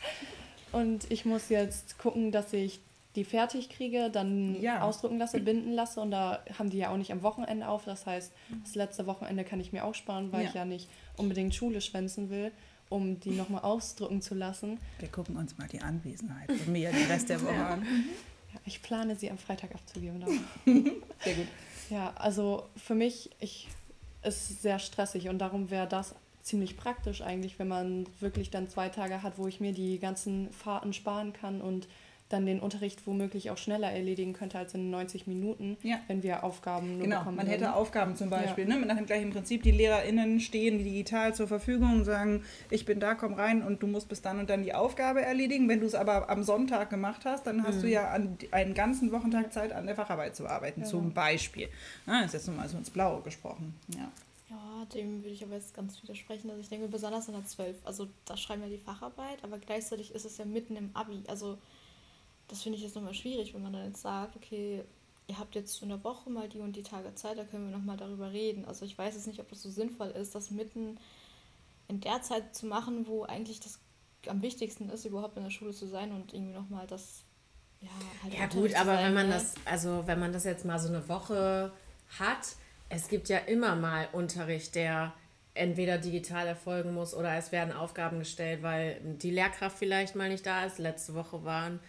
und 0.73 1.11
ich 1.11 1.25
muss 1.25 1.49
jetzt 1.49 1.99
gucken, 1.99 2.33
dass 2.33 2.53
ich 2.53 2.81
die 3.15 3.25
fertig 3.25 3.71
kriege, 3.71 4.11
dann 4.11 4.61
ja. 4.61 4.83
ausdrucken 4.83 5.19
lasse, 5.19 5.41
binden 5.41 5.73
lasse 5.73 6.01
und 6.01 6.11
da 6.11 6.43
haben 6.59 6.69
die 6.69 6.77
ja 6.77 6.91
auch 6.91 6.99
nicht 6.99 7.13
am 7.13 7.23
Wochenende 7.23 7.67
auf. 7.67 7.85
Das 7.85 8.05
heißt, 8.05 8.31
das 8.63 8.75
letzte 8.75 9.07
Wochenende 9.07 9.43
kann 9.45 9.59
ich 9.59 9.73
mir 9.73 9.85
auch 9.85 9.95
sparen, 9.95 10.33
weil 10.33 10.47
ich 10.47 10.53
ja 10.53 10.67
nicht 10.67 10.89
unbedingt 11.17 11.55
Schule 11.55 11.81
schwänzen 11.81 12.29
will 12.29 12.53
um 12.89 13.19
die 13.21 13.31
nochmal 13.31 13.63
ausdrucken 13.63 14.23
zu 14.23 14.35
lassen. 14.35 14.79
Wir 14.99 15.09
gucken 15.09 15.37
uns 15.37 15.59
mal 15.59 15.69
die 15.69 15.81
Anwesenheit 15.81 16.51
von 16.51 16.73
mir 16.73 16.93
den 16.93 17.07
Rest 17.07 17.29
der 17.29 17.43
Woche 17.43 17.55
an. 17.55 17.87
Ich 18.65 18.83
plane 18.83 19.17
sie 19.17 19.31
am 19.31 19.39
Freitag 19.39 19.75
abzugeben. 19.75 20.25
sehr 20.65 21.35
gut. 21.35 21.47
Ja, 21.91 22.13
also 22.17 22.65
für 22.77 22.95
mich 22.95 23.31
ich, 23.39 23.69
ist 24.23 24.63
sehr 24.63 24.79
stressig 24.79 25.29
und 25.29 25.39
darum 25.39 25.71
wäre 25.71 25.87
das 25.87 26.15
ziemlich 26.43 26.77
praktisch 26.77 27.23
eigentlich, 27.23 27.59
wenn 27.59 27.69
man 27.69 28.07
wirklich 28.21 28.51
dann 28.51 28.69
zwei 28.69 28.89
Tage 28.89 29.23
hat, 29.23 29.39
wo 29.39 29.47
ich 29.47 29.61
mir 29.61 29.73
die 29.73 29.99
ganzen 29.99 30.51
Fahrten 30.53 30.93
sparen 30.93 31.33
kann 31.33 31.61
und 31.61 31.89
dann 32.29 32.45
den 32.45 32.59
Unterricht 32.61 33.07
womöglich 33.07 33.51
auch 33.51 33.59
schneller 33.59 33.91
erledigen 33.91 34.33
könnte 34.33 34.59
als 34.59 34.75
in 34.75 34.91
90 34.91 35.27
Minuten, 35.27 35.77
ja. 35.83 36.01
wenn 36.09 36.23
wir 36.23 36.43
Aufgaben 36.43 36.95
nur 36.95 37.05
genau, 37.05 37.19
bekommen 37.19 37.37
man 37.37 37.47
würden. 37.47 37.61
hätte 37.61 37.75
Aufgaben 37.75 38.17
zum 38.17 38.31
Beispiel. 38.31 38.69
Ja. 38.69 38.77
Ne? 38.77 38.87
Nach 38.87 38.97
dem 38.97 39.07
gleichen 39.07 39.31
Prinzip, 39.31 39.63
die 39.63 39.71
LehrerInnen 39.71 40.41
stehen 40.41 40.79
digital 40.79 41.35
zur 41.35 41.47
Verfügung 41.47 41.95
und 41.95 42.05
sagen, 42.05 42.43
ich 42.71 42.85
bin 42.85 42.99
da, 42.99 43.15
komm 43.15 43.35
rein 43.35 43.63
und 43.63 43.83
du 43.83 43.87
musst 43.87 44.09
bis 44.09 44.23
dann 44.23 44.41
und 44.41 44.51
dann 44.51 44.65
die 44.65 44.75
Aufgabe 44.75 45.23
erledigen. 45.23 45.69
Wenn 45.69 45.81
du 45.81 45.87
es 45.87 45.95
aber 45.95 46.29
am 46.29 46.43
Sonntag 46.43 46.91
gemacht 46.91 47.25
hast, 47.25 47.47
dann 47.47 47.63
hast 47.63 47.77
mhm. 47.77 47.83
du 47.83 47.89
ja 47.89 48.11
an, 48.11 48.39
einen 48.51 48.75
ganzen 48.75 49.13
Wochentag 49.13 49.53
Zeit, 49.53 49.73
an 49.73 49.87
der 49.87 49.95
Facharbeit 49.95 50.35
zu 50.35 50.49
arbeiten, 50.49 50.81
ja. 50.81 50.87
zum 50.87 51.13
Beispiel. 51.13 51.69
Das 52.07 52.27
ist 52.27 52.33
jetzt 52.35 52.47
nur 52.49 52.57
mal 52.57 52.69
so 52.69 52.77
ins 52.77 52.91
Blaue 52.91 53.23
gesprochen. 53.23 53.75
Ja. 53.95 54.11
Ja, 54.49 54.85
dem 54.95 55.23
würde 55.23 55.35
ich 55.35 55.43
aber 55.43 55.55
jetzt 55.55 55.75
ganz 55.75 56.01
widersprechen. 56.03 56.51
Also 56.51 56.61
ich 56.61 56.69
denke 56.69 56.87
besonders 56.87 57.27
in 57.27 57.35
der 57.35 57.45
12. 57.45 57.79
Also 57.85 58.09
da 58.25 58.37
schreiben 58.37 58.63
wir 58.63 58.69
die 58.69 58.79
Facharbeit, 58.79 59.43
aber 59.43 59.59
gleichzeitig 59.59 60.15
ist 60.15 60.25
es 60.25 60.39
ja 60.39 60.45
mitten 60.45 60.77
im 60.77 60.91
Abi. 60.95 61.25
Also 61.27 61.59
das 62.49 62.63
finde 62.63 62.79
ich 62.79 62.85
jetzt 62.85 62.95
nochmal 62.95 63.15
schwierig, 63.15 63.55
wenn 63.55 63.63
man 63.63 63.73
dann 63.73 63.87
jetzt 63.87 64.03
sagt, 64.03 64.37
okay, 64.37 64.85
ihr 65.29 65.39
habt 65.39 65.55
jetzt 65.55 65.83
in 65.83 65.89
der 65.89 66.03
Woche 66.05 66.31
mal 66.31 66.49
die 66.49 66.61
und 66.61 66.77
die 66.77 66.83
Tage 66.83 67.15
Zeit, 67.15 67.39
da 67.39 67.45
können 67.45 67.71
wir 67.71 67.77
nochmal 67.77 67.97
darüber 67.97 68.33
reden. 68.33 68.65
Also 68.65 68.85
ich 68.85 68.97
weiß 68.97 69.15
jetzt 69.15 69.27
nicht, 69.27 69.41
ob 69.41 69.49
das 69.49 69.63
so 69.63 69.71
sinnvoll 69.71 70.09
ist, 70.09 70.35
das 70.35 70.51
mitten 70.51 70.99
in 71.89 72.01
der 72.01 72.23
Zeit 72.23 72.55
zu 72.55 72.67
machen, 72.67 73.07
wo 73.07 73.25
eigentlich 73.25 73.61
das 73.61 73.81
am 74.29 74.43
wichtigsten 74.43 74.89
ist, 74.91 75.05
überhaupt 75.05 75.37
in 75.37 75.45
der 75.45 75.51
Schule 75.51 75.73
zu 75.73 75.87
sein 75.87 76.13
und 76.13 76.33
irgendwie 76.33 76.55
nochmal 76.55 76.87
das, 76.87 77.23
ja, 77.81 77.91
halt 78.23 78.35
Ja 78.35 78.47
gut, 78.47 78.75
aber 78.75 78.95
sein, 78.97 79.07
wenn 79.07 79.15
man 79.15 79.29
ne? 79.29 79.35
das, 79.35 79.55
also 79.65 80.03
wenn 80.07 80.19
man 80.19 80.33
das 80.33 80.45
jetzt 80.45 80.65
mal 80.65 80.79
so 80.79 80.89
eine 80.89 81.09
Woche 81.09 81.73
hat, 82.19 82.57
es 82.89 83.09
gibt 83.09 83.29
ja 83.29 83.39
immer 83.39 83.77
mal 83.77 84.09
Unterricht, 84.13 84.75
der 84.75 85.13
entweder 85.55 85.99
digital 85.99 86.47
erfolgen 86.47 86.93
muss 86.95 87.15
oder 87.15 87.35
es 87.37 87.51
werden 87.51 87.73
Aufgaben 87.73 88.19
gestellt, 88.19 88.63
weil 88.63 89.01
die 89.03 89.31
Lehrkraft 89.31 89.79
vielleicht 89.79 90.15
mal 90.15 90.29
nicht 90.29 90.45
da 90.45 90.65
ist. 90.65 90.79
Letzte 90.79 91.15
Woche 91.15 91.45
waren 91.45 91.81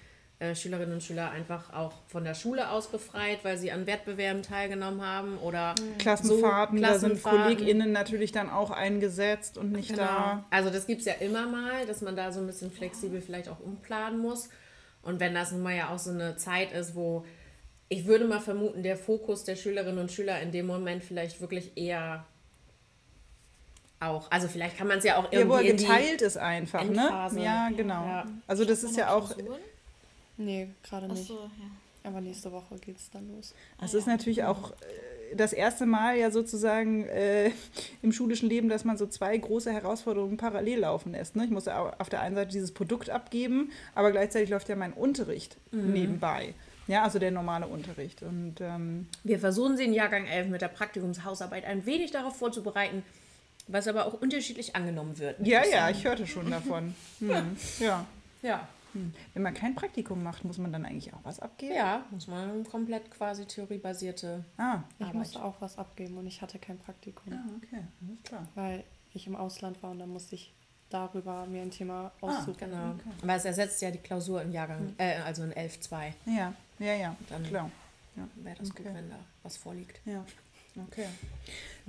Schülerinnen 0.54 0.94
und 0.94 1.02
Schüler 1.02 1.32
einfach 1.32 1.74
auch 1.74 1.94
von 2.06 2.24
der 2.24 2.36
Schule 2.36 2.70
aus 2.70 2.88
befreit, 2.88 3.40
weil 3.44 3.58
sie 3.58 3.72
an 3.72 3.88
Wettbewerben 3.88 4.44
teilgenommen 4.44 5.02
haben 5.02 5.40
oder 5.40 5.74
Klassenfahrten, 5.98 6.78
so, 6.78 6.84
da 6.84 7.00
sind 7.00 7.20
Klassenfahrten. 7.20 7.56
KollegInnen 7.56 7.92
natürlich 7.92 8.32
dann 8.34 8.52
auch 8.52 8.70
eingesetzt 8.70 9.58
und 9.58 9.72
nicht 9.72 9.98
da. 9.98 10.46
Also 10.52 10.70
das 10.70 10.86
gibt 10.86 11.00
es 11.00 11.08
ja 11.08 11.14
immer 11.14 11.48
mal, 11.48 11.88
dass 11.88 12.02
man 12.02 12.16
da 12.16 12.32
so 12.32 12.40
ein 12.40 12.46
bisschen 12.46 12.70
flexibel 12.70 13.20
vielleicht 13.20 13.50
auch 13.50 13.60
umplanen 13.60 14.20
muss. 14.20 14.50
Und 15.02 15.20
wenn 15.20 15.34
das 15.34 15.54
nun 15.54 15.64
mal 15.64 15.76
ja 15.76 15.90
auch 15.90 15.98
so 15.98 16.12
eine 16.12 16.36
Zeit 16.38 16.72
ist, 16.72 16.94
wo 16.94 17.26
ich 17.90 18.06
würde 18.06 18.26
mal 18.26 18.40
vermuten, 18.40 18.84
der 18.84 18.98
Fokus 18.98 19.44
der 19.44 19.56
Schülerinnen 19.56 19.98
und 19.98 20.12
Schüler 20.12 20.40
in 20.42 20.52
dem 20.52 20.68
Moment 20.68 21.04
vielleicht 21.04 21.42
wirklich 21.42 21.78
eher 21.78 22.26
auch, 24.00 24.30
also 24.30 24.48
vielleicht 24.48 24.78
kann 24.78 24.88
man 24.88 25.00
es 25.00 25.04
ja 25.04 25.18
auch 25.18 25.32
Ja, 25.32 25.48
wo 25.48 25.56
er 25.56 25.62
irgendwie 25.62 25.70
in 25.70 25.78
die, 25.78 25.86
geteilt 25.86 26.22
ist 26.22 26.38
einfach, 26.38 26.84
ne? 26.84 26.90
Endphase. 26.90 27.40
Ja, 27.40 27.70
genau. 27.76 28.06
Ja. 28.06 28.26
Also 28.46 28.66
das 28.66 28.84
ist 28.84 28.98
ja 28.98 29.16
auch, 29.16 29.34
Klausuren? 29.34 29.62
Nee, 30.38 30.70
gerade 30.84 31.08
nicht. 31.08 31.22
Achso, 31.22 31.36
ja. 31.44 32.10
Aber 32.10 32.22
nächste 32.22 32.52
Woche 32.52 32.76
geht 32.78 32.98
es 32.98 33.10
dann 33.10 33.30
los. 33.36 33.54
es 33.84 33.94
ist 33.94 34.08
natürlich 34.08 34.44
auch 34.44 34.72
äh, 34.72 35.36
das 35.36 35.52
erste 35.52 35.86
Mal 35.86 36.18
ja 36.18 36.32
sozusagen 36.32 37.06
äh, 37.06 37.52
im 38.02 38.14
schulischen 38.14 38.48
Leben, 38.48 38.70
dass 38.70 38.86
man 38.86 38.98
so 38.98 39.08
zwei 39.08 39.38
große 39.38 39.72
Herausforderungen 39.72 40.38
parallel 40.38 40.80
laufen 40.80 41.12
lässt. 41.12 41.36
Ne? 41.36 41.44
Ich 41.46 41.52
muss 41.52 41.68
auf 41.68 42.10
der 42.10 42.22
einen 42.22 42.36
Seite 42.36 42.52
dieses 42.54 42.72
Produkt 42.72 43.10
abgeben, 43.10 43.72
aber 43.94 44.12
gleichzeitig 44.12 44.50
läuft 44.50 44.70
ja 44.70 44.76
mein 44.78 44.94
Unterricht 44.94 45.58
nebenbei. 45.72 46.54
Ja, 46.88 47.04
also 47.04 47.20
der 47.20 47.32
normale 47.32 47.68
Unterricht. 47.68 48.22
Und 48.24 48.62
ähm, 48.62 49.08
Wir 49.26 49.40
versuchen 49.40 49.76
sie 49.76 49.84
in 49.84 49.92
Jahrgang 49.94 50.26
11 50.26 50.48
mit 50.48 50.62
der 50.62 50.70
Praktikumshausarbeit 50.70 51.66
ein 51.66 51.86
wenig 51.86 52.12
darauf 52.12 52.38
vorzubereiten, 52.38 53.04
was 53.68 53.90
aber 53.90 54.06
auch 54.06 54.14
unterschiedlich 54.22 54.78
angenommen 54.78 55.20
wird. 55.20 55.46
ja, 55.46 55.66
ja, 55.66 55.90
ich 55.90 56.06
hörte 56.06 56.26
schon 56.26 56.50
davon. 56.50 56.96
Hm. 57.20 57.58
Ja. 57.80 58.06
Ja. 58.42 58.68
Hm. 58.94 59.14
Wenn 59.34 59.44
man 59.44 59.54
kein 59.54 59.76
Praktikum 59.76 60.24
macht, 60.24 60.44
muss 60.46 60.58
man 60.58 60.72
dann 60.72 60.86
eigentlich 60.86 61.14
auch 61.14 61.20
was 61.24 61.40
abgeben? 61.40 61.76
Ja, 61.76 62.06
muss 62.12 62.28
man 62.28 62.64
komplett 62.64 63.12
quasi 63.12 63.46
theoriebasierte 63.46 64.44
Ah, 64.58 64.84
Ich 64.98 65.06
Arbeit. 65.06 65.16
musste 65.16 65.44
auch 65.44 65.56
was 65.60 65.78
abgeben 65.78 66.18
und 66.18 66.28
ich 66.28 66.42
hatte 66.42 66.60
kein 66.60 66.78
Praktikum, 66.80 67.34
ah 67.34 67.46
okay, 67.58 67.84
alles 68.08 68.24
klar. 68.24 68.48
weil 68.56 68.84
ich 69.14 69.28
im 69.28 69.36
Ausland 69.36 69.82
war 69.84 69.92
und 69.92 70.00
dann 70.00 70.10
musste 70.10 70.36
ich 70.36 70.54
darüber 70.90 71.46
mir 71.48 71.62
ein 71.64 71.72
Thema 71.72 72.12
Ah, 72.22 72.26
aussuchen. 72.28 72.56
Genau. 72.60 72.96
Aber 73.22 73.36
es 73.36 73.44
ersetzt 73.46 73.82
ja 73.82 73.92
die 73.92 73.98
Klausur 73.98 74.42
in 74.42 74.52
Jahrgang, 74.54 74.94
äh, 74.98 75.18
also 75.18 75.44
in 75.44 75.52
11.2. 75.52 76.14
Ja, 76.26 76.54
ja, 76.80 76.94
ja, 76.94 77.16
Dann- 77.30 77.44
klar. 77.44 77.70
Wäre 78.36 78.56
das 78.58 78.70
gut, 78.72 78.80
Okay. 78.86 78.96
wenn 78.96 79.10
da 79.12 79.20
was 79.44 79.58
vorliegt. 79.58 80.02
Ja, 80.06 80.26
okay. 80.88 81.06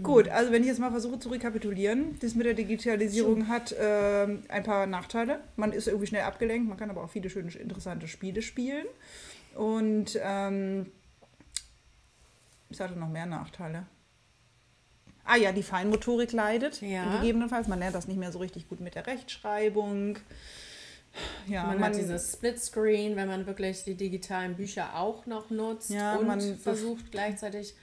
Gut, 0.00 0.28
also 0.28 0.52
wenn 0.52 0.62
ich 0.62 0.68
jetzt 0.68 0.78
mal 0.78 0.90
versuche 0.92 1.18
zu 1.18 1.28
rekapitulieren, 1.28 2.16
das 2.20 2.36
mit 2.36 2.46
der 2.46 2.54
Digitalisierung 2.54 3.48
hat 3.48 3.74
ähm, 3.78 4.44
ein 4.48 4.62
paar 4.62 4.86
Nachteile. 4.86 5.40
Man 5.56 5.72
ist 5.72 5.88
irgendwie 5.88 6.06
schnell 6.06 6.22
abgelenkt, 6.22 6.68
man 6.68 6.78
kann 6.78 6.88
aber 6.90 7.02
auch 7.02 7.10
viele 7.10 7.28
schöne, 7.28 7.50
interessante 7.50 8.06
Spiele 8.06 8.40
spielen. 8.40 8.86
Und 9.56 10.16
ähm, 10.22 10.86
es 12.70 12.78
hatte 12.78 12.96
noch 12.96 13.08
mehr 13.08 13.26
Nachteile. 13.26 13.86
Ah 15.24 15.36
ja, 15.36 15.50
die 15.52 15.64
Feinmotorik 15.64 16.32
leidet, 16.32 16.80
Ja. 16.80 17.16
gegebenenfalls. 17.16 17.66
Man 17.66 17.80
lernt 17.80 17.94
das 17.96 18.06
nicht 18.06 18.18
mehr 18.18 18.30
so 18.30 18.38
richtig 18.38 18.68
gut 18.68 18.80
mit 18.80 18.94
der 18.94 19.06
Rechtschreibung. 19.06 20.18
Ja, 21.48 21.64
man, 21.64 21.80
hat 21.80 21.96
dieses 21.96 22.34
Splitscreen, 22.34 23.16
wenn 23.16 23.26
man 23.26 23.46
wirklich 23.46 23.82
die 23.82 23.94
digitalen 23.94 24.54
Bücher 24.54 24.94
auch 24.94 25.26
noch 25.26 25.50
nutzt 25.50 25.90
Ja, 25.90 26.16
und 26.16 26.26
man- 26.28 26.56
versucht 26.58 27.10
gleichzeitig 27.10 27.74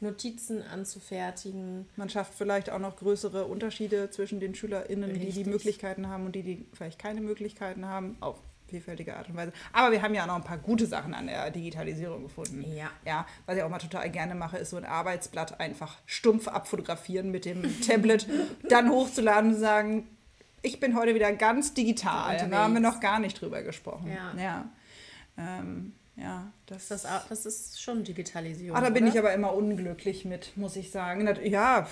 Notizen 0.00 0.62
anzufertigen. 0.62 1.86
Man 1.96 2.08
schafft 2.08 2.34
vielleicht 2.34 2.70
auch 2.70 2.78
noch 2.78 2.96
größere 2.96 3.46
Unterschiede 3.46 4.10
zwischen 4.10 4.40
den 4.40 4.54
SchülerInnen, 4.54 5.12
die 5.14 5.20
die 5.20 5.26
Richtig. 5.26 5.46
Möglichkeiten 5.46 6.08
haben 6.08 6.26
und 6.26 6.34
die, 6.34 6.42
die 6.42 6.66
vielleicht 6.72 6.98
keine 6.98 7.20
Möglichkeiten 7.20 7.86
haben, 7.86 8.16
auf 8.20 8.36
vielfältige 8.68 9.16
Art 9.16 9.28
und 9.28 9.36
Weise. 9.36 9.52
Aber 9.72 9.92
wir 9.92 10.02
haben 10.02 10.14
ja 10.14 10.22
auch 10.22 10.26
noch 10.26 10.36
ein 10.36 10.44
paar 10.44 10.58
gute 10.58 10.86
Sachen 10.86 11.14
an 11.14 11.26
der 11.26 11.50
Digitalisierung 11.50 12.24
gefunden. 12.24 12.64
Ja. 12.74 12.90
Ja, 13.04 13.26
was 13.46 13.56
ich 13.56 13.62
auch 13.62 13.68
mal 13.68 13.78
total 13.78 14.10
gerne 14.10 14.34
mache, 14.34 14.58
ist 14.58 14.70
so 14.70 14.76
ein 14.76 14.84
Arbeitsblatt 14.84 15.60
einfach 15.60 15.96
stumpf 16.06 16.48
abfotografieren 16.48 17.30
mit 17.30 17.44
dem 17.44 17.80
Tablet, 17.86 18.26
dann 18.68 18.90
hochzuladen 18.90 19.54
und 19.54 19.60
sagen, 19.60 20.08
ich 20.62 20.80
bin 20.80 20.96
heute 20.96 21.14
wieder 21.14 21.30
ganz 21.32 21.74
digital. 21.74 22.48
Da 22.48 22.58
haben 22.58 22.74
wir 22.74 22.80
noch 22.80 23.00
gar 23.00 23.20
nicht 23.20 23.40
drüber 23.40 23.62
gesprochen. 23.62 24.10
Ja. 24.10 24.42
Ja, 24.42 24.68
ähm, 25.36 25.92
ja 26.16 26.50
das, 26.66 26.88
Das, 26.88 27.02
das 27.28 27.46
ist 27.46 27.80
schon 27.82 28.04
Digitalisierung. 28.04 28.76
Ah, 28.76 28.80
da 28.80 28.90
bin 28.90 29.04
oder? 29.04 29.12
ich 29.12 29.18
aber 29.18 29.32
immer 29.34 29.52
unglücklich 29.54 30.24
mit, 30.24 30.56
muss 30.56 30.76
ich 30.76 30.90
sagen. 30.90 31.26
Ja, 31.44 31.88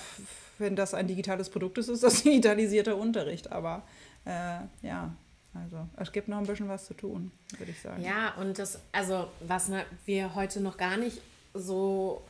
wenn 0.59 0.75
das 0.75 0.93
ein 0.93 1.07
digitales 1.07 1.49
Produkt 1.49 1.77
ist, 1.77 1.89
ist 1.89 2.03
das 2.03 2.23
digitalisierter 2.23 2.95
Unterricht. 2.97 3.51
Aber 3.51 3.83
äh, 4.25 4.59
ja, 4.81 5.13
also 5.53 5.87
es 5.97 6.11
gibt 6.11 6.27
noch 6.27 6.37
ein 6.37 6.45
bisschen 6.47 6.69
was 6.69 6.85
zu 6.85 6.93
tun, 6.93 7.31
würde 7.57 7.71
ich 7.71 7.81
sagen. 7.81 8.01
Ja, 8.03 8.33
und 8.35 8.57
das, 8.59 8.79
also 8.91 9.27
was 9.41 9.67
ne- 9.67 9.85
wir 10.05 10.35
heute 10.35 10.61
noch 10.61 10.77
gar 10.77 10.97
nicht 10.97 11.19
so 11.53 12.21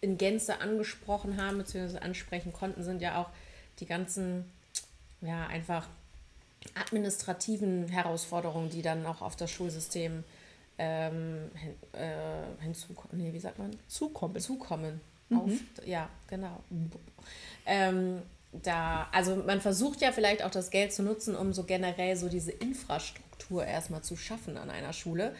in 0.00 0.18
Gänze 0.18 0.60
angesprochen 0.60 1.40
haben, 1.40 1.58
beziehungsweise 1.58 2.02
ansprechen 2.02 2.52
konnten, 2.52 2.82
sind 2.82 3.00
ja 3.02 3.20
auch 3.22 3.28
die 3.78 3.86
ganzen, 3.86 4.44
ja, 5.20 5.46
einfach 5.46 5.86
administrativen 6.74 7.88
Herausforderungen, 7.88 8.70
die 8.70 8.82
dann 8.82 9.06
auch 9.06 9.22
auf 9.22 9.36
das 9.36 9.50
Schulsystem 9.50 10.24
ähm, 10.78 11.50
hin, 11.54 11.74
äh, 11.92 12.62
hinzukommen. 12.62 13.18
Nee, 13.18 13.32
wie 13.32 13.40
sagt 13.40 13.58
man? 13.58 13.70
Zukommen. 13.88 14.38
zukommen. 14.40 15.00
Auf, 15.34 15.50
ja, 15.86 16.08
genau. 16.28 16.62
Ähm, 17.64 18.22
da, 18.52 19.08
also 19.12 19.36
man 19.36 19.60
versucht 19.60 20.00
ja 20.00 20.12
vielleicht 20.12 20.44
auch 20.44 20.50
das 20.50 20.70
Geld 20.70 20.92
zu 20.92 21.02
nutzen, 21.02 21.34
um 21.34 21.52
so 21.52 21.64
generell 21.64 22.16
so 22.16 22.28
diese 22.28 22.52
Infrastruktur 22.52 23.64
erstmal 23.64 24.02
zu 24.02 24.16
schaffen 24.16 24.56
an 24.58 24.70
einer 24.70 24.92
Schule. 24.92 25.34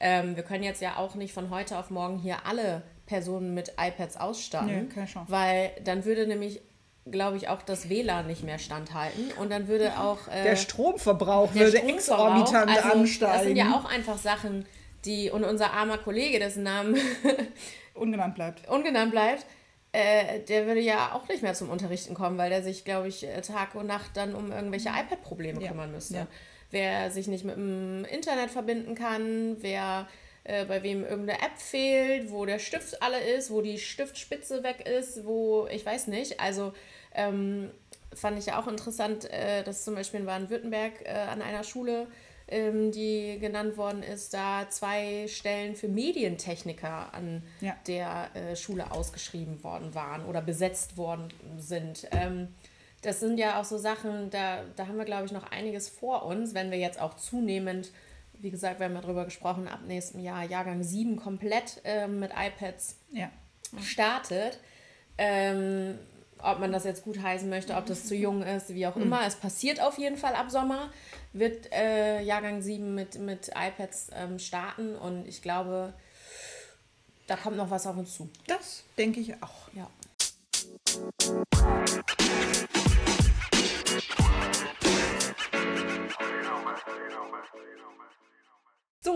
Ähm, 0.00 0.36
wir 0.36 0.42
können 0.42 0.64
jetzt 0.64 0.82
ja 0.82 0.96
auch 0.96 1.14
nicht 1.14 1.32
von 1.32 1.50
heute 1.50 1.78
auf 1.78 1.90
morgen 1.90 2.18
hier 2.18 2.44
alle 2.44 2.82
Personen 3.06 3.54
mit 3.54 3.74
iPads 3.78 4.16
ausstatten, 4.16 4.88
Nee, 4.94 5.06
weil 5.28 5.70
dann 5.84 6.04
würde 6.04 6.26
nämlich, 6.26 6.60
glaube 7.08 7.36
ich, 7.36 7.48
auch 7.48 7.62
das 7.62 7.88
WLAN 7.88 8.26
nicht 8.26 8.42
mehr 8.42 8.58
standhalten 8.58 9.30
und 9.38 9.50
dann 9.50 9.68
würde 9.68 9.98
auch 9.98 10.26
äh, 10.28 10.42
Der 10.42 10.56
Stromverbrauch 10.56 11.52
der 11.52 11.66
würde 11.66 11.78
Stromverbrauch, 11.78 12.36
exorbitant 12.36 12.76
also, 12.76 12.98
ansteigen. 12.98 13.32
Das 13.32 13.42
sind 13.44 13.56
ja 13.56 13.74
auch 13.76 13.84
einfach 13.84 14.18
Sachen, 14.18 14.66
die, 15.06 15.30
und 15.30 15.44
unser 15.44 15.72
armer 15.72 15.98
Kollege, 15.98 16.38
dessen 16.38 16.62
Namen 16.64 16.96
ungenannt 17.94 18.34
bleibt. 18.34 18.68
ungenannt 18.68 19.12
bleibt, 19.12 19.46
äh, 19.92 20.40
der 20.40 20.66
würde 20.66 20.80
ja 20.80 21.12
auch 21.14 21.28
nicht 21.28 21.42
mehr 21.42 21.54
zum 21.54 21.70
Unterrichten 21.70 22.14
kommen, 22.14 22.36
weil 22.36 22.50
der 22.50 22.62
sich, 22.62 22.84
glaube 22.84 23.08
ich, 23.08 23.24
äh, 23.26 23.40
Tag 23.40 23.74
und 23.74 23.86
Nacht 23.86 24.10
dann 24.16 24.34
um 24.34 24.52
irgendwelche 24.52 24.88
iPad-Probleme 24.90 25.62
Ja. 25.62 25.68
kümmern 25.68 25.92
müsste. 25.92 26.14
Ja. 26.16 26.26
Wer 26.70 27.10
sich 27.10 27.28
nicht 27.28 27.44
mit 27.44 27.56
dem 27.56 28.04
Internet 28.04 28.50
verbinden 28.50 28.94
kann, 28.94 29.56
wer 29.60 30.08
äh, 30.44 30.64
bei 30.64 30.82
wem 30.82 31.02
irgendeine 31.04 31.40
App 31.40 31.56
fehlt, 31.56 32.30
wo 32.30 32.44
der 32.44 32.58
Stift 32.58 33.02
alle 33.02 33.20
ist, 33.20 33.50
wo 33.50 33.62
die 33.62 33.78
Stiftspitze 33.78 34.62
weg 34.62 34.86
ist, 34.86 35.24
wo 35.24 35.66
ich 35.70 35.86
weiß 35.86 36.08
nicht. 36.08 36.40
Also 36.40 36.72
ähm, 37.14 37.70
fand 38.12 38.38
ich 38.38 38.46
ja 38.46 38.60
auch 38.60 38.66
interessant, 38.66 39.30
äh, 39.30 39.62
dass 39.62 39.84
zum 39.84 39.94
Beispiel 39.94 40.20
in 40.20 40.26
Baden-Württemberg 40.26 40.92
äh, 41.04 41.10
an 41.10 41.40
einer 41.42 41.64
Schule, 41.64 42.06
ähm, 42.48 42.92
die 42.92 43.38
genannt 43.40 43.76
worden 43.76 44.02
ist, 44.02 44.32
da 44.34 44.66
zwei 44.70 45.26
Stellen 45.28 45.74
für 45.76 45.88
Medientechniker 45.88 47.12
an 47.12 47.42
Ja. 47.60 47.74
der 47.86 48.30
äh, 48.34 48.56
Schule 48.56 48.90
ausgeschrieben 48.92 49.62
worden 49.64 49.94
waren 49.94 50.24
oder 50.26 50.40
besetzt 50.42 50.96
worden 50.96 51.28
sind. 51.58 52.06
Ähm, 52.12 52.48
das 53.02 53.20
sind 53.20 53.38
ja 53.38 53.60
auch 53.60 53.64
so 53.64 53.78
Sachen, 53.78 54.30
da, 54.30 54.62
da 54.76 54.86
haben 54.86 54.96
wir, 54.96 55.04
glaube 55.04 55.26
ich, 55.26 55.32
noch 55.32 55.50
einiges 55.50 55.88
vor 55.88 56.24
uns, 56.24 56.54
wenn 56.54 56.70
wir 56.70 56.78
jetzt 56.78 57.00
auch 57.00 57.14
zunehmend, 57.14 57.90
wie 58.38 58.50
gesagt, 58.50 58.80
wir 58.80 58.86
haben 58.86 58.94
ja 58.94 59.00
drüber 59.00 59.24
gesprochen, 59.24 59.66
ab 59.68 59.80
nächstem 59.86 60.20
Jahr 60.20 60.44
Jahrgang 60.44 60.82
7 60.82 61.16
komplett 61.16 61.80
ähm, 61.84 62.20
mit 62.20 62.32
iPads 62.36 62.96
Ja. 63.12 63.30
startet. 63.82 64.58
Ähm, 65.18 65.98
ob 66.42 66.58
man 66.58 66.72
das 66.72 66.84
jetzt 66.84 67.04
gut 67.04 67.20
heißen 67.20 67.48
möchte, 67.48 67.74
ob 67.74 67.86
das 67.86 68.06
zu 68.06 68.14
jung 68.14 68.42
ist, 68.42 68.74
wie 68.74 68.86
auch 68.86 68.96
immer. 68.96 69.26
Es 69.26 69.36
passiert 69.36 69.80
auf 69.80 69.98
jeden 69.98 70.16
Fall 70.16 70.34
ab 70.34 70.50
Sommer, 70.50 70.90
wird 71.32 71.72
äh, 71.72 72.22
Jahrgang 72.22 72.62
7 72.62 72.94
mit, 72.94 73.18
mit 73.18 73.48
iPads 73.48 74.10
ähm, 74.14 74.38
starten 74.38 74.96
und 74.96 75.26
ich 75.26 75.42
glaube, 75.42 75.92
da 77.26 77.36
kommt 77.36 77.56
noch 77.56 77.70
was 77.70 77.86
auf 77.86 77.96
uns 77.96 78.14
zu. 78.14 78.28
Das 78.46 78.84
denke 78.96 79.20
ich 79.20 79.34
auch. 79.42 79.68
Ja. 79.74 79.90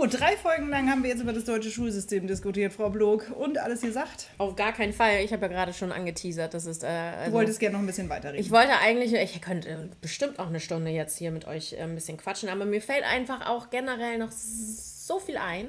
So, 0.00 0.06
drei 0.06 0.34
Folgen 0.34 0.70
lang 0.70 0.88
haben 0.88 1.02
wir 1.02 1.10
jetzt 1.10 1.20
über 1.20 1.34
das 1.34 1.44
deutsche 1.44 1.70
Schulsystem 1.70 2.26
diskutiert, 2.26 2.72
Frau 2.72 2.88
Blog. 2.88 3.30
Und 3.36 3.58
alles 3.58 3.82
gesagt. 3.82 4.28
Auf 4.38 4.56
gar 4.56 4.72
keinen 4.72 4.94
Fall. 4.94 5.22
Ich 5.22 5.30
habe 5.30 5.42
ja 5.42 5.48
gerade 5.48 5.74
schon 5.74 5.92
angeteasert, 5.92 6.54
das 6.54 6.64
ist. 6.64 6.84
Äh, 6.84 6.86
also 6.86 7.26
Du 7.26 7.36
wolltest 7.36 7.60
gerne 7.60 7.74
noch 7.74 7.82
ein 7.82 7.86
bisschen 7.86 8.08
weiterreden. 8.08 8.40
Ich 8.40 8.50
wollte 8.50 8.78
eigentlich, 8.78 9.12
ich 9.12 9.42
könnte 9.42 9.90
bestimmt 10.00 10.38
auch 10.38 10.46
eine 10.46 10.58
Stunde 10.58 10.90
jetzt 10.90 11.18
hier 11.18 11.30
mit 11.30 11.46
euch 11.46 11.74
äh, 11.74 11.80
ein 11.82 11.94
bisschen 11.94 12.16
quatschen, 12.16 12.48
aber 12.48 12.64
mir 12.64 12.80
fällt 12.80 13.04
einfach 13.04 13.46
auch 13.46 13.68
generell 13.68 14.16
noch 14.16 14.30
so 14.30 15.18
viel 15.18 15.36
ein, 15.36 15.68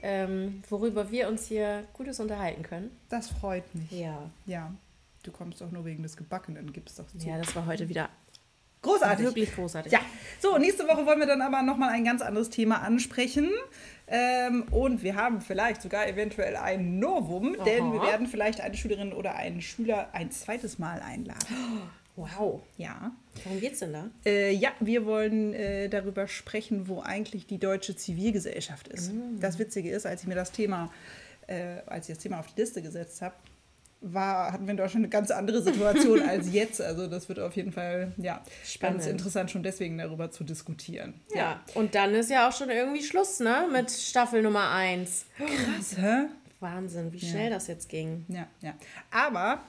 ähm, 0.00 0.62
worüber 0.68 1.10
wir 1.10 1.26
uns 1.26 1.48
hier 1.48 1.82
Gutes 1.92 2.20
unterhalten 2.20 2.62
können. 2.62 2.96
das 3.08 3.30
freut 3.30 3.64
mich. 3.74 3.90
Ja. 3.90 4.30
Ja. 4.46 4.72
Du 5.24 5.32
kommst 5.32 5.60
doch 5.60 5.72
nur 5.72 5.84
wegen 5.84 6.04
des 6.04 6.16
Gebackenen, 6.16 6.72
gibst 6.72 7.00
doch 7.00 7.08
zu. 7.08 7.26
Ja, 7.26 7.36
das 7.36 7.56
war 7.56 7.66
heute 7.66 7.88
wieder 7.88 8.10
Großartig. 8.82 9.26
wirklich 9.26 9.54
großartig. 9.54 9.92
Ja, 9.92 10.00
so, 10.40 10.58
nächste 10.58 10.86
Woche 10.86 11.06
wollen 11.06 11.18
wir 11.18 11.26
dann 11.26 11.42
aber 11.42 11.62
nochmal 11.62 11.90
ein 11.90 12.04
ganz 12.04 12.22
anderes 12.22 12.50
Thema 12.50 12.82
ansprechen. 12.82 13.50
Ähm, 14.08 14.64
und 14.70 15.02
wir 15.02 15.16
haben 15.16 15.40
vielleicht 15.40 15.82
sogar 15.82 16.06
eventuell 16.06 16.56
ein 16.56 17.00
Novum, 17.00 17.56
denn 17.64 17.84
Aha. 17.84 17.92
wir 17.92 18.02
werden 18.02 18.28
vielleicht 18.28 18.60
eine 18.60 18.76
Schülerin 18.76 19.12
oder 19.12 19.34
einen 19.34 19.60
Schüler 19.60 20.10
ein 20.12 20.30
zweites 20.30 20.78
Mal 20.78 21.00
einladen. 21.00 21.56
Wow. 22.14 22.62
Ja. 22.78 23.12
Worum 23.44 23.60
geht's 23.60 23.80
denn 23.80 23.92
da? 23.92 24.08
Äh, 24.24 24.52
ja, 24.52 24.70
wir 24.80 25.04
wollen 25.04 25.52
äh, 25.52 25.88
darüber 25.88 26.28
sprechen, 26.28 26.88
wo 26.88 27.00
eigentlich 27.00 27.46
die 27.46 27.58
deutsche 27.58 27.94
Zivilgesellschaft 27.94 28.88
ist. 28.88 29.12
Das 29.38 29.58
Witzige 29.58 29.90
ist, 29.90 30.06
als 30.06 30.22
ich 30.22 30.28
mir 30.28 30.34
das 30.34 30.50
Thema, 30.50 30.90
äh, 31.46 31.80
als 31.86 32.08
ich 32.08 32.14
das 32.14 32.22
Thema 32.22 32.40
auf 32.40 32.46
die 32.54 32.60
Liste 32.60 32.80
gesetzt 32.80 33.20
habe, 33.20 33.34
war, 34.00 34.52
hatten 34.52 34.66
wir 34.66 34.72
in 34.72 34.76
Deutschland 34.76 35.04
eine 35.04 35.10
ganz 35.10 35.30
andere 35.30 35.62
Situation 35.62 36.20
als 36.28 36.52
jetzt. 36.52 36.80
Also 36.80 37.06
das 37.06 37.28
wird 37.28 37.40
auf 37.40 37.54
jeden 37.56 37.72
Fall 37.72 38.12
ja, 38.16 38.42
Spannend. 38.64 38.98
ganz 38.98 39.10
interessant, 39.10 39.50
schon 39.50 39.62
deswegen 39.62 39.98
darüber 39.98 40.30
zu 40.30 40.44
diskutieren. 40.44 41.14
Ja. 41.34 41.60
Und 41.74 41.94
dann 41.94 42.14
ist 42.14 42.30
ja 42.30 42.48
auch 42.48 42.52
schon 42.52 42.70
irgendwie 42.70 43.02
Schluss, 43.02 43.40
ne? 43.40 43.68
Mit 43.72 43.90
Staffel 43.90 44.42
Nummer 44.42 44.70
1. 44.70 45.26
Krass, 45.36 45.96
hä? 45.98 46.26
Wahnsinn, 46.60 47.12
wie 47.12 47.20
schnell 47.20 47.50
das 47.50 47.66
jetzt 47.66 47.88
ging. 47.88 48.24
Ja, 48.28 48.46
ja. 48.62 48.74
Aber, 49.10 49.60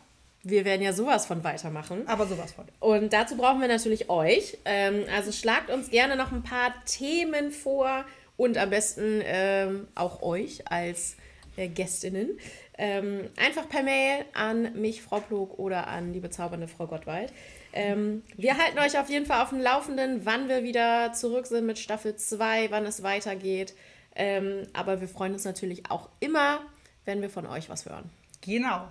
Wir 0.43 0.63
werden 0.63 0.81
ja 0.81 0.93
sowas 0.93 1.25
von 1.25 1.43
weitermachen. 1.43 2.07
aber 2.07 2.27
sowas 2.27 2.53
von. 2.53 2.65
Und 2.79 3.11
dazu 3.11 3.35
brauchen 3.35 3.59
wir 3.59 3.67
natürlich 3.67 4.09
euch. 4.09 4.57
Ähm, 4.65 5.03
also 5.13 5.31
schlagt 5.31 5.69
uns 5.69 5.89
gerne 5.89 6.15
noch 6.15 6.31
ein 6.31 6.43
paar 6.43 6.73
Themen 6.85 7.51
vor 7.51 8.05
und 8.37 8.57
am 8.57 8.69
besten 8.69 9.21
ähm, 9.25 9.87
auch 9.95 10.21
euch 10.21 10.71
als 10.71 11.17
äh, 11.57 11.67
Gästinnen. 11.67 12.39
Ähm, 12.77 13.29
einfach 13.37 13.67
per 13.67 13.81
Mail 13.81 14.25
an 14.33 14.79
mich, 14.79 15.01
Frau 15.01 15.19
Plog, 15.19 15.57
oder 15.57 15.87
an 15.87 16.13
die 16.13 16.19
bezaubernde 16.19 16.67
Frau 16.67 16.85
Gottwald. 16.85 17.33
Ähm, 17.73 18.23
wir 18.35 18.57
halten 18.57 18.77
euch 18.79 18.99
auf 18.99 19.09
jeden 19.09 19.25
Fall 19.25 19.41
auf 19.41 19.49
dem 19.49 19.59
Laufenden, 19.59 20.25
wann 20.25 20.47
wir 20.47 20.63
wieder 20.63 21.13
zurück 21.13 21.47
sind 21.47 21.65
mit 21.65 21.79
Staffel 21.79 22.15
2, 22.15 22.69
wann 22.69 22.85
es 22.85 23.01
weitergeht. 23.03 23.73
Ähm, 24.15 24.67
aber 24.73 25.01
wir 25.01 25.07
freuen 25.07 25.33
uns 25.33 25.43
natürlich 25.43 25.89
auch 25.89 26.09
immer, 26.19 26.59
wenn 27.05 27.21
wir 27.21 27.29
von 27.29 27.45
euch 27.45 27.69
was 27.69 27.85
hören. 27.85 28.09
Genau. 28.41 28.87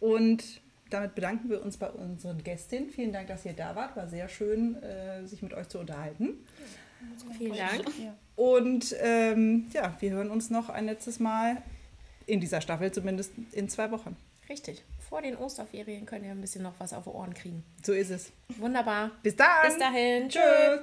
Und 0.00 0.60
damit 0.90 1.14
bedanken 1.14 1.48
wir 1.50 1.62
uns 1.62 1.76
bei 1.76 1.90
unseren 1.90 2.42
Gästinnen. 2.44 2.90
Vielen 2.90 3.12
Dank, 3.12 3.28
dass 3.28 3.44
ihr 3.44 3.52
da 3.52 3.74
wart. 3.74 3.96
War 3.96 4.06
sehr 4.06 4.28
schön, 4.28 4.80
äh, 4.82 5.26
sich 5.26 5.42
mit 5.42 5.54
euch 5.54 5.68
zu 5.68 5.78
unterhalten. 5.78 6.44
Vielen 7.38 7.56
Dank. 7.56 7.84
Und 8.36 8.94
ähm, 9.00 9.66
ja, 9.72 9.94
wir 10.00 10.10
hören 10.10 10.30
uns 10.30 10.50
noch 10.50 10.68
ein 10.68 10.86
letztes 10.86 11.20
Mal 11.20 11.62
in 12.26 12.40
dieser 12.40 12.60
Staffel 12.60 12.90
zumindest 12.92 13.32
in 13.52 13.68
zwei 13.68 13.90
Wochen. 13.90 14.16
Richtig. 14.48 14.84
Vor 15.08 15.22
den 15.22 15.36
Osterferien 15.36 16.06
könnt 16.06 16.24
ihr 16.24 16.30
ein 16.30 16.40
bisschen 16.40 16.62
noch 16.62 16.74
was 16.78 16.92
auf 16.92 17.04
die 17.04 17.10
Ohren 17.10 17.34
kriegen. 17.34 17.64
So 17.84 17.92
ist 17.92 18.10
es. 18.10 18.32
Wunderbar. 18.58 19.10
Bis 19.22 19.36
dann. 19.36 19.66
Bis 19.66 19.78
dahin. 19.78 20.28
Tschüss. 20.28 20.80